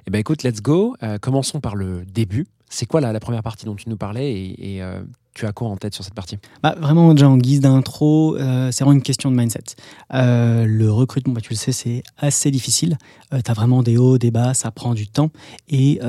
Eh 0.08 0.10
ben, 0.10 0.18
écoute, 0.18 0.44
let's 0.44 0.62
go. 0.62 0.96
commençons 1.22 1.60
par 1.60 1.76
le 1.76 2.06
début. 2.06 2.48
C'est 2.70 2.88
quoi 2.88 3.02
la, 3.02 3.14
la, 3.14 3.20
première 3.20 3.44
partie 3.44 3.66
dont 3.66 3.76
tu 3.76 3.88
nous 3.88 3.98
parlais 3.98 4.34
et, 4.34 4.82
tu 5.38 5.46
as 5.46 5.54
quoi 5.54 5.68
en 5.68 5.78
tête 5.78 5.94
sur 5.94 6.04
cette 6.04 6.16
partie? 6.16 6.40
Bah, 6.64 6.76
Vraiment, 6.80 7.14
déjà 7.14 7.30
en 7.30 7.38
guise 7.38 7.60
d'intro, 7.60 8.36
euh, 8.36 8.72
c'est 8.72 8.84
vraiment 8.84 8.98
une 8.98 9.04
question 9.04 9.30
de 9.30 9.36
mindset. 9.36 9.76
Euh, 10.14 10.66
le 10.66 10.92
recrutement, 10.92 11.34
bah, 11.34 11.42
tu 11.42 11.52
le 11.52 11.58
sais, 11.58 11.72
c'est 11.72 12.02
assez 12.18 12.50
difficile. 12.50 12.98
Euh, 13.34 13.40
tu 13.46 13.52
as 13.52 13.54
vraiment 13.54 13.84
des 13.84 13.98
hauts, 13.98 14.18
des 14.18 14.32
bas, 14.32 14.56
ça 14.56 14.72
prend 14.72 14.96
du 14.96 15.08
temps. 15.08 15.30
Et 15.70 16.00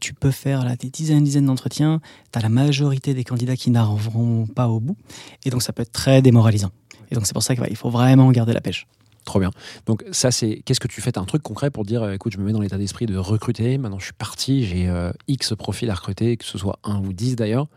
tu 0.00 0.12
peux 0.12 0.32
faire 0.32 0.64
là, 0.64 0.74
des 0.74 0.90
dizaines 0.90 1.18
et 1.18 1.22
dizaines 1.22 1.46
d'entretiens. 1.46 2.00
Tu 2.32 2.38
as 2.38 2.42
la 2.42 2.48
majorité 2.48 3.14
des 3.14 3.24
candidats 3.24 3.56
qui 3.56 3.70
n'arriveront 3.70 4.46
pas 4.46 4.68
au 4.68 4.80
bout. 4.80 4.96
Et 5.44 5.50
donc, 5.50 5.62
ça 5.62 5.72
peut 5.72 5.82
être 5.82 5.92
très 5.92 6.20
démoralisant. 6.20 6.70
Et 7.10 7.14
donc, 7.14 7.26
c'est 7.26 7.32
pour 7.32 7.42
ça 7.44 7.54
qu'il 7.54 7.76
faut 7.76 7.90
vraiment 7.90 8.30
garder 8.32 8.52
la 8.52 8.60
pêche. 8.60 8.86
Trop 9.24 9.40
bien. 9.40 9.50
Donc 9.84 10.04
ça, 10.10 10.30
c'est 10.30 10.62
qu'est-ce 10.64 10.80
que 10.80 10.88
tu 10.88 11.02
fais? 11.02 11.16
As 11.18 11.20
un 11.20 11.26
truc 11.26 11.42
concret 11.42 11.70
pour 11.70 11.84
dire, 11.84 12.10
écoute, 12.10 12.32
je 12.32 12.38
me 12.38 12.44
mets 12.44 12.52
dans 12.52 12.62
l'état 12.62 12.78
d'esprit 12.78 13.04
de 13.06 13.16
recruter. 13.16 13.76
Maintenant, 13.76 13.98
je 13.98 14.06
suis 14.06 14.14
parti, 14.14 14.64
j'ai 14.64 14.90
X 15.28 15.54
profils 15.54 15.90
à 15.90 15.94
recruter, 15.94 16.36
que 16.38 16.46
ce 16.46 16.56
soit 16.56 16.78
un 16.82 16.98
ou 17.00 17.12
dix 17.12 17.36
d'ailleurs. 17.36 17.68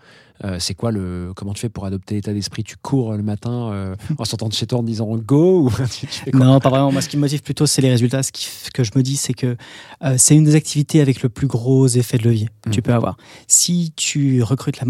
Euh, 0.43 0.57
c'est 0.59 0.73
quoi 0.73 0.91
le 0.91 1.33
comment 1.35 1.53
tu 1.53 1.61
fais 1.61 1.69
pour 1.69 1.85
adopter 1.85 2.15
l'état 2.15 2.33
d'esprit? 2.33 2.63
Tu 2.63 2.75
cours 2.77 3.13
le 3.13 3.23
matin 3.23 3.71
euh, 3.71 3.95
en 4.17 4.25
sortant 4.25 4.47
de 4.47 4.53
chez 4.53 4.65
toi 4.65 4.79
en 4.79 4.83
disant 4.83 5.15
go 5.17 5.67
ou 5.67 5.71
Non, 6.33 6.59
pas 6.59 6.69
vraiment. 6.69 6.91
Moi, 6.91 7.01
ce 7.01 7.09
qui 7.09 7.17
me 7.17 7.21
motive 7.21 7.41
plutôt, 7.41 7.65
c'est 7.65 7.81
les 7.81 7.89
résultats. 7.89 8.23
Ce 8.23 8.31
qui, 8.31 8.47
que 8.73 8.83
je 8.83 8.91
me 8.95 9.03
dis, 9.03 9.17
c'est 9.17 9.33
que 9.33 9.55
euh, 10.03 10.15
c'est 10.17 10.35
une 10.35 10.43
des 10.43 10.55
activités 10.55 11.01
avec 11.01 11.21
le 11.21 11.29
plus 11.29 11.47
gros 11.47 11.87
effet 11.87 12.17
de 12.17 12.23
levier 12.23 12.49
que 12.61 12.69
tu 12.69 12.79
mm. 12.79 12.83
peux 12.83 12.93
avoir. 12.93 13.17
Si 13.47 13.93
tu 13.95 14.41
recrutes 14.43 14.79
la 14.79 14.87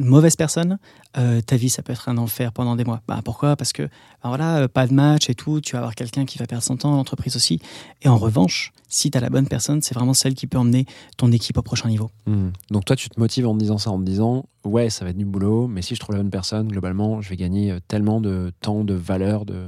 mauvaise 0.00 0.36
personne, 0.36 0.78
ta 1.12 1.56
vie, 1.56 1.68
ça 1.68 1.82
peut 1.82 1.92
être 1.92 2.08
un 2.08 2.16
enfer 2.16 2.52
pendant 2.52 2.76
des 2.76 2.84
mois. 2.84 3.02
Bah, 3.06 3.20
pourquoi? 3.24 3.56
Parce 3.56 3.72
que 3.72 3.82
ben 3.82 4.28
voilà, 4.28 4.68
pas 4.68 4.86
de 4.86 4.94
match 4.94 5.28
et 5.28 5.34
tout. 5.34 5.60
Tu 5.60 5.72
vas 5.72 5.78
avoir 5.78 5.94
quelqu'un 5.94 6.24
qui 6.24 6.38
va 6.38 6.46
perdre 6.46 6.64
son 6.64 6.76
temps, 6.76 6.94
l'entreprise 6.96 7.36
aussi. 7.36 7.60
Et 8.02 8.08
en 8.08 8.16
revanche, 8.16 8.72
si 8.88 9.10
tu 9.10 9.18
as 9.18 9.20
la 9.20 9.30
bonne 9.30 9.48
personne, 9.48 9.82
c'est 9.82 9.94
vraiment 9.94 10.14
celle 10.14 10.34
qui 10.34 10.46
peut 10.46 10.58
emmener 10.58 10.86
ton 11.16 11.32
équipe 11.32 11.58
au 11.58 11.62
prochain 11.62 11.88
niveau. 11.88 12.10
Mm. 12.26 12.50
Donc 12.70 12.84
toi, 12.84 12.94
tu 12.94 13.08
te 13.08 13.18
motives 13.18 13.46
en 13.46 13.54
me 13.54 13.58
disant 13.58 13.78
ça, 13.78 13.90
en 13.90 13.98
me 13.98 14.06
disant 14.06 14.44
ouais, 14.64 14.90
ça 14.92 15.04
va 15.04 15.10
être 15.10 15.18
du 15.18 15.24
boulot, 15.24 15.66
mais 15.66 15.82
si 15.82 15.94
je 15.94 16.00
trouve 16.00 16.14
la 16.14 16.22
bonne 16.22 16.30
personne, 16.30 16.68
globalement, 16.68 17.20
je 17.20 17.28
vais 17.28 17.36
gagner 17.36 17.72
euh, 17.72 17.80
tellement 17.88 18.20
de 18.20 18.52
temps, 18.60 18.84
de 18.84 18.94
valeur, 18.94 19.44
de, 19.44 19.64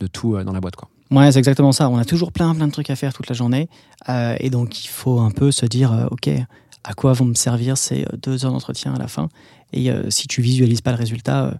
de 0.00 0.06
tout 0.06 0.36
euh, 0.36 0.44
dans 0.44 0.52
la 0.52 0.60
boîte. 0.60 0.76
Quoi. 0.76 0.88
Ouais, 1.10 1.32
c'est 1.32 1.38
exactement 1.38 1.72
ça. 1.72 1.88
On 1.88 1.98
a 1.98 2.04
toujours 2.04 2.32
plein, 2.32 2.54
plein 2.54 2.66
de 2.66 2.72
trucs 2.72 2.90
à 2.90 2.96
faire 2.96 3.12
toute 3.12 3.28
la 3.28 3.34
journée. 3.34 3.68
Euh, 4.08 4.36
et 4.38 4.50
donc, 4.50 4.84
il 4.84 4.88
faut 4.88 5.18
un 5.18 5.30
peu 5.30 5.50
se 5.50 5.66
dire, 5.66 6.08
OK, 6.10 6.28
à 6.84 6.94
quoi 6.94 7.12
vont 7.12 7.24
me 7.24 7.34
servir 7.34 7.76
ces 7.76 8.06
deux 8.22 8.44
heures 8.44 8.52
d'entretien 8.52 8.94
à 8.94 8.98
la 8.98 9.08
fin? 9.08 9.28
Et 9.72 9.90
si 10.10 10.28
tu 10.28 10.42
visualises 10.42 10.80
pas 10.80 10.92
le 10.92 10.96
résultat, 10.96 11.54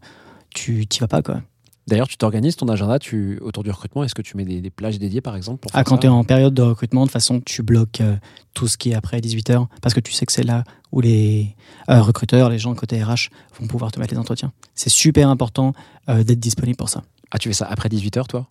tu 0.55 0.87
t'y 0.87 1.01
vas 1.01 1.09
pas, 1.09 1.23
quoi. 1.23 1.43
D'ailleurs, 1.89 2.09
tu 2.09 2.17
t'organises 2.17 2.57
ton 2.57 2.69
agenda 2.69 2.99
tu, 2.99 3.39
autour 3.43 3.63
du 3.63 3.71
recrutement. 3.71 4.03
Est-ce 4.03 4.15
que 4.15 4.23
tu 4.23 4.37
mets 4.37 4.45
des, 4.45 4.61
des 4.61 4.71
plages 4.71 4.99
dédiées, 4.99 5.21
par 5.21 5.37
exemple 5.37 5.61
pour 5.61 5.71
Ah, 5.73 5.85
quand 5.85 5.99
tu 5.99 6.07
es 6.07 6.11
en 6.11 6.25
période 6.25 6.53
de 6.53 6.63
recrutement, 6.63 7.03
de 7.03 7.07
toute 7.07 7.13
façon, 7.13 7.41
tu 7.41 7.63
bloques 7.63 8.01
euh, 8.01 8.17
tout 8.55 8.67
ce 8.67 8.77
qui 8.77 8.91
est 8.91 8.95
après 8.95 9.21
18h 9.21 9.67
parce 9.81 9.95
que 9.95 10.01
tu 10.01 10.13
sais 10.13 10.27
que 10.27 10.33
c'est 10.33 10.43
là 10.43 10.65
où 10.91 11.01
les 11.01 11.55
euh, 11.89 12.03
recruteurs, 12.03 12.51
les 12.51 12.59
gens 12.59 12.75
côté 12.75 13.03
RH 13.03 13.31
vont 13.61 13.69
pouvoir 13.69 13.93
te 13.93 14.01
mettre 14.01 14.13
les 14.13 14.19
entretiens. 14.19 14.53
C'est 14.75 14.91
super 14.91 15.29
important 15.29 15.75
euh, 16.09 16.25
d'être 16.25 16.41
disponible 16.41 16.77
pour 16.77 16.89
ça. 16.89 17.03
Ah, 17.31 17.39
tu 17.39 17.49
fais 17.49 17.55
ça 17.55 17.67
après 17.67 17.89
18h, 17.89 18.27
toi? 18.27 18.49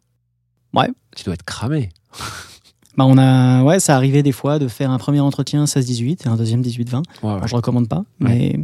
Ouais. 0.73 0.89
Tu 1.15 1.23
dois 1.25 1.33
être 1.33 1.43
cramé. 1.43 1.89
Bah, 2.97 3.03
on 3.05 3.17
a, 3.17 3.61
ouais, 3.63 3.81
ça 3.81 3.97
arrivait 3.97 4.23
des 4.23 4.31
fois 4.31 4.57
de 4.57 4.69
faire 4.69 4.89
un 4.89 4.97
premier 4.97 5.19
entretien 5.19 5.65
16-18 5.65 6.25
et 6.25 6.29
un 6.29 6.37
deuxième 6.37 6.61
18-20. 6.61 6.95
Ouais, 6.95 7.03
ouais. 7.33 7.39
Bon, 7.41 7.45
je 7.45 7.53
recommande 7.53 7.89
pas, 7.89 8.05
mais 8.19 8.57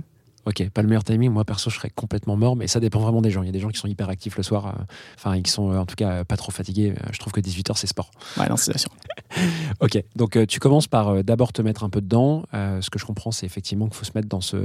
Ok, 0.46 0.68
pas 0.72 0.82
le 0.82 0.88
meilleur 0.88 1.04
timing. 1.04 1.30
Moi, 1.30 1.46
perso, 1.46 1.70
je 1.70 1.76
serais 1.76 1.92
complètement 1.92 2.36
mort, 2.36 2.56
mais 2.56 2.66
ça 2.68 2.80
dépend 2.80 3.00
vraiment 3.00 3.22
des 3.22 3.30
gens. 3.30 3.44
Il 3.44 3.46
y 3.46 3.50
a 3.50 3.52
des 3.52 3.60
gens 3.60 3.70
qui 3.70 3.78
sont 3.78 3.88
hyper 3.88 4.10
actifs 4.10 4.38
le 4.38 4.44
soir, 4.44 4.68
euh, 4.68 4.84
enfin, 5.16 5.40
qui 5.42 5.52
sont 5.52 5.72
euh, 5.72 5.78
en 5.78 5.86
tout 5.86 5.94
cas 5.96 6.10
euh, 6.10 6.24
pas 6.24 6.36
trop 6.36 6.52
fatigués. 6.52 6.92
Euh, 6.98 7.10
Je 7.12 7.20
trouve 7.20 7.32
que 7.32 7.40
18h, 7.42 7.74
c'est 7.76 7.86
sport. 7.88 8.10
ouais, 8.38 8.50
non, 8.50 8.58
c'est 8.58 8.78
sûr. 8.78 8.90
Ok, 9.80 10.04
donc 10.16 10.36
euh, 10.36 10.46
tu 10.46 10.60
commences 10.60 10.88
par 10.88 11.08
euh, 11.10 11.24
d'abord 11.24 11.54
te 11.54 11.62
mettre 11.62 11.84
un 11.86 11.90
peu 11.90 12.02
dedans. 12.02 12.44
Euh, 12.54 12.82
ce 12.82 12.90
que 12.90 13.00
je 13.00 13.06
comprends, 13.06 13.32
c'est 13.32 13.46
effectivement 13.46 13.86
qu'il 13.88 13.96
faut 13.96 14.04
se 14.04 14.12
mettre 14.14 14.28
dans 14.28 14.42
ce. 14.42 14.58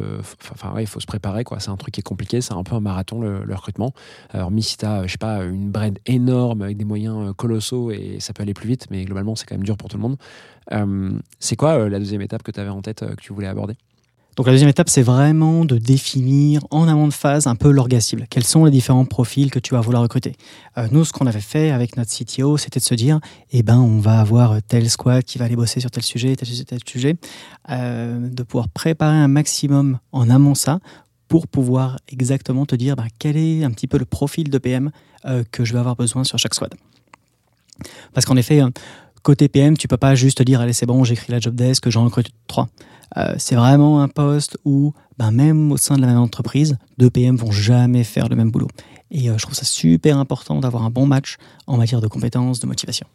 Enfin, 0.53 0.73
ouais, 0.73 0.83
il 0.83 0.87
faut 0.89 0.99
se 0.99 1.07
préparer, 1.07 1.45
quoi. 1.45 1.61
C'est 1.61 1.71
un 1.71 1.77
truc 1.77 1.95
qui 1.95 2.01
est 2.01 2.03
compliqué, 2.03 2.41
c'est 2.41 2.53
un 2.55 2.65
peu 2.65 2.75
un 2.75 2.81
marathon, 2.81 3.21
le, 3.21 3.45
le 3.45 3.55
recrutement. 3.55 3.93
Alors, 4.31 4.51
mis 4.51 4.63
si 4.63 4.77
tu 4.77 4.85
as, 4.85 5.07
je 5.07 5.13
sais 5.13 5.19
pas, 5.19 5.45
une 5.45 5.71
brand 5.71 5.97
énorme 6.07 6.63
avec 6.63 6.77
des 6.77 6.85
moyens 6.85 7.29
euh, 7.29 7.33
colossaux 7.33 7.91
et 7.93 8.17
ça 8.19 8.33
peut 8.33 8.43
aller 8.43 8.55
plus 8.55 8.67
vite, 8.69 8.87
mais 8.91 9.05
globalement, 9.05 9.37
c'est 9.37 9.47
quand 9.47 9.55
même 9.55 9.65
dur 9.65 9.77
pour 9.77 9.89
tout 9.89 9.99
le 9.99 10.03
monde. 10.03 10.17
Euh, 10.73 11.13
c'est 11.39 11.55
quoi 11.57 11.79
euh, 11.79 11.89
la 11.89 11.99
deuxième 12.01 12.23
étape 12.23 12.43
que 12.43 12.51
tu 12.51 12.59
avais 12.59 12.71
en 12.71 12.83
tête, 12.83 13.03
euh, 13.05 13.15
que 13.15 13.21
tu 13.23 13.33
voulais 13.33 13.47
aborder? 13.47 13.75
Donc 14.37 14.45
la 14.45 14.53
deuxième 14.53 14.69
étape, 14.69 14.91
c'est 14.91 15.03
vraiment 15.03 15.65
de 15.65 15.79
définir 15.79 16.61
en 16.71 16.89
amont 16.89 17.09
de 17.09 17.13
phase 17.13 17.47
un 17.47 17.55
peu 17.55 17.71
l'orga 17.71 18.01
cible. 18.01 18.27
Quels 18.29 18.45
sont 18.45 18.67
les 18.67 18.71
différents 18.71 19.07
profils 19.07 19.51
que 19.51 19.59
tu 19.59 19.73
vas 19.73 19.81
vouloir 19.81 20.03
recruter? 20.03 20.37
Euh, 20.77 20.89
Nous, 20.91 21.07
ce 21.07 21.13
qu'on 21.15 21.27
avait 21.27 21.41
fait 21.41 21.71
avec 21.71 21.97
notre 21.97 22.11
CTO, 22.11 22.59
c'était 22.59 22.79
de 22.79 22.85
se 22.85 22.95
dire, 22.95 23.19
eh 23.53 23.63
ben, 23.63 23.79
on 23.79 23.99
va 23.99 24.21
avoir 24.21 24.61
tel 24.63 24.91
squad 24.91 25.25
qui 25.25 25.39
va 25.39 25.47
aller 25.47 25.57
bosser 25.57 25.81
sur 25.81 25.91
tel 25.91 26.03
sujet, 26.03 26.37
tel 26.37 26.47
sujet, 26.47 26.65
tel 26.65 26.81
sujet, 26.87 27.17
euh, 27.71 28.29
de 28.29 28.43
pouvoir 28.43 28.69
préparer 28.69 29.17
un 29.17 29.29
maximum 29.29 29.99
en 30.13 30.29
amont 30.29 30.55
ça 30.55 30.81
pour 31.29 31.49
pouvoir 31.49 31.99
exactement 32.09 32.67
te 32.67 32.77
dire 32.77 32.95
bah, 32.95 33.07
quel 33.19 33.39
est 33.39 33.65
un 33.65 33.71
petit 33.71 33.87
peu 33.87 33.97
le 33.97 34.05
profil 34.05 34.51
de 34.51 34.59
PM 34.59 34.91
euh, 35.25 35.45
que 35.51 35.65
je 35.65 35.73
vais 35.73 35.79
avoir 35.79 35.97
besoin 35.97 36.25
sur 36.25 36.39
chaque 36.39 36.55
squad. 36.55 36.75
Parce 38.13 38.27
qu'en 38.27 38.37
effet, 38.37 38.61
côté 39.27 39.49
PM, 39.49 39.77
tu 39.77 39.89
peux 39.89 39.97
pas 39.97 40.15
juste 40.15 40.39
te 40.39 40.45
dire 40.45 40.61
allez 40.61 40.73
c'est 40.73 40.87
bon, 40.87 41.03
j'écris 41.03 41.33
la 41.33 41.41
job 41.41 41.57
desk, 41.57 41.89
j'en 41.91 42.05
recrute 42.05 42.29
trois. 42.47 42.69
Euh, 43.17 43.35
c'est 43.39 43.57
vraiment 43.57 44.01
un 44.01 44.07
poste 44.07 44.57
où 44.65 44.95
ben, 45.19 45.33
même 45.33 45.73
au 45.73 45.77
sein 45.77 45.97
de 45.97 46.01
la 46.01 46.07
même 46.07 46.19
entreprise, 46.19 46.79
deux 46.99 47.11
PM 47.11 47.35
vont 47.35 47.51
jamais 47.51 48.05
faire 48.05 48.29
le 48.29 48.37
même 48.37 48.53
boulot. 48.53 48.69
Et 49.11 49.29
euh, 49.29 49.37
je 49.37 49.43
trouve 49.43 49.57
ça 49.57 49.65
super 49.65 50.17
important 50.19 50.61
d'avoir 50.61 50.85
un 50.85 50.91
bon 50.91 51.07
match 51.07 51.39
en 51.67 51.77
matière 51.77 52.01
de 52.01 52.07
compétences, 52.07 52.61
de 52.61 52.69
motivation. 52.69 53.09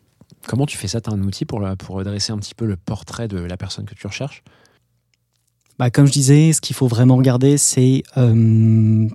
Comment 0.47 0.65
tu 0.65 0.77
fais 0.77 0.89
ça? 0.89 0.99
Tu 0.99 1.09
as 1.09 1.13
un 1.13 1.23
outil 1.23 1.45
pour, 1.45 1.61
la- 1.61 1.77
pour 1.77 2.03
dresser 2.03 2.33
un 2.33 2.37
petit 2.39 2.55
peu 2.55 2.65
le 2.65 2.75
portrait 2.75 3.29
de 3.29 3.37
la 3.37 3.55
personne 3.55 3.85
que 3.85 3.95
tu 3.95 4.05
recherches? 4.05 4.43
Bah, 5.79 5.91
comme 5.91 6.07
je 6.07 6.11
disais, 6.11 6.51
ce 6.51 6.59
qu'il 6.59 6.75
faut 6.75 6.87
vraiment 6.87 7.15
regarder, 7.15 7.57
c'est 7.57 8.03
euh, 8.17 9.07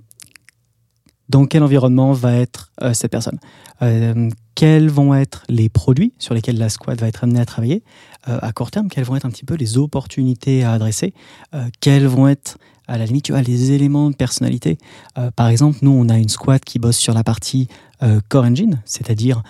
dans 1.29 1.45
quel 1.45 1.63
environnement 1.63 2.13
va 2.13 2.33
être 2.33 2.71
euh, 2.81 2.93
cette 2.93 3.11
personne. 3.11 3.39
Euh, 3.81 4.29
quels 4.55 4.89
vont 4.89 5.13
être 5.13 5.43
les 5.49 5.69
produits 5.69 6.13
sur 6.19 6.33
lesquels 6.33 6.57
la 6.57 6.69
squad 6.69 6.99
va 6.99 7.07
être 7.07 7.23
amenée 7.23 7.39
à 7.39 7.45
travailler 7.45 7.83
euh, 8.27 8.39
à 8.41 8.51
court 8.53 8.71
terme, 8.71 8.89
quelles 8.89 9.03
vont 9.03 9.15
être 9.15 9.25
un 9.25 9.29
petit 9.29 9.45
peu 9.45 9.55
les 9.55 9.77
opportunités 9.77 10.63
à 10.63 10.71
adresser, 10.73 11.13
quels 11.79 12.07
vont 12.07 12.27
être 12.27 12.57
à 12.87 12.97
la 12.97 13.05
limite 13.05 13.25
tu 13.25 13.33
les 13.33 13.71
éléments 13.71 14.09
de 14.09 14.15
personnalité? 14.15 14.77
Par 15.35 15.49
exemple, 15.49 15.79
nous, 15.81 15.91
on 15.91 16.09
a 16.09 16.17
une 16.17 16.29
squad 16.29 16.61
qui 16.61 16.79
bosse 16.79 16.97
sur 16.97 17.13
la 17.13 17.23
partie 17.23 17.67
Core 18.29 18.45
Engine, 18.45 18.81
c'est-à-dire 18.85 19.43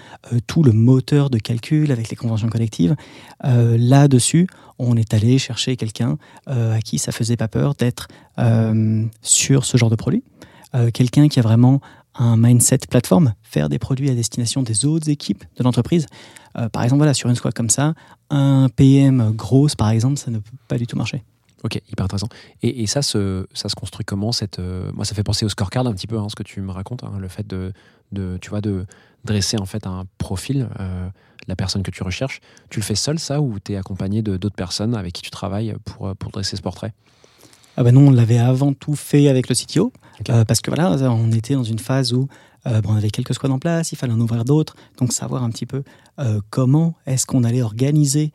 tout 0.47 0.63
le 0.63 0.71
moteur 0.71 1.29
de 1.29 1.37
calcul 1.37 1.91
avec 1.91 2.09
les 2.09 2.15
conventions 2.15 2.49
collectives. 2.49 2.95
Là-dessus, 3.43 4.47
on 4.79 4.97
est 4.97 5.13
allé 5.13 5.37
chercher 5.37 5.75
quelqu'un 5.75 6.17
à 6.47 6.79
qui 6.83 6.97
ça 6.97 7.11
faisait 7.11 7.37
pas 7.37 7.47
peur 7.47 7.75
d'être 7.75 8.07
sur 9.21 9.65
ce 9.65 9.77
genre 9.77 9.91
de 9.91 9.95
produit. 9.95 10.23
Euh, 10.75 10.91
quelqu'un 10.91 11.27
qui 11.27 11.39
a 11.39 11.41
vraiment 11.41 11.81
un 12.15 12.35
mindset 12.35 12.79
plateforme, 12.89 13.33
faire 13.43 13.69
des 13.69 13.79
produits 13.79 14.09
à 14.09 14.15
destination 14.15 14.63
des 14.63 14.85
autres 14.85 15.09
équipes 15.09 15.43
de 15.57 15.63
l'entreprise. 15.63 16.07
Euh, 16.57 16.67
par 16.69 16.83
exemple, 16.83 16.99
voilà, 16.99 17.13
sur 17.13 17.29
une 17.29 17.35
squad 17.35 17.53
comme 17.53 17.69
ça, 17.69 17.93
un 18.29 18.67
PM 18.75 19.31
grosse, 19.31 19.75
par 19.75 19.89
exemple, 19.89 20.17
ça 20.17 20.31
ne 20.31 20.39
peut 20.39 20.57
pas 20.67 20.77
du 20.77 20.87
tout 20.87 20.97
marcher. 20.97 21.23
Ok, 21.63 21.81
hyper 21.89 22.05
intéressant. 22.05 22.29
Et, 22.61 22.85
ça, 22.85 23.01
se, 23.01 23.47
ça 23.53 23.67
se 23.67 23.75
construit 23.75 24.05
comment 24.05 24.31
cette, 24.31 24.59
euh, 24.59 24.91
Moi, 24.93 25.05
ça 25.05 25.15
fait 25.15 25.23
penser 25.23 25.45
au 25.45 25.49
scorecard 25.49 25.87
un 25.87 25.93
petit 25.93 26.07
peu, 26.07 26.17
hein, 26.17 26.27
ce 26.29 26.35
que 26.35 26.43
tu 26.43 26.61
me 26.61 26.71
racontes, 26.71 27.03
hein, 27.03 27.13
le 27.19 27.27
fait 27.27 27.47
de, 27.47 27.73
de, 28.11 28.37
tu 28.41 28.49
vois, 28.49 28.61
de 28.61 28.85
dresser 29.25 29.57
en 29.57 29.65
fait 29.65 29.87
un 29.87 30.05
profil 30.17 30.69
la 31.47 31.55
personne 31.55 31.81
que 31.81 31.91
tu 31.91 32.03
recherches. 32.03 32.41
Tu 32.69 32.79
le 32.79 32.83
fais 32.83 32.95
seul, 32.95 33.19
ça, 33.19 33.41
ou 33.41 33.57
tu 33.59 33.73
es 33.73 33.75
accompagné 33.77 34.21
de 34.21 34.37
d'autres 34.37 34.55
personnes 34.55 34.95
avec 34.95 35.13
qui 35.13 35.21
tu 35.21 35.31
travailles 35.31 35.75
pour, 35.85 36.15
pour 36.15 36.31
dresser 36.31 36.57
ce 36.57 36.61
portrait? 36.61 36.93
Ah 37.77 37.83
bah 37.83 37.91
non, 37.91 38.07
on 38.07 38.11
l'avait 38.11 38.39
avant 38.39 38.73
tout 38.73 38.95
fait 38.95 39.27
avec 39.27 39.47
le 39.49 39.55
CTO, 39.55 39.93
euh, 40.29 40.43
parce 40.45 40.61
que 40.61 40.71
voilà, 40.71 40.91
on 41.11 41.31
était 41.31 41.53
dans 41.53 41.63
une 41.63 41.77
phase 41.77 42.11
où 42.11 42.27
euh, 42.65 42.81
bon, 42.81 42.93
on 42.93 42.95
avait 42.95 43.11
quelques 43.11 43.35
squads 43.35 43.51
en 43.51 43.59
place, 43.59 43.91
il 43.91 43.97
fallait 43.97 44.13
en 44.13 44.19
ouvrir 44.19 44.43
d'autres, 44.43 44.75
donc 44.97 45.13
savoir 45.13 45.43
un 45.43 45.51
petit 45.51 45.67
peu 45.67 45.83
euh, 46.19 46.41
comment 46.49 46.95
est-ce 47.05 47.27
qu'on 47.27 47.43
allait 47.43 47.61
organiser 47.61 48.31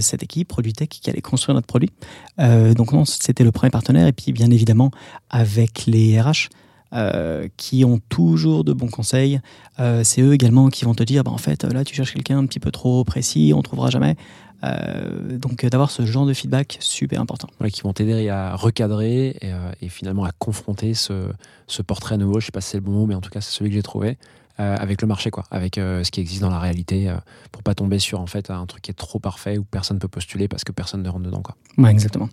cette 0.00 0.24
équipe 0.24 0.48
produit 0.48 0.72
tech 0.72 0.88
qui 0.88 1.08
allait 1.10 1.20
construire 1.20 1.54
notre 1.54 1.68
produit. 1.68 1.90
Donc 2.38 2.92
non, 2.92 3.04
c'était 3.04 3.44
le 3.44 3.52
premier 3.52 3.70
partenaire, 3.70 4.08
et 4.08 4.12
puis 4.12 4.32
bien 4.32 4.50
évidemment 4.50 4.90
avec 5.30 5.86
les 5.86 6.20
RH. 6.20 6.48
euh, 6.92 7.46
qui 7.56 7.84
ont 7.84 8.00
toujours 8.08 8.64
de 8.64 8.72
bons 8.72 8.88
conseils. 8.88 9.40
Euh, 9.78 10.02
c'est 10.02 10.22
eux 10.22 10.34
également 10.34 10.70
qui 10.70 10.84
vont 10.84 10.94
te 10.94 11.04
dire, 11.04 11.22
bah, 11.22 11.30
en 11.30 11.38
fait, 11.38 11.62
là, 11.62 11.84
tu 11.84 11.94
cherches 11.94 12.12
quelqu'un 12.12 12.38
un 12.38 12.46
petit 12.46 12.58
peu 12.58 12.72
trop 12.72 13.04
précis, 13.04 13.52
on 13.54 13.62
trouvera 13.62 13.90
jamais. 13.90 14.16
Euh, 14.62 15.38
donc, 15.38 15.64
euh, 15.64 15.70
d'avoir 15.70 15.90
ce 15.90 16.04
genre 16.04 16.26
de 16.26 16.34
feedback, 16.34 16.76
super 16.80 17.20
important. 17.20 17.48
Ouais, 17.60 17.70
qui 17.70 17.82
vont 17.82 17.92
t'aider 17.92 18.28
à 18.28 18.54
recadrer 18.56 19.28
et, 19.40 19.52
euh, 19.52 19.72
et 19.80 19.88
finalement 19.88 20.24
à 20.24 20.32
confronter 20.38 20.94
ce, 20.94 21.30
ce 21.66 21.82
portrait 21.82 22.18
nouveau, 22.18 22.40
je 22.40 22.46
sais 22.46 22.52
pas 22.52 22.60
si 22.60 22.70
c'est 22.70 22.76
le 22.76 22.82
bon 22.82 22.92
mot, 22.92 23.06
mais 23.06 23.14
en 23.14 23.20
tout 23.20 23.30
cas 23.30 23.40
c'est 23.40 23.52
celui 23.52 23.70
que 23.70 23.76
j'ai 23.76 23.82
trouvé, 23.82 24.18
euh, 24.58 24.76
avec 24.76 25.00
le 25.00 25.08
marché, 25.08 25.30
quoi, 25.30 25.44
avec 25.50 25.76
ce 25.76 26.10
qui 26.10 26.20
existe 26.20 26.42
dans 26.42 26.50
la 26.50 26.58
réalité, 26.58 27.10
pour 27.52 27.62
pas 27.62 27.74
tomber 27.74 27.98
sur 27.98 28.20
en 28.20 28.26
fait 28.26 28.50
un 28.50 28.66
truc 28.66 28.82
qui 28.82 28.90
est 28.90 28.94
trop 28.94 29.18
parfait 29.18 29.56
où 29.56 29.64
personne 29.64 29.98
peut 29.98 30.08
postuler 30.08 30.48
parce 30.48 30.64
que 30.64 30.72
personne 30.72 31.02
ne 31.02 31.08
rentre 31.08 31.24
dedans. 31.24 31.42
Quoi. 31.42 31.56
Ouais, 31.78 31.90
exactement. 31.90 32.28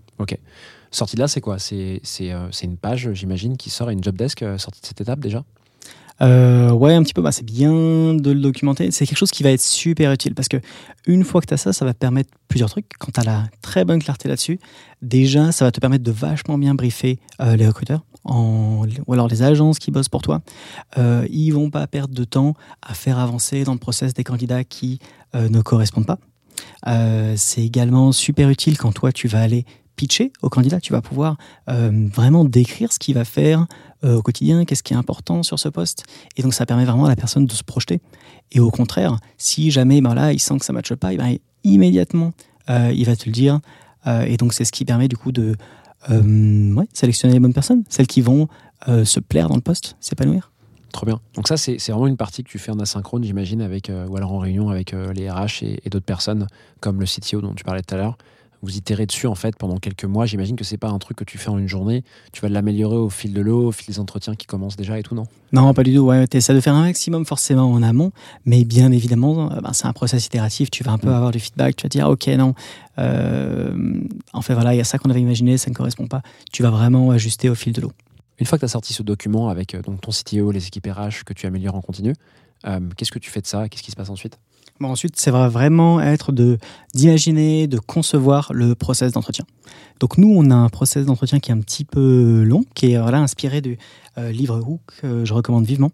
Sortie 0.92 1.16
de 1.16 1.22
là, 1.22 1.28
c'est 1.28 1.42
quoi? 1.42 1.60
C'est 1.60 2.02
une 2.64 2.78
page, 2.78 3.14
j'imagine, 3.14 3.56
qui 3.56 3.70
sort 3.70 3.88
à 3.88 3.94
une 3.94 4.04
job 4.04 4.18
desk, 4.18 4.44
sortie 4.58 4.82
de 4.82 4.86
cette 4.86 5.02
étape 5.02 5.20
déjà? 5.20 5.44
Euh, 6.22 6.72
ouais, 6.72 6.94
un 6.94 7.04
petit 7.04 7.14
peu. 7.14 7.22
Bah, 7.22 7.32
c'est 7.32 7.46
bien 7.46 8.14
de 8.14 8.32
le 8.32 8.40
documenter. 8.40 8.92
C'est 8.92 9.06
quelque 9.06 9.18
chose 9.18 9.32
qui 9.32 9.44
va 9.44 9.52
être 9.52 9.62
super 9.62 10.12
utile 10.12 10.34
parce 10.36 10.48
que 10.48 10.58
une 11.06 11.24
fois 11.24 11.42
que 11.42 11.48
tu 11.48 11.54
as 11.54 11.58
ça, 11.58 11.74
ça 11.74 11.86
va 11.86 11.94
te 11.94 12.00
permettre 12.00 12.32
plusieurs 12.48 12.70
trucs. 12.70 12.90
Quand 13.00 13.12
tu 13.14 13.20
as 13.20 13.24
la 13.24 13.44
très 13.62 13.86
bonne 13.86 14.02
clarté 14.02 14.28
là-dessus, 14.28 14.60
déjà, 15.02 15.52
ça 15.52 15.66
va 15.66 15.72
te 15.72 15.80
permettre 15.80 16.04
de 16.04 16.12
vachement 16.12 16.58
bien 16.58 16.76
briefer 16.76 17.20
euh, 17.42 17.56
les 17.56 17.68
recruteurs 17.68 18.04
ou 18.30 19.14
alors 19.14 19.28
les 19.28 19.44
agences 19.44 19.80
qui 19.80 19.92
bossent 19.92 20.10
pour 20.10 20.22
toi. 20.22 20.42
Euh, 20.98 21.26
ils 21.30 21.52
vont 21.52 21.70
pas 21.70 21.88
perdre 21.88 22.14
de 22.14 22.24
temps 22.24 22.54
à 22.82 22.94
faire 22.94 23.20
avancer 23.20 23.64
dans 23.64 23.74
le 23.74 23.80
process 23.80 24.14
des 24.14 24.24
candidats 24.24 24.64
qui 24.64 25.00
euh, 25.36 25.50
ne 25.50 25.62
correspondent 25.62 26.06
pas. 26.06 26.20
Euh, 26.88 27.36
c'est 27.38 27.62
également 27.64 28.12
super 28.12 28.50
utile 28.50 28.78
quand 28.78 28.92
toi, 28.92 29.12
tu 29.12 29.28
vas 29.28 29.42
aller 29.42 29.66
pitcher 29.98 30.32
au 30.42 30.50
candidat. 30.50 30.80
Tu 30.80 30.94
vas 30.94 31.02
pouvoir 31.02 31.36
euh, 31.68 32.08
vraiment 32.14 32.46
décrire 32.46 32.94
ce 32.94 33.00
qu'il 33.00 33.16
va 33.16 33.26
faire 33.26 33.68
euh, 34.06 34.16
au 34.16 34.22
quotidien, 34.22 34.64
qu'est-ce 34.64 34.84
qui 34.84 34.94
est 34.94 34.98
important 34.98 35.44
sur 35.44 35.60
ce 35.60 35.68
poste. 35.68 36.06
Et 36.38 36.44
donc, 36.44 36.54
ça 36.54 36.66
permet 36.66 36.86
vraiment 36.86 37.06
à 37.06 37.10
la 37.10 37.18
personne 37.18 37.46
de 37.46 37.52
se 37.52 37.64
projeter. 37.64 38.00
Et 38.54 38.62
au 38.62 38.70
contraire, 38.70 39.18
si 39.38 39.72
jamais 39.72 40.00
ben 40.00 40.14
là, 40.14 40.32
il 40.32 40.40
sent 40.40 40.60
que 40.60 40.66
ça 40.66 40.72
ne 40.72 40.78
matche 40.78 40.94
pas, 40.94 41.12
eh 41.12 41.18
ben, 41.18 41.36
immédiatement, 41.66 42.32
euh, 42.70 42.94
il 42.96 43.06
va 43.06 43.18
te 43.18 43.26
le 43.26 43.34
dire. 43.34 43.60
Et 44.26 44.38
donc, 44.38 44.54
c'est 44.54 44.64
ce 44.64 44.72
qui 44.72 44.86
permet 44.86 45.10
du 45.10 45.18
coup 45.18 45.34
de 45.34 45.58
sélectionner 46.94 47.34
les 47.34 47.42
bonnes 47.42 47.54
personnes, 47.54 47.84
celles 47.90 48.08
qui 48.08 48.22
vont 48.22 48.48
se 48.86 49.20
plaire 49.20 49.50
dans 49.50 49.56
le 49.56 49.62
poste, 49.62 49.98
s'épanouir. 50.00 50.54
Trop 50.94 51.06
bien. 51.06 51.20
Donc 51.34 51.50
ça, 51.50 51.58
c'est 51.58 51.76
vraiment 51.90 52.08
une 52.08 52.16
partie 52.16 52.42
que 52.42 52.48
tu 52.48 52.58
fais 52.58 52.72
en 52.72 52.80
asynchrone, 52.80 53.26
j'imagine, 53.26 53.62
avec 53.62 53.92
ou 53.92 54.16
alors 54.16 54.32
en 54.32 54.38
réunion 54.38 54.70
avec 54.70 54.94
les 54.94 55.30
RH 55.30 55.64
et 55.64 55.90
d'autres 55.90 56.06
personnes, 56.06 56.48
comme 56.80 57.02
le 57.02 57.06
CTO 57.06 57.42
dont 57.42 57.54
tu 57.54 57.66
parlais 57.66 57.82
tout 57.82 57.96
à 57.96 57.98
l'heure. 57.98 58.18
Vous 58.64 58.76
itérez 58.76 59.06
dessus 59.06 59.28
en 59.28 59.36
fait 59.36 59.56
pendant 59.56 59.78
quelques 59.78 60.06
mois. 60.06 60.26
J'imagine 60.26 60.56
que 60.56 60.64
c'est 60.64 60.78
pas 60.78 60.90
un 60.90 60.98
truc 60.98 61.18
que 61.18 61.24
tu 61.24 61.38
fais 61.38 61.50
en 61.50 61.58
une 61.60 61.68
journée. 61.68 62.04
Tu 62.34 62.42
vas 62.42 62.50
l'améliorer 62.50 62.96
au 62.96 63.10
fil 63.10 63.34
de 63.34 63.42
l'eau, 63.42 63.68
au 63.68 63.72
fil 63.72 63.86
des 63.88 64.00
entretiens 64.00 64.36
qui 64.36 64.48
commencent 64.48 64.76
déjà 64.76 64.98
et 64.98 65.04
tout, 65.04 65.14
non? 65.16 65.26
Non, 65.52 65.74
pas 65.74 65.84
du 65.84 65.94
tout. 65.94 66.02
Ouais, 66.02 66.28
tu 66.28 66.38
essaies 66.38 66.54
de 66.56 66.60
faire 66.60 66.74
un 66.74 66.82
maximum 66.84 67.26
forcément 67.26 67.72
en 67.72 67.84
amont, 67.84 68.12
mais 68.46 68.64
bien 68.66 68.92
évidemment, 68.92 69.52
euh, 69.52 69.62
ben, 69.62 69.74
c'est 69.74 69.86
un 69.86 69.94
process 69.94 70.26
itératif. 70.26 70.72
Tu 70.72 70.84
vas 70.84 70.92
un 70.92 70.98
peu 70.98 71.10
Mm. 71.10 71.14
avoir 71.14 71.32
du 71.32 71.40
feedback. 71.40 71.76
Tu 71.76 71.84
vas 71.84 71.90
dire, 71.90 72.10
ok, 72.10 72.28
non, 72.30 72.56
euh, 73.00 73.76
en 74.34 74.42
fait, 74.42 74.54
voilà, 74.54 74.74
il 74.74 74.78
y 74.78 74.82
a 74.82 74.84
ça 74.84 74.98
qu'on 74.98 75.10
avait 75.10 75.22
imaginé, 75.22 75.58
ça 75.58 75.70
ne 75.70 75.76
correspond 75.76 76.08
pas. 76.08 76.22
Tu 76.52 76.64
vas 76.64 76.70
vraiment 76.70 77.12
ajuster 77.12 77.50
au 77.50 77.56
fil 77.56 77.74
de 77.74 77.82
l'eau. 77.82 77.92
Une 78.40 78.46
fois 78.46 78.58
que 78.58 78.62
tu 78.62 78.66
as 78.66 78.70
sorti 78.70 78.94
ce 78.94 79.04
document 79.04 79.50
avec 79.50 79.74
euh, 79.76 79.82
donc 79.82 80.02
ton 80.02 80.12
CTO, 80.12 80.52
les 80.52 80.68
équipes 80.68 80.88
RH 80.88 81.24
que 81.26 81.34
tu 81.34 81.46
améliores 81.48 81.76
en 81.76 81.82
continu, 81.82 82.14
euh, 82.66 82.80
qu'est-ce 82.96 83.12
que 83.12 83.20
tu 83.20 83.30
fais 83.32 83.42
de 83.42 83.48
ça? 83.48 83.68
Qu'est-ce 83.70 83.84
qui 83.84 83.92
se 83.92 83.96
passe 83.96 84.10
ensuite? 84.10 84.38
Ensuite, 84.82 85.20
ça 85.20 85.32
va 85.32 85.50
vraiment 85.50 86.00
être 86.00 86.32
de 86.32 86.58
d'imaginer, 86.94 87.68
de 87.68 87.80
concevoir 87.80 88.52
le 88.54 88.76
process 88.76 89.12
d'entretien. 89.12 89.46
Donc 90.00 90.18
nous, 90.18 90.34
on 90.36 90.50
a 90.52 90.56
un 90.56 90.70
process 90.70 91.06
d'entretien 91.06 91.40
qui 91.40 91.52
est 91.52 91.54
un 91.54 91.62
petit 91.62 91.86
peu 91.86 92.44
long, 92.44 92.64
qui 92.76 92.92
est 92.92 93.00
voilà, 93.00 93.20
inspiré 93.20 93.62
du 93.62 93.78
euh, 94.18 94.32
livre 94.32 94.60
Hook, 94.60 94.82
que 95.02 95.26
je 95.26 95.34
recommande 95.34 95.66
vivement. 95.66 95.92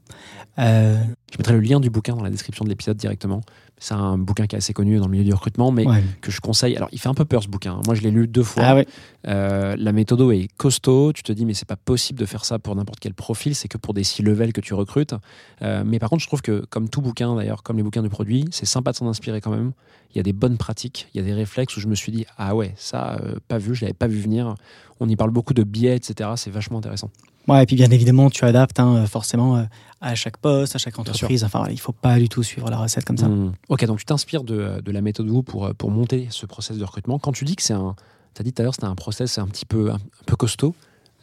Euh, 0.60 1.02
Je 1.32 1.38
mettrai 1.38 1.54
le 1.54 1.62
lien 1.62 1.80
du 1.80 1.90
bouquin 1.90 2.16
dans 2.16 2.24
la 2.24 2.30
description 2.30 2.64
de 2.64 2.70
l'épisode 2.70 2.98
directement. 2.98 3.42
C'est 3.80 3.96
un 3.96 4.18
bouquin 4.18 4.48
qui 4.48 4.56
est 4.56 4.60
assez 4.60 4.72
connu 4.72 4.98
dans 4.98 5.06
le 5.08 5.12
milieu 5.12 5.26
du 5.26 5.34
recrutement, 5.34 5.72
mais 5.72 5.86
ouais. 5.86 6.02
que 6.22 6.32
je 6.32 6.40
conseille. 6.40 6.78
Alors, 6.78 6.88
il 6.94 7.00
fait 7.00 7.10
un 7.10 7.14
peu 7.14 7.26
peur 7.26 7.44
ce 7.44 7.50
bouquin. 7.50 7.82
Moi, 7.86 7.96
je 7.96 8.02
l'ai 8.02 8.12
lu 8.12 8.28
deux 8.28 8.44
fois. 8.44 8.64
Ah 8.66 8.76
ouais. 8.76 8.88
Euh, 9.28 9.76
la 9.78 9.92
méthode 9.92 10.22
est 10.32 10.48
costaud. 10.56 11.12
Tu 11.12 11.22
te 11.22 11.34
dis, 11.34 11.46
mais 11.46 11.54
c'est 11.54 11.68
pas 11.68 11.76
possible 11.76 12.18
de 12.18 12.26
faire 12.26 12.46
ça 12.46 12.60
pour 12.60 12.76
n'importe 12.78 13.02
quel 13.02 13.14
profil. 13.14 13.56
C'est 13.56 13.68
que 13.68 13.78
pour 13.78 13.94
des 13.94 14.06
C-level 14.06 14.54
que 14.54 14.62
tu 14.62 14.74
recrutes. 14.74 15.16
Euh, 15.64 15.84
mais 15.86 16.00
par 16.00 16.10
contre, 16.10 16.22
je 16.22 16.28
trouve 16.28 16.42
que, 16.42 16.64
comme 16.70 16.88
tout 16.88 17.02
bouquin 17.02 17.36
d'ailleurs, 17.36 17.62
comme 17.62 17.76
les 17.76 17.84
bouquins 17.84 18.04
de 18.04 18.08
produits, 18.08 18.46
c'est 18.52 18.66
sympa 18.66 18.92
de 18.92 18.96
s'en 18.96 19.08
inspirer 19.08 19.42
quand 19.42 19.52
même. 19.52 19.74
Il 20.14 20.18
y 20.18 20.20
a 20.20 20.24
des 20.24 20.34
bonnes 20.34 20.58
pratiques, 20.58 21.08
il 21.14 21.18
y 21.18 21.24
a 21.24 21.26
des 21.26 21.34
réflexes 21.34 21.76
où 21.78 21.80
je 21.80 21.88
me 21.88 21.96
suis 21.96 22.12
dit, 22.12 22.26
ah 22.38 22.56
ouais, 22.56 22.74
ça, 22.78 23.18
euh, 23.24 23.36
pas 23.48 23.58
vu, 23.58 23.74
je 23.76 23.82
l'avais 23.82 23.94
pas 23.94 24.08
vu 24.08 24.20
venir. 24.20 24.56
On 25.00 25.10
y 25.10 25.16
parle 25.16 25.32
beaucoup 25.32 25.54
de 25.54 25.64
biais, 25.64 25.96
etc. 25.96 26.30
C'est 26.36 26.52
vachement 26.52 26.78
intéressant. 26.78 27.10
Ouais, 27.48 27.64
et 27.64 27.66
puis 27.66 27.76
bien 27.76 27.90
évidemment, 27.92 28.30
tu 28.30 28.46
adaptes 28.46 28.80
hein, 28.80 29.06
forcément 29.06 29.58
euh, 29.58 29.64
à 30.02 30.16
chaque 30.16 30.38
poste, 30.38 30.76
à 30.76 30.80
chaque 30.80 30.98
entreprise. 31.00 31.44
Enfin, 31.44 31.66
il 31.72 31.80
faut 31.80 31.92
pas 31.92 32.18
du 32.20 32.30
tout 32.30 32.42
suivre 32.44 32.70
la 32.70 32.78
recette 32.78 33.04
comme 33.06 33.18
ça. 33.18 33.28
Hmm. 33.28 33.54
Ok, 33.70 33.84
donc 33.86 34.00
tu 34.00 34.06
t'inspires 34.06 34.44
de, 34.44 34.82
de 34.82 34.92
la 34.92 35.02
méthode 35.02 35.28
Woo 35.30 35.42
pour, 35.44 35.74
pour 35.76 35.92
monter 35.92 36.28
ce 36.30 36.46
process 36.46 36.78
de 36.78 36.84
recrutement. 36.86 37.20
Quand 37.20 37.32
tu 37.34 37.44
dis 37.44 37.56
que 37.56 37.64
c'est 37.64 37.74
un. 37.74 37.96
Tu 38.36 38.42
as 38.42 38.44
dit 38.44 38.54
tout 38.54 38.62
à 38.62 38.64
l'heure 38.64 38.74
c'était 38.74 38.86
un 38.88 38.96
process 38.96 39.38
un 39.40 39.48
petit 39.48 39.66
peu, 39.66 39.92
un, 39.92 39.96
un 39.96 40.00
peu 40.26 40.36
costaud. 40.36 40.74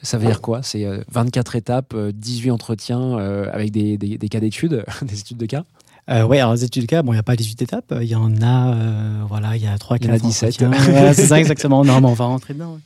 Ça 0.03 0.17
veut 0.19 0.27
dire 0.27 0.41
quoi? 0.41 0.63
C'est 0.63 0.85
euh, 0.85 1.03
24 1.11 1.57
étapes, 1.57 1.93
euh, 1.95 2.11
18 2.15 2.51
entretiens 2.53 3.17
avec 3.53 3.71
des, 3.71 3.97
des- 3.99 4.17
des 4.19 4.29
cas 4.29 4.41
d'études, 4.41 4.85
des 5.03 5.21
études 5.21 5.37
de 5.39 5.47
cas? 5.47 5.65
Euh, 6.11 6.25
ouais, 6.25 6.41
alors 6.41 6.55
les 6.55 6.65
études 6.65 6.83
de 6.83 6.87
cas, 6.89 7.03
bon, 7.03 7.13
il 7.13 7.17
n'y 7.17 7.21
a 7.21 7.25
pas 7.25 7.37
18 7.37 7.63
étapes, 7.63 7.95
il 8.01 8.09
y 8.09 8.17
en 8.17 8.43
a, 8.43 8.75
euh, 8.75 9.23
voilà, 9.29 9.57
il 9.57 9.63
y 9.63 9.67
a 9.67 9.79
3, 9.79 9.99
Il 9.99 10.07
y 10.07 10.09
en 10.09 10.15
a 10.15 10.19
4 10.19 10.27
17. 10.27 10.63
entretiens. 10.63 10.95
Ouais, 11.05 11.15
c'est 11.15 11.27
ça 11.27 11.39
exactement. 11.39 11.85
Non, 11.85 12.01
mais 12.01 12.09
on 12.09 12.15
va 12.15 12.25
rentrer 12.25 12.55
dedans. 12.55 12.73
ouais. 12.75 12.81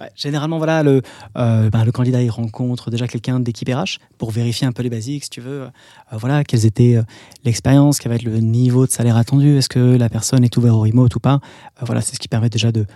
Ouais, 0.00 0.10
généralement, 0.16 0.58
voilà, 0.58 0.82
le, 0.82 1.02
euh, 1.38 1.70
ben, 1.70 1.84
le 1.84 1.92
candidat 1.92 2.20
il 2.20 2.28
rencontre 2.28 2.90
déjà 2.90 3.06
quelqu'un 3.06 3.38
d'équipe 3.38 3.68
RH 3.68 3.98
pour 4.18 4.32
vérifier 4.32 4.66
un 4.66 4.72
peu 4.72 4.82
les 4.82 4.90
basiques, 4.90 5.22
si 5.24 5.30
tu 5.30 5.40
veux. 5.40 5.62
Euh, 5.62 5.68
voilà, 6.12 6.42
quelles 6.42 6.66
étaient 6.66 6.96
euh, 6.96 7.02
l'expérience, 7.44 8.00
quel 8.00 8.10
va 8.10 8.16
être 8.16 8.24
le 8.24 8.38
niveau 8.38 8.86
de 8.86 8.90
salaire 8.90 9.16
attendu, 9.16 9.58
est-ce 9.58 9.68
que 9.68 9.96
la 9.96 10.08
personne 10.08 10.42
est 10.42 10.56
ouverte 10.56 10.74
au 10.74 10.80
remote 10.80 11.14
ou 11.14 11.20
pas. 11.20 11.38
Voilà, 11.80 12.00
c'est 12.00 12.16
ce 12.16 12.18
qui 12.18 12.26
permet 12.26 12.48
déjà 12.50 12.72
de 12.72 12.86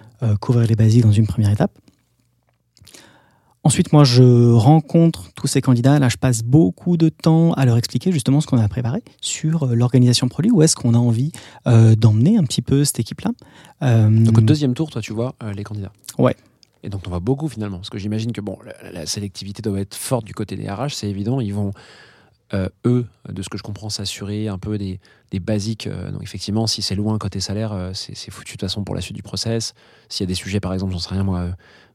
couvrir 0.41 0.67
les 0.67 0.75
basiques 0.75 1.05
dans 1.05 1.12
une 1.12 1.29
première 1.29 1.51
étape. 1.53 1.71
Ensuite, 3.64 3.92
moi, 3.92 4.05
je 4.05 4.53
rencontre 4.53 5.33
tous 5.35 5.47
ces 5.47 5.61
candidats. 5.61 5.99
Là, 5.99 6.09
je 6.09 6.16
passe 6.16 6.42
beaucoup 6.42 6.97
de 6.97 7.09
temps 7.09 7.53
à 7.55 7.66
leur 7.66 7.77
expliquer 7.77 8.12
justement 8.12 8.40
ce 8.40 8.47
qu'on 8.47 8.59
a 8.59 8.68
préparé 8.68 9.03
sur 9.21 9.64
euh, 9.64 9.75
l'organisation 9.75 10.29
produit. 10.29 10.51
Où 10.51 10.62
est-ce 10.62 10.77
qu'on 10.77 10.94
a 10.94 10.99
envie 10.99 11.33
euh, 11.66 11.94
d'emmener 11.97 12.38
un 12.38 12.44
petit 12.44 12.62
peu 12.62 12.85
cette 12.85 13.01
équipe-là? 13.01 13.33
Euh, 13.83 14.09
Donc 14.09 14.38
au 14.38 14.40
deuxième 14.40 14.75
tour, 14.75 14.90
toi, 14.90 15.03
tu 15.03 15.12
vois 15.12 15.35
euh, 15.42 15.53
les 15.53 15.64
candidats. 15.64 15.92
Ouais. 16.18 16.37
Et 16.85 16.88
donc, 16.88 17.03
on 17.07 17.11
voit 17.11 17.18
beaucoup 17.21 17.49
finalement. 17.49 17.79
Parce 17.79 17.90
que 17.90 17.99
j'imagine 17.99 18.33
que 18.33 18.40
bon, 18.40 18.57
la, 18.64 18.92
la 18.92 19.07
sélectivité 19.07 19.61
doit 19.61 19.81
être 19.81 19.97
forte 19.97 20.25
du 20.25 20.35
côté 20.35 20.57
des 20.57 20.71
RH, 20.71 20.90
c'est 20.90 21.11
évident. 21.11 21.40
Ils 21.40 21.53
vont, 21.53 21.73
eux, 22.87 23.07
de 23.29 23.42
ce 23.42 23.49
que 23.49 23.59
je 23.59 23.64
comprends, 23.64 23.90
s'assurer 23.90 24.47
un 24.47 24.59
peu 24.59 24.79
des, 24.79 25.01
des 25.33 25.40
basiques. 25.40 25.88
Donc, 25.88 26.23
effectivement, 26.23 26.68
si 26.68 26.81
c'est 26.81 26.94
loin 26.94 27.18
côté 27.18 27.40
salaire, 27.40 27.90
c'est 27.94 28.31
foutu 28.31 28.53
de 28.53 28.59
toute 28.59 28.61
façon 28.61 28.85
pour 28.85 28.94
la 28.94 29.01
suite 29.01 29.16
du 29.16 29.25
process. 29.25 29.75
S'il 30.09 30.23
y 30.25 30.27
a 30.27 30.29
des 30.29 30.35
sujets, 30.35 30.61
par 30.61 30.73
exemple, 30.73 30.92
j'en 30.92 31.01
sais 31.01 31.11
rien 31.11 31.25
moi, 31.25 31.49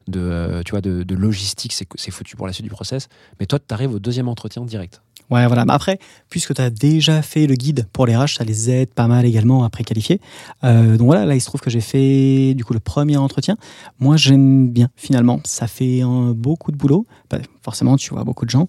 de, 0.08 0.20
euh, 0.20 0.62
tu 0.62 0.72
vois, 0.72 0.80
de, 0.80 1.14
logistique, 1.14 1.72
c'est 1.72 2.10
foutu 2.10 2.36
pour 2.36 2.46
la 2.46 2.52
suite 2.52 2.64
du 2.64 2.70
process. 2.70 3.08
Mais 3.40 3.46
toi, 3.46 3.58
tu 3.58 3.72
arrives 3.72 3.92
au 3.92 3.98
deuxième 3.98 4.28
entretien 4.28 4.64
direct. 4.64 5.00
Ouais, 5.30 5.46
voilà. 5.46 5.64
Mais 5.64 5.72
après, 5.72 5.98
puisque 6.28 6.54
tu 6.54 6.60
as 6.60 6.70
déjà 6.70 7.22
fait 7.22 7.46
le 7.46 7.54
guide 7.54 7.86
pour 7.92 8.06
les 8.06 8.16
RH, 8.16 8.36
ça 8.36 8.44
les 8.44 8.70
aide 8.70 8.90
pas 8.90 9.06
mal 9.06 9.24
également 9.24 9.64
à 9.64 9.70
préqualifier. 9.70 10.20
Euh, 10.64 10.96
donc 10.96 11.06
voilà, 11.06 11.24
là, 11.24 11.34
il 11.34 11.40
se 11.40 11.46
trouve 11.46 11.60
que 11.60 11.70
j'ai 11.70 11.80
fait 11.80 12.54
du 12.54 12.64
coup 12.64 12.74
le 12.74 12.80
premier 12.80 13.16
entretien. 13.16 13.56
Moi, 13.98 14.16
j'aime 14.16 14.68
bien 14.68 14.90
finalement. 14.96 15.40
Ça 15.44 15.66
fait 15.66 16.02
un, 16.02 16.32
beaucoup 16.32 16.72
de 16.72 16.76
boulot. 16.76 17.06
Bah, 17.30 17.38
forcément, 17.62 17.96
tu 17.96 18.12
vois 18.12 18.24
beaucoup 18.24 18.44
de 18.44 18.50
gens. 18.50 18.68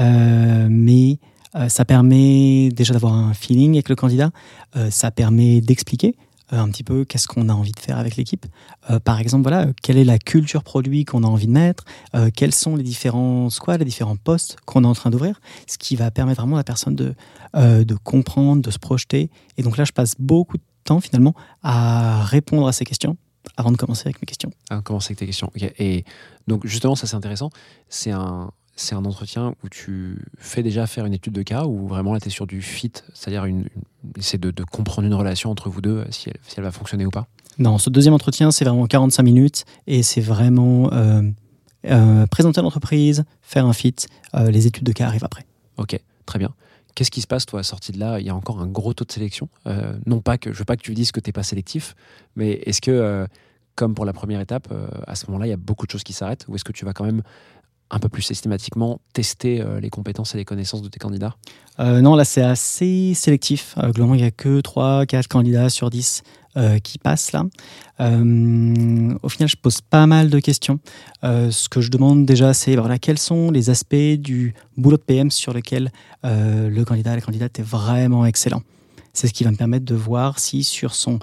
Euh, 0.00 0.66
mais 0.70 1.18
euh, 1.54 1.68
ça 1.68 1.84
permet 1.84 2.68
déjà 2.68 2.92
d'avoir 2.92 3.14
un 3.14 3.32
feeling 3.32 3.74
avec 3.74 3.88
le 3.88 3.96
candidat. 3.96 4.30
Ça 4.90 5.12
permet 5.12 5.60
d'expliquer 5.60 6.16
un 6.50 6.68
petit 6.68 6.84
peu 6.84 7.04
qu'est-ce 7.04 7.26
qu'on 7.26 7.48
a 7.48 7.52
envie 7.52 7.72
de 7.72 7.80
faire 7.80 7.98
avec 7.98 8.16
l'équipe. 8.16 8.46
Euh, 8.90 9.00
par 9.00 9.20
exemple, 9.20 9.42
voilà, 9.42 9.68
euh, 9.68 9.72
quelle 9.82 9.96
est 9.96 10.04
la 10.04 10.18
culture 10.18 10.62
produit 10.62 11.04
qu'on 11.04 11.22
a 11.22 11.26
envie 11.26 11.46
de 11.46 11.52
mettre, 11.52 11.84
euh, 12.14 12.30
quels 12.34 12.54
sont 12.54 12.76
les 12.76 12.82
différents 12.82 13.50
squads, 13.50 13.78
les 13.78 13.84
différents 13.84 14.16
postes 14.16 14.56
qu'on 14.64 14.84
est 14.84 14.86
en 14.86 14.94
train 14.94 15.10
d'ouvrir, 15.10 15.40
ce 15.66 15.78
qui 15.78 15.96
va 15.96 16.10
permettre 16.10 16.40
vraiment 16.40 16.56
à 16.56 16.60
la 16.60 16.64
personne 16.64 16.94
de, 16.94 17.14
euh, 17.56 17.84
de 17.84 17.94
comprendre, 17.94 18.62
de 18.62 18.70
se 18.70 18.78
projeter. 18.78 19.30
Et 19.56 19.62
donc 19.62 19.76
là, 19.76 19.84
je 19.84 19.92
passe 19.92 20.14
beaucoup 20.18 20.56
de 20.56 20.62
temps 20.84 21.00
finalement 21.00 21.34
à 21.62 22.22
répondre 22.24 22.68
à 22.68 22.72
ces 22.72 22.84
questions 22.84 23.16
avant 23.56 23.72
de 23.72 23.76
commencer 23.76 24.02
avec 24.06 24.20
mes 24.20 24.26
questions. 24.26 24.50
Ah, 24.70 24.80
commencer 24.82 25.08
avec 25.08 25.18
tes 25.18 25.26
questions. 25.26 25.50
Et 25.78 26.04
donc, 26.46 26.66
justement, 26.66 26.94
ça 26.94 27.06
c'est 27.06 27.16
intéressant. 27.16 27.50
C'est 27.88 28.10
un, 28.10 28.50
c'est 28.76 28.94
un 28.94 29.04
entretien 29.04 29.54
où 29.62 29.68
tu 29.68 30.18
fais 30.38 30.62
déjà 30.62 30.86
faire 30.86 31.06
une 31.06 31.14
étude 31.14 31.32
de 31.32 31.42
cas 31.42 31.64
ou 31.64 31.86
vraiment 31.86 32.12
là 32.12 32.20
tu 32.20 32.28
es 32.28 32.30
sur 32.30 32.46
du 32.46 32.60
fit, 32.62 32.92
c'est-à-dire 33.12 33.44
une, 33.44 33.60
une- 33.60 33.82
essayer 34.18 34.38
de, 34.38 34.50
de 34.50 34.64
comprendre 34.64 35.06
une 35.06 35.14
relation 35.14 35.50
entre 35.50 35.68
vous 35.70 35.80
deux, 35.80 36.04
si 36.10 36.28
elle, 36.28 36.36
si 36.46 36.54
elle 36.58 36.64
va 36.64 36.70
fonctionner 36.72 37.06
ou 37.06 37.10
pas? 37.10 37.26
Non, 37.58 37.78
ce 37.78 37.88
deuxième 37.88 38.14
entretien, 38.14 38.50
c'est 38.50 38.64
vraiment 38.64 38.86
45 38.86 39.22
minutes 39.22 39.64
et 39.86 40.02
c'est 40.02 40.20
vraiment 40.20 40.92
euh, 40.92 41.22
euh, 41.86 42.26
présenter 42.26 42.60
l'entreprise, 42.62 43.24
faire 43.42 43.66
un 43.66 43.72
fit. 43.72 43.94
euh, 44.34 44.50
les 44.50 44.66
études 44.66 44.84
de 44.84 44.92
cas 44.92 45.06
arrivent 45.06 45.24
après. 45.24 45.46
Ok, 45.76 45.98
très 46.26 46.38
bien. 46.40 46.50
Qu'est-ce 46.96 47.10
qui 47.10 47.20
se 47.20 47.26
passe, 47.26 47.46
toi, 47.46 47.62
sorti 47.62 47.92
de 47.92 47.98
là? 47.98 48.18
Il 48.20 48.26
y 48.26 48.30
a 48.30 48.34
encore 48.36 48.60
un 48.60 48.66
gros 48.68 48.92
taux 48.94 49.04
de 49.04 49.10
sélection. 49.12 49.48
Non 50.06 50.20
pas 50.20 50.38
que 50.38 50.52
je 50.52 50.58
veux 50.58 50.64
pas 50.64 50.76
que 50.76 50.82
tu 50.82 50.94
dises 50.94 51.10
que 51.12 51.18
tu 51.20 51.28
n'es 51.28 51.32
pas 51.32 51.42
sélectif, 51.42 51.94
mais 52.36 52.52
est-ce 52.66 52.80
que, 52.80 53.26
comme 53.74 53.94
pour 53.94 54.04
la 54.04 54.12
première 54.12 54.38
étape, 54.40 54.68
euh, 54.70 54.86
à 55.08 55.16
ce 55.16 55.26
moment-là, 55.26 55.46
il 55.48 55.50
y 55.50 55.52
a 55.52 55.56
beaucoup 55.56 55.86
de 55.86 55.90
choses 55.90 56.04
qui 56.04 56.12
s'arrêtent 56.12 56.44
Ou 56.48 56.54
est-ce 56.54 56.62
que 56.62 56.70
tu 56.70 56.84
vas 56.84 56.92
quand 56.92 57.04
même 57.04 57.22
un 57.94 57.98
peu 58.00 58.08
plus 58.08 58.22
systématiquement 58.22 59.00
tester 59.12 59.60
euh, 59.60 59.80
les 59.80 59.88
compétences 59.88 60.34
et 60.34 60.38
les 60.38 60.44
connaissances 60.44 60.82
de 60.82 60.88
tes 60.88 60.98
candidats 60.98 61.36
Euh, 61.80 62.00
non, 62.00 62.14
là, 62.14 62.24
c'est 62.24 62.42
assez 62.42 63.14
sélectif. 63.14 63.74
Euh, 63.78 63.90
globalement, 63.90 64.14
il 64.14 64.20
n'y 64.20 64.26
a 64.26 64.30
que 64.30 64.60
3, 64.60 65.06
4 65.06 65.26
candidats 65.26 65.68
sur 65.70 65.90
10 65.90 66.22
euh, 66.56 66.78
qui 66.78 66.98
passent 66.98 67.32
là. 67.32 67.44
Au 67.98 69.28
final, 69.28 69.48
je 69.48 69.56
pose 69.56 69.80
pas 69.80 70.06
mal 70.06 70.30
de 70.30 70.38
questions. 70.40 70.78
Ce 71.22 71.68
que 71.68 71.80
je 71.80 71.90
demande 71.90 72.26
déjà, 72.26 72.52
c'est 72.54 72.76
voilà, 72.76 72.98
quels 72.98 73.18
sont 73.18 73.50
les 73.50 73.70
aspects 73.70 74.16
du 74.18 74.54
boulot 74.76 74.96
de 74.96 75.02
PM 75.02 75.30
sur 75.30 75.52
lequel 75.52 75.92
le 76.24 76.82
candidat, 76.82 77.14
la 77.14 77.20
candidate 77.20 77.58
est 77.60 77.62
vraiment 77.64 78.26
excellent. 78.26 78.62
C'est 79.12 79.28
ce 79.28 79.32
qui 79.32 79.44
va 79.44 79.52
me 79.52 79.56
permettre 79.56 79.84
de 79.84 79.94
voir 79.94 80.40
si 80.40 80.64
sur 80.64 80.96
son 80.96 81.20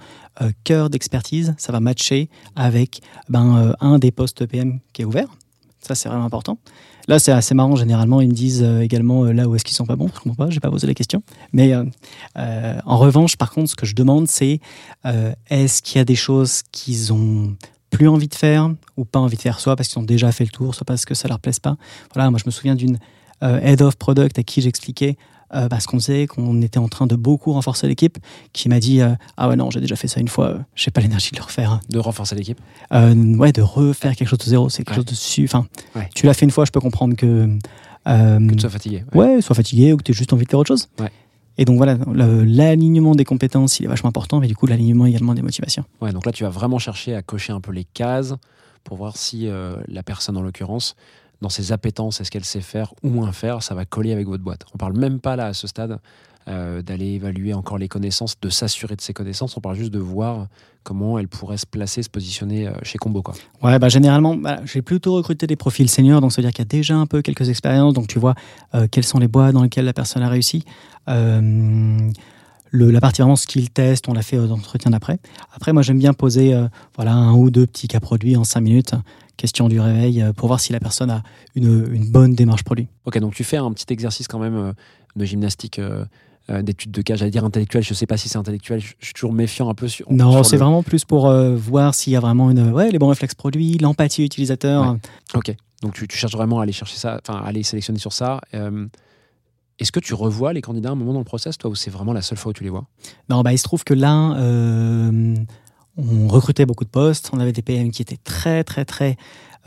cœur 0.63 0.89
d'expertise, 0.89 1.53
ça 1.57 1.73
va 1.73 1.81
matcher 1.81 2.29
avec 2.55 3.01
ben, 3.27 3.75
un 3.81 3.99
des 3.99 4.11
postes 4.11 4.45
PM 4.45 4.79
qui 4.93 5.01
est 5.01 5.05
ouvert. 5.05 5.27
Ça, 5.81 5.95
c'est 5.95 6.09
vraiment 6.09 6.25
important. 6.25 6.57
Là, 7.07 7.19
c'est 7.19 7.31
assez 7.31 7.55
marrant. 7.55 7.75
Généralement, 7.75 8.21
ils 8.21 8.27
me 8.27 8.33
disent 8.33 8.63
euh, 8.63 8.81
également 8.81 9.25
euh, 9.25 9.33
là 9.33 9.47
où 9.47 9.55
est-ce 9.55 9.63
qu'ils 9.63 9.75
sont 9.75 9.85
pas 9.85 9.95
bons. 9.95 10.07
Je 10.07 10.19
comprends 10.19 10.45
pas, 10.45 10.49
j'ai 10.49 10.59
pas 10.59 10.69
posé 10.69 10.87
la 10.87 10.93
question. 10.93 11.23
Mais 11.53 11.73
euh, 11.73 12.79
en 12.85 12.97
revanche, 12.97 13.35
par 13.35 13.51
contre, 13.51 13.71
ce 13.71 13.75
que 13.75 13.85
je 13.85 13.95
demande, 13.95 14.27
c'est 14.27 14.59
est-ce 15.49 15.81
qu'il 15.81 15.97
y 15.97 16.01
a 16.01 16.05
des 16.05 16.15
choses 16.15 16.61
qu'ils 16.71 17.11
ont 17.13 17.55
plus 17.89 18.07
envie 18.07 18.27
de 18.27 18.35
faire 18.35 18.71
ou 18.95 19.05
pas 19.05 19.19
envie 19.19 19.35
de 19.35 19.41
faire, 19.41 19.59
soit 19.59 19.75
parce 19.75 19.89
qu'ils 19.89 19.99
ont 19.99 20.05
déjà 20.05 20.31
fait 20.31 20.45
le 20.45 20.51
tour, 20.51 20.75
soit 20.75 20.85
parce 20.85 21.05
que 21.05 21.15
ça 21.15 21.27
leur 21.27 21.39
plaise 21.39 21.59
pas? 21.59 21.75
Voilà, 22.13 22.29
moi, 22.29 22.39
je 22.39 22.45
me 22.45 22.51
souviens 22.51 22.75
d'une 22.75 22.99
head 23.41 23.81
of 23.81 23.97
product 23.97 24.37
à 24.37 24.43
qui 24.43 24.61
j'expliquais 24.61 25.17
euh, 25.53 25.67
bah, 25.67 25.79
ce 25.79 25.87
qu'on 25.87 25.99
faisait, 25.99 26.27
qu'on 26.27 26.61
était 26.61 26.79
en 26.79 26.87
train 26.87 27.07
de 27.07 27.15
beaucoup 27.15 27.51
renforcer 27.53 27.87
l'équipe, 27.87 28.17
qui 28.53 28.69
m'a 28.69 28.79
dit 28.79 29.01
euh, 29.01 29.13
ah 29.37 29.49
ouais 29.49 29.55
non, 29.55 29.69
j'ai 29.71 29.79
déjà 29.81 29.95
fait 29.95 30.07
ça 30.07 30.19
une 30.19 30.27
fois, 30.27 30.45
euh, 30.47 30.57
j'ai 30.75 30.91
pas 30.91 31.01
l'énergie 31.01 31.31
de 31.31 31.37
le 31.37 31.43
refaire. 31.43 31.79
De 31.89 31.99
renforcer 31.99 32.35
l'équipe 32.35 32.59
Euh, 32.93 33.35
ouais, 33.37 33.51
de 33.51 33.61
refaire 33.61 34.15
quelque 34.15 34.27
chose 34.29 34.39
de 34.39 34.45
zéro, 34.45 34.69
c'est 34.69 34.83
quelque 34.83 34.91
Ouais. 34.91 34.95
chose 34.97 35.05
de 35.05 35.13
su. 35.15 35.43
Enfin, 35.45 35.65
Ouais. 35.95 36.09
tu 36.15 36.25
l'as 36.25 36.33
fait 36.33 36.45
une 36.45 36.51
fois, 36.51 36.65
je 36.65 36.71
peux 36.71 36.79
comprendre 36.81 37.15
que. 37.15 37.49
Que 38.05 38.53
tu 38.53 38.59
sois 38.59 38.69
fatigué 38.69 39.03
ouais, 39.13 39.41
soit 39.41 39.55
fatigué 39.55 39.93
ou 39.93 39.97
que 39.97 40.03
tu 40.03 40.11
aies 40.11 40.15
juste 40.15 40.33
envie 40.33 40.45
de 40.45 40.49
faire 40.49 40.59
autre 40.59 40.69
chose. 40.69 40.87
Ouais. 40.99 41.11
Et 41.59 41.65
donc 41.65 41.77
voilà, 41.77 41.97
l'alignement 42.45 43.13
des 43.15 43.25
compétences, 43.25 43.79
il 43.79 43.85
est 43.85 43.89
vachement 43.89 44.09
important, 44.09 44.39
mais 44.39 44.47
du 44.47 44.55
coup, 44.55 44.65
l'alignement 44.67 45.05
également 45.05 45.33
des 45.33 45.41
motivations. 45.41 45.83
Ouais, 46.01 46.11
donc 46.11 46.25
là, 46.25 46.31
tu 46.31 46.43
vas 46.43 46.49
vraiment 46.49 46.79
chercher 46.79 47.13
à 47.15 47.21
cocher 47.21 47.53
un 47.53 47.61
peu 47.61 47.71
les 47.71 47.83
cases 47.83 48.33
pour 48.83 48.97
voir 48.97 49.17
si 49.17 49.47
euh, 49.47 49.75
la 49.87 50.01
personne, 50.01 50.37
en 50.37 50.41
l'occurrence, 50.41 50.95
dans 51.41 51.49
ses 51.49 51.71
appétences, 51.71 52.21
est-ce 52.21 52.31
qu'elle 52.31 52.45
sait 52.45 52.61
faire 52.61 52.93
ou 53.03 53.09
moins 53.09 53.31
faire, 53.31 53.63
ça 53.63 53.75
va 53.75 53.85
coller 53.85 54.11
avec 54.11 54.27
votre 54.27 54.43
boîte. 54.43 54.65
On 54.73 54.77
parle 54.77 54.97
même 54.97 55.19
pas 55.19 55.35
là, 55.35 55.47
à 55.47 55.53
ce 55.53 55.67
stade, 55.67 55.99
euh, 56.47 56.81
d'aller 56.81 57.13
évaluer 57.13 57.53
encore 57.53 57.77
les 57.77 57.87
connaissances, 57.87 58.39
de 58.39 58.49
s'assurer 58.49 58.95
de 58.95 59.01
ses 59.01 59.13
connaissances. 59.13 59.57
On 59.57 59.61
parle 59.61 59.75
juste 59.75 59.93
de 59.93 59.99
voir 59.99 60.47
comment 60.83 61.19
elle 61.19 61.27
pourrait 61.27 61.57
se 61.57 61.65
placer, 61.65 62.01
se 62.03 62.09
positionner 62.09 62.67
euh, 62.67 62.73
chez 62.83 62.97
Combo. 62.97 63.23
Ouais, 63.61 63.77
bah 63.77 63.89
généralement, 63.89 64.35
bah, 64.35 64.59
j'ai 64.65 64.81
plutôt 64.81 65.13
recruté 65.13 65.47
des 65.47 65.55
profils 65.55 65.89
seniors, 65.89 66.21
donc 66.21 66.31
ça 66.31 66.41
veut 66.41 66.47
dire 66.47 66.53
qu'il 66.53 66.63
y 66.63 66.67
a 66.67 66.69
déjà 66.69 66.95
un 66.95 67.05
peu 67.05 67.21
quelques 67.21 67.49
expériences, 67.49 67.93
donc 67.93 68.07
tu 68.07 68.19
vois 68.19 68.33
euh, 68.73 68.87
quelles 68.89 69.05
sont 69.05 69.19
les 69.19 69.27
boîtes 69.27 69.53
dans 69.53 69.63
lesquelles 69.63 69.85
la 69.85 69.93
personne 69.93 70.23
a 70.23 70.29
réussi. 70.29 70.63
Euh, 71.09 72.09
la 72.73 73.01
partie 73.01 73.21
vraiment 73.21 73.35
skill 73.35 73.69
test, 73.69 74.07
on 74.07 74.13
l'a 74.13 74.21
fait 74.21 74.37
aux 74.37 74.49
entretiens 74.49 74.91
d'après. 74.91 75.19
Après, 75.53 75.73
moi, 75.73 75.81
j'aime 75.81 75.99
bien 75.99 76.13
poser 76.13 76.57
voilà, 76.95 77.11
un 77.13 77.33
ou 77.33 77.51
deux 77.51 77.67
petits 77.67 77.89
cas 77.89 77.99
produits 77.99 78.37
en 78.37 78.45
cinq 78.45 78.61
minutes, 78.61 78.95
question 79.37 79.67
du 79.69 79.79
réveil, 79.79 80.21
euh, 80.21 80.33
pour 80.33 80.47
voir 80.47 80.59
si 80.59 80.71
la 80.73 80.79
personne 80.79 81.09
a 81.09 81.23
une, 81.55 81.87
une 81.93 82.11
bonne 82.11 82.35
démarche 82.35 82.63
produit. 82.63 82.87
Ok, 83.05 83.17
donc 83.19 83.33
tu 83.33 83.43
fais 83.43 83.57
un 83.57 83.71
petit 83.71 83.91
exercice 83.91 84.27
quand 84.27 84.39
même 84.39 84.55
euh, 84.55 84.73
de 85.15 85.25
gymnastique 85.25 85.79
euh, 85.79 86.05
d'études 86.61 86.91
de 86.91 87.01
cas. 87.01 87.15
J'allais 87.15 87.31
dire 87.31 87.45
intellectuel, 87.45 87.83
je 87.83 87.93
sais 87.93 88.05
pas 88.05 88.17
si 88.17 88.27
c'est 88.29 88.37
intellectuel, 88.37 88.79
je 88.81 88.93
suis 88.99 89.13
toujours 89.13 89.33
méfiant 89.33 89.69
un 89.69 89.73
peu 89.73 89.87
sur. 89.87 90.11
Non, 90.11 90.43
c'est 90.43 90.57
le- 90.57 90.63
vraiment 90.63 90.83
plus 90.83 91.05
pour 91.05 91.31
voir 91.55 91.95
s'il 91.95 92.13
y 92.13 92.15
a 92.15 92.19
vraiment 92.19 92.51
une, 92.51 92.71
ouais, 92.71 92.91
les 92.91 92.99
bons 92.99 93.07
réflexes 93.09 93.35
produits, 93.35 93.77
l'empathie 93.77 94.23
utilisateur. 94.25 94.91
Ouais. 94.93 94.97
Ok, 95.35 95.55
donc 95.81 95.93
tu, 95.93 96.07
tu 96.07 96.17
cherches 96.17 96.33
vraiment 96.33 96.59
à 96.59 96.63
aller 96.63 96.71
chercher 96.73 96.97
ça, 96.97 97.19
enfin 97.25 97.39
à 97.39 97.47
aller 97.47 97.63
sélectionner 97.63 97.99
sur 97.99 98.11
ça. 98.13 98.41
Euh, 98.53 98.85
Est-ce 99.79 99.91
que 99.91 99.99
tu 99.99 100.13
revois 100.13 100.51
les 100.53 100.61
candidats 100.61 100.89
à 100.89 100.91
un 100.91 100.95
moment 100.95 101.13
dans 101.13 101.19
le 101.19 101.25
process, 101.25 101.57
toi, 101.57 101.71
ou 101.71 101.75
c'est 101.75 101.89
vraiment 101.89 102.13
la 102.13 102.21
seule 102.21 102.37
fois 102.37 102.49
où 102.51 102.53
tu 102.53 102.63
les 102.63 102.69
vois? 102.69 102.85
Non, 103.29 103.41
bah, 103.41 103.53
il 103.53 103.57
se 103.57 103.63
trouve 103.63 103.83
que 103.83 103.93
là, 103.93 104.35
euh, 104.37 105.35
on 105.97 106.27
recrutait 106.27 106.65
beaucoup 106.65 106.85
de 106.85 106.89
postes. 106.89 107.29
On 107.33 107.39
avait 107.39 107.51
des 107.51 107.61
PM 107.61 107.91
qui 107.91 108.01
étaient 108.01 108.17
très, 108.17 108.63
très, 108.63 108.85
très 108.85 109.17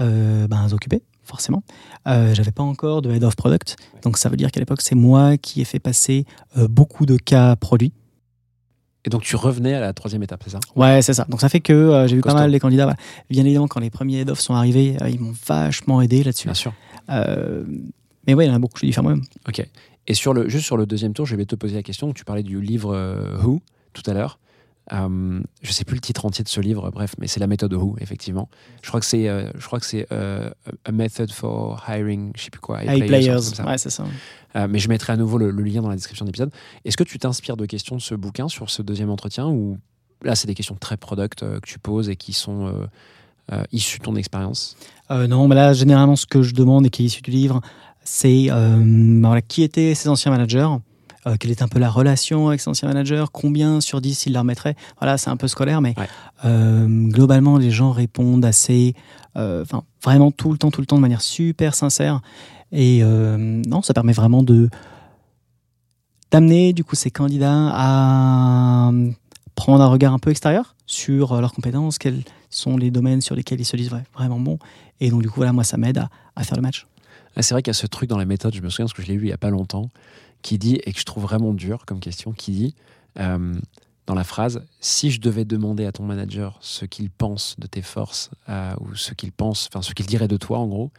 euh, 0.01 0.47
ben, 0.49 0.73
occupés, 0.73 1.03
forcément. 1.23 1.63
Euh, 2.07 2.35
J'avais 2.35 2.53
pas 2.53 2.63
encore 2.63 3.03
de 3.03 3.11
head 3.11 3.25
of 3.25 3.37
product. 3.37 3.77
Donc, 4.03 4.17
ça 4.19 4.29
veut 4.29 4.37
dire 4.37 4.51
qu'à 4.51 4.61
l'époque, 4.61 4.81
c'est 4.81 4.95
moi 4.95 5.37
qui 5.37 5.61
ai 5.61 5.65
fait 5.65 5.79
passer 5.79 6.25
euh, 6.57 6.69
beaucoup 6.69 7.07
de 7.07 7.17
cas 7.17 7.57
produits. 7.57 7.93
Et 9.07 9.11
donc 9.11 9.21
tu 9.23 9.37
revenais 9.37 9.75
à 9.75 9.81
la 9.81 9.93
troisième 9.93 10.23
étape, 10.23 10.41
c'est 10.45 10.51
ça? 10.51 10.61
Ouais, 10.77 11.03
c'est 11.03 11.13
ça. 11.13 11.27
Donc, 11.29 11.43
ça 11.43 11.51
fait 11.51 11.61
que 11.61 11.75
euh, 11.75 12.07
j'ai 12.07 12.17
vu 12.17 12.23
pas 12.23 12.31
Costaud. 12.31 12.39
mal 12.41 12.51
les 12.51 12.59
candidats. 12.59 12.85
voilà. 12.85 12.97
Bien 13.29 13.45
évidemment, 13.45 13.69
quand 13.69 13.81
les 13.81 13.91
premiers 13.91 14.21
head 14.21 14.31
of 14.31 14.41
sont 14.41 14.55
arrivés, 14.55 14.97
euh, 15.03 15.11
ils 15.11 15.21
m'ont 15.21 15.35
vachement 15.47 16.01
aidé 16.01 16.25
là-dessus. 16.25 16.47
Bien 16.47 16.55
sûr. 16.55 16.73
Euh, 17.11 17.65
mais 18.27 18.33
ouais, 18.33 18.47
il 18.47 18.49
y 18.49 18.51
en 18.51 18.55
a 18.55 18.59
beaucoup 18.59 18.73
que 18.75 18.81
j'ai 18.81 18.87
dû 18.87 18.95
faire 18.95 19.03
moi-même. 19.03 19.23
Ok. 19.47 19.63
Et 20.07 20.15
sur 20.15 20.33
le, 20.33 20.49
juste 20.49 20.65
sur 20.65 20.79
le 20.79 20.87
deuxième 20.87 21.13
tour, 21.13 21.27
je 21.27 21.37
vais 21.37 21.45
te 21.45 21.55
poser 21.55 21.75
la 21.75 21.83
question. 21.83 22.15
Tu 22.15 22.25
parlais 22.25 22.43
du 22.43 22.63
livre 22.63 22.97
Who 23.43 23.61
tout 23.93 24.03
à 24.07 24.15
l'heure. 24.15 24.39
Euh, 24.93 25.41
je 25.63 25.73
sais 25.73 25.85
plus 25.85 25.95
le 25.95 26.01
titre 26.03 26.27
entier 26.27 26.45
de 26.45 26.49
ce 26.49 26.61
livre, 26.61 26.91
bref, 26.91 27.15
mais 27.19 27.27
c'est 27.27 27.41
la 27.41 27.47
méthode 27.47 27.73
Who, 27.73 27.97
effectivement. 28.01 28.51
Je 28.83 28.89
crois 28.89 29.01
que 29.01 29.07
c'est, 29.07 29.29
euh, 29.29 29.51
je 29.57 29.67
crois 29.67 29.81
que 29.81 29.87
c'est 29.87 30.07
euh, 30.13 30.51
A 30.85 30.93
Method 30.93 31.33
for 31.33 31.83
Hiring, 31.89 32.33
je 32.37 32.43
sais 32.43 32.51
plus 32.51 32.61
quoi, 32.61 32.85
High 32.85 33.07
players. 33.07 33.63
Ouais, 33.67 33.79
c'est 33.79 33.89
ça. 33.89 34.05
Euh, 34.57 34.67
mais 34.69 34.79
je 34.79 34.91
mettrai 34.91 35.15
à 35.15 35.17
nouveau 35.17 35.39
le, 35.39 35.51
le 35.51 35.63
lien 35.63 35.81
dans 35.81 35.89
la 35.89 35.97
description 35.97 36.27
de 36.27 36.29
l'épisode. 36.29 36.53
Est-ce 36.85 36.99
que 36.99 37.05
tu 37.05 37.19
t'inspires 37.19 37.57
de 37.57 37.65
questions 37.65 37.97
de 37.97 38.03
ce 38.03 38.15
bouquin 38.15 38.49
sur 38.49 38.69
ce 38.69 38.83
deuxième 38.83 39.09
entretien 39.09 39.49
ou 39.49 39.79
là, 40.23 40.35
c'est 40.35 40.47
des 40.47 40.55
questions 40.55 40.77
très 40.79 40.99
product 40.99 41.41
que 41.41 41.67
tu 41.67 41.79
poses 41.79 42.11
et 42.11 42.17
qui 42.17 42.35
sont 42.35 42.73
issues 43.73 43.99
de 43.99 44.05
ton 44.05 44.17
expérience? 44.17 44.77
Non, 45.11 45.49
mais 45.49 45.55
là, 45.55 45.73
généralement, 45.73 46.17
ce 46.17 46.27
que 46.27 46.43
je 46.43 46.55
demande 46.55 46.87
et 46.87 46.91
qui 46.91 47.03
est 47.03 47.07
issu 47.07 47.23
du 47.23 47.31
livre, 47.31 47.61
c'est 48.05 48.49
voilà, 48.49 49.43
qui 49.43 49.63
étaient 49.63 49.95
ces 49.95 50.09
anciens 50.09 50.31
managers, 50.31 50.69
euh, 51.27 51.37
quelle 51.39 51.51
était 51.51 51.63
un 51.63 51.69
peu 51.69 51.79
la 51.79 51.91
relation 51.91 52.49
avec 52.49 52.61
ces 52.61 52.69
anciens 52.69 52.89
managers, 52.89 53.25
combien 53.33 53.81
sur 53.81 54.01
10 54.01 54.27
ils 54.27 54.33
leur 54.33 54.45
mettraient. 54.45 54.77
Voilà, 55.01 55.17
c'est 55.19 55.31
un 55.31 55.37
peu 55.37 55.49
scolaire, 55.49 55.81
mais 55.81 55.95
Ouais. 55.99 56.07
euh, 56.45 56.87
globalement, 57.09 57.57
les 57.59 57.71
gens 57.71 57.91
répondent 57.93 58.45
assez, 58.45 58.95
euh, 59.37 59.63
enfin, 59.63 59.83
vraiment 60.03 60.31
tout 60.31 60.53
le 60.53 60.59
temps, 60.59 60.71
tout 60.71 60.81
le 60.81 60.87
temps, 60.87 60.97
de 60.97 61.01
manière 61.03 61.23
super 61.23 61.75
sincère. 61.75 62.21
Et 62.73 63.03
non, 63.05 63.83
ça 63.83 63.95
permet 63.95 64.13
vraiment 64.13 64.43
de 64.43 64.69
d'amener 66.31 66.73
du 66.73 66.83
coup 66.83 66.97
ces 66.97 67.11
candidats 67.11 67.71
à 67.73 68.91
prendre 69.55 69.83
un 69.85 69.87
regard 69.87 70.13
un 70.13 70.19
peu 70.19 70.31
extérieur 70.31 70.75
sur 70.87 71.41
leurs 71.41 71.53
compétences, 71.53 71.99
quels 71.99 72.23
sont 72.51 72.77
les 72.77 72.91
domaines 72.91 73.21
sur 73.21 73.37
lesquels 73.37 73.61
ils 73.61 73.65
se 73.65 73.77
disent 73.77 73.93
vraiment 74.15 74.41
bons. 74.41 74.59
Et 75.01 75.11
donc, 75.11 75.23
du 75.23 75.29
coup, 75.29 75.37
voilà, 75.37 75.53
moi, 75.53 75.63
ça 75.65 75.77
m'aide 75.77 75.99
à, 75.99 76.09
à 76.35 76.43
faire 76.43 76.57
le 76.57 76.63
match. 76.63 76.87
Ah, 77.37 77.43
C'est 77.43 77.55
vrai 77.55 77.63
qu'il 77.63 77.69
y 77.71 77.77
a 77.77 77.79
ce 77.79 77.87
truc 77.87 78.09
dans 78.11 78.19
la 78.19 78.25
méthode, 78.25 78.55
je 78.55 78.61
me 78.61 78.69
souviens 78.69 78.87
parce 78.87 78.93
que 78.95 79.03
je 79.03 79.09
l'ai 79.09 79.15
lu 79.15 79.27
il 79.27 79.31
y 79.31 79.33
a 79.33 79.37
pas 79.39 79.51
longtemps, 79.51 79.91
qui 80.45 80.59
dit, 80.59 80.79
et 80.85 80.93
que 80.93 81.01
je 81.01 81.05
trouve 81.05 81.25
vraiment 81.25 81.55
dur 81.55 81.87
comme 81.87 81.99
question, 81.99 82.33
qui 82.33 82.53
dit 82.53 82.75
euh, 83.19 83.55
dans 84.07 84.15
la 84.15 84.25
phrase 84.25 84.63
Si 84.79 85.11
je 85.11 85.21
devais 85.21 85.47
demander 85.47 85.87
à 85.87 85.93
ton 85.93 86.05
manager 86.05 86.59
ce 86.61 86.85
qu'il 86.85 87.11
pense 87.11 87.57
de 87.59 87.67
tes 87.67 87.83
forces, 87.83 88.31
euh, 88.51 88.75
ou 88.81 88.95
ce 88.95 89.15
qu'il 89.15 89.33
pense, 89.33 89.69
enfin 89.73 89.83
ce 89.83 89.95
qu'il 89.95 90.07
dirait 90.07 90.29
de 90.29 90.37
toi 90.37 90.59
en 90.59 90.67
gros, 90.67 90.91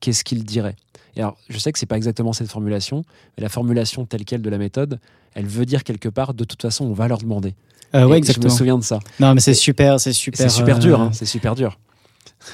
qu'est-ce 0.00 0.24
qu'il 0.24 0.44
dirait? 0.44 0.76
Et 1.14 1.20
alors, 1.20 1.36
je 1.48 1.58
sais 1.58 1.72
que 1.72 1.78
c'est 1.78 1.86
pas 1.86 1.98
exactement 1.98 2.32
cette 2.32 2.50
formulation, 2.50 3.04
mais 3.36 3.42
la 3.42 3.50
formulation 3.50 4.06
telle 4.06 4.24
quelle 4.24 4.42
de 4.42 4.50
la 4.50 4.58
méthode, 4.58 4.98
elle 5.34 5.46
veut 5.46 5.66
dire 5.66 5.84
quelque 5.84 6.08
part, 6.08 6.32
de 6.32 6.44
toute 6.44 6.62
façon, 6.62 6.86
on 6.86 6.94
va 6.94 7.06
leur 7.06 7.18
demander. 7.18 7.54
Euh, 7.94 8.06
ouais, 8.06 8.16
exactement. 8.16 8.48
Je 8.48 8.54
me 8.54 8.58
souviens 8.58 8.78
de 8.78 8.84
ça. 8.84 8.98
Non, 9.20 9.34
mais 9.34 9.40
c'est 9.40 9.54
super, 9.54 10.00
c'est 10.00 10.14
super. 10.14 10.50
C'est 10.50 10.56
super 10.56 10.76
euh, 10.76 10.80
dur, 10.80 11.00
hein, 11.00 11.10
c'est 11.12 11.26
super 11.26 11.54
dur. 11.54 11.78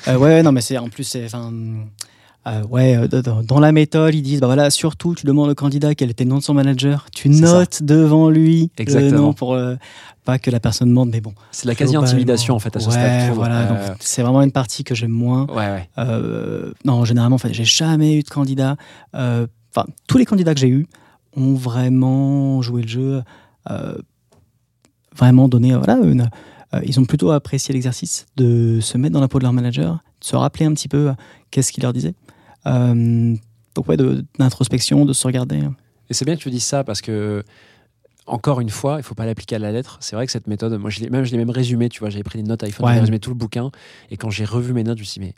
euh, 0.09 0.17
ouais, 0.17 0.43
non, 0.43 0.51
mais 0.51 0.61
c'est 0.61 0.77
en 0.77 0.89
plus, 0.89 1.05
c'est. 1.05 1.29
Euh, 2.47 2.65
ouais, 2.67 2.97
euh, 2.97 3.09
dans- 3.23 3.43
dans 3.43 3.61
la 3.61 3.73
méthode, 3.73 4.15
ils 4.15 4.23
disent 4.23 4.41
bah 4.41 4.47
voilà, 4.47 4.71
surtout, 4.71 5.15
tu 5.15 5.27
demandes 5.27 5.51
au 5.51 5.55
candidat 5.55 5.95
quel 5.95 6.11
était 6.11 6.25
le 6.25 6.31
nom 6.31 6.39
de 6.39 6.43
son 6.43 6.55
manager, 6.55 7.07
tu 7.13 7.33
ça. 7.33 7.41
notes 7.59 7.83
devant 7.83 8.29
lui 8.31 8.71
Exactement. 8.79 9.11
le 9.13 9.17
nom 9.19 9.33
pour 9.33 9.55
euh, 9.55 9.77
pas 10.25 10.39
que 10.39 10.51
la 10.51 10.59
personne 10.61 10.89
demande, 10.89 11.11
mais 11.11 11.21
bon. 11.21 11.35
C'est 11.53 11.67
la 11.67 11.75
quasi-intimidation 11.75 12.55
en 12.55 12.59
fait 12.59 12.75
à 12.77 12.81
ce 12.81 12.87
ouais, 12.87 12.93
stade. 12.93 13.35
voilà, 13.35 13.61
Euh, 13.61 13.89
donc 13.89 13.97
c'est 14.01 14.23
vraiment 14.23 14.43
une 14.43 14.53
partie 14.53 14.83
que 14.85 14.95
j'aime 14.95 15.11
moins. 15.13 15.47
ouais, 15.49 15.55
ouais. 15.57 15.89
Euh, 15.99 16.73
non, 16.85 17.05
généralement, 17.05 17.37
enfin, 17.37 17.49
j'ai 17.53 17.65
jamais 17.65 18.17
eu 18.19 18.23
de 18.23 18.29
candidat. 18.29 18.77
euh, 19.15 19.47
Enfin, 19.75 19.87
tous 20.07 20.19
les 20.19 20.27
candidats 20.27 20.53
que 20.53 20.61
j'ai 20.61 20.69
eus 20.69 20.87
ont 21.35 21.55
vraiment 21.55 22.61
joué 22.61 22.83
le 22.83 22.89
jeu, 22.89 23.23
euh, 23.71 23.95
vraiment 25.17 25.49
donné. 25.49 25.75
Voilà, 25.75 25.97
une, 26.03 26.29
euh, 26.75 26.81
ils 26.85 26.99
ont 27.01 27.05
plutôt 27.05 27.31
apprécié 27.31 27.73
l'exercice 27.73 28.27
de 28.37 28.81
se 28.81 28.99
mettre 28.99 29.15
dans 29.15 29.21
la 29.21 29.29
peau 29.29 29.39
de 29.39 29.45
leur 29.45 29.53
manager, 29.53 30.01
se 30.23 30.37
rappeler 30.37 30.67
un 30.67 30.73
petit 30.73 30.89
peu 30.89 31.09
euh, 31.09 31.13
qu'est-ce 31.51 31.73
qu'il 31.73 31.83
leur 31.83 31.93
disait. 31.93 32.15
Euh, 32.67 33.35
donc, 33.75 33.89
ouais, 33.89 33.97
d'introspection, 34.39 35.05
de, 35.05 35.13
se 35.13 35.27
regarder. 35.27 35.61
Et 36.11 36.15
c'est 36.15 36.25
bien 36.25 36.37
que 36.37 36.41
tu 36.41 36.51
dises 36.51 36.65
ça 36.65 36.85
parce 36.85 37.01
que, 37.01 37.43
encore 38.27 38.61
une 38.61 38.69
fois, 38.71 38.97
il 38.99 39.03
faut 39.03 39.15
pas 39.15 39.27
l'appliquer 39.27 39.57
à 39.57 39.59
la 39.59 39.73
lettre. 39.73 39.99
C'est 40.01 40.15
vrai 40.15 40.27
que 40.27 40.33
cette 40.33 40.47
méthode, 40.47 40.75
moi, 40.79 40.91
je 40.91 41.01
l'ai 41.01 41.11
même, 41.11 41.25
je 41.25 41.35
même 41.37 41.51
résumé, 41.51 41.89
tu 41.89 42.01
vois, 42.01 42.11
j'avais 42.11 42.23
pris 42.23 42.41
des 42.43 42.49
notes 42.49 42.63
iPhone, 42.63 42.85
Ouais. 42.87 42.93
j'avais 42.93 43.01
résumé 43.01 43.19
tout 43.19 43.31
le 43.31 43.37
bouquin. 43.37 43.71
Et 44.11 44.17
quand 44.17 44.31
j'ai 44.31 44.45
revu 44.45 44.73
mes 44.73 44.85
notes, 44.85 44.99
je 44.99 45.03
me 45.03 45.07
suis 45.07 45.21
dit, 45.21 45.27
mais, 45.27 45.35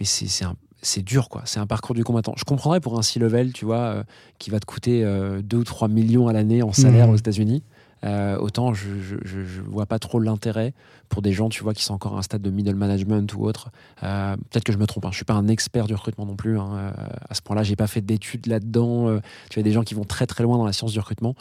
mais 0.00 0.06
c'est, 0.06 1.02
dur, 1.02 1.28
quoi. 1.28 1.42
C'est 1.44 1.60
un 1.60 1.66
parcours 1.66 1.94
du 1.94 2.04
combattant. 2.04 2.34
Je 2.36 2.44
comprendrais 2.44 2.80
pour 2.80 2.98
un 2.98 3.02
C-level, 3.02 3.52
tu 3.52 3.64
vois, 3.64 3.78
euh, 3.78 4.02
qui 4.38 4.50
va 4.50 4.60
te 4.60 4.66
coûter 4.66 5.04
2 5.42 5.56
ou 5.56 5.64
3 5.64 5.88
millions 5.88 6.28
à 6.28 6.32
l'année 6.32 6.62
en 6.62 6.72
salaire 6.72 7.06
Mhm. 7.08 7.12
aux 7.14 7.16
États-Unis. 7.16 7.62
Euh, 8.04 8.36
autant 8.38 8.74
je, 8.74 8.88
je, 9.00 9.60
vois 9.62 9.86
pas 9.86 9.98
trop 9.98 10.20
l'intérêt 10.20 10.74
pour 11.08 11.22
des 11.22 11.32
gens, 11.32 11.48
tu 11.48 11.62
vois, 11.62 11.72
qui 11.74 11.82
sont 11.82 11.94
encore 11.94 12.16
à 12.16 12.18
un 12.18 12.22
stade 12.22 12.42
de 12.42 12.50
middle 12.50 12.74
management 12.74 13.32
ou 13.34 13.44
autre. 13.44 13.70
Euh, 14.02 14.36
Peut-être 14.50 14.64
que 14.64 14.72
je 14.72 14.78
me 14.78 14.86
trompe. 14.86 15.06
Hein. 15.06 15.10
Je 15.10 15.16
suis 15.16 15.24
pas 15.24 15.34
un 15.34 15.48
expert 15.48 15.86
du 15.86 15.94
recrutement 15.94 16.26
non 16.26 16.36
plus. 16.36 16.58
hein. 16.58 16.70
Euh, 16.74 16.92
à 17.28 17.34
ce 17.34 17.40
point-là, 17.42 17.62
j'ai 17.62 17.76
pas 17.76 17.86
fait 17.86 18.00
d'études 18.02 18.46
là-dedans. 18.46 19.18
Tu 19.50 19.58
as 19.58 19.62
des 19.62 19.72
gens 19.72 19.82
qui 19.82 19.94
vont 19.94 20.04
très 20.04 20.26
très 20.26 20.42
loin 20.44 20.58
dans 20.58 20.66
la 20.66 20.72
science 20.72 20.92
du 20.92 20.98
recrutement. 20.98 21.34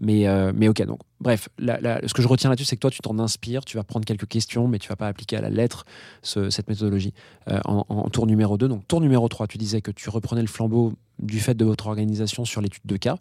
Mais, 0.00 0.26
mais 0.54 0.68
ok. 0.68 0.82
Donc, 0.84 1.00
bref, 1.20 1.48
ce 1.58 2.12
que 2.14 2.22
je 2.22 2.28
retiens 2.28 2.50
là-dessus, 2.50 2.66
c'est 2.66 2.76
que 2.76 2.80
toi, 2.80 2.90
tu 2.90 3.00
t'en 3.00 3.18
inspires. 3.18 3.64
Tu 3.64 3.76
vas 3.76 3.84
prendre 3.84 4.04
quelques 4.04 4.28
questions, 4.28 4.68
mais 4.68 4.78
tu 4.78 4.88
vas 4.88 4.96
pas 4.96 5.08
appliquer 5.08 5.36
à 5.36 5.40
la 5.40 5.50
lettre 5.50 5.84
ce- 6.22 6.50
cette 6.50 6.68
méthodologie. 6.68 7.14
En, 7.64 7.84
en 7.88 8.08
tour 8.10 8.26
numéro 8.26 8.58
2. 8.58 8.68
Donc, 8.68 8.86
tour 8.88 9.00
numéro 9.00 9.26
3, 9.28 9.46
tu 9.46 9.58
disais 9.58 9.80
que 9.80 9.90
tu 9.90 10.10
reprenais 10.10 10.42
le 10.42 10.48
flambeau 10.48 10.92
du 11.18 11.40
fait 11.40 11.54
de 11.54 11.64
votre 11.64 11.86
organisation 11.86 12.44
sur 12.44 12.60
l'étude 12.60 12.82
de 12.84 12.96
cas. 12.96 13.16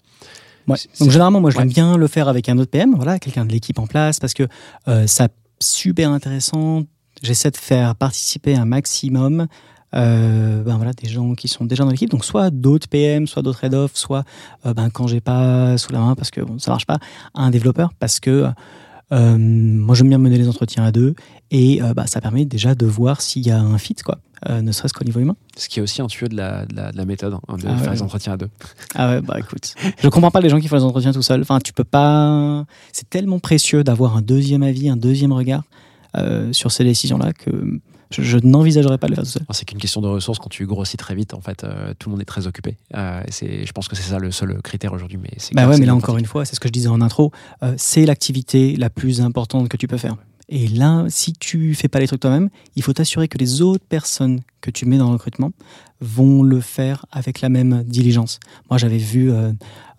Ouais. 0.67 0.77
Donc 0.99 1.09
généralement, 1.09 1.41
moi, 1.41 1.49
je 1.49 1.57
ouais. 1.57 1.63
l'aime 1.63 1.73
bien 1.73 1.97
le 1.97 2.07
faire 2.07 2.27
avec 2.27 2.49
un 2.49 2.57
autre 2.57 2.71
PM, 2.71 2.95
voilà, 2.95 3.19
quelqu'un 3.19 3.45
de 3.45 3.51
l'équipe 3.51 3.79
en 3.79 3.87
place, 3.87 4.19
parce 4.19 4.33
que 4.33 4.47
euh, 4.87 5.07
ça 5.07 5.29
super 5.59 6.11
intéressant. 6.11 6.83
J'essaie 7.21 7.51
de 7.51 7.57
faire 7.57 7.95
participer 7.95 8.55
un 8.55 8.65
maximum. 8.65 9.47
euh, 9.95 10.61
ben 10.63 10.75
voilà, 10.77 10.93
des 10.93 11.09
gens 11.09 11.33
qui 11.33 11.47
sont 11.47 11.65
déjà 11.65 11.83
dans 11.83 11.89
l'équipe, 11.89 12.09
donc 12.09 12.23
soit 12.23 12.51
d'autres 12.51 12.87
PM, 12.87 13.27
soit 13.27 13.41
d'autres 13.41 13.63
head 13.63 13.73
off, 13.73 13.91
soit 13.95 14.23
euh, 14.65 14.73
ben, 14.73 14.89
quand 14.89 15.07
j'ai 15.07 15.19
pas 15.19 15.77
sous 15.77 15.91
la 15.91 15.99
main 15.99 16.15
parce 16.15 16.29
que 16.29 16.41
bon, 16.41 16.59
ça 16.59 16.71
marche 16.71 16.85
pas, 16.85 16.99
un 17.33 17.49
développeur 17.49 17.91
parce 17.99 18.19
que 18.19 18.45
euh, 19.11 19.37
moi 19.37 19.95
j'aime 19.95 20.09
bien 20.09 20.17
mener 20.17 20.37
les 20.37 20.47
entretiens 20.47 20.83
à 20.83 20.91
deux 20.91 21.15
et 21.51 21.81
euh, 21.81 21.93
bah, 21.93 22.05
ça 22.07 22.21
permet 22.21 22.45
déjà 22.45 22.75
de 22.75 22.85
voir 22.85 23.21
s'il 23.21 23.45
y 23.45 23.51
a 23.51 23.59
un 23.59 23.77
fit 23.77 23.95
quoi, 23.95 24.19
euh, 24.49 24.61
ne 24.61 24.71
serait-ce 24.71 24.93
qu'au 24.93 25.03
niveau 25.05 25.19
humain. 25.19 25.35
Ce 25.57 25.67
qui 25.67 25.79
est 25.79 25.81
aussi 25.81 26.01
un 26.01 26.07
tuyau 26.07 26.27
de 26.27 26.35
la, 26.35 26.65
de 26.65 26.75
la, 26.75 26.91
de 26.91 26.97
la 26.97 27.05
méthode, 27.05 27.33
hein, 27.33 27.57
de 27.57 27.65
Ah 27.67 27.75
faire 27.77 27.87
ouais. 27.89 27.95
les 27.95 28.01
entretiens 28.01 28.33
à 28.33 28.37
deux. 28.37 28.49
Ah 28.95 29.09
ouais, 29.09 29.21
bah 29.21 29.35
écoute, 29.39 29.73
je 30.01 30.07
comprends 30.09 30.31
pas 30.31 30.41
les 30.41 30.49
gens 30.49 30.59
qui 30.59 30.67
font 30.67 30.75
les 30.77 30.83
entretiens 30.83 31.11
tout 31.11 31.21
seuls. 31.23 31.41
Enfin, 31.41 31.59
tu 31.59 31.73
peux 31.73 31.83
pas. 31.83 32.65
C'est 32.93 33.09
tellement 33.09 33.39
précieux 33.39 33.83
d'avoir 33.83 34.15
un 34.15 34.21
deuxième 34.21 34.63
avis, 34.63 34.89
un 34.89 34.97
deuxième 34.97 35.31
regard 35.33 35.63
euh, 36.15 36.53
sur 36.53 36.71
ces 36.71 36.83
décisions-là 36.83 37.33
que 37.33 37.79
je, 38.11 38.21
je 38.23 38.37
n'envisagerais 38.37 38.97
pas 38.97 39.07
de 39.07 39.11
le 39.11 39.15
faire 39.15 39.23
tout 39.23 39.31
seul. 39.31 39.43
C'est 39.51 39.65
qu'une 39.65 39.79
question 39.79 40.01
de 40.01 40.07
ressources. 40.07 40.39
Quand 40.39 40.49
tu 40.49 40.65
grossis 40.65 40.97
très 40.97 41.15
vite, 41.15 41.33
en 41.33 41.41
fait, 41.41 41.63
euh, 41.63 41.93
tout 41.97 42.09
le 42.09 42.13
monde 42.13 42.21
est 42.21 42.25
très 42.25 42.47
occupé. 42.47 42.77
Euh, 42.95 43.21
c'est, 43.29 43.65
je 43.65 43.71
pense 43.71 43.87
que 43.87 43.95
c'est 43.95 44.09
ça 44.09 44.19
le 44.19 44.31
seul 44.31 44.61
critère 44.61 44.93
aujourd'hui. 44.93 45.19
Mais 45.21 45.29
Bah 45.53 45.67
ouais, 45.67 45.77
mais 45.77 45.85
là 45.85 45.95
encore 45.95 46.17
une 46.17 46.25
fois, 46.25 46.45
c'est 46.45 46.55
ce 46.55 46.59
que 46.59 46.67
je 46.67 46.73
disais 46.73 46.89
en 46.89 47.01
intro, 47.01 47.31
euh, 47.63 47.73
c'est 47.77 48.05
l'activité 48.05 48.75
la 48.75 48.89
plus 48.89 49.21
importante 49.21 49.69
que 49.69 49.77
tu 49.77 49.87
peux 49.87 49.97
faire. 49.97 50.15
Et 50.51 50.67
là, 50.67 51.05
si 51.09 51.33
tu 51.33 51.75
fais 51.75 51.87
pas 51.87 51.99
les 51.99 52.07
trucs 52.07 52.21
toi-même, 52.21 52.49
il 52.75 52.81
faut 52.81 52.91
t'assurer 52.93 53.27
que 53.27 53.37
les 53.37 53.61
autres 53.61 53.85
personnes 53.87 54.41
que 54.61 54.71
tu 54.71 54.85
mets 54.87 54.97
dans 54.97 55.05
le 55.07 55.13
recrutement 55.13 55.51
vont 56.01 56.41
le 56.41 56.59
faire 56.59 57.05
avec 57.11 57.41
la 57.41 57.49
même 57.49 57.83
diligence. 57.83 58.39
Moi, 58.69 58.79
j'avais 58.79 58.97
vu 58.97 59.31
euh, 59.31 59.51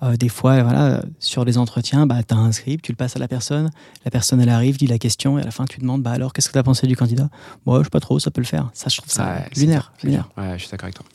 euh, 0.03 0.16
des 0.16 0.28
fois, 0.28 0.62
voilà, 0.64 1.05
sur 1.20 1.44
les 1.44 1.57
entretiens, 1.57 2.05
bah, 2.07 2.22
tu 2.24 2.34
as 2.34 2.38
un 2.38 2.51
script, 2.51 2.84
tu 2.84 2.90
le 2.90 2.96
passes 2.96 3.14
à 3.14 3.20
la 3.20 3.28
personne, 3.28 3.70
la 4.05 4.11
personne, 4.11 4.40
elle 4.40 4.48
arrive, 4.48 4.76
dit 4.76 4.88
la 4.88 4.98
question, 4.98 5.38
et 5.38 5.42
à 5.42 5.44
la 5.44 5.51
fin, 5.53 5.66
tu 5.66 5.78
demandes, 5.78 6.03
bah 6.03 6.11
alors, 6.11 6.32
qu'est-ce 6.32 6.48
que 6.48 6.53
tu 6.55 6.59
as 6.59 6.62
pensé 6.64 6.86
du 6.88 6.96
candidat? 6.96 7.28
Moi, 7.64 7.78
je 7.78 7.84
sais 7.84 7.90
pas 7.90 8.01
trop, 8.01 8.18
ça 8.18 8.30
peut 8.32 8.40
le 8.40 8.46
faire. 8.46 8.70
Ça, 8.74 8.88
je 8.88 8.96
trouve 8.96 9.11
ça 9.12 9.24
Ouais, 9.26 9.46
lunaire. 9.57 9.92
lunaire. 10.03 10.28
Ouais, 10.36 10.55
je 10.59 10.62
suis 10.62 10.70
d'accord 10.70 10.86
avec 10.86 10.96
toi. 10.96 11.07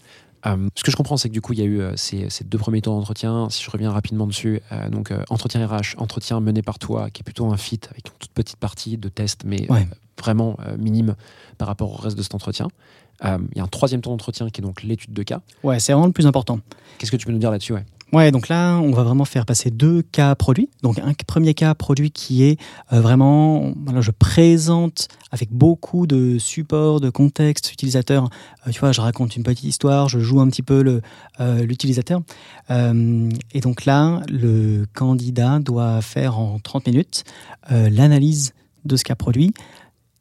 Euh, 0.46 0.68
ce 0.76 0.84
que 0.84 0.92
je 0.92 0.96
comprends, 0.98 1.18
c'est 1.18 1.30
que 1.30 1.34
du 1.34 1.42
coup, 1.42 1.54
il 1.54 1.60
y 1.60 1.62
a 1.62 1.66
eu 1.66 1.80
euh, 1.82 1.94
ces, 1.96 2.30
ces 2.30 2.44
deux 2.44 2.58
premiers 2.58 2.82
tours 2.82 2.94
d'entretien. 2.96 3.50
Si 3.50 3.64
je 3.64 3.70
reviens 3.72 3.92
rapidement 3.92 4.28
dessus, 4.28 4.62
euh, 4.72 4.90
donc 4.90 5.12
entretien 5.30 5.66
RH, 5.66 5.96
entretien 5.98 6.40
mené 6.40 6.62
par 6.62 6.80
toi, 6.80 7.10
qui 7.10 7.22
est 7.22 7.24
plutôt 7.24 7.52
un 7.52 7.58
fit 7.58 7.80
avec 7.90 8.08
une 8.08 8.14
toute 8.20 8.32
petite 8.32 8.58
partie 8.58 8.98
de 8.98 9.10
test, 9.10 9.42
mais 9.46 9.70
Ouais. 9.72 9.88
vraiment 10.22 10.58
minime 10.78 11.16
par 11.58 11.68
rapport 11.68 11.92
au 11.92 11.96
reste 11.98 12.18
de 12.18 12.22
cet 12.24 12.36
entretien. 12.36 12.68
Il 13.24 13.58
y 13.58 13.60
a 13.60 13.64
un 13.64 13.68
troisième 13.68 14.02
tour 14.02 14.12
d'entretien 14.12 14.50
qui 14.50 14.62
est 14.62 14.64
donc 14.64 14.84
l'étude 14.84 15.14
de 15.14 15.24
cas. 15.24 15.42
Ouais, 15.64 15.80
c'est 15.80 15.94
vraiment 15.94 16.08
le 16.08 16.12
plus 16.14 16.28
important. 16.28 16.60
Qu'est-ce 16.98 17.12
que 17.12 17.18
tu 17.18 17.26
peux 17.26 17.32
nous 17.32 17.40
dire 17.40 17.52
là-dessus 17.52 17.74
ouais? 17.74 17.86
Ouais, 18.14 18.32
donc 18.32 18.50
là, 18.50 18.78
on 18.78 18.92
va 18.92 19.04
vraiment 19.04 19.26
faire 19.26 19.46
passer 19.46 19.72
deux 19.72 20.02
cas 20.04 20.36
produits. 20.36 20.70
Donc 20.84 21.00
un 21.00 21.14
premier 21.28 21.54
cas 21.54 21.74
produit 21.74 22.12
qui 22.12 22.44
est 22.44 22.60
euh, 22.94 23.02
vraiment, 23.02 23.74
voilà, 23.84 24.02
je 24.02 24.12
présente 24.12 25.08
avec 25.32 25.52
beaucoup 25.52 26.06
de 26.08 26.38
support, 26.38 27.02
de 27.02 27.10
contexte 27.10 27.74
utilisateur. 27.74 28.30
Euh, 28.68 28.72
tu 28.72 28.80
vois, 28.80 28.92
je 28.92 29.02
raconte 29.02 29.36
une 29.36 29.44
petite 29.44 29.66
histoire, 29.66 30.08
je 30.08 30.20
joue 30.20 30.40
un 30.40 30.48
petit 30.48 30.62
peu 30.62 31.02
euh, 31.40 31.64
l'utilisateur. 31.64 32.22
Et 32.70 33.60
donc 33.62 33.86
là, 33.86 34.22
le 34.30 34.86
candidat 34.94 35.60
doit 35.60 36.02
faire 36.02 36.40
en 36.40 36.60
30 36.60 36.88
minutes 36.88 37.24
l'analyse 37.70 38.54
de 38.86 38.96
ce 38.96 39.04
cas 39.04 39.16
produit, 39.16 39.54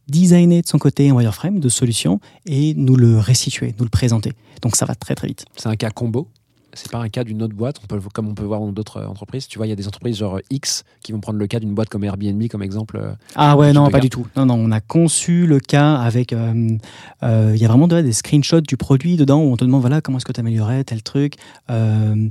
designer 0.09 0.62
de 0.62 0.66
son 0.66 0.78
côté 0.78 1.11
un 1.11 1.14
wireframe 1.14 1.61
de 1.61 1.68
solution 1.68 2.20
et 2.47 2.74
nous 2.74 2.97
le 2.97 3.18
restituer, 3.18 3.74
nous 3.78 3.85
le 3.85 3.91
présenter. 3.91 4.32
Donc 4.62 4.76
ça 4.76 4.85
va 4.85 4.95
très 4.95 5.14
très 5.14 5.28
vite. 5.28 5.45
C'est 5.57 5.68
un 5.68 5.76
cas 5.76 5.91
combo? 5.91 6.28
C'est 6.75 6.91
pas 6.91 6.99
un 6.99 7.09
cas 7.09 7.25
d'une 7.25 7.43
autre 7.43 7.55
boîte, 7.55 7.77
on 7.83 7.87
peut, 7.87 7.99
comme 8.12 8.29
on 8.29 8.35
peut 8.35 8.45
voir 8.45 8.61
dans 8.61 8.72
d'autres 8.72 8.99
euh, 8.99 9.07
entreprises. 9.07 9.47
Tu 9.49 9.59
vois, 9.59 9.66
il 9.66 9.70
y 9.70 9.72
a 9.72 9.77
des 9.77 9.87
entreprises 9.89 10.16
genre 10.18 10.41
X 10.51 10.85
qui 11.03 11.12
vont 11.12 11.20
prendre 11.20 11.39
le 11.39 11.47
cas 11.47 11.61
d'une 11.61 11.75
boîte 11.75 11.89
comme 11.89 12.05
Airbnb 12.05 12.43
comme 12.49 12.62
exemple. 12.62 12.97
euh, 13.01 13.12
Ah 13.37 13.57
ouais, 13.57 13.72
non, 13.72 13.89
pas 13.91 14.01
du 14.01 14.11
tout. 14.11 14.27
Non, 14.37 14.47
non, 14.47 14.55
on 14.55 14.70
a 14.72 14.81
conçu 14.81 15.47
le 15.47 15.61
cas 15.61 15.95
avec. 15.97 16.33
euh, 16.33 16.77
euh, 17.22 17.53
Il 17.55 17.61
y 17.61 17.64
a 17.64 17.68
vraiment 17.68 17.89
de- 17.89 18.01
des 18.01 18.12
screenshots 18.12 18.61
du 18.61 18.77
produit 18.77 19.16
dedans 19.16 19.41
où 19.41 19.53
on 19.53 19.57
te 19.57 19.64
demande 19.64 19.81
voilà 19.83 20.01
comment 20.01 20.18
est-ce 20.18 20.25
que 20.27 20.33
tu 20.33 20.41
améliorais 20.41 20.85
tel 20.85 21.03
truc. 21.03 21.35
Euh, 21.70 22.29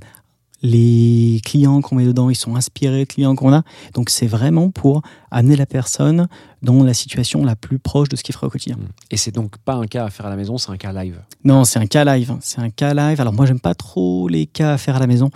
les 0.64 1.42
clients 1.44 1.82
qu'on 1.82 1.96
met 1.96 2.06
dedans, 2.06 2.30
ils 2.30 2.36
sont 2.36 2.56
inspirés 2.56 3.02
de 3.02 3.04
clients 3.06 3.36
qu'on 3.36 3.54
a. 3.54 3.64
Donc 3.94 4.10
c'est 4.10 4.28
vraiment 4.28 4.72
pour 4.72 5.02
amener 5.30 5.58
la 5.58 5.66
personne 5.66 6.28
dans 6.62 6.84
la 6.84 6.94
situation 6.94 7.44
la 7.44 7.58
plus 7.58 7.80
proche 7.80 8.08
de 8.08 8.16
ce 8.16 8.24
qu'il 8.24 8.34
ferait 8.34 8.48
au 8.48 8.50
quotidien. 8.50 8.78
Et 9.12 9.18
c'est 9.18 9.32
donc 9.32 9.58
pas 9.58 9.76
un 9.76 9.86
cas 9.86 10.06
à 10.06 10.10
faire 10.10 10.26
à 10.26 10.30
la 10.30 10.38
maison, 10.38 10.58
c'est 10.58 10.72
un 10.72 10.78
cas 10.78 10.94
live. 10.94 11.20
Non, 11.44 11.66
c'est 11.66 11.80
un 11.80 11.86
cas 11.86 12.06
live. 12.06 12.36
C'est 12.40 12.62
un 12.62 12.70
cas 12.70 12.94
live. 12.94 13.20
Alors 13.20 13.34
moi, 13.34 13.46
j'aime 13.46 13.60
pas 13.60 13.76
trop 13.76 14.30
les 14.30 14.46
cas 14.46 14.74
à 14.74 14.78
faire 14.78 14.96
à 14.96 15.00
la 15.00 15.08
maison. 15.08 15.30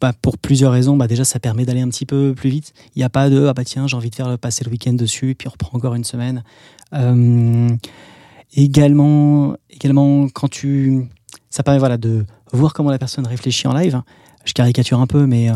Bah, 0.00 0.12
pour 0.20 0.36
plusieurs 0.36 0.72
raisons. 0.72 0.96
Bah, 0.96 1.06
déjà, 1.06 1.24
ça 1.24 1.38
permet 1.38 1.64
d'aller 1.64 1.82
un 1.82 1.88
petit 1.88 2.06
peu 2.06 2.34
plus 2.34 2.50
vite. 2.50 2.72
Il 2.96 2.98
n'y 2.98 3.04
a 3.04 3.08
pas 3.08 3.30
de 3.30 3.46
ah 3.46 3.54
bah 3.54 3.64
tiens, 3.64 3.86
j'ai 3.86 3.96
envie 3.96 4.10
de 4.10 4.14
faire 4.16 4.36
passer 4.36 4.64
le 4.64 4.70
week-end 4.70 4.94
dessus, 4.94 5.30
et 5.30 5.34
puis 5.36 5.46
on 5.46 5.52
reprend 5.52 5.76
encore 5.78 5.94
une 5.94 6.02
semaine. 6.02 6.42
Euh, 6.92 7.68
également, 8.56 9.54
également, 9.70 10.28
quand 10.28 10.48
tu, 10.48 11.06
ça 11.50 11.62
permet 11.62 11.78
voilà 11.78 11.98
de 11.98 12.24
voir 12.52 12.74
comment 12.74 12.90
la 12.90 12.98
personne 12.98 13.26
réfléchit 13.28 13.68
en 13.68 13.74
live. 13.74 14.02
Je 14.44 14.52
caricature 14.52 15.00
un 15.00 15.06
peu, 15.06 15.26
mais 15.26 15.50
euh, 15.50 15.54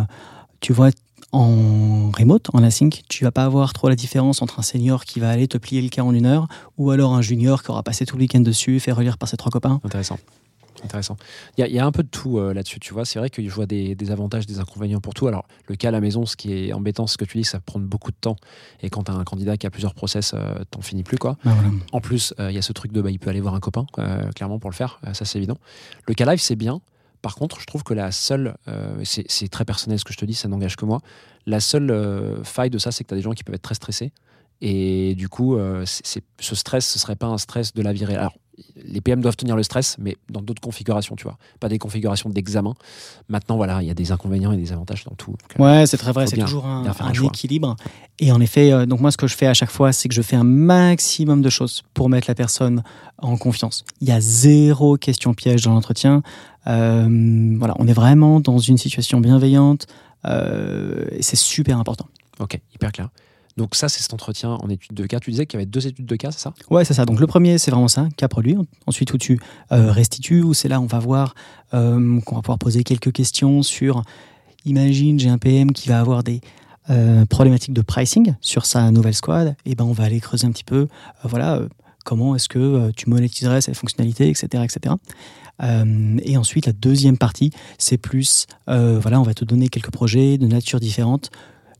tu 0.60 0.72
vois 0.72 0.90
en 1.32 2.10
remote, 2.16 2.48
en 2.54 2.62
async, 2.62 3.02
tu 3.08 3.24
vas 3.24 3.30
pas 3.32 3.44
avoir 3.44 3.72
trop 3.72 3.88
la 3.88 3.96
différence 3.96 4.42
entre 4.42 4.58
un 4.60 4.62
senior 4.62 5.04
qui 5.04 5.20
va 5.20 5.28
aller 5.30 5.48
te 5.48 5.58
plier 5.58 5.82
le 5.82 5.88
cas 5.88 6.02
en 6.02 6.14
une 6.14 6.24
heure 6.24 6.46
ou 6.78 6.90
alors 6.92 7.14
un 7.14 7.20
junior 7.22 7.62
qui 7.62 7.70
aura 7.70 7.82
passé 7.82 8.06
tout 8.06 8.16
le 8.16 8.22
week-end 8.22 8.40
dessus, 8.40 8.78
fait 8.80 8.92
relire 8.92 9.18
par 9.18 9.28
ses 9.28 9.36
trois 9.36 9.50
copains. 9.50 9.80
Intéressant. 9.84 10.18
Intéressant. 10.84 11.16
Il 11.56 11.62
y, 11.62 11.64
a- 11.64 11.68
il 11.68 11.74
y 11.74 11.78
a 11.78 11.84
un 11.86 11.90
peu 11.90 12.02
de 12.04 12.08
tout 12.08 12.38
euh, 12.38 12.52
là-dessus, 12.54 12.78
tu 12.80 12.92
vois. 12.94 13.04
C'est 13.04 13.18
vrai 13.18 13.28
que 13.30 13.42
je 13.42 13.50
vois 13.50 13.66
des, 13.66 13.94
des 13.94 14.10
avantages, 14.10 14.46
des 14.46 14.60
inconvénients 14.60 15.00
pour 15.00 15.14
tout. 15.14 15.26
Alors, 15.26 15.46
le 15.66 15.74
cas 15.74 15.88
à 15.88 15.90
la 15.90 16.00
maison, 16.00 16.26
ce 16.26 16.36
qui 16.36 16.52
est 16.52 16.72
embêtant, 16.72 17.06
ce 17.06 17.16
que 17.16 17.24
tu 17.24 17.38
dis, 17.38 17.44
ça 17.44 17.60
prend 17.60 17.80
beaucoup 17.80 18.10
de 18.12 18.16
temps. 18.20 18.36
Et 18.82 18.88
quand 18.90 19.04
tu 19.04 19.10
as 19.10 19.14
un 19.14 19.24
candidat 19.24 19.56
qui 19.56 19.66
a 19.66 19.70
plusieurs 19.70 19.94
process, 19.94 20.32
euh, 20.34 20.54
t'en 20.70 20.82
finis 20.82 21.02
plus, 21.02 21.16
quoi. 21.18 21.38
Bah, 21.44 21.52
voilà. 21.54 21.70
En 21.92 22.00
plus, 22.00 22.34
euh, 22.40 22.50
il 22.50 22.54
y 22.54 22.58
a 22.58 22.62
ce 22.62 22.72
truc 22.72 22.92
de 22.92 23.00
bah, 23.02 23.10
il 23.10 23.18
peut 23.18 23.30
aller 23.30 23.40
voir 23.40 23.54
un 23.54 23.60
copain, 23.60 23.86
clairement, 24.34 24.58
pour 24.58 24.70
le 24.70 24.76
faire. 24.76 25.00
Ça, 25.12 25.24
c'est 25.24 25.38
évident. 25.38 25.56
Le 26.06 26.14
cas 26.14 26.24
live, 26.26 26.40
c'est 26.40 26.56
bien. 26.56 26.80
Par 27.26 27.34
contre, 27.34 27.58
je 27.58 27.66
trouve 27.66 27.82
que 27.82 27.92
la 27.92 28.12
seule, 28.12 28.54
euh, 28.68 29.02
c'est 29.02 29.48
très 29.48 29.64
personnel 29.64 29.98
ce 29.98 30.04
que 30.04 30.12
je 30.12 30.16
te 30.16 30.24
dis, 30.24 30.34
ça 30.34 30.46
n'engage 30.46 30.76
que 30.76 30.84
moi. 30.84 31.00
La 31.44 31.58
seule 31.58 31.90
euh, 31.90 32.44
faille 32.44 32.70
de 32.70 32.78
ça, 32.78 32.92
c'est 32.92 33.02
que 33.02 33.08
tu 33.08 33.14
as 33.14 33.16
des 33.16 33.22
gens 33.24 33.32
qui 33.32 33.42
peuvent 33.42 33.56
être 33.56 33.62
très 33.62 33.74
stressés. 33.74 34.12
Et 34.60 35.16
du 35.16 35.28
coup, 35.28 35.56
euh, 35.56 35.84
ce 35.84 36.54
stress, 36.54 36.86
ce 36.86 37.00
serait 37.00 37.16
pas 37.16 37.26
un 37.26 37.38
stress 37.38 37.74
de 37.74 37.82
la 37.82 37.92
vie 37.92 38.04
réelle. 38.04 38.28
Les 38.76 39.00
PM 39.00 39.20
doivent 39.20 39.36
tenir 39.36 39.56
le 39.56 39.62
stress, 39.62 39.96
mais 39.98 40.16
dans 40.30 40.40
d'autres 40.40 40.60
configurations, 40.60 41.16
tu 41.16 41.24
vois. 41.24 41.38
Pas 41.60 41.68
des 41.68 41.78
configurations 41.78 42.30
d'examen. 42.30 42.74
Maintenant, 43.28 43.56
voilà, 43.56 43.82
il 43.82 43.88
y 43.88 43.90
a 43.90 43.94
des 43.94 44.12
inconvénients 44.12 44.52
et 44.52 44.56
des 44.56 44.72
avantages 44.72 45.04
dans 45.04 45.14
tout. 45.14 45.32
Donc, 45.32 45.60
euh, 45.60 45.62
Ouais, 45.62 45.86
c'est 45.86 45.96
très 45.96 46.12
vrai, 46.12 46.26
c'est 46.26 46.36
toujours 46.36 46.66
un, 46.66 46.84
équilibre. 47.24 47.76
Et 48.18 48.32
en 48.32 48.40
effet, 48.40 48.72
euh, 48.72 48.86
donc 48.86 49.00
moi, 49.00 49.10
ce 49.10 49.16
que 49.16 49.26
je 49.26 49.36
fais 49.36 49.46
à 49.46 49.54
chaque 49.54 49.70
fois, 49.70 49.92
c'est 49.92 50.08
que 50.08 50.14
je 50.14 50.22
fais 50.22 50.36
un 50.36 50.44
maximum 50.44 51.42
de 51.42 51.50
choses 51.50 51.82
pour 51.94 52.08
mettre 52.08 52.28
la 52.28 52.34
personne 52.34 52.82
en 53.18 53.36
confiance. 53.36 53.84
Il 54.00 54.08
y 54.08 54.12
a 54.12 54.20
zéro 54.20 54.96
question 54.96 55.34
piège 55.34 55.62
dans 55.62 55.72
l'entretien. 55.72 56.22
Euh, 56.66 57.56
voilà, 57.58 57.74
on 57.78 57.86
est 57.86 57.92
vraiment 57.92 58.40
dans 58.40 58.58
une 58.58 58.78
situation 58.78 59.20
bienveillante 59.20 59.86
euh, 60.26 61.06
c'est 61.20 61.36
super 61.36 61.78
important. 61.78 62.06
Ok, 62.38 62.58
hyper 62.74 62.92
clair. 62.92 63.08
Donc 63.56 63.74
ça, 63.74 63.88
c'est 63.88 64.02
cet 64.02 64.12
entretien 64.12 64.50
en 64.50 64.68
étude 64.68 64.92
de 64.92 65.06
cas. 65.06 65.18
Tu 65.18 65.30
disais 65.30 65.46
qu'il 65.46 65.58
y 65.58 65.62
avait 65.62 65.70
deux 65.70 65.86
études 65.86 66.04
de 66.04 66.16
cas, 66.16 66.30
c'est 66.30 66.40
ça? 66.40 66.52
Ouais, 66.70 66.84
c'est 66.84 66.92
ça. 66.92 67.06
Donc 67.06 67.20
le 67.20 67.26
premier, 67.26 67.56
c'est 67.56 67.70
vraiment 67.70 67.88
ça, 67.88 68.06
cas 68.16 68.28
produit. 68.28 68.56
Ensuite, 68.86 69.12
où 69.14 69.18
tu 69.18 69.40
euh, 69.72 69.90
restitues, 69.90 70.42
où 70.42 70.52
c'est 70.52 70.68
là, 70.68 70.80
on 70.80 70.86
va 70.86 70.98
voir 70.98 71.34
euh, 71.72 72.20
qu'on 72.20 72.34
va 72.34 72.42
pouvoir 72.42 72.58
poser 72.58 72.84
quelques 72.84 73.12
questions 73.12 73.62
sur. 73.62 74.02
Imagine, 74.66 75.18
j'ai 75.18 75.30
un 75.30 75.38
PM 75.38 75.72
qui 75.72 75.88
va 75.88 76.00
avoir 76.00 76.22
des 76.22 76.40
euh, 76.90 77.24
problématiques 77.24 77.72
de 77.72 77.80
pricing 77.80 78.34
sur 78.42 78.66
sa 78.66 78.90
nouvelle 78.90 79.14
squad. 79.14 79.56
Et 79.64 79.74
ben, 79.74 79.84
on 79.84 79.92
va 79.92 80.04
aller 80.04 80.20
creuser 80.20 80.46
un 80.46 80.50
petit 80.50 80.64
peu. 80.64 80.88
voilà, 81.24 81.62
comment 82.04 82.36
est-ce 82.36 82.48
que 82.48 82.90
tu 82.92 83.08
monétiserais 83.08 83.62
cette 83.62 83.76
fonctionnalité, 83.76 84.28
etc., 84.28 84.64
etc. 84.64 84.94
Et 86.24 86.36
ensuite, 86.36 86.66
la 86.66 86.72
deuxième 86.72 87.16
partie, 87.16 87.50
c'est 87.78 87.96
plus, 87.96 88.46
voilà, 88.66 89.18
on 89.18 89.24
va 89.24 89.34
te 89.34 89.44
donner 89.44 89.68
quelques 89.68 89.90
projets 89.90 90.36
de 90.36 90.46
nature 90.46 90.78
différente. 90.78 91.30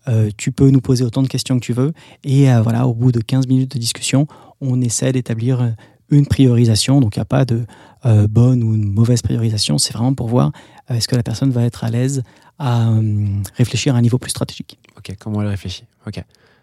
Euh, 0.09 0.31
tu 0.37 0.53
peux 0.53 0.71
nous 0.71 0.81
poser 0.81 1.05
autant 1.05 1.23
de 1.23 1.29
questions 1.29 1.59
que 1.59 1.65
tu 1.65 1.73
veux. 1.73 1.93
Et 2.25 2.51
euh, 2.51 2.63
voilà, 2.63 2.87
au 2.87 2.95
bout 2.95 3.13
de 3.13 3.21
15 3.21 3.47
minutes 3.49 3.73
de 3.75 3.79
discussion, 3.79 4.27
on 4.61 4.81
essaie 4.81 5.13
d'établir 5.13 5.61
euh, 5.61 5.71
une 6.11 6.27
priorisation. 6.27 7.01
Donc, 7.01 7.17
il 7.17 7.19
n'y 7.19 7.23
a 7.23 7.27
pas 7.27 7.45
de 7.45 7.65
euh, 8.05 8.27
bonne 8.29 8.63
ou 8.63 8.75
une 8.75 8.93
mauvaise 8.93 9.23
priorisation. 9.23 9.79
C'est 9.79 9.93
vraiment 9.93 10.15
pour 10.15 10.29
voir 10.29 10.53
est-ce 10.89 11.09
que 11.09 11.17
la 11.17 11.23
personne 11.25 11.51
va 11.51 11.63
être 11.65 11.83
à 11.85 11.91
l'aise 11.91 12.23
à 12.59 12.89
euh, 12.91 13.27
réfléchir 13.57 13.95
à 13.95 13.99
un 13.99 14.03
niveau 14.03 14.19
plus 14.19 14.31
stratégique. 14.31 14.79
Ok, 14.97 15.15
comment 15.19 15.43
elle 15.43 15.49
réfléchit 15.49 15.85
Ok. 16.07 16.23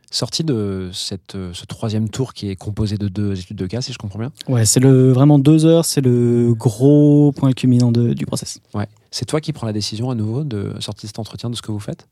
Sorti 0.10 0.44
de 0.44 0.90
cette, 0.94 1.36
ce 1.54 1.66
troisième 1.66 2.08
tour 2.08 2.34
qui 2.34 2.50
est 2.50 2.56
composé 2.56 2.98
de 3.00 3.08
deux 3.08 3.40
études 3.40 3.58
de 3.58 3.66
cas, 3.66 3.82
si 3.82 3.92
je 3.94 3.98
comprends 3.98 4.20
bien. 4.20 4.32
Ouais, 4.48 4.64
c'est 4.64 4.80
le, 4.80 5.12
vraiment 5.12 5.40
deux 5.40 5.66
heures, 5.66 5.86
c'est 5.86 6.02
le 6.02 6.54
gros 6.54 7.32
point 7.36 7.52
culminant 7.52 7.92
de- 7.92 8.14
du 8.14 8.26
process. 8.28 8.60
Ouais. 8.76 8.88
C'est 9.10 9.26
toi 9.26 9.42
qui 9.42 9.54
prends 9.54 9.66
la 9.66 9.74
décision 9.74 10.12
à 10.12 10.16
nouveau 10.16 10.44
de 10.44 10.74
sortir 10.80 11.04
de 11.04 11.08
cet 11.08 11.18
entretien 11.20 11.50
de 11.50 11.56
ce 11.56 11.64
que 11.64 11.72
vous 11.72 11.80
faites? 11.80 12.08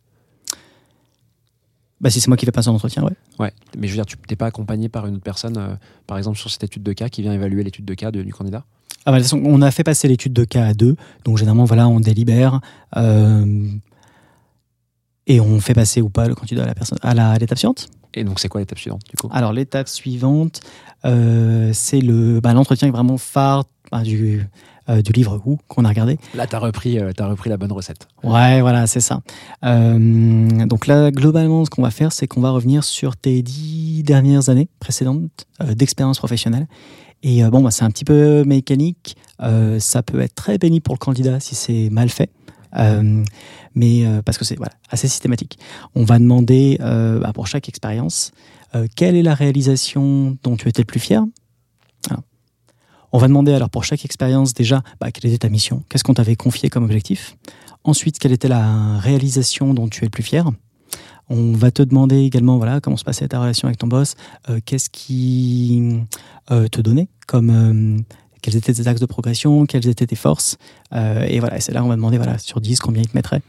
Bah, 2.02 2.10
si 2.10 2.20
c'est 2.20 2.28
moi 2.28 2.36
qui 2.36 2.46
fais 2.46 2.52
passer 2.52 2.68
un 2.70 2.74
entretien, 2.74 3.04
ouais. 3.04 3.14
Ouais. 3.40 3.54
Mais 3.78 3.88
je 3.88 3.94
veux 3.94 3.98
dire, 3.98 4.06
tu 4.08 4.18
n'es 4.30 4.36
pas 4.36 4.48
accompagné 4.48 4.90
par 4.90 5.06
une 5.08 5.14
autre 5.16 5.24
personne, 5.24 5.56
euh, 5.58 5.76
par 6.08 6.18
exemple 6.18 6.38
sur 6.38 6.50
cette 6.50 6.64
étude 6.64 6.84
de 6.84 6.94
cas, 6.94 7.10
qui 7.10 7.22
vient 7.22 7.32
évaluer 7.32 7.64
l'étude 7.64 7.86
de 7.86 7.94
cas 7.94 8.10
de- 8.12 8.24
du 8.24 8.34
candidat? 8.34 8.66
Ah 9.06 9.12
bah, 9.12 9.18
de 9.18 9.24
toute 9.24 9.30
façon, 9.32 9.42
on 9.46 9.62
a 9.62 9.70
fait 9.72 9.84
passer 9.84 10.08
l'étude 10.08 10.34
de 10.34 10.44
cas 10.44 10.66
à 10.66 10.74
deux, 10.74 10.96
donc 11.26 11.38
généralement, 11.38 11.66
voilà, 11.66 11.88
on 11.88 12.00
délibère 12.00 12.60
euh, 12.98 13.68
et 15.28 15.40
on 15.40 15.60
fait 15.60 15.74
passer 15.76 16.02
ou 16.02 16.10
pas 16.10 16.28
le 16.28 16.36
candidat 16.36 16.64
à 16.64 16.68
la 16.68 16.74
personne 16.76 16.98
à 17.04 17.38
l'étape 17.38 17.58
suivante. 17.58 17.88
Et 18.14 18.24
donc, 18.24 18.40
c'est 18.40 18.48
quoi 18.48 18.62
l'étape 18.62 18.80
suivante, 18.80 19.02
du 19.10 19.16
coup 19.16 19.30
Alors 19.32 19.54
l'étape 19.54 19.88
suivante, 19.88 20.62
euh, 21.06 21.72
c'est 21.74 22.02
le 22.02 22.40
bah, 22.40 22.54
l'entretien 22.54 22.88
est 22.88 22.92
vraiment 22.92 23.18
phare 23.18 23.64
bah, 23.92 24.02
du 24.02 24.46
euh, 24.90 25.04
du 25.04 25.12
livre 25.12 25.40
Who 25.46 25.60
qu'on 25.68 25.86
a 25.86 25.90
regardé. 25.90 26.18
Là, 26.34 26.48
tu 26.48 26.56
as, 26.56 26.60
repris, 26.60 26.98
euh, 26.98 27.12
repris 27.20 27.52
la 27.52 27.58
bonne 27.58 27.72
recette. 27.72 28.08
Ouais, 28.24 28.62
voilà, 28.62 28.88
c'est 28.88 29.00
ça. 29.00 29.22
Euh, 29.64 30.66
donc 30.66 30.88
là, 30.88 31.12
globalement, 31.12 31.64
ce 31.66 31.70
qu'on 31.70 31.84
va 31.84 31.92
faire, 31.92 32.12
c'est 32.12 32.26
qu'on 32.26 32.42
va 32.42 32.50
revenir 32.50 32.84
sur 32.84 33.16
tes 33.16 33.44
dix 33.44 34.02
dernières 34.04 34.50
années 34.50 34.70
précédentes 34.80 35.46
d'expérience 35.60 36.18
professionnelle. 36.18 36.68
Et 37.22 37.44
bon, 37.44 37.62
bah, 37.62 37.70
c'est 37.70 37.84
un 37.84 37.92
petit 37.92 38.06
peu 38.06 38.44
mécanique. 38.44 39.16
Ça 39.78 40.02
peut 40.02 40.20
être 40.22 40.34
très 40.34 40.58
béni 40.58 40.80
pour 40.80 40.96
le 40.96 41.00
candidat 41.00 41.40
si 41.40 41.54
c'est 41.54 41.90
mal 41.92 42.10
fait. 42.10 42.32
Euh, 42.78 43.24
mais 43.76 44.06
euh, 44.06 44.22
parce 44.22 44.38
que 44.38 44.46
c'est 44.46 44.56
voilà, 44.56 44.74
assez 44.90 45.08
systématique. 45.08 45.58
On 45.96 46.04
va 46.04 46.20
demander 46.20 46.78
euh, 46.82 47.20
bah, 47.20 47.32
pour 47.34 47.48
chaque 47.48 47.70
expérience 47.70 48.32
quelle 48.96 49.18
est 49.18 49.22
la 49.22 49.36
réalisation 49.36 50.38
dont 50.44 50.56
tu 50.56 50.70
étais 50.70 50.84
le 50.84 50.86
plus 50.86 51.02
fier? 51.02 51.22
On 53.12 53.18
va 53.18 53.28
demander 53.28 53.52
alors 53.52 53.70
pour 53.70 53.84
chaque 53.84 54.06
expérience 54.06 54.54
déjà 54.54 54.82
bah, 55.02 55.12
quelle 55.12 55.30
était 55.30 55.40
ta 55.40 55.50
mission, 55.50 55.84
qu'est-ce 55.90 56.06
qu'on 56.06 56.14
t'avait 56.14 56.38
confié 56.38 56.70
comme 56.70 56.86
objectif? 56.86 57.36
Ensuite, 57.84 58.18
quelle 58.18 58.32
était 58.32 58.48
la 58.48 58.98
réalisation 58.98 59.74
dont 59.74 59.90
tu 59.90 60.04
es 60.04 60.06
le 60.06 60.10
plus 60.10 60.24
fier? 60.24 60.50
On 61.28 61.52
va 61.52 61.72
te 61.72 61.84
demander 61.84 62.22
également 62.22 62.56
voilà, 62.56 62.80
comment 62.80 62.96
se 62.96 63.04
passait 63.04 63.28
ta 63.28 63.42
relation 63.42 63.68
avec 63.68 63.78
ton 63.78 63.88
boss, 63.88 64.16
qu'est-ce 64.64 64.90
qui 64.90 66.00
te 66.48 66.80
donnait 66.80 67.10
comme. 67.28 68.06
Quels 68.42 68.56
étaient 68.56 68.74
tes 68.74 68.88
axes 68.88 69.02
de 69.02 69.06
progression, 69.06 69.66
quelles 69.66 69.88
étaient 69.88 70.08
tes 70.08 70.16
forces. 70.16 70.58
Euh, 70.94 71.26
et 71.28 71.40
voilà, 71.40 71.60
c'est 71.60 71.72
là 71.72 71.84
on 71.84 71.88
va 71.88 71.96
demander 71.96 72.18
voilà, 72.18 72.38
sur 72.38 72.62
10 72.62 72.80
combien 72.80 73.02
il 73.02 73.08
te 73.08 73.16
mettrait. 73.16 73.42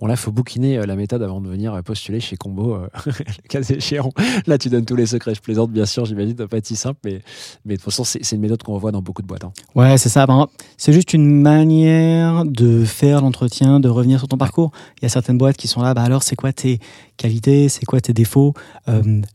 Bon, 0.00 0.06
là, 0.06 0.14
il 0.14 0.16
faut 0.16 0.30
bouquiner 0.30 0.78
euh, 0.78 0.86
la 0.86 0.94
méthode 0.94 1.22
avant 1.24 1.40
de 1.40 1.48
venir 1.48 1.74
euh, 1.74 1.82
postuler 1.82 2.20
chez 2.20 2.36
Combo, 2.36 2.74
euh, 2.74 2.88
le 3.06 3.48
cas 3.48 3.62
échéant. 3.62 4.10
Là, 4.46 4.56
tu 4.56 4.68
donnes 4.68 4.84
tous 4.84 4.94
les 4.94 5.06
secrets. 5.06 5.34
Je 5.34 5.40
plaisante, 5.40 5.72
bien 5.72 5.86
sûr, 5.86 6.04
j'imagine, 6.04 6.34
pas 6.34 6.58
si 6.62 6.76
simple, 6.76 7.00
mais, 7.04 7.20
mais 7.64 7.74
de 7.74 7.80
toute 7.80 7.86
façon, 7.86 8.04
c'est 8.04 8.32
une 8.32 8.40
méthode 8.40 8.62
qu'on 8.62 8.74
revoit 8.74 8.92
dans 8.92 9.02
beaucoup 9.02 9.22
de 9.22 9.26
boîtes. 9.26 9.42
hein. 9.44 9.52
Ouais, 9.74 9.98
c'est 9.98 10.08
ça. 10.08 10.24
Ben, 10.26 10.46
c'est 10.76 10.92
juste 10.92 11.14
une 11.14 11.28
manière 11.28 12.44
de 12.44 12.84
faire 12.84 13.20
l'entretien, 13.22 13.80
de 13.80 13.88
revenir 13.88 14.20
sur 14.20 14.28
ton 14.28 14.36
parcours. 14.36 14.70
Il 14.98 15.02
y 15.02 15.06
a 15.06 15.08
certaines 15.08 15.36
boîtes 15.36 15.56
qui 15.56 15.66
sont 15.66 15.82
là, 15.82 15.94
bah 15.94 16.02
alors 16.02 16.22
c'est 16.22 16.36
quoi 16.36 16.52
tes 16.52 16.78
qualités, 17.16 17.68
c'est 17.68 17.84
quoi 17.84 18.00
tes 18.00 18.12
défauts? 18.12 18.54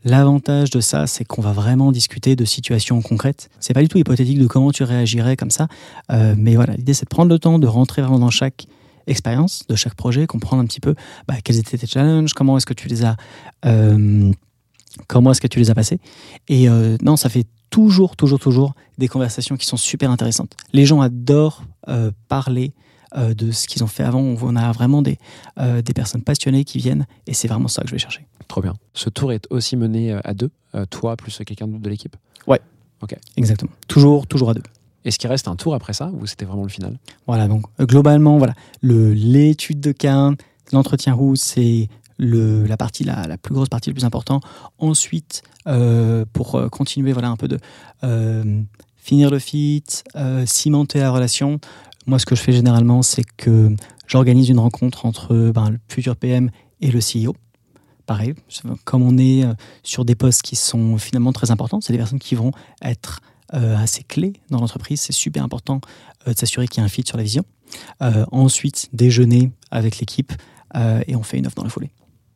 L'avantage 0.06 0.70
de 0.70 0.80
ça, 0.80 1.08
c'est 1.08 1.26
qu'on 1.26 1.42
va 1.42 1.52
vraiment 1.52 1.92
discuter 1.92 2.36
de 2.36 2.46
situations 2.46 3.02
concrètes. 3.02 3.50
C'est 3.60 3.74
pas 3.74 3.82
du 3.82 3.88
tout 3.88 3.98
hypothétique 3.98 4.40
de 4.40 4.48
comment 4.48 4.72
tu 4.72 4.84
réagirais 4.84 5.36
comme 5.36 5.52
ça. 5.52 5.68
Mais 6.10 6.56
voilà, 6.56 6.76
l'idée 6.76 6.94
c'est 6.94 7.06
de 7.06 7.10
prendre 7.10 7.30
le 7.30 7.40
temps 7.40 7.60
de 7.60 7.68
rentrer 7.68 8.02
vraiment 8.02 8.20
dans 8.20 8.30
chaque 8.30 8.68
expérience 9.08 9.64
de 9.68 9.76
chaque 9.76 9.96
projet, 9.96 10.28
comprendre 10.28 10.62
un 10.62 10.66
petit 10.66 10.80
peu 10.80 10.96
bah, 11.28 11.36
quels 11.44 11.58
étaient 11.58 11.78
tes 11.78 11.88
challenges, 11.88 12.34
comment 12.34 12.58
est-ce 12.58 12.66
que 12.66 12.74
tu 12.74 12.88
les 12.88 13.04
as, 13.06 13.16
euh, 13.66 14.32
comment 15.08 15.32
est-ce 15.32 15.42
que 15.42 15.48
tu 15.48 15.60
les 15.60 15.70
as 15.70 15.76
passés. 15.76 16.00
Et 16.48 16.70
euh, 16.70 16.98
non, 17.02 17.16
ça 17.16 17.30
fait 17.30 17.46
toujours, 17.70 18.16
toujours, 18.16 18.40
toujours 18.40 18.74
des 18.98 19.08
conversations 19.08 19.58
qui 19.58 19.66
sont 19.66 19.78
super 19.78 20.12
intéressantes. 20.12 20.56
Les 20.74 20.86
gens 20.86 21.02
adorent 21.02 21.64
euh, 21.88 22.12
parler 22.28 22.74
de 23.16 23.52
ce 23.52 23.68
qu'ils 23.68 23.84
ont 23.84 23.88
fait 23.88 24.02
avant. 24.02 24.22
On 24.22 24.56
a 24.56 24.72
vraiment 24.72 25.04
des, 25.04 25.20
des 25.58 25.94
personnes 25.94 26.24
passionnées 26.24 26.64
qui 26.64 26.80
viennent 26.80 27.06
et 27.28 27.36
c'est 27.36 27.48
vraiment 27.48 27.68
ça 27.68 27.84
que 27.84 27.88
je 27.88 27.94
vais 27.94 28.00
chercher. 28.00 28.26
Trop 28.48 28.60
bien. 28.60 28.74
Ce 28.96 29.08
tour 29.08 29.32
est 29.32 29.46
aussi 29.52 29.78
mené 29.78 30.14
à 30.24 30.34
deux, 30.34 30.50
toi 30.90 31.16
plus 31.16 31.40
quelqu'un 31.46 31.68
d'autre 31.68 31.84
de 31.84 31.90
l'équipe? 31.92 32.16
Exactement. 33.38 33.72
Toujours, 33.88 34.26
toujours 34.26 34.50
à 34.50 34.56
deux. 34.56 34.64
Est-ce 35.06 35.20
qu'il 35.20 35.30
reste 35.30 35.48
un 35.48 35.56
tour 35.56 35.74
après 35.74 35.94
ça 35.94 36.12
ou 36.14 36.26
c'était 36.26 36.46
vraiment 36.46 36.64
le 36.64 36.70
final? 36.70 36.98
Voilà, 37.28 37.48
donc 37.48 37.66
euh, 37.80 37.86
globalement, 37.86 38.38
voilà, 38.38 38.54
l'étude 38.82 39.80
de 39.80 39.92
cas, 39.92 40.32
l'entretien 40.72 41.14
roux, 41.14 41.36
c'est 41.36 41.90
la 42.20 42.78
partie 42.78 43.04
la, 43.04 43.28
la 43.28 43.38
plus 43.38 43.54
grosse 43.54 43.70
partie, 43.70 43.90
le 43.90 43.96
plus 43.96 44.06
important. 44.06 44.40
Ensuite, 44.78 45.42
euh, 45.68 46.26
pour 46.32 46.56
euh, 46.56 46.70
continuer, 46.70 47.12
voilà, 47.12 47.30
un 47.30 47.36
peu 47.36 47.48
de 47.48 47.60
finir 48.98 49.30
le 49.30 49.40
fit, 49.40 49.84
cimenter 50.46 51.00
la 51.00 51.12
relation. 51.12 51.60
Moi, 52.06 52.20
ce 52.20 52.26
que 52.26 52.36
je 52.36 52.42
fais 52.42 52.54
généralement, 52.54 53.02
c'est 53.02 53.26
que 53.38 53.76
j'organise 54.08 54.48
une 54.50 54.60
rencontre 54.60 55.06
entre 55.06 55.52
ben, 55.52 55.72
le 55.72 55.80
futur 55.90 56.16
PM 56.16 56.50
et 56.80 56.90
le 56.90 57.00
CEO. 57.00 57.36
Pareil, 58.06 58.34
comme 58.86 59.02
on 59.02 59.18
est 59.18 59.44
sur 59.84 60.06
des 60.06 60.16
postes 60.16 60.42
qui 60.42 60.56
sont 60.56 60.98
finalement 60.98 61.34
très 61.34 61.52
importants, 61.52 61.82
c'est 61.82 61.92
des 61.92 62.00
personnes 62.00 62.20
qui 62.20 62.36
vont 62.36 62.52
être 62.82 63.20
assez 63.54 64.04
clés 64.04 64.34
dans 64.50 64.60
l'entreprise. 64.60 65.02
C'est 65.02 65.14
super 65.14 65.44
important 65.44 65.80
euh, 66.28 66.34
de 66.34 66.38
s'assurer 66.38 66.68
qu'il 66.68 66.80
y 66.80 66.82
a 66.82 66.86
un 66.86 66.90
fit 66.90 67.04
sur 67.06 67.18
la 67.18 67.24
vision. 67.24 67.44
Euh, 68.02 68.26
ensuite, 68.32 68.90
déjeuner 68.94 69.52
avec 69.72 70.00
l'équipe 70.00 70.32
euh, 70.76 71.02
et 71.08 71.16
on 71.16 71.24
fait 71.24 71.38
une 71.38 71.48
offre 71.48 71.56
dans 71.56 71.64
la 71.64 71.70
foulée. 71.70 71.92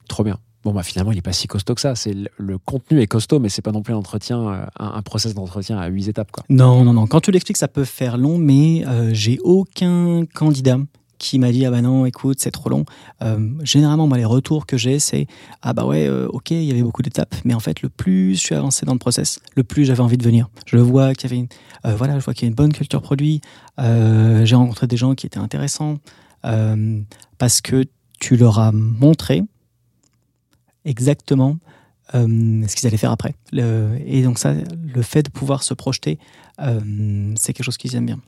Trop 0.07 0.24
bien. 0.24 0.38
Bon, 0.63 0.74
bah 0.74 0.84
finalement, 0.84 1.11
il 1.11 1.18
est 1.18 1.22
pas 1.22 1.34
si 1.34 1.47
costaud 1.47 1.76
que 1.76 1.82
ça. 1.82 1.95
C'est 1.95 2.13
le, 2.13 2.30
le 2.38 2.57
contenu 2.57 2.99
est 3.01 3.07
costaud, 3.07 3.39
mais 3.39 3.47
c'est 3.49 3.61
pas 3.61 3.72
non 3.72 3.84
plus 3.84 3.93
un 3.93 3.97
entretien, 3.97 4.47
euh, 4.47 4.65
un, 4.80 4.93
un 4.93 5.01
process 5.01 5.34
d'entretien 5.34 5.78
à 5.78 5.88
huit 5.88 6.07
étapes, 6.07 6.32
quoi. 6.32 6.43
Non, 6.49 6.84
non, 6.84 6.93
non. 6.93 7.07
Quand 7.07 7.22
tu 7.22 7.32
l'expliques, 7.32 7.57
ça 7.57 7.68
peut 7.68 7.86
faire 7.86 8.18
long, 8.18 8.38
mais 8.38 8.86
euh, 8.86 9.11
j'ai 9.13 9.39
aucun 9.43 10.26
candidat 10.34 10.80
qui 11.18 11.39
m'a 11.39 11.51
dit 11.51 11.65
ah 11.65 11.72
bah 11.72 11.82
non 11.82 12.05
écoute 12.05 12.38
c'est 12.39 12.51
trop 12.51 12.70
long 12.70 12.86
Euh, 13.24 13.49
généralement 13.63 14.07
moi 14.07 14.18
les 14.18 14.26
retours 14.26 14.65
que 14.68 14.78
j'ai 14.78 14.99
c'est 14.99 15.26
ah 15.61 15.74
bah 15.74 15.86
ouais 15.86 16.07
euh, 16.07 16.28
ok 16.30 16.51
il 16.51 16.63
y 16.63 16.72
avait 16.72 16.84
beaucoup 16.84 17.01
d'étapes 17.01 17.36
mais 17.45 17.55
en 17.55 17.59
fait 17.59 17.82
le 17.82 17.89
plus 17.89 18.36
je 18.36 18.41
suis 18.41 18.55
avancé 18.55 18.86
dans 18.86 18.93
le 18.93 18.99
process 18.99 19.39
le 19.55 19.63
plus 19.63 19.86
j'avais 19.86 20.01
envie 20.01 20.18
de 20.18 20.24
venir 20.24 20.49
je 20.68 20.78
vois 20.78 21.15
qu'il 21.15 21.30
y 21.30 21.34
avait 21.34 21.41
une 21.41 21.47
euh, 21.86 21.95
voilà 21.95 22.20
je 22.20 22.24
vois 22.24 22.34
qu'il 22.34 22.43
y 22.43 22.47
a 22.47 22.49
une 22.49 22.55
bonne 22.55 22.74
culture 22.74 23.01
produit 23.01 23.41
j'ai 23.80 24.55
rencontré 24.55 24.88
des 24.88 24.97
gens 24.97 25.15
qui 25.15 25.26
étaient 25.26 25.39
intéressants 25.39 25.97
parce 27.38 27.61
que 27.61 27.86
tu 28.20 28.38
leur 28.38 28.59
as 28.59 28.72
montré 28.72 29.43
exactement 30.86 31.57
ce 32.13 32.76
qu'ils 32.76 32.88
allaient 32.88 32.97
faire 32.97 33.11
après. 33.11 33.36
Et 33.53 34.24
donc 34.24 34.39
ça, 34.39 34.53
le 34.53 35.01
fait 35.01 35.24
de 35.24 35.30
pouvoir 35.30 35.61
se 35.61 35.74
projeter, 35.74 36.18
c'est 36.57 37.53
quelque 37.53 37.63
chose 37.65 37.78
qu'ils 37.78 37.95
aiment 37.95 38.07
bien. 38.07 38.20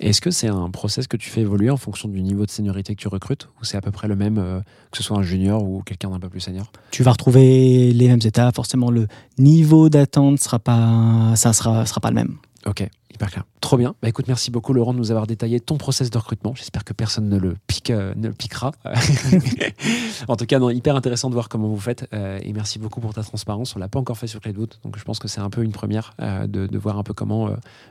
Est-ce 0.00 0.20
que 0.20 0.30
c'est 0.30 0.48
un 0.48 0.70
process 0.70 1.06
que 1.06 1.16
tu 1.16 1.30
fais 1.30 1.42
évoluer 1.42 1.70
en 1.70 1.76
fonction 1.76 2.08
du 2.08 2.20
niveau 2.20 2.44
de 2.44 2.50
seniorité 2.50 2.94
que 2.94 3.00
tu 3.00 3.08
recrutes 3.08 3.48
ou 3.60 3.64
c'est 3.64 3.76
à 3.76 3.80
peu 3.80 3.92
près 3.92 4.08
le 4.08 4.16
même, 4.16 4.38
euh, 4.38 4.60
que 4.90 4.96
ce 4.96 5.02
soit 5.04 5.16
un 5.16 5.22
junior 5.22 5.62
ou 5.62 5.82
quelqu'un 5.82 6.10
d'un 6.10 6.18
peu 6.18 6.28
plus 6.28 6.40
senior? 6.40 6.70
Tu 6.90 7.04
vas 7.04 7.12
retrouver 7.12 7.92
les 7.92 8.08
mêmes 8.08 8.20
étapes. 8.24 8.56
Forcément, 8.56 8.90
le 8.90 9.06
niveau 9.38 9.88
d'attente 9.88 10.40
sera 10.40 10.58
pas, 10.58 11.34
ça 11.36 11.52
sera 11.52 11.84
pas 12.02 12.10
le 12.10 12.16
même. 12.16 12.36
Ok, 12.66 12.86
hyper 13.12 13.30
clair. 13.30 13.44
Trop 13.60 13.76
bien. 13.76 13.94
Bah 14.02 14.08
écoute, 14.08 14.26
merci 14.26 14.50
beaucoup 14.50 14.72
Laurent 14.72 14.94
de 14.94 14.98
nous 14.98 15.10
avoir 15.10 15.26
détaillé 15.26 15.60
ton 15.60 15.76
process 15.76 16.08
de 16.10 16.16
recrutement. 16.16 16.54
J'espère 16.54 16.82
que 16.84 16.92
personne 16.94 17.28
ne 17.28 17.36
le, 17.38 17.56
pique, 17.66 17.90
euh, 17.90 18.14
ne 18.16 18.28
le 18.28 18.32
piquera. 18.34 18.72
en 20.28 20.36
tout 20.36 20.46
cas, 20.46 20.58
non, 20.58 20.70
hyper 20.70 20.96
intéressant 20.96 21.28
de 21.28 21.34
voir 21.34 21.48
comment 21.48 21.68
vous 21.68 21.78
faites. 21.80 22.06
euh, 22.14 22.38
et 22.42 22.52
merci 22.52 22.78
beaucoup 22.78 23.00
pour 23.00 23.12
ta 23.14 23.22
transparence. 23.22 23.76
On 23.76 23.78
l'a 23.78 23.88
pas 23.88 23.98
encore 23.98 24.16
fait 24.16 24.26
sur 24.26 24.40
Cloudwood, 24.40 24.74
donc 24.84 24.98
je 24.98 25.04
pense 25.04 25.18
que 25.18 25.28
c'est 25.28 25.40
un 25.40 25.50
peu 25.50 25.62
une 25.62 25.72
première 25.72 26.14
euh, 26.20 26.46
de, 26.46 26.66
de 26.66 26.78
voir 26.78 26.98
un 26.98 27.02
peu 27.02 27.12
comment 27.12 27.50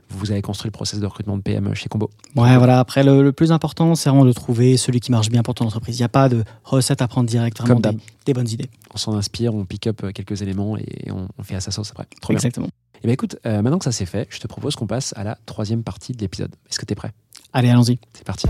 vous 0.10 0.32
avez 0.32 0.42
construit 0.42 0.70
le 0.70 0.74
process 0.74 1.00
de 1.00 1.06
recrutement 1.06 1.38
de 1.38 1.42
PM 1.44 1.74
chez 1.76 1.90
Combo. 1.90 2.10
Ouais, 2.36 2.58
voilà. 2.58 2.80
Après, 2.80 3.04
le, 3.04 3.22
le 3.24 3.32
plus 3.32 3.52
important, 3.52 3.96
c'est 3.96 4.10
vraiment 4.10 4.26
de 4.26 4.34
trouver 4.34 4.78
celui 4.78 5.00
qui 5.00 5.12
marche 5.12 5.30
bien 5.30 5.44
pour 5.44 5.54
ton 5.54 5.66
entreprise. 5.66 5.98
Il 5.98 6.02
n'y 6.02 6.06
a 6.06 6.10
pas 6.10 6.30
de 6.30 6.44
recette 6.64 7.02
à 7.02 7.08
prendre 7.08 7.30
direct. 7.30 7.60
Vraiment 7.60 7.80
Comme 7.80 7.94
des, 7.94 7.98
des 8.26 8.34
bonnes 8.34 8.50
idées. 8.50 8.70
On 8.94 8.98
s'en 8.98 9.16
inspire, 9.16 9.54
on 9.54 9.66
pick 9.66 9.88
up 9.88 10.02
quelques 10.14 10.42
éléments 10.42 10.78
et 10.78 11.12
on, 11.12 11.28
on 11.38 11.44
fait 11.44 11.56
à 11.56 11.62
sa 11.62 11.72
sauce 11.72 11.92
après. 11.92 12.08
Trop 12.22 12.34
bien. 12.34 12.40
Et 13.04 13.08
bien 13.08 13.16
écoute, 13.16 13.36
euh, 13.46 13.62
maintenant 13.62 13.80
que 13.80 13.84
ça 13.84 13.92
c'est 13.92 14.06
fait, 14.06 14.30
je 14.30 14.40
te 14.40 14.48
propose 14.48 14.78
qu'on 14.78 14.88
passe 14.88 15.14
à 15.18 15.26
la 15.26 15.38
troisième 15.46 15.84
partie 15.84 16.14
de 16.14 16.22
l'épisode. 16.22 16.56
Est-ce 16.70 16.80
que 16.80 16.86
tu 16.86 16.94
es 16.94 16.96
prêt? 16.96 17.12
Allez, 17.52 17.70
allons-y. 17.70 18.00
C'est 18.14 18.24
parti. 18.24 18.48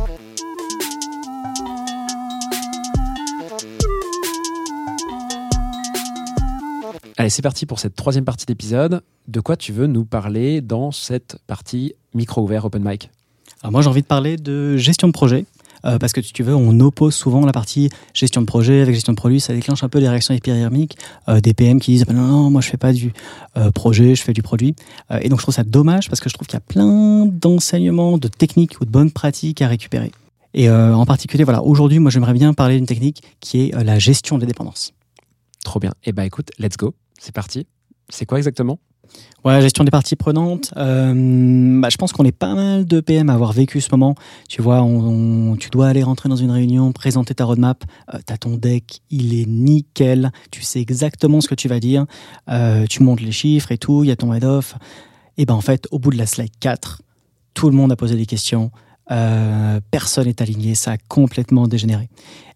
Allez, 7.17 7.29
c'est 7.31 7.41
parti 7.41 7.65
pour 7.65 7.79
cette 7.79 7.95
troisième 7.95 8.25
partie 8.25 8.45
d'épisode. 8.45 9.01
De 9.27 9.39
quoi 9.39 9.57
tu 9.57 9.71
veux 9.71 9.87
nous 9.87 10.05
parler 10.05 10.61
dans 10.61 10.91
cette 10.91 11.39
partie 11.47 11.95
micro 12.13 12.43
ouvert 12.43 12.65
open 12.65 12.83
mic? 12.87 13.09
Alors 13.63 13.71
moi, 13.71 13.81
j'ai 13.81 13.89
envie 13.89 14.03
de 14.03 14.07
parler 14.07 14.37
de 14.37 14.77
gestion 14.77 15.07
de 15.07 15.13
projet. 15.13 15.47
Euh, 15.85 15.97
parce 15.97 16.13
que 16.13 16.21
si 16.21 16.33
tu 16.33 16.43
veux, 16.43 16.55
on 16.55 16.79
oppose 16.79 17.13
souvent 17.13 17.45
la 17.45 17.51
partie 17.51 17.89
gestion 18.13 18.41
de 18.41 18.45
projet 18.45 18.81
avec 18.81 18.95
gestion 18.95 19.13
de 19.13 19.17
produit. 19.17 19.39
Ça 19.39 19.53
déclenche 19.53 19.83
un 19.83 19.89
peu 19.89 19.99
des 19.99 20.07
réactions 20.07 20.33
épidermiques, 20.33 20.97
euh, 21.27 21.39
des 21.39 21.53
PM 21.53 21.79
qui 21.79 21.91
disent 21.91 22.05
Ah 22.07 22.13
ben 22.13 22.19
non, 22.19 22.27
non, 22.27 22.49
moi 22.49 22.61
je 22.61 22.69
fais 22.69 22.77
pas 22.77 22.93
du 22.93 23.13
euh, 23.57 23.71
projet, 23.71 24.15
je 24.15 24.23
fais 24.23 24.33
du 24.33 24.41
produit. 24.41 24.75
Et 25.21 25.29
donc 25.29 25.39
je 25.39 25.43
trouve 25.43 25.55
ça 25.55 25.63
dommage 25.63 26.09
parce 26.09 26.19
que 26.19 26.29
je 26.29 26.33
trouve 26.33 26.47
qu'il 26.47 26.55
y 26.55 26.57
a 26.57 26.65
plein 26.65 27.25
d'enseignements, 27.25 28.17
de 28.17 28.27
techniques 28.27 28.79
ou 28.81 28.85
de 28.85 28.89
bonnes 28.89 29.11
pratiques 29.11 29.61
à 29.61 29.67
récupérer. 29.67 30.11
Et 30.55 30.69
en 30.69 31.05
particulier, 31.05 31.43
voilà, 31.43 31.63
aujourd'hui, 31.63 31.97
moi 31.99 32.11
j'aimerais 32.11 32.33
bien 32.33 32.53
parler 32.53 32.75
d'une 32.75 32.85
technique 32.85 33.23
qui 33.39 33.61
est 33.61 33.83
la 33.83 33.97
gestion 33.97 34.37
des 34.37 34.45
dépendances. 34.45 34.93
Trop 35.63 35.79
bien. 35.79 35.93
Eh 36.03 36.11
ben 36.11 36.23
écoute, 36.23 36.51
let's 36.59 36.77
go. 36.77 36.93
C'est 37.19 37.33
parti. 37.33 37.65
C'est 38.09 38.25
quoi 38.25 38.37
exactement? 38.37 38.79
Ouais, 39.43 39.61
gestion 39.61 39.83
des 39.83 39.91
parties 39.91 40.15
prenantes. 40.15 40.73
Euh, 40.77 41.81
bah, 41.81 41.89
je 41.89 41.97
pense 41.97 42.13
qu'on 42.13 42.23
est 42.23 42.31
pas 42.31 42.55
mal 42.55 42.85
de 42.85 43.01
PM 43.01 43.29
à 43.29 43.33
avoir 43.33 43.51
vécu 43.51 43.81
ce 43.81 43.89
moment. 43.91 44.15
Tu 44.47 44.61
vois, 44.61 44.87
tu 45.59 45.69
dois 45.69 45.87
aller 45.87 46.01
rentrer 46.01 46.29
dans 46.29 46.37
une 46.37 46.51
réunion, 46.51 46.93
présenter 46.93 47.35
ta 47.35 47.43
roadmap. 47.43 47.83
Euh, 48.13 48.19
tu 48.25 48.39
ton 48.39 48.55
deck, 48.55 49.01
il 49.09 49.37
est 49.37 49.45
nickel. 49.45 50.31
Tu 50.49 50.61
sais 50.61 50.79
exactement 50.79 51.41
ce 51.41 51.49
que 51.49 51.55
tu 51.55 51.67
vas 51.67 51.81
dire. 51.81 52.05
Euh, 52.49 52.85
tu 52.89 53.03
montes 53.03 53.19
les 53.19 53.33
chiffres 53.33 53.73
et 53.73 53.77
tout. 53.77 54.05
Il 54.05 54.07
y 54.07 54.11
a 54.11 54.15
ton 54.15 54.33
head-off. 54.33 54.75
Et 55.37 55.45
ben 55.45 55.55
en 55.55 55.61
fait, 55.61 55.87
au 55.91 55.99
bout 55.99 56.11
de 56.11 56.17
la 56.17 56.25
slide 56.25 56.53
4, 56.61 57.01
tout 57.53 57.69
le 57.69 57.75
monde 57.75 57.91
a 57.91 57.97
posé 57.97 58.15
des 58.15 58.25
questions. 58.25 58.71
Euh, 59.11 59.81
personne 59.91 60.27
n'est 60.27 60.41
aligné. 60.41 60.73
Ça 60.73 60.91
a 60.91 60.97
complètement 61.09 61.67
dégénéré. 61.67 62.07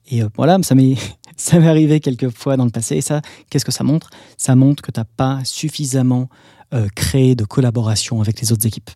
Et 0.09 0.21
voilà, 0.37 0.57
ça 0.61 0.73
m'est 0.73 0.95
ça 1.37 1.59
m'est 1.59 1.67
arrivé 1.67 1.99
quelques 1.99 2.29
fois 2.29 2.57
dans 2.57 2.65
le 2.65 2.71
passé. 2.71 2.97
Et 2.97 3.01
ça, 3.01 3.21
qu'est-ce 3.49 3.65
que 3.65 3.71
ça 3.71 3.83
montre? 3.83 4.09
Ça 4.37 4.55
montre 4.55 4.83
que 4.83 4.91
tu 4.91 4.99
n'as 4.99 5.05
pas 5.05 5.39
suffisamment 5.45 6.29
euh, 6.73 6.87
créé 6.95 7.35
de 7.35 7.45
collaboration 7.45 8.19
avec 8.19 8.41
les 8.41 8.51
autres 8.51 8.65
équipes. 8.65 8.89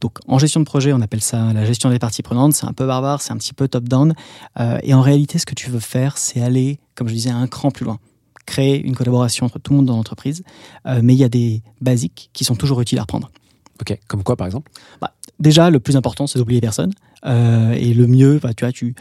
Donc 0.00 0.18
en 0.26 0.38
gestion 0.38 0.60
de 0.60 0.64
projet, 0.64 0.92
on 0.94 1.00
appelle 1.02 1.20
ça 1.20 1.52
la 1.52 1.66
gestion 1.66 1.90
des 1.90 1.98
parties 1.98 2.22
prenantes. 2.22 2.54
C'est 2.54 2.66
un 2.66 2.72
peu 2.72 2.86
barbare, 2.86 3.20
c'est 3.20 3.32
un 3.32 3.36
petit 3.36 3.52
peu 3.52 3.68
top-down. 3.68 4.14
Euh, 4.58 4.78
et 4.82 4.94
en 4.94 5.02
réalité, 5.02 5.38
ce 5.38 5.44
que 5.44 5.54
tu 5.54 5.68
veux 5.68 5.80
faire, 5.80 6.16
c'est 6.16 6.40
aller, 6.40 6.78
comme 6.94 7.08
je 7.08 7.14
disais, 7.14 7.30
un 7.30 7.46
cran 7.46 7.70
plus 7.70 7.84
loin. 7.84 7.98
Créer 8.46 8.82
une 8.82 8.96
collaboration 8.96 9.44
entre 9.44 9.58
tout 9.58 9.72
le 9.72 9.78
monde 9.78 9.86
dans 9.86 9.96
l'entreprise. 9.96 10.42
Euh, 10.86 11.00
mais 11.02 11.12
il 11.12 11.18
y 11.18 11.24
a 11.24 11.28
des 11.28 11.62
basiques 11.82 12.30
qui 12.32 12.44
sont 12.44 12.54
toujours 12.54 12.80
utiles 12.80 12.98
à 12.98 13.02
reprendre. 13.02 13.30
Ok, 13.80 13.98
comme 14.06 14.22
quoi 14.22 14.36
par 14.36 14.46
exemple? 14.46 14.70
Déjà, 15.38 15.70
le 15.70 15.78
plus 15.80 15.96
important, 15.96 16.26
c'est 16.26 16.38
d'oublier 16.38 16.60
personne. 16.60 16.92
Euh, 17.26 17.72
et 17.72 17.94
le 17.94 18.06
mieux, 18.06 18.40
bah, 18.42 18.54
tu 18.54 18.64
vois, 18.64 18.72
tu 18.72 18.94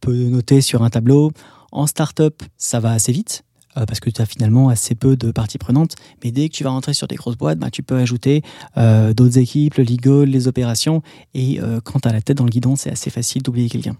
peux 0.00 0.14
noter 0.14 0.60
sur 0.60 0.82
un 0.82 0.90
tableau. 0.90 1.32
En 1.74 1.86
start-up, 1.86 2.42
ça 2.56 2.80
va 2.80 2.92
assez 2.92 3.12
vite. 3.12 3.44
euh, 3.76 3.86
parce 3.86 3.98
que 4.00 4.08
tu 4.08 4.22
as 4.22 4.26
finalement 4.26 4.68
assez 4.68 4.94
peu 4.94 5.16
de 5.16 5.32
parties 5.32 5.58
prenantes. 5.58 5.96
Mais 6.22 6.30
dès 6.30 6.48
que 6.48 6.54
tu 6.54 6.62
vas 6.62 6.70
rentrer 6.70 6.94
sur 6.94 7.08
des 7.08 7.16
grosses 7.16 7.36
boîtes, 7.36 7.58
bah, 7.58 7.70
tu 7.70 7.82
peux 7.82 7.96
ajouter 7.96 8.42
euh, 8.76 9.12
d'autres 9.12 9.38
équipes, 9.38 9.74
le 9.74 9.84
legal, 9.84 10.28
les 10.28 10.46
opérations. 10.46 11.02
Et 11.34 11.60
euh, 11.60 11.80
quand 11.82 11.98
tu 12.00 12.08
as 12.08 12.12
la 12.12 12.22
tête 12.22 12.38
dans 12.38 12.44
le 12.44 12.50
guidon, 12.50 12.76
c'est 12.76 12.90
assez 12.90 13.10
facile 13.10 13.42
d'oublier 13.42 13.68
quelqu'un. 13.68 13.96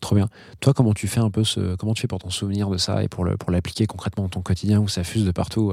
Trop 0.00 0.14
bien. 0.14 0.28
Toi, 0.60 0.72
comment 0.72 0.94
tu 0.94 1.08
fais 1.08 1.18
un 1.18 1.30
peu 1.30 1.42
ce, 1.42 1.74
comment 1.74 1.94
tu 1.94 2.02
fais 2.02 2.06
pour 2.06 2.20
t'en 2.20 2.30
souvenir 2.30 2.70
de 2.70 2.76
ça 2.76 3.02
et 3.02 3.08
pour 3.08 3.26
pour 3.40 3.50
l'appliquer 3.50 3.86
concrètement 3.86 4.22
dans 4.22 4.28
ton 4.28 4.42
quotidien 4.42 4.78
où 4.78 4.86
ça 4.86 5.02
fuse 5.02 5.24
de 5.24 5.32
partout 5.32 5.72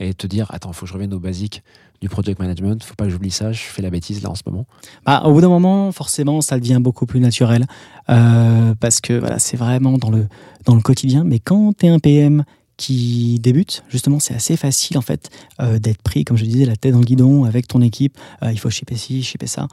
et 0.00 0.12
te 0.12 0.26
dire 0.26 0.48
attends, 0.50 0.72
faut 0.72 0.86
que 0.86 0.88
je 0.88 0.94
revienne 0.94 1.14
aux 1.14 1.20
basiques 1.20 1.62
du 2.00 2.08
project 2.08 2.38
management. 2.38 2.82
Faut 2.82 2.94
pas 2.94 3.04
que 3.04 3.10
j'oublie 3.10 3.30
ça. 3.30 3.52
Je 3.52 3.60
fais 3.60 3.82
la 3.82 3.90
bêtise 3.90 4.22
là 4.22 4.30
en 4.30 4.34
ce 4.34 4.42
moment. 4.46 4.66
Bah, 5.04 5.22
au 5.24 5.32
bout 5.32 5.40
d'un 5.40 5.48
moment, 5.48 5.92
forcément, 5.92 6.40
ça 6.40 6.58
devient 6.58 6.78
beaucoup 6.80 7.06
plus 7.06 7.20
naturel 7.20 7.66
euh, 8.08 8.74
parce 8.80 9.00
que 9.00 9.12
voilà, 9.12 9.38
c'est 9.38 9.56
vraiment 9.56 9.98
dans 9.98 10.10
le, 10.10 10.26
dans 10.64 10.74
le 10.74 10.80
quotidien. 10.80 11.24
Mais 11.24 11.38
quand 11.38 11.76
tu 11.76 11.86
es 11.86 11.88
un 11.88 11.98
PM 11.98 12.44
qui 12.76 13.38
débute, 13.40 13.84
justement, 13.90 14.18
c'est 14.18 14.34
assez 14.34 14.56
facile 14.56 14.96
en 14.96 15.02
fait 15.02 15.28
euh, 15.60 15.78
d'être 15.78 16.00
pris, 16.02 16.24
comme 16.24 16.38
je 16.38 16.44
disais, 16.44 16.64
la 16.64 16.76
tête 16.76 16.92
dans 16.92 17.00
le 17.00 17.04
guidon 17.04 17.44
avec 17.44 17.68
ton 17.68 17.82
équipe. 17.82 18.16
Euh, 18.42 18.50
il 18.50 18.58
faut 18.58 18.70
shipper 18.70 18.96
ci, 18.96 19.22
shipper 19.22 19.46
ça. 19.46 19.68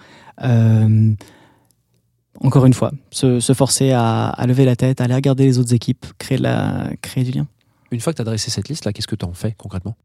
Encore 2.40 2.68
une 2.68 2.74
fois, 2.74 2.92
se, 3.10 3.40
se 3.40 3.54
forcer 3.54 3.94
à, 3.94 4.28
à 4.28 4.46
lever 4.46 4.64
la 4.64 4.76
tête, 4.76 5.02
aller 5.02 5.16
regarder 5.16 5.46
les 5.46 5.58
autres 5.58 5.74
équipes, 5.74 6.06
créer, 6.20 6.38
la, 6.38 6.92
créer 7.02 7.24
du 7.24 7.32
lien. 7.32 7.48
Une 7.90 8.00
fois 8.00 8.14
que 8.14 8.18
tu 8.18 8.22
as 8.22 8.26
dressé 8.26 8.52
cette 8.52 8.70
liste 8.70 8.86
là, 8.86 8.94
qu'est-ce 8.94 9.08
que 9.08 9.16
tu 9.16 9.26
en 9.26 9.34
fais 9.34 9.56
concrètement? 9.58 9.96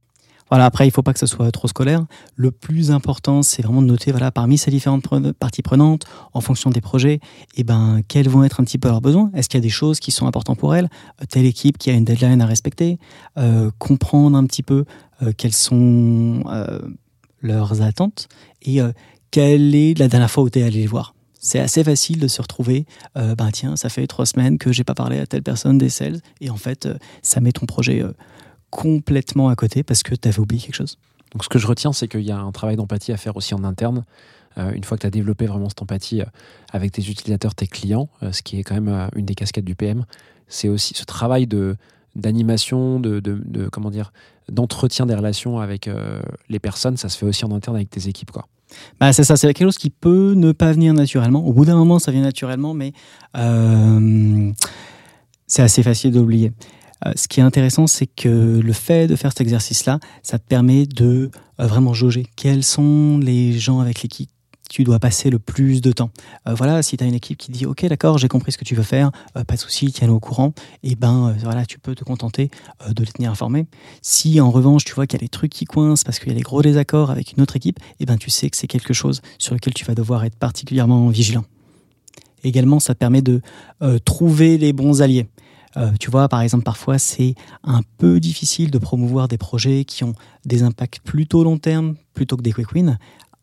Voilà, 0.52 0.66
après, 0.66 0.86
il 0.86 0.90
faut 0.90 1.02
pas 1.02 1.14
que 1.14 1.18
ce 1.18 1.24
soit 1.24 1.50
trop 1.50 1.66
scolaire. 1.66 2.04
Le 2.36 2.50
plus 2.50 2.90
important, 2.90 3.42
c'est 3.42 3.62
vraiment 3.62 3.80
de 3.80 3.86
noter, 3.86 4.10
voilà, 4.10 4.30
parmi 4.30 4.58
ces 4.58 4.70
différentes 4.70 5.08
parties 5.32 5.62
prenantes, 5.62 6.04
en 6.34 6.42
fonction 6.42 6.68
des 6.68 6.82
projets, 6.82 7.20
eh 7.56 7.64
ben, 7.64 8.02
quels 8.06 8.28
vont 8.28 8.44
être 8.44 8.60
un 8.60 8.64
petit 8.64 8.76
peu 8.76 8.88
leurs 8.88 9.00
besoins. 9.00 9.30
Est-ce 9.32 9.48
qu'il 9.48 9.56
y 9.56 9.62
a 9.62 9.64
des 9.64 9.70
choses 9.70 9.98
qui 9.98 10.10
sont 10.10 10.26
importantes 10.26 10.58
pour 10.58 10.74
elles? 10.74 10.90
Euh, 11.22 11.24
Telle 11.26 11.46
équipe 11.46 11.78
qui 11.78 11.88
a 11.88 11.94
une 11.94 12.04
deadline 12.04 12.42
à 12.42 12.44
respecter, 12.44 12.98
euh, 13.38 13.70
comprendre 13.78 14.36
un 14.36 14.44
petit 14.44 14.62
peu 14.62 14.84
euh, 15.22 15.32
quelles 15.34 15.54
sont 15.54 16.44
leurs 17.40 17.80
attentes 17.80 18.28
et 18.60 18.80
quelle 19.30 19.74
est 19.74 19.98
la 19.98 20.08
dernière 20.08 20.30
fois 20.30 20.44
où 20.44 20.50
tu 20.50 20.58
es 20.58 20.64
allé 20.64 20.80
les 20.80 20.86
voir? 20.86 21.14
C'est 21.40 21.60
assez 21.60 21.82
facile 21.82 22.20
de 22.20 22.28
se 22.28 22.42
retrouver, 22.42 22.84
ben 23.14 23.50
tiens, 23.52 23.74
ça 23.76 23.88
fait 23.88 24.06
trois 24.06 24.26
semaines 24.26 24.58
que 24.58 24.70
j'ai 24.70 24.84
pas 24.84 24.94
parlé 24.94 25.18
à 25.18 25.26
telle 25.26 25.42
personne 25.42 25.78
des 25.78 25.88
sales, 25.88 26.20
et 26.40 26.50
en 26.50 26.56
fait, 26.56 26.88
ça 27.22 27.40
met 27.40 27.52
ton 27.52 27.66
projet 27.66 28.04
complètement 28.72 29.50
à 29.50 29.54
côté 29.54 29.82
parce 29.82 30.02
que 30.02 30.14
tu 30.14 30.26
avais 30.28 30.38
oublié 30.40 30.62
quelque 30.62 30.74
chose. 30.74 30.96
Donc 31.32 31.44
ce 31.44 31.48
que 31.50 31.58
je 31.58 31.66
retiens, 31.66 31.92
c'est 31.92 32.08
qu'il 32.08 32.22
y 32.22 32.32
a 32.32 32.38
un 32.38 32.52
travail 32.52 32.76
d'empathie 32.76 33.12
à 33.12 33.16
faire 33.18 33.36
aussi 33.36 33.54
en 33.54 33.64
interne. 33.64 34.04
Euh, 34.58 34.72
une 34.72 34.82
fois 34.82 34.96
que 34.96 35.02
tu 35.02 35.06
as 35.06 35.10
développé 35.10 35.46
vraiment 35.46 35.68
cette 35.68 35.82
empathie 35.82 36.22
euh, 36.22 36.26
avec 36.72 36.90
tes 36.92 37.02
utilisateurs, 37.02 37.54
tes 37.54 37.66
clients, 37.66 38.08
euh, 38.22 38.32
ce 38.32 38.42
qui 38.42 38.58
est 38.58 38.62
quand 38.62 38.74
même 38.80 39.08
une 39.14 39.26
des 39.26 39.34
casquettes 39.34 39.64
du 39.64 39.74
PM, 39.74 40.04
c'est 40.48 40.68
aussi 40.68 40.94
ce 40.94 41.04
travail 41.04 41.46
de 41.46 41.76
d'animation, 42.14 43.00
de, 43.00 43.20
de, 43.20 43.40
de- 43.44 43.68
comment 43.70 43.90
dire, 43.90 44.12
d'entretien 44.50 45.06
des 45.06 45.14
relations 45.14 45.60
avec 45.60 45.88
euh, 45.88 46.20
les 46.50 46.58
personnes. 46.58 46.96
Ça 46.98 47.08
se 47.08 47.16
fait 47.16 47.24
aussi 47.26 47.44
en 47.46 47.52
interne 47.52 47.76
avec 47.76 47.88
tes 47.88 48.06
équipes, 48.08 48.30
quoi. 48.30 48.46
Bah, 49.00 49.12
c'est 49.14 49.24
ça, 49.24 49.36
c'est 49.36 49.46
quelque 49.54 49.66
chose 49.66 49.78
qui 49.78 49.88
peut 49.90 50.32
ne 50.34 50.52
pas 50.52 50.72
venir 50.72 50.92
naturellement. 50.94 51.46
Au 51.46 51.52
bout 51.54 51.64
d'un 51.66 51.76
moment, 51.76 51.98
ça 51.98 52.10
vient 52.12 52.22
naturellement, 52.22 52.74
mais 52.74 52.92
c'est 55.46 55.62
assez 55.62 55.82
facile 55.82 56.10
d'oublier. 56.12 56.52
Euh, 57.06 57.12
ce 57.16 57.28
qui 57.28 57.40
est 57.40 57.42
intéressant, 57.42 57.86
c'est 57.86 58.06
que 58.06 58.60
le 58.62 58.72
fait 58.72 59.06
de 59.06 59.16
faire 59.16 59.30
cet 59.30 59.40
exercice-là, 59.40 59.98
ça 60.22 60.38
te 60.38 60.46
permet 60.46 60.86
de 60.86 61.30
euh, 61.60 61.66
vraiment 61.66 61.94
jauger 61.94 62.26
quels 62.36 62.64
sont 62.64 63.18
les 63.18 63.58
gens 63.58 63.80
avec 63.80 64.02
lesquels 64.02 64.26
tu 64.68 64.84
dois 64.84 64.98
passer 64.98 65.28
le 65.28 65.38
plus 65.38 65.82
de 65.82 65.92
temps. 65.92 66.10
Euh, 66.48 66.54
voilà, 66.54 66.82
si 66.82 66.96
tu 66.96 67.04
as 67.04 67.06
une 67.06 67.14
équipe 67.14 67.36
qui 67.36 67.52
dit 67.52 67.66
OK, 67.66 67.84
d'accord, 67.86 68.16
j'ai 68.16 68.28
compris 68.28 68.52
ce 68.52 68.58
que 68.58 68.64
tu 68.64 68.74
veux 68.74 68.82
faire, 68.82 69.10
pas 69.34 69.54
de 69.54 69.60
souci, 69.60 69.92
tiens-le 69.92 70.14
au 70.14 70.20
courant, 70.20 70.54
et 70.82 70.94
ben 70.94 71.28
euh, 71.28 71.32
voilà, 71.42 71.66
tu 71.66 71.78
peux 71.78 71.94
te 71.94 72.04
contenter 72.04 72.50
de 72.88 73.04
les 73.04 73.12
tenir 73.12 73.30
informés. 73.30 73.66
Si 74.00 74.40
en 74.40 74.50
revanche 74.50 74.84
tu 74.84 74.94
vois 74.94 75.06
qu'il 75.06 75.20
y 75.20 75.22
a 75.22 75.26
des 75.26 75.28
trucs 75.28 75.52
qui 75.52 75.66
coincent 75.66 76.04
parce 76.04 76.18
qu'il 76.18 76.28
y 76.28 76.32
a 76.32 76.34
des 76.34 76.42
gros 76.42 76.62
désaccords 76.62 77.10
avec 77.10 77.32
une 77.32 77.42
autre 77.42 77.56
équipe, 77.56 77.80
et 78.00 78.06
ben 78.06 78.16
tu 78.16 78.30
sais 78.30 78.48
que 78.48 78.56
c'est 78.56 78.66
quelque 78.66 78.94
chose 78.94 79.20
sur 79.38 79.54
lequel 79.54 79.74
tu 79.74 79.84
vas 79.84 79.94
devoir 79.94 80.24
être 80.24 80.36
particulièrement 80.36 81.08
vigilant. 81.08 81.44
Également, 82.44 82.80
ça 82.80 82.94
te 82.94 82.98
permet 82.98 83.22
de 83.22 83.40
trouver 84.04 84.58
les 84.58 84.72
bons 84.72 85.00
alliés. 85.00 85.28
Euh, 85.76 85.90
tu 85.98 86.10
vois, 86.10 86.28
par 86.28 86.40
exemple, 86.42 86.64
parfois 86.64 86.98
c'est 86.98 87.34
un 87.64 87.80
peu 87.98 88.20
difficile 88.20 88.70
de 88.70 88.78
promouvoir 88.78 89.28
des 89.28 89.38
projets 89.38 89.84
qui 89.84 90.04
ont 90.04 90.14
des 90.44 90.62
impacts 90.62 91.00
plutôt 91.00 91.44
long 91.44 91.58
terme 91.58 91.96
plutôt 92.14 92.36
que 92.36 92.42
des 92.42 92.52
quick 92.52 92.72
wins. 92.72 92.98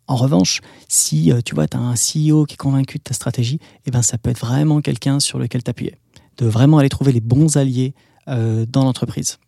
En 0.07 0.15
revanche, 0.15 0.61
si 0.87 1.31
euh, 1.31 1.41
tu 1.43 1.53
vois, 1.55 1.67
tu 1.67 1.77
as 1.77 1.79
un 1.79 1.93
CEO 1.93 2.45
qui 2.45 2.53
est 2.53 2.57
convaincu 2.57 2.97
de 2.97 3.03
ta 3.03 3.13
stratégie, 3.13 3.59
eh 3.85 3.91
ben, 3.91 4.01
ça 4.01 4.17
peut 4.17 4.31
être 4.31 4.39
vraiment 4.39 4.81
quelqu'un 4.81 5.19
sur 5.19 5.37
lequel 5.37 5.63
t'appuyer. 5.63 5.95
De 6.37 6.47
vraiment 6.47 6.79
aller 6.79 6.89
trouver 6.89 7.11
les 7.11 7.21
bons 7.21 7.57
alliés 7.57 7.93
euh, 8.29 8.65
dans 8.69 8.83
l'entreprise. 8.83 9.39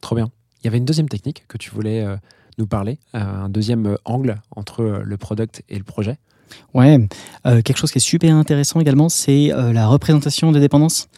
Trop 0.00 0.16
bien. 0.16 0.30
Il 0.60 0.66
y 0.66 0.68
avait 0.68 0.78
une 0.78 0.84
deuxième 0.84 1.08
technique 1.08 1.44
que 1.48 1.58
tu 1.58 1.70
voulais 1.70 2.02
euh, 2.02 2.16
nous 2.56 2.66
parler, 2.66 2.98
euh, 3.14 3.44
un 3.44 3.48
deuxième 3.48 3.96
angle 4.04 4.40
entre 4.56 5.02
le 5.04 5.16
product 5.16 5.62
et 5.68 5.76
le 5.76 5.84
projet. 5.84 6.18
Ouais, 6.74 7.08
quelque 7.44 7.78
chose 7.78 7.90
qui 7.90 7.96
est 7.96 8.02
super 8.02 8.34
intéressant 8.36 8.78
également, 8.78 9.08
c'est 9.08 9.48
la 9.48 9.86
représentation 9.86 10.52
des 10.52 10.60
dépendances. 10.60 11.08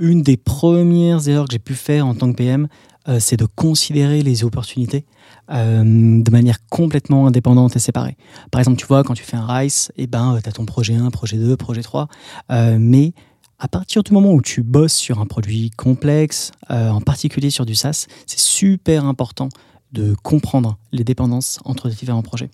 Une 0.00 0.22
des 0.22 0.38
premières 0.38 1.28
erreurs 1.28 1.44
que 1.46 1.52
j'ai 1.52 1.58
pu 1.58 1.74
faire 1.74 2.06
en 2.06 2.14
tant 2.14 2.30
que 2.30 2.36
PM, 2.36 2.68
euh, 3.06 3.18
c'est 3.20 3.36
de 3.36 3.44
considérer 3.44 4.22
les 4.22 4.44
opportunités 4.44 5.04
euh, 5.50 5.82
de 5.84 6.30
manière 6.30 6.58
complètement 6.70 7.26
indépendante 7.26 7.76
et 7.76 7.78
séparée. 7.78 8.16
Par 8.50 8.60
exemple, 8.60 8.78
tu 8.78 8.86
vois, 8.86 9.04
quand 9.04 9.12
tu 9.12 9.22
fais 9.22 9.36
un 9.36 9.46
RICE, 9.46 9.92
eh 9.96 10.06
ben, 10.06 10.38
tu 10.42 10.48
as 10.48 10.52
ton 10.52 10.64
projet 10.64 10.94
1, 10.94 11.10
projet 11.10 11.36
2, 11.36 11.54
projet 11.56 11.82
3, 11.82 12.08
euh, 12.50 12.78
mais 12.80 13.12
à 13.58 13.68
partir 13.68 14.02
du 14.02 14.12
moment 14.12 14.32
où 14.32 14.40
tu 14.40 14.62
bosses 14.62 14.94
sur 14.94 15.20
un 15.20 15.26
produit 15.26 15.70
complexe, 15.70 16.52
euh, 16.70 16.88
en 16.88 17.02
particulier 17.02 17.50
sur 17.50 17.66
du 17.66 17.74
SaaS, 17.74 18.06
c'est 18.26 18.40
super 18.40 19.04
important 19.04 19.50
de 19.92 20.14
comprendre 20.22 20.78
les 20.92 21.04
dépendances 21.04 21.60
entre 21.66 21.88
les 21.88 21.94
différents 21.94 22.22
projets. 22.22 22.48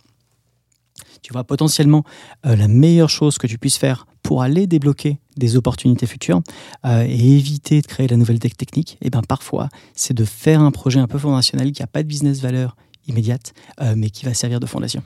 Tu 1.23 1.33
vois, 1.33 1.45
potentiellement, 1.45 2.05
euh, 2.45 2.57
la 2.57 2.69
meilleure 2.69 3.11
chose 3.11 3.39
que 3.39 3.47
tu 3.47 3.59
puisses 3.59 3.79
faire 3.79 4.07
pour 4.23 4.43
aller 4.43 4.67
débloquer 4.67 5.19
des 5.37 5.57
opportunités 5.57 6.07
futures 6.07 6.41
euh, 6.85 7.05
et 7.07 7.37
éviter 7.37 7.81
de 7.81 7.87
créer 7.87 8.09
la 8.09 8.17
nouvelle 8.17 8.39
tech 8.39 8.57
technique, 8.57 8.99
eh 9.03 9.11
ben, 9.11 9.23
parfois, 9.23 9.69
c'est 9.95 10.15
de 10.15 10.25
faire 10.25 10.61
un 10.61 10.71
projet 10.71 10.99
un 10.99 11.07
peu 11.07 11.19
fondationnel 11.19 11.73
qui 11.73 11.83
n'a 11.83 11.87
pas 11.87 12.03
de 12.03 12.09
business 12.09 12.41
valeur 12.41 12.77
immédiate, 13.07 13.53
euh, 13.81 13.95
mais 13.97 14.11
qui 14.11 14.25
va 14.25 14.35
servir 14.35 14.61
de 14.61 14.67
fondation. 14.67 15.03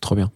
Trop 0.00 0.14
bien. 0.14 0.30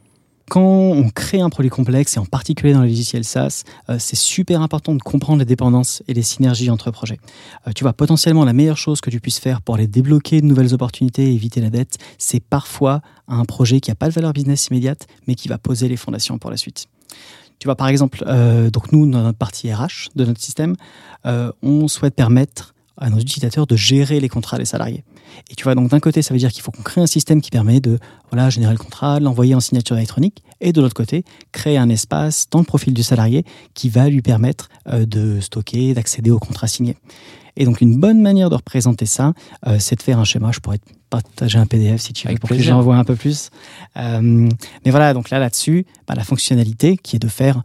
Quand 0.50 0.62
on 0.62 1.08
crée 1.10 1.40
un 1.40 1.48
produit 1.48 1.70
complexe, 1.70 2.16
et 2.16 2.18
en 2.18 2.26
particulier 2.26 2.72
dans 2.72 2.82
les 2.82 2.88
logiciels 2.88 3.22
SaaS, 3.22 3.62
euh, 3.88 3.98
c'est 4.00 4.16
super 4.16 4.62
important 4.62 4.96
de 4.96 5.00
comprendre 5.00 5.38
les 5.38 5.44
dépendances 5.44 6.02
et 6.08 6.12
les 6.12 6.22
synergies 6.22 6.70
entre 6.70 6.90
projets. 6.90 7.20
Euh, 7.68 7.70
tu 7.72 7.84
vois, 7.84 7.92
potentiellement, 7.92 8.44
la 8.44 8.52
meilleure 8.52 8.76
chose 8.76 9.00
que 9.00 9.10
tu 9.10 9.20
puisses 9.20 9.38
faire 9.38 9.62
pour 9.62 9.76
aller 9.76 9.86
débloquer 9.86 10.40
de 10.40 10.46
nouvelles 10.46 10.74
opportunités 10.74 11.30
et 11.30 11.32
éviter 11.32 11.60
la 11.60 11.70
dette, 11.70 11.98
c'est 12.18 12.40
parfois 12.40 13.00
un 13.28 13.44
projet 13.44 13.78
qui 13.78 13.92
n'a 13.92 13.94
pas 13.94 14.08
de 14.08 14.12
valeur 14.12 14.32
business 14.32 14.66
immédiate, 14.72 15.06
mais 15.28 15.36
qui 15.36 15.46
va 15.46 15.56
poser 15.56 15.86
les 15.86 15.96
fondations 15.96 16.36
pour 16.38 16.50
la 16.50 16.56
suite. 16.56 16.88
Tu 17.60 17.68
vois, 17.68 17.76
par 17.76 17.86
exemple, 17.86 18.24
euh, 18.26 18.70
donc 18.70 18.90
nous, 18.90 19.08
dans 19.08 19.22
notre 19.22 19.38
partie 19.38 19.72
RH 19.72 20.08
de 20.16 20.24
notre 20.24 20.40
système, 20.40 20.74
on 21.62 21.86
souhaite 21.86 22.16
permettre 22.16 22.74
à 23.00 23.10
nos 23.10 23.18
utilisateurs 23.18 23.66
de 23.66 23.76
gérer 23.76 24.20
les 24.20 24.28
contrats 24.28 24.58
des 24.58 24.64
salariés. 24.64 25.04
Et 25.50 25.54
tu 25.54 25.64
vois, 25.64 25.74
donc 25.74 25.90
d'un 25.90 26.00
côté, 26.00 26.22
ça 26.22 26.34
veut 26.34 26.38
dire 26.38 26.52
qu'il 26.52 26.62
faut 26.62 26.70
qu'on 26.70 26.82
crée 26.82 27.00
un 27.00 27.06
système 27.06 27.40
qui 27.40 27.50
permet 27.50 27.80
de 27.80 27.98
voilà, 28.30 28.50
générer 28.50 28.72
le 28.72 28.78
contrat, 28.78 29.18
l'envoyer 29.20 29.54
en 29.54 29.60
signature 29.60 29.96
électronique, 29.96 30.42
et 30.60 30.72
de 30.72 30.80
l'autre 30.80 30.94
côté, 30.94 31.24
créer 31.52 31.78
un 31.78 31.88
espace 31.88 32.46
dans 32.50 32.58
le 32.58 32.64
profil 32.64 32.92
du 32.92 33.02
salarié 33.02 33.44
qui 33.74 33.88
va 33.88 34.08
lui 34.08 34.22
permettre 34.22 34.68
euh, 34.88 35.06
de 35.06 35.40
stocker, 35.40 35.94
d'accéder 35.94 36.30
au 36.30 36.38
contrat 36.38 36.66
signé. 36.66 36.96
Et 37.56 37.64
donc 37.64 37.80
une 37.80 37.98
bonne 37.98 38.20
manière 38.20 38.50
de 38.50 38.54
représenter 38.54 39.06
ça, 39.06 39.32
euh, 39.66 39.78
c'est 39.78 39.96
de 39.96 40.02
faire 40.02 40.18
un 40.18 40.24
schéma. 40.24 40.50
Je 40.52 40.60
pourrais 40.60 40.78
te 40.78 40.84
partager 41.08 41.58
un 41.58 41.66
PDF 41.66 42.00
si 42.00 42.12
tu 42.12 42.26
veux 42.26 42.30
Avec 42.30 42.40
pour 42.40 42.50
que 42.50 42.58
j'en 42.58 42.80
vois 42.80 42.96
un 42.96 43.04
peu 43.04 43.16
plus. 43.16 43.50
Euh, 43.96 44.48
mais 44.84 44.90
voilà, 44.90 45.14
donc 45.14 45.30
là 45.30 45.38
là-dessus, 45.38 45.86
bah, 46.06 46.14
la 46.14 46.24
fonctionnalité 46.24 46.96
qui 46.96 47.16
est 47.16 47.20
de 47.20 47.28
faire 47.28 47.62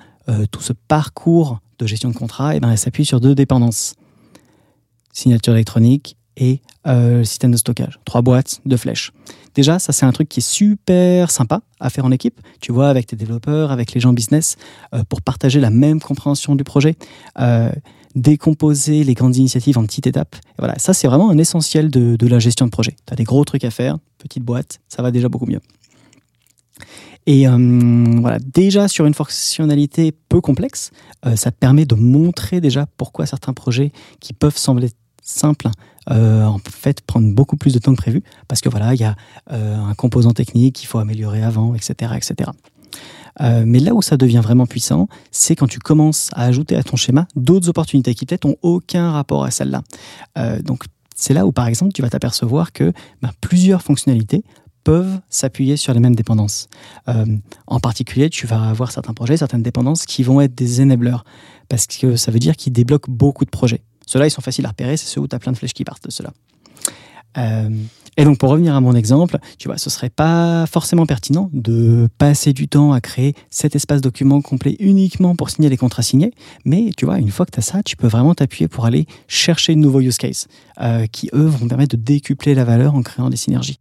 tout 0.49 0.61
ce 0.61 0.73
parcours 0.73 1.59
de 1.77 1.85
gestion 1.85 2.09
de 2.09 2.15
contrat, 2.15 2.55
et 2.55 2.59
ben, 2.59 2.71
elle 2.71 2.79
s'appuie 2.79 3.05
sur 3.05 3.21
deux 3.21 3.35
dépendances 3.35 3.93
signature 5.15 5.53
électronique 5.53 6.17
et 6.37 6.61
euh, 6.87 7.23
système 7.23 7.51
de 7.51 7.57
stockage. 7.57 7.99
Trois 8.05 8.21
boîtes, 8.21 8.61
deux 8.65 8.77
flèches. 8.77 9.11
Déjà, 9.55 9.79
ça 9.79 9.93
c'est 9.93 10.05
un 10.05 10.11
truc 10.11 10.29
qui 10.29 10.41
est 10.41 10.47
super 10.47 11.31
sympa 11.31 11.61
à 11.79 11.89
faire 11.89 12.05
en 12.05 12.11
équipe. 12.11 12.39
Tu 12.61 12.71
vois, 12.71 12.89
avec 12.89 13.07
tes 13.07 13.15
développeurs, 13.15 13.71
avec 13.71 13.93
les 13.93 14.01
gens 14.01 14.13
business, 14.13 14.57
euh, 14.93 15.03
pour 15.07 15.21
partager 15.21 15.59
la 15.59 15.69
même 15.69 15.99
compréhension 15.99 16.55
du 16.55 16.63
projet, 16.63 16.95
euh, 17.39 17.71
décomposer 18.15 19.03
les 19.03 19.13
grandes 19.13 19.35
initiatives 19.35 19.77
en 19.77 19.83
petites 19.83 20.07
étapes. 20.07 20.35
Et 20.35 20.59
voilà, 20.59 20.77
ça 20.77 20.93
c'est 20.93 21.07
vraiment 21.07 21.29
un 21.29 21.37
essentiel 21.37 21.89
de, 21.89 22.15
de 22.15 22.27
la 22.27 22.39
gestion 22.39 22.65
de 22.65 22.71
projet. 22.71 22.95
Tu 23.05 23.13
as 23.13 23.15
des 23.15 23.23
gros 23.23 23.43
trucs 23.45 23.63
à 23.63 23.71
faire, 23.71 23.97
petite 24.17 24.43
boîte, 24.43 24.79
ça 24.89 25.01
va 25.01 25.11
déjà 25.11 25.29
beaucoup 25.29 25.45
mieux. 25.45 25.61
Et 27.27 27.47
voilà, 27.47 28.37
déjà 28.37 28.87
sur 28.87 29.07
une 29.07 29.15
fonctionnalité 29.15 30.13
peu 30.29 30.41
complexe, 30.41 30.91
ça 31.35 31.49
te 31.49 31.57
permet 31.57 31.85
de 31.85 31.95
montrer 31.95 32.61
déjà 32.61 32.85
pourquoi 32.97 33.25
certains 33.25 33.53
projets 33.53 33.91
qui 34.19 34.33
peuvent 34.33 34.57
sembler 34.57 34.89
simples, 35.25 35.69
euh, 36.11 36.43
en 36.43 36.59
fait, 36.59 37.01
prennent 37.01 37.33
beaucoup 37.33 37.57
plus 37.57 37.73
de 37.73 37.79
temps 37.79 37.91
que 37.91 38.01
prévu, 38.01 38.23
parce 38.47 38.61
que 38.61 38.69
voilà, 38.69 38.93
il 38.93 39.01
y 39.01 39.03
a 39.03 39.15
euh, 39.51 39.77
un 39.77 39.93
composant 39.95 40.31
technique 40.31 40.75
qu'il 40.75 40.87
faut 40.87 40.99
améliorer 40.99 41.43
avant, 41.43 41.75
etc., 41.75 42.13
etc. 42.15 42.51
Euh, 43.41 43.63
mais 43.65 43.79
là 43.79 43.93
où 43.93 44.01
ça 44.01 44.15
devient 44.15 44.39
vraiment 44.41 44.65
puissant, 44.65 45.09
c'est 45.31 45.55
quand 45.55 45.67
tu 45.67 45.79
commences 45.79 46.29
à 46.33 46.45
ajouter 46.45 46.77
à 46.77 46.83
ton 46.83 46.95
schéma 46.95 47.27
d'autres 47.35 47.67
opportunités 47.67 48.15
qui 48.15 48.25
peut-être 48.25 48.45
ont 48.45 48.55
aucun 48.61 49.11
rapport 49.11 49.43
à 49.43 49.51
celle-là. 49.51 49.81
Donc 50.63 50.85
c'est 51.17 51.33
là 51.33 51.45
où 51.45 51.51
par 51.51 51.67
exemple 51.67 51.91
tu 51.91 52.01
vas 52.01 52.09
t'apercevoir 52.09 52.71
que 52.71 52.93
ben, 53.21 53.31
plusieurs 53.41 53.81
fonctionnalités 53.81 54.45
peuvent 54.85 55.19
s'appuyer 55.29 55.75
sur 55.75 55.93
les 55.93 55.99
mêmes 55.99 56.15
dépendances. 56.15 56.69
En 57.67 57.79
particulier, 57.81 58.29
tu 58.29 58.47
vas 58.47 58.69
avoir 58.69 58.91
certains 58.91 59.13
projets, 59.13 59.35
certaines 59.35 59.63
dépendances 59.63 60.05
qui 60.05 60.23
vont 60.23 60.39
être 60.39 60.55
des 60.55 60.79
enablers, 60.79 61.25
parce 61.67 61.87
que 61.87 62.15
ça 62.15 62.31
veut 62.31 62.39
dire 62.39 62.55
qu'ils 62.55 62.71
débloquent 62.71 63.11
beaucoup 63.11 63.43
de 63.43 63.49
projets. 63.49 63.81
Ceux-là, 64.05 64.27
ils 64.27 64.31
sont 64.31 64.41
faciles 64.41 64.65
à 64.65 64.69
repérer, 64.69 64.97
c'est 64.97 65.07
ceux 65.07 65.21
où 65.21 65.27
tu 65.27 65.35
as 65.35 65.39
plein 65.39 65.51
de 65.51 65.57
flèches 65.57 65.73
qui 65.73 65.83
partent 65.83 66.05
de 66.05 66.11
ceux-là. 66.11 66.31
Euh, 67.37 67.69
et 68.17 68.23
donc, 68.23 68.37
pour 68.37 68.49
revenir 68.49 68.75
à 68.75 68.81
mon 68.81 68.95
exemple, 68.95 69.37
tu 69.57 69.67
vois, 69.67 69.77
ce 69.77 69.89
serait 69.89 70.09
pas 70.09 70.65
forcément 70.67 71.05
pertinent 71.05 71.49
de 71.51 72.07
passer 72.17 72.53
du 72.53 72.69
temps 72.69 72.93
à 72.93 73.01
créer 73.01 73.33
cet 73.49 73.75
espace 73.75 73.99
document 73.99 74.41
complet 74.41 74.77
uniquement 74.79 75.35
pour 75.35 75.49
signer 75.49 75.69
les 75.69 75.75
contrats 75.75 76.01
signés. 76.01 76.31
Mais 76.63 76.91
tu 76.95 77.05
vois, 77.05 77.19
une 77.19 77.29
fois 77.29 77.45
que 77.45 77.51
tu 77.51 77.59
as 77.59 77.63
ça, 77.63 77.83
tu 77.83 77.97
peux 77.97 78.07
vraiment 78.07 78.33
t'appuyer 78.33 78.69
pour 78.69 78.85
aller 78.85 79.05
chercher 79.27 79.75
de 79.75 79.79
nouveaux 79.79 79.99
use 79.99 80.17
cases 80.17 80.47
euh, 80.81 81.07
qui, 81.07 81.29
eux, 81.33 81.45
vont 81.45 81.67
permettre 81.67 81.97
de 81.97 82.01
décupler 82.01 82.55
la 82.55 82.63
valeur 82.63 82.95
en 82.95 83.01
créant 83.01 83.29
des 83.29 83.37
synergies. 83.37 83.79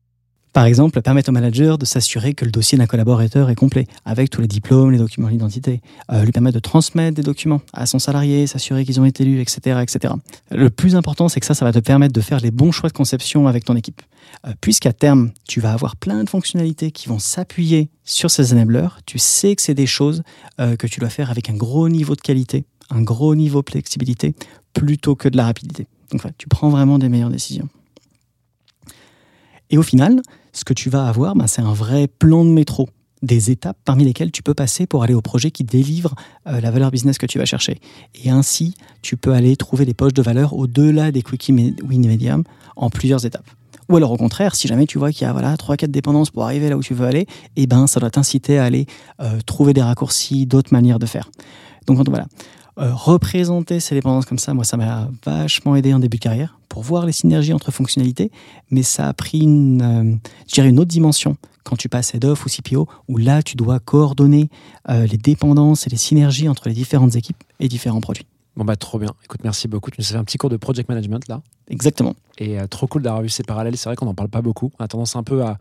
Par 0.55 0.67
exemple, 0.67 1.03
permettre 1.03 1.31
au 1.31 1.33
manager 1.33 1.79
de 1.79 1.85
s'assurer 1.85 2.33
que 2.33 2.45
le 2.45 2.53
dossier 2.53 2.79
d'un 2.79 2.87
collaborateur 2.87 3.51
est 3.51 3.57
complet, 3.57 3.89
avec 4.05 4.31
tous 4.31 4.41
les 4.41 4.47
diplômes, 4.47 4.93
les 4.93 4.99
documents 4.99 5.29
d'identité. 5.29 5.81
Euh, 6.13 6.23
lui 6.23 6.31
permettre 6.31 6.55
de 6.55 6.61
transmettre 6.61 7.17
des 7.17 7.25
documents 7.25 7.61
à 7.73 7.87
son 7.87 7.99
salarié, 7.99 8.47
s'assurer 8.47 8.85
qu'ils 8.85 9.01
ont 9.01 9.05
été 9.05 9.25
lus, 9.25 9.41
etc., 9.41 9.81
etc. 9.83 10.15
Le 10.53 10.71
plus 10.71 10.95
important, 10.95 11.29
c'est 11.29 11.41
que 11.41 11.47
ça, 11.47 11.55
ça 11.55 11.65
va 11.65 11.73
te 11.73 11.81
permettre 11.81 12.13
de 12.13 12.21
faire 12.21 12.39
les 12.39 12.53
bons 12.53 12.71
choix 12.71 12.89
de 12.89 12.95
conception 12.95 13.49
avec 13.49 13.65
ton 13.65 13.75
équipe. 13.75 14.01
Euh, 14.47 14.53
Puisqu'à 14.61 14.93
terme, 14.93 15.33
tu 15.49 15.61
vas 15.61 15.73
avoir 15.73 15.97
plein 15.97 16.23
de 16.23 16.31
fonctionnalités 16.31 16.93
qui 16.93 17.09
vont 17.09 17.19
s'appuyer 17.19 17.91
sur 18.05 18.31
ces 18.31 18.53
enablers, 18.53 19.01
tu 19.07 19.19
sais 19.19 19.57
que 19.57 19.63
c'est 19.63 19.75
des 19.75 19.87
choses 19.87 20.23
euh, 20.61 20.77
que 20.77 20.87
tu 20.87 21.01
dois 21.01 21.11
faire 21.11 21.33
avec 21.33 21.51
un 21.51 21.55
gros 21.55 21.89
niveau 21.89 22.15
de 22.15 22.21
qualité, 22.21 22.65
un 22.91 23.03
gros 23.03 23.35
niveau 23.35 23.61
de 23.63 23.71
flexibilité, 23.71 24.37
plutôt 24.73 25.17
que 25.17 25.29
de 25.29 25.37
la 25.37 25.47
rapidité. 25.47 25.89
Donc, 26.13 26.23
tu 26.39 26.47
prends 26.47 26.69
vraiment 26.69 27.01
des 27.01 27.09
meilleures 27.09 27.31
décisions. 27.31 27.69
Et 29.71 29.79
au 29.79 29.83
final, 29.83 30.23
ce 30.53 30.65
que 30.65 30.73
tu 30.73 30.91
vas 30.91 31.07
avoir, 31.07 31.35
ben, 31.35 31.47
c'est 31.47 31.63
un 31.63 31.73
vrai 31.73 32.07
plan 32.07 32.45
de 32.45 32.51
métro, 32.51 32.89
des 33.23 33.51
étapes 33.51 33.79
parmi 33.85 34.05
lesquelles 34.05 34.31
tu 34.31 34.43
peux 34.43 34.55
passer 34.55 34.87
pour 34.87 35.03
aller 35.03 35.15
au 35.15 35.23
projet 35.23 35.51
qui 35.51 35.65
délivre 35.65 36.15
euh, 36.47 36.61
la 36.61 36.71
valeur 36.71 36.91
business 36.91 37.19
que 37.19 37.27
tu 37.27 37.39
vas 37.39 37.47
chercher. 37.47 37.81
Et 38.23 38.31
ainsi, 38.31 38.75
tu 39.03 39.17
peux 39.17 39.33
aller 39.33 39.57
trouver 39.57 39.87
des 39.87 39.95
poches 39.95 40.13
de 40.13 40.23
valeur 40.23 40.55
au-delà 40.55 41.11
des 41.11 41.23
quickie 41.23 41.53
win 41.53 42.07
medium 42.07 42.45
en 42.77 42.91
plusieurs 42.91 43.25
étapes. 43.25 43.49
Ou 43.89 43.97
alors 43.97 44.13
au 44.13 44.17
contraire, 44.17 44.55
si 44.55 44.67
jamais 44.67 44.87
tu 44.87 44.99
vois 44.99 45.13
qu'il 45.13 45.27
y 45.27 45.31
a 45.31 45.33
voilà, 45.33 45.55
3-4 45.57 45.89
dépendances 45.89 46.31
pour 46.31 46.45
arriver 46.45 46.69
là 46.69 46.77
où 46.77 46.83
tu 46.83 46.95
veux 46.95 47.07
aller, 47.07 47.27
eh 47.57 47.67
ben, 47.67 47.87
ça 47.87 48.01
doit 48.01 48.11
t'inciter 48.11 48.59
à 48.59 48.65
aller 48.65 48.87
euh, 49.21 49.41
trouver 49.45 49.75
des 49.75 49.83
raccourcis, 49.83 50.47
d'autres 50.47 50.73
manières 50.73 50.99
de 50.99 51.07
faire. 51.07 51.31
Donc 51.87 51.99
voilà, 52.09 52.27
euh, 52.79 52.93
représenter 52.93 53.79
ces 53.79 53.95
dépendances 53.95 54.27
comme 54.27 54.39
ça, 54.39 54.53
moi, 54.53 54.65
ça 54.65 54.77
m'a 54.77 55.09
vachement 55.25 55.77
aidé 55.77 55.95
en 55.95 56.01
début 56.01 56.17
de 56.17 56.23
carrière 56.23 56.59
pour 56.69 56.83
voir 56.83 57.07
les 57.07 57.13
synergies 57.13 57.53
entre 57.53 57.71
fonctionnalités, 57.71 58.33
mais 58.71 58.83
ça 58.83 59.09
a 59.09 59.13
pris 59.13 59.41
une, 59.41 59.83
euh, 59.83 60.17
je 60.49 60.55
dirais 60.55 60.69
une 60.71 60.81
autre 60.81 60.91
dimension 60.91 61.37
quand 61.63 61.77
tu 61.77 61.89
passes 61.89 62.15
head 62.15 62.25
off 62.25 62.45
ou 62.45 62.49
CPO, 62.49 62.89
où 63.09 63.17
là, 63.17 63.43
tu 63.43 63.57
dois 63.57 63.79
coordonner 63.79 64.51
euh, 64.91 65.07
les 65.07 65.17
dépendances 65.17 65.87
et 65.87 65.91
les 65.91 65.97
synergies 65.97 66.49
entre 66.49 66.69
les 66.69 66.75
différentes 66.75 67.15
équipes 67.15 67.43
et 67.61 67.69
différents 67.69 68.01
produits. 68.01 68.27
Bon 68.57 68.65
bah 68.65 68.77
trop 68.77 68.99
bien. 68.99 69.11
Écoute, 69.25 69.41
merci 69.43 69.67
beaucoup. 69.67 69.91
Tu 69.91 70.01
nous 70.01 70.07
as 70.07 70.11
fait 70.11 70.17
un 70.17 70.25
petit 70.25 70.39
cours 70.39 70.51
de 70.51 70.57
project 70.57 70.89
management 70.89 71.27
là. 71.27 71.43
Exactement. 71.69 72.15
Et 72.39 72.57
trop 72.71 72.87
cool 72.87 73.03
d'avoir 73.03 73.21
vu 73.23 73.29
ces 73.29 73.43
parallèles. 73.43 73.77
C'est 73.77 73.89
vrai 73.89 73.97
qu'on 73.97 74.05
n'en 74.05 74.15
parle 74.15 74.29
pas 74.29 74.43
beaucoup. 74.43 74.71
On 74.79 74.85
a 74.85 74.87
tendance 74.87 75.17
un 75.17 75.25
peu 75.25 75.43
à, 75.43 75.59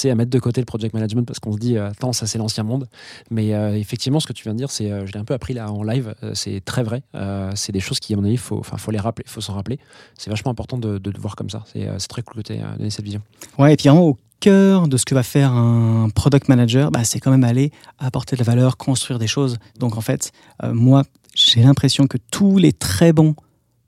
sais, 0.00 0.10
à 0.10 0.14
mettre 0.14 0.30
de 0.30 0.38
côté 0.38 0.60
le 0.60 0.66
project 0.66 0.94
management 0.94 1.24
parce 1.26 1.38
qu'on 1.38 1.52
se 1.52 1.58
dit, 1.58 1.76
euh, 1.76 1.90
attends, 1.90 2.12
ça 2.12 2.26
c'est 2.26 2.38
l'ancien 2.38 2.64
monde. 2.64 2.88
Mais 3.30 3.54
euh, 3.54 3.76
effectivement, 3.76 4.20
ce 4.20 4.26
que 4.26 4.32
tu 4.32 4.44
viens 4.44 4.52
de 4.52 4.58
dire, 4.58 4.70
c'est, 4.70 4.90
euh, 4.90 5.06
je 5.06 5.12
l'ai 5.12 5.18
un 5.18 5.24
peu 5.24 5.34
appris 5.34 5.54
là 5.54 5.70
en 5.70 5.82
live, 5.82 6.14
c'est 6.34 6.64
très 6.64 6.82
vrai. 6.82 7.02
Euh, 7.14 7.50
c'est 7.54 7.72
des 7.72 7.80
choses 7.80 8.00
qui, 8.00 8.14
à 8.14 8.16
mon 8.16 8.24
avis, 8.24 8.36
faut, 8.36 8.58
enfin, 8.58 8.76
faut 8.76 8.90
les 8.90 8.98
rappeler, 8.98 9.24
faut 9.26 9.40
s'en 9.40 9.54
rappeler. 9.54 9.78
C'est 10.18 10.30
vachement 10.30 10.50
important 10.50 10.78
de, 10.78 10.98
de, 10.98 11.12
voir 11.18 11.36
comme 11.36 11.50
ça. 11.50 11.64
C'est, 11.72 11.88
c'est 11.98 12.08
très 12.08 12.22
cool 12.22 12.42
que 12.42 12.48
tu 12.48 12.54
aies 12.54 12.62
donné 12.78 12.90
cette 12.90 13.04
vision. 13.04 13.22
Ouais, 13.58 13.74
et 13.74 13.76
puis 13.76 13.88
vraiment, 13.88 14.06
au 14.06 14.18
cœur 14.44 14.88
de 14.88 14.98
ce 14.98 15.06
que 15.06 15.14
va 15.14 15.22
faire 15.22 15.52
un 15.52 16.10
product 16.10 16.48
manager, 16.48 16.90
bah, 16.90 17.02
c'est 17.04 17.18
quand 17.18 17.30
même 17.30 17.44
aller 17.44 17.70
apporter 17.98 18.36
de 18.36 18.40
la 18.40 18.44
valeur, 18.44 18.76
construire 18.76 19.18
des 19.18 19.26
choses. 19.26 19.56
Donc 19.78 19.96
en 19.96 20.02
fait, 20.02 20.32
euh, 20.62 20.74
moi, 20.74 21.04
j'ai 21.34 21.62
l'impression 21.62 22.06
que 22.06 22.18
tous 22.30 22.58
les 22.58 22.74
très 22.74 23.14
bons 23.14 23.34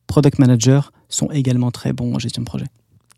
product 0.07 0.38
managers 0.38 0.80
sont 1.11 1.30
également 1.30 1.70
très 1.70 1.92
bons 1.92 2.14
en 2.14 2.18
gestion 2.18 2.40
de 2.40 2.46
projet. 2.46 2.66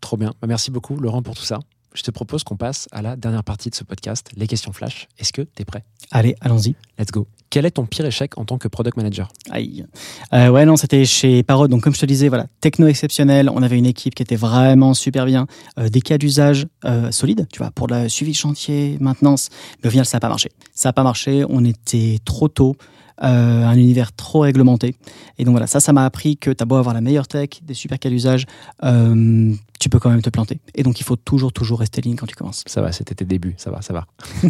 Trop 0.01 0.17
bien. 0.17 0.33
Bah, 0.41 0.47
merci 0.47 0.69
beaucoup, 0.69 0.97
Laurent, 0.97 1.21
pour 1.21 1.35
tout 1.35 1.43
ça. 1.43 1.59
Je 1.93 2.03
te 2.03 2.11
propose 2.11 2.43
qu'on 2.43 2.55
passe 2.55 2.87
à 2.91 3.01
la 3.01 3.15
dernière 3.15 3.43
partie 3.43 3.69
de 3.69 3.75
ce 3.75 3.83
podcast, 3.83 4.29
les 4.35 4.47
questions 4.47 4.71
flash. 4.71 5.07
Est-ce 5.17 5.33
que 5.33 5.41
tu 5.41 5.61
es 5.61 5.65
prêt? 5.65 5.83
Allez, 6.11 6.35
allons-y. 6.41 6.75
Let's 6.99 7.11
go. 7.11 7.27
Quel 7.49 7.65
est 7.65 7.71
ton 7.71 7.87
pire 7.87 8.05
échec 8.05 8.37
en 8.37 8.45
tant 8.45 8.59
que 8.59 8.67
product 8.67 8.95
manager? 8.95 9.29
Aïe. 9.49 9.85
Euh, 10.33 10.49
ouais, 10.49 10.65
non, 10.65 10.75
c'était 10.75 11.03
chez 11.05 11.41
Parrot. 11.41 11.67
Donc, 11.67 11.81
comme 11.81 11.95
je 11.95 11.99
te 11.99 12.05
disais, 12.05 12.29
voilà, 12.29 12.45
techno 12.61 12.85
exceptionnel. 12.85 13.49
On 13.49 13.63
avait 13.63 13.77
une 13.77 13.87
équipe 13.87 14.13
qui 14.13 14.21
était 14.21 14.35
vraiment 14.35 14.93
super 14.93 15.25
bien. 15.25 15.47
Euh, 15.79 15.89
des 15.89 16.01
cas 16.01 16.19
d'usage 16.19 16.67
euh, 16.85 17.09
solides, 17.11 17.47
tu 17.51 17.57
vois, 17.57 17.71
pour 17.71 17.87
le 17.87 18.07
suivi 18.07 18.33
de 18.33 18.37
chantier, 18.37 18.97
maintenance. 18.99 19.49
Mais 19.81 19.87
au 19.87 19.91
final, 19.91 20.05
ça 20.05 20.17
n'a 20.17 20.21
pas 20.21 20.29
marché. 20.29 20.51
Ça 20.75 20.89
n'a 20.89 20.93
pas 20.93 21.03
marché. 21.03 21.43
On 21.49 21.65
était 21.65 22.19
trop 22.23 22.49
tôt. 22.49 22.75
Euh, 23.23 23.65
un 23.65 23.75
univers 23.75 24.13
trop 24.13 24.41
réglementé. 24.41 24.95
Et 25.37 25.45
donc 25.45 25.53
voilà, 25.53 25.67
ça, 25.67 25.79
ça 25.79 25.93
m'a 25.93 26.05
appris 26.05 26.37
que 26.37 26.51
tu 26.51 26.61
as 26.61 26.65
beau 26.65 26.75
avoir 26.75 26.93
la 26.93 27.01
meilleure 27.01 27.27
tech, 27.27 27.49
des 27.61 27.73
super 27.73 27.99
cas 27.99 28.09
d'usage, 28.09 28.45
euh, 28.83 29.53
tu 29.79 29.89
peux 29.89 29.99
quand 29.99 30.09
même 30.09 30.21
te 30.21 30.29
planter. 30.29 30.59
Et 30.75 30.83
donc, 30.83 30.99
il 30.99 31.03
faut 31.03 31.15
toujours, 31.15 31.53
toujours 31.53 31.79
rester 31.79 32.01
ligne 32.01 32.15
quand 32.15 32.25
tu 32.25 32.35
commences. 32.35 32.63
Ça 32.67 32.81
va, 32.81 32.91
c'était 32.91 33.15
tes 33.15 33.25
débuts, 33.25 33.55
ça 33.57 33.71
va, 33.71 33.81
ça 33.81 33.93
va. 33.93 34.05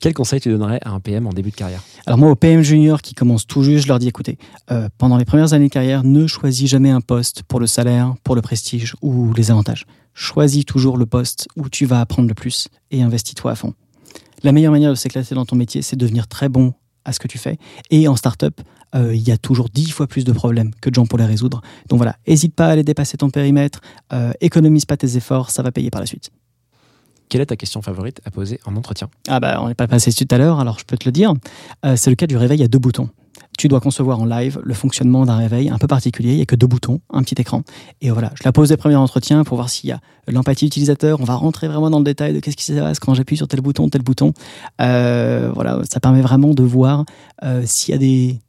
Quel 0.00 0.14
conseil 0.14 0.40
tu 0.40 0.50
donnerais 0.50 0.80
à 0.82 0.90
un 0.90 1.00
PM 1.00 1.26
en 1.26 1.32
début 1.32 1.50
de 1.50 1.56
carrière? 1.56 1.82
Alors 2.06 2.18
moi, 2.18 2.30
aux 2.30 2.36
PM 2.36 2.62
juniors 2.62 3.02
qui 3.02 3.14
commencent 3.14 3.46
tout 3.46 3.62
juste, 3.62 3.84
je 3.84 3.88
leur 3.88 3.98
dis, 3.98 4.08
écoutez, 4.08 4.38
euh, 4.70 4.88
pendant 4.98 5.16
les 5.16 5.24
premières 5.24 5.52
années 5.52 5.68
de 5.68 5.72
carrière, 5.72 6.04
ne 6.04 6.26
choisis 6.26 6.68
jamais 6.68 6.90
un 6.90 7.00
poste 7.00 7.42
pour 7.42 7.60
le 7.60 7.66
salaire, 7.66 8.14
pour 8.24 8.34
le 8.34 8.42
prestige 8.42 8.94
ou 9.02 9.32
les 9.34 9.50
avantages. 9.50 9.86
Choisis 10.14 10.64
toujours 10.64 10.96
le 10.96 11.04
poste 11.04 11.48
où 11.56 11.68
tu 11.68 11.84
vas 11.84 12.00
apprendre 12.00 12.28
le 12.28 12.34
plus 12.34 12.68
et 12.90 13.02
investis-toi 13.02 13.52
à 13.52 13.54
fond. 13.54 13.74
La 14.42 14.52
meilleure 14.52 14.72
manière 14.72 14.90
de 14.90 14.94
s'éclater 14.94 15.34
dans 15.34 15.44
ton 15.44 15.56
métier, 15.56 15.82
c'est 15.82 15.96
de 15.96 16.00
devenir 16.00 16.28
très 16.28 16.48
bon 16.48 16.72
à 17.06 17.12
ce 17.12 17.18
que 17.18 17.28
tu 17.28 17.38
fais. 17.38 17.56
Et 17.90 18.08
en 18.08 18.16
startup, 18.16 18.60
euh, 18.94 19.14
il 19.14 19.26
y 19.26 19.30
a 19.30 19.38
toujours 19.38 19.68
dix 19.70 19.90
fois 19.90 20.06
plus 20.06 20.24
de 20.24 20.32
problèmes 20.32 20.72
que 20.80 20.90
de 20.90 20.94
gens 20.94 21.06
pour 21.06 21.18
les 21.18 21.24
résoudre. 21.24 21.62
Donc 21.88 21.98
voilà, 21.98 22.16
hésite 22.26 22.54
pas 22.54 22.66
à 22.66 22.70
aller 22.70 22.82
dépasser 22.82 23.16
ton 23.16 23.30
périmètre, 23.30 23.80
euh, 24.12 24.32
économise 24.40 24.84
pas 24.84 24.96
tes 24.96 25.16
efforts, 25.16 25.50
ça 25.50 25.62
va 25.62 25.72
payer 25.72 25.90
par 25.90 26.00
la 26.00 26.06
suite. 26.06 26.30
Quelle 27.28 27.40
est 27.40 27.46
ta 27.46 27.56
question 27.56 27.82
favorite 27.82 28.20
à 28.24 28.30
poser 28.30 28.60
en 28.66 28.76
entretien? 28.76 29.08
Ah 29.28 29.40
bah 29.40 29.58
on 29.60 29.68
n'est 29.68 29.74
pas 29.74 29.88
passé 29.88 30.10
dessus 30.10 30.26
tout 30.26 30.34
à 30.34 30.38
l'heure, 30.38 30.60
alors 30.60 30.78
je 30.78 30.84
peux 30.84 30.96
te 30.96 31.06
le 31.06 31.12
dire. 31.12 31.34
Euh, 31.84 31.96
c'est 31.96 32.10
le 32.10 32.16
cas 32.16 32.26
du 32.26 32.36
réveil 32.36 32.62
à 32.62 32.68
deux 32.68 32.78
boutons. 32.78 33.08
Tu 33.58 33.68
dois 33.68 33.80
concevoir 33.80 34.20
en 34.20 34.24
live 34.24 34.60
le 34.62 34.74
fonctionnement 34.74 35.24
d'un 35.24 35.36
réveil 35.36 35.70
un 35.70 35.78
peu 35.78 35.86
particulier. 35.86 36.32
Il 36.32 36.36
n'y 36.36 36.42
a 36.42 36.46
que 36.46 36.56
deux 36.56 36.66
boutons, 36.66 37.00
un 37.10 37.22
petit 37.22 37.34
écran. 37.38 37.62
Et 38.00 38.10
voilà, 38.10 38.32
je 38.34 38.42
la 38.44 38.52
pose 38.52 38.68
des 38.68 38.76
premiers 38.76 38.96
entretiens 38.96 39.44
pour 39.44 39.56
voir 39.56 39.70
s'il 39.70 39.90
y 39.90 39.92
a 39.92 40.00
l'empathie 40.28 40.66
utilisateur. 40.66 41.20
On 41.20 41.24
va 41.24 41.34
rentrer 41.34 41.68
vraiment 41.68 41.90
dans 41.90 41.98
le 41.98 42.04
détail 42.04 42.32
de 42.34 42.40
qu'est-ce 42.40 42.56
qui 42.56 42.64
se 42.64 42.72
passe 42.72 42.98
quand 42.98 43.14
j'appuie 43.14 43.36
sur 43.36 43.48
tel 43.48 43.60
bouton, 43.60 43.88
tel 43.88 44.02
bouton. 44.02 44.32
Euh, 44.80 45.50
voilà, 45.54 45.80
ça 45.90 46.00
permet 46.00 46.20
vraiment 46.20 46.54
de 46.54 46.62
voir 46.62 47.04
euh, 47.44 47.62
s'il 47.64 47.92
y 47.92 47.94
a 47.94 47.98
des. 47.98 48.40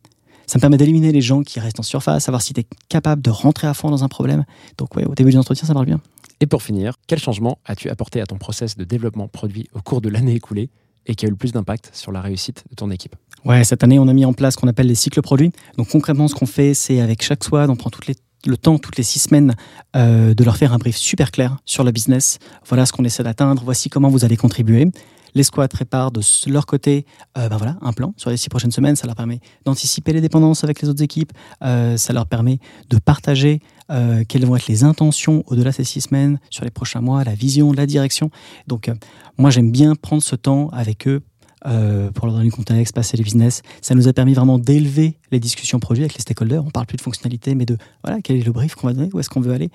Ça 0.46 0.60
me 0.60 0.62
permet 0.62 0.78
d'éliminer 0.78 1.12
les 1.12 1.22
gens 1.22 1.42
qui 1.42 1.60
restent 1.60 1.80
en 1.80 1.84
surface, 1.84 2.24
savoir 2.24 2.42
si 2.42 2.54
tu 2.54 2.62
es 2.62 2.68
capable 2.88 3.22
de 3.22 3.30
rentrer 3.30 3.68
à 3.68 3.74
fond 3.74 3.90
dans 3.90 4.04
un 4.04 4.08
problème. 4.08 4.46
Donc, 4.78 4.96
ouais, 4.96 5.06
au 5.06 5.14
début 5.14 5.32
de 5.32 5.36
l'entretien, 5.36 5.68
ça 5.68 5.74
marche 5.74 5.88
bien. 5.88 6.00
Et 6.40 6.46
pour 6.46 6.62
finir, 6.62 6.96
quel 7.08 7.20
changement 7.20 7.58
as-tu 7.66 7.90
apporté 7.90 8.22
à 8.22 8.26
ton 8.26 8.38
process 8.38 8.78
de 8.78 8.84
développement 8.84 9.28
produit 9.28 9.68
au 9.74 9.82
cours 9.82 10.02
de 10.02 10.10
l'année 10.10 10.36
écoulée? 10.36 10.70
Et 11.08 11.16
qui 11.16 11.26
a 11.26 11.28
eu 11.28 11.32
le 11.32 11.38
plus 11.38 11.52
d'impact 11.52 11.90
sur 11.94 12.12
la 12.12 12.22
réussite 12.22 12.64
de 12.70 12.76
ton 12.76 12.92
équipe 12.92 13.16
Ouais, 13.46 13.64
cette 13.64 13.84
année, 13.84 13.98
on 13.98 14.08
a 14.08 14.14
mis 14.14 14.26
en 14.26 14.34
place 14.34 14.56
ce 14.56 14.60
qu'on 14.60 14.68
appelle 14.68 14.88
les 14.88 14.96
cycles 14.96 15.22
produits. 15.22 15.52
Donc 15.78 15.90
concrètement, 15.90 16.28
ce 16.28 16.36
qu'on 16.36 16.46
fait, 16.46 16.74
c'est 16.74 17.00
avec 17.00 17.24
chaque 17.24 17.44
squad, 17.44 17.70
on 17.70 17.76
prend 17.76 17.90
le 18.46 18.58
temps, 18.58 18.78
toutes 18.78 18.98
les 18.98 19.04
six 19.04 19.20
semaines, 19.20 19.56
euh, 19.96 20.34
de 20.34 20.44
leur 20.44 20.58
faire 20.58 20.74
un 20.74 20.78
brief 20.78 20.96
super 20.96 21.32
clair 21.32 21.58
sur 21.66 21.84
le 21.84 21.92
business. 21.92 22.40
Voilà 22.68 22.86
ce 22.86 22.92
qu'on 22.92 23.04
essaie 23.04 23.24
d'atteindre, 23.24 23.62
voici 23.64 23.90
comment 23.90 24.10
vous 24.10 24.26
allez 24.26 24.38
contribuer. 24.38 24.88
Les 25.36 25.44
squads 25.44 25.68
préparent 25.68 26.12
de 26.12 26.22
leur 26.48 26.66
côté 26.66 27.06
euh, 27.38 27.50
ben 27.50 27.58
voilà, 27.58 27.78
un 27.82 27.94
plan 27.94 28.14
sur 28.18 28.30
les 28.30 28.38
six 28.38 28.50
prochaines 28.50 28.72
semaines. 28.72 28.96
Ça 28.96 29.08
leur 29.08 29.16
permet 29.16 29.40
d'anticiper 29.66 30.14
les 30.14 30.22
dépendances 30.22 30.64
avec 30.64 30.82
les 30.82 30.90
autres 30.90 31.04
équipes. 31.04 31.32
Euh, 31.64 31.98
ça 31.98 32.14
leur 32.14 32.26
permet 32.26 32.60
de 32.90 32.98
partager 32.98 33.62
euh, 33.92 34.24
quelles 34.28 34.46
vont 34.46 34.56
être 34.56 34.68
les 34.68 34.84
intentions 34.84 35.44
au-delà 35.48 35.72
de 35.72 35.76
ces 35.76 35.84
six 35.84 36.02
semaines, 36.02 36.40
sur 36.50 36.66
les 36.66 36.72
prochains 36.72 37.02
mois, 37.02 37.24
la 37.24 37.36
vision, 37.36 37.72
la 37.72 37.86
direction. 37.86 38.30
Donc, 38.68 38.92
moi, 39.38 39.50
j'aime 39.50 39.72
bien 39.72 39.96
prendre 39.96 40.24
ce 40.24 40.36
temps 40.36 40.70
avec 40.70 41.08
eux 41.08 41.22
pour 42.14 42.28
leur 42.28 42.36
donner 42.36 42.46
du 42.46 42.52
contexte, 42.52 42.96
passer 42.96 43.18
les 43.18 43.24
business. 43.24 43.62
Ça 43.82 43.94
nous 43.94 44.08
a 44.08 44.14
permis 44.14 44.34
vraiment 44.34 44.58
d'élever 44.58 45.18
les 45.32 45.40
discussions 45.40 45.80
produits 45.80 46.04
avec 46.04 46.14
les 46.14 46.22
stakeholders. 46.22 46.64
On 46.66 46.70
parle 46.70 46.86
plus 46.86 46.96
de 46.96 47.02
fonctionnalité, 47.02 47.56
mais 47.56 47.66
de 47.66 47.78
voilà, 48.06 48.22
quel 48.22 48.38
est 48.38 48.44
le 48.44 48.54
brief 48.54 48.76
qu'on 48.76 48.88
va 48.88 48.94
donner, 48.94 49.10
où 49.14 49.20
est-ce 49.20 49.30
qu'on 49.30 49.42
veut 49.42 49.52
aller. 49.52 49.70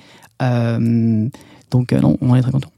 Donc, 1.70 1.92
non, 1.92 2.16
on 2.22 2.34
est 2.34 2.40
très 2.40 2.52
content. 2.52 2.70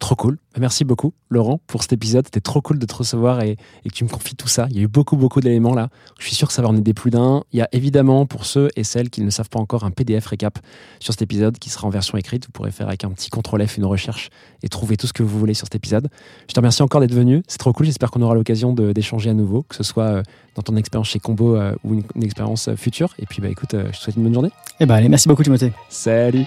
Trop 0.00 0.16
cool. 0.16 0.38
Merci 0.58 0.84
beaucoup, 0.84 1.12
Laurent, 1.28 1.60
pour 1.66 1.82
cet 1.82 1.92
épisode. 1.92 2.24
C'était 2.24 2.40
trop 2.40 2.62
cool 2.62 2.78
de 2.78 2.86
te 2.86 2.94
recevoir 2.94 3.42
et, 3.42 3.58
et 3.84 3.88
que 3.90 3.94
tu 3.94 4.02
me 4.02 4.08
confies 4.08 4.34
tout 4.34 4.48
ça. 4.48 4.66
Il 4.70 4.76
y 4.76 4.80
a 4.80 4.82
eu 4.82 4.88
beaucoup, 4.88 5.14
beaucoup 5.14 5.40
d'éléments 5.40 5.74
là. 5.74 5.90
Je 6.18 6.26
suis 6.26 6.34
sûr 6.34 6.48
que 6.48 6.54
ça 6.54 6.62
va 6.62 6.68
en 6.68 6.76
aider 6.76 6.94
plus 6.94 7.10
d'un. 7.10 7.44
Il 7.52 7.58
y 7.58 7.62
a 7.62 7.68
évidemment, 7.72 8.24
pour 8.24 8.46
ceux 8.46 8.70
et 8.76 8.82
celles 8.82 9.10
qui 9.10 9.20
ne 9.20 9.28
savent 9.28 9.50
pas 9.50 9.58
encore, 9.58 9.84
un 9.84 9.90
PDF 9.90 10.26
récap 10.26 10.58
sur 11.00 11.12
cet 11.12 11.20
épisode 11.20 11.58
qui 11.58 11.68
sera 11.68 11.86
en 11.86 11.90
version 11.90 12.16
écrite. 12.16 12.46
Vous 12.46 12.50
pourrez 12.50 12.70
faire 12.70 12.88
avec 12.88 13.04
un 13.04 13.10
petit 13.10 13.28
contrôle 13.28 13.64
F 13.66 13.76
une 13.76 13.84
recherche 13.84 14.30
et 14.62 14.70
trouver 14.70 14.96
tout 14.96 15.06
ce 15.06 15.12
que 15.12 15.22
vous 15.22 15.38
voulez 15.38 15.52
sur 15.52 15.66
cet 15.66 15.74
épisode. 15.74 16.08
Je 16.48 16.54
te 16.54 16.58
remercie 16.58 16.82
encore 16.82 17.02
d'être 17.02 17.14
venu. 17.14 17.42
C'est 17.46 17.58
trop 17.58 17.74
cool. 17.74 17.84
J'espère 17.84 18.10
qu'on 18.10 18.22
aura 18.22 18.34
l'occasion 18.34 18.72
d'échanger 18.72 19.28
à 19.28 19.34
nouveau, 19.34 19.64
que 19.64 19.76
ce 19.76 19.82
soit 19.82 20.04
euh, 20.04 20.22
dans 20.54 20.62
ton 20.62 20.76
expérience 20.76 21.08
chez 21.08 21.18
Combo 21.18 21.56
euh, 21.56 21.74
ou 21.84 21.92
une, 21.92 22.04
une 22.14 22.24
expérience 22.24 22.68
euh, 22.68 22.74
future. 22.74 23.14
Et 23.18 23.26
puis, 23.26 23.42
bah 23.42 23.48
écoute, 23.48 23.72
je 23.74 23.90
te 23.90 23.96
souhaite 23.96 24.16
une 24.16 24.22
bonne 24.22 24.34
journée. 24.34 24.50
Eh 24.80 24.86
ben, 24.86 24.94
allez, 24.94 25.10
merci 25.10 25.28
beaucoup, 25.28 25.42
Timothée. 25.42 25.72
Salut 25.90 26.46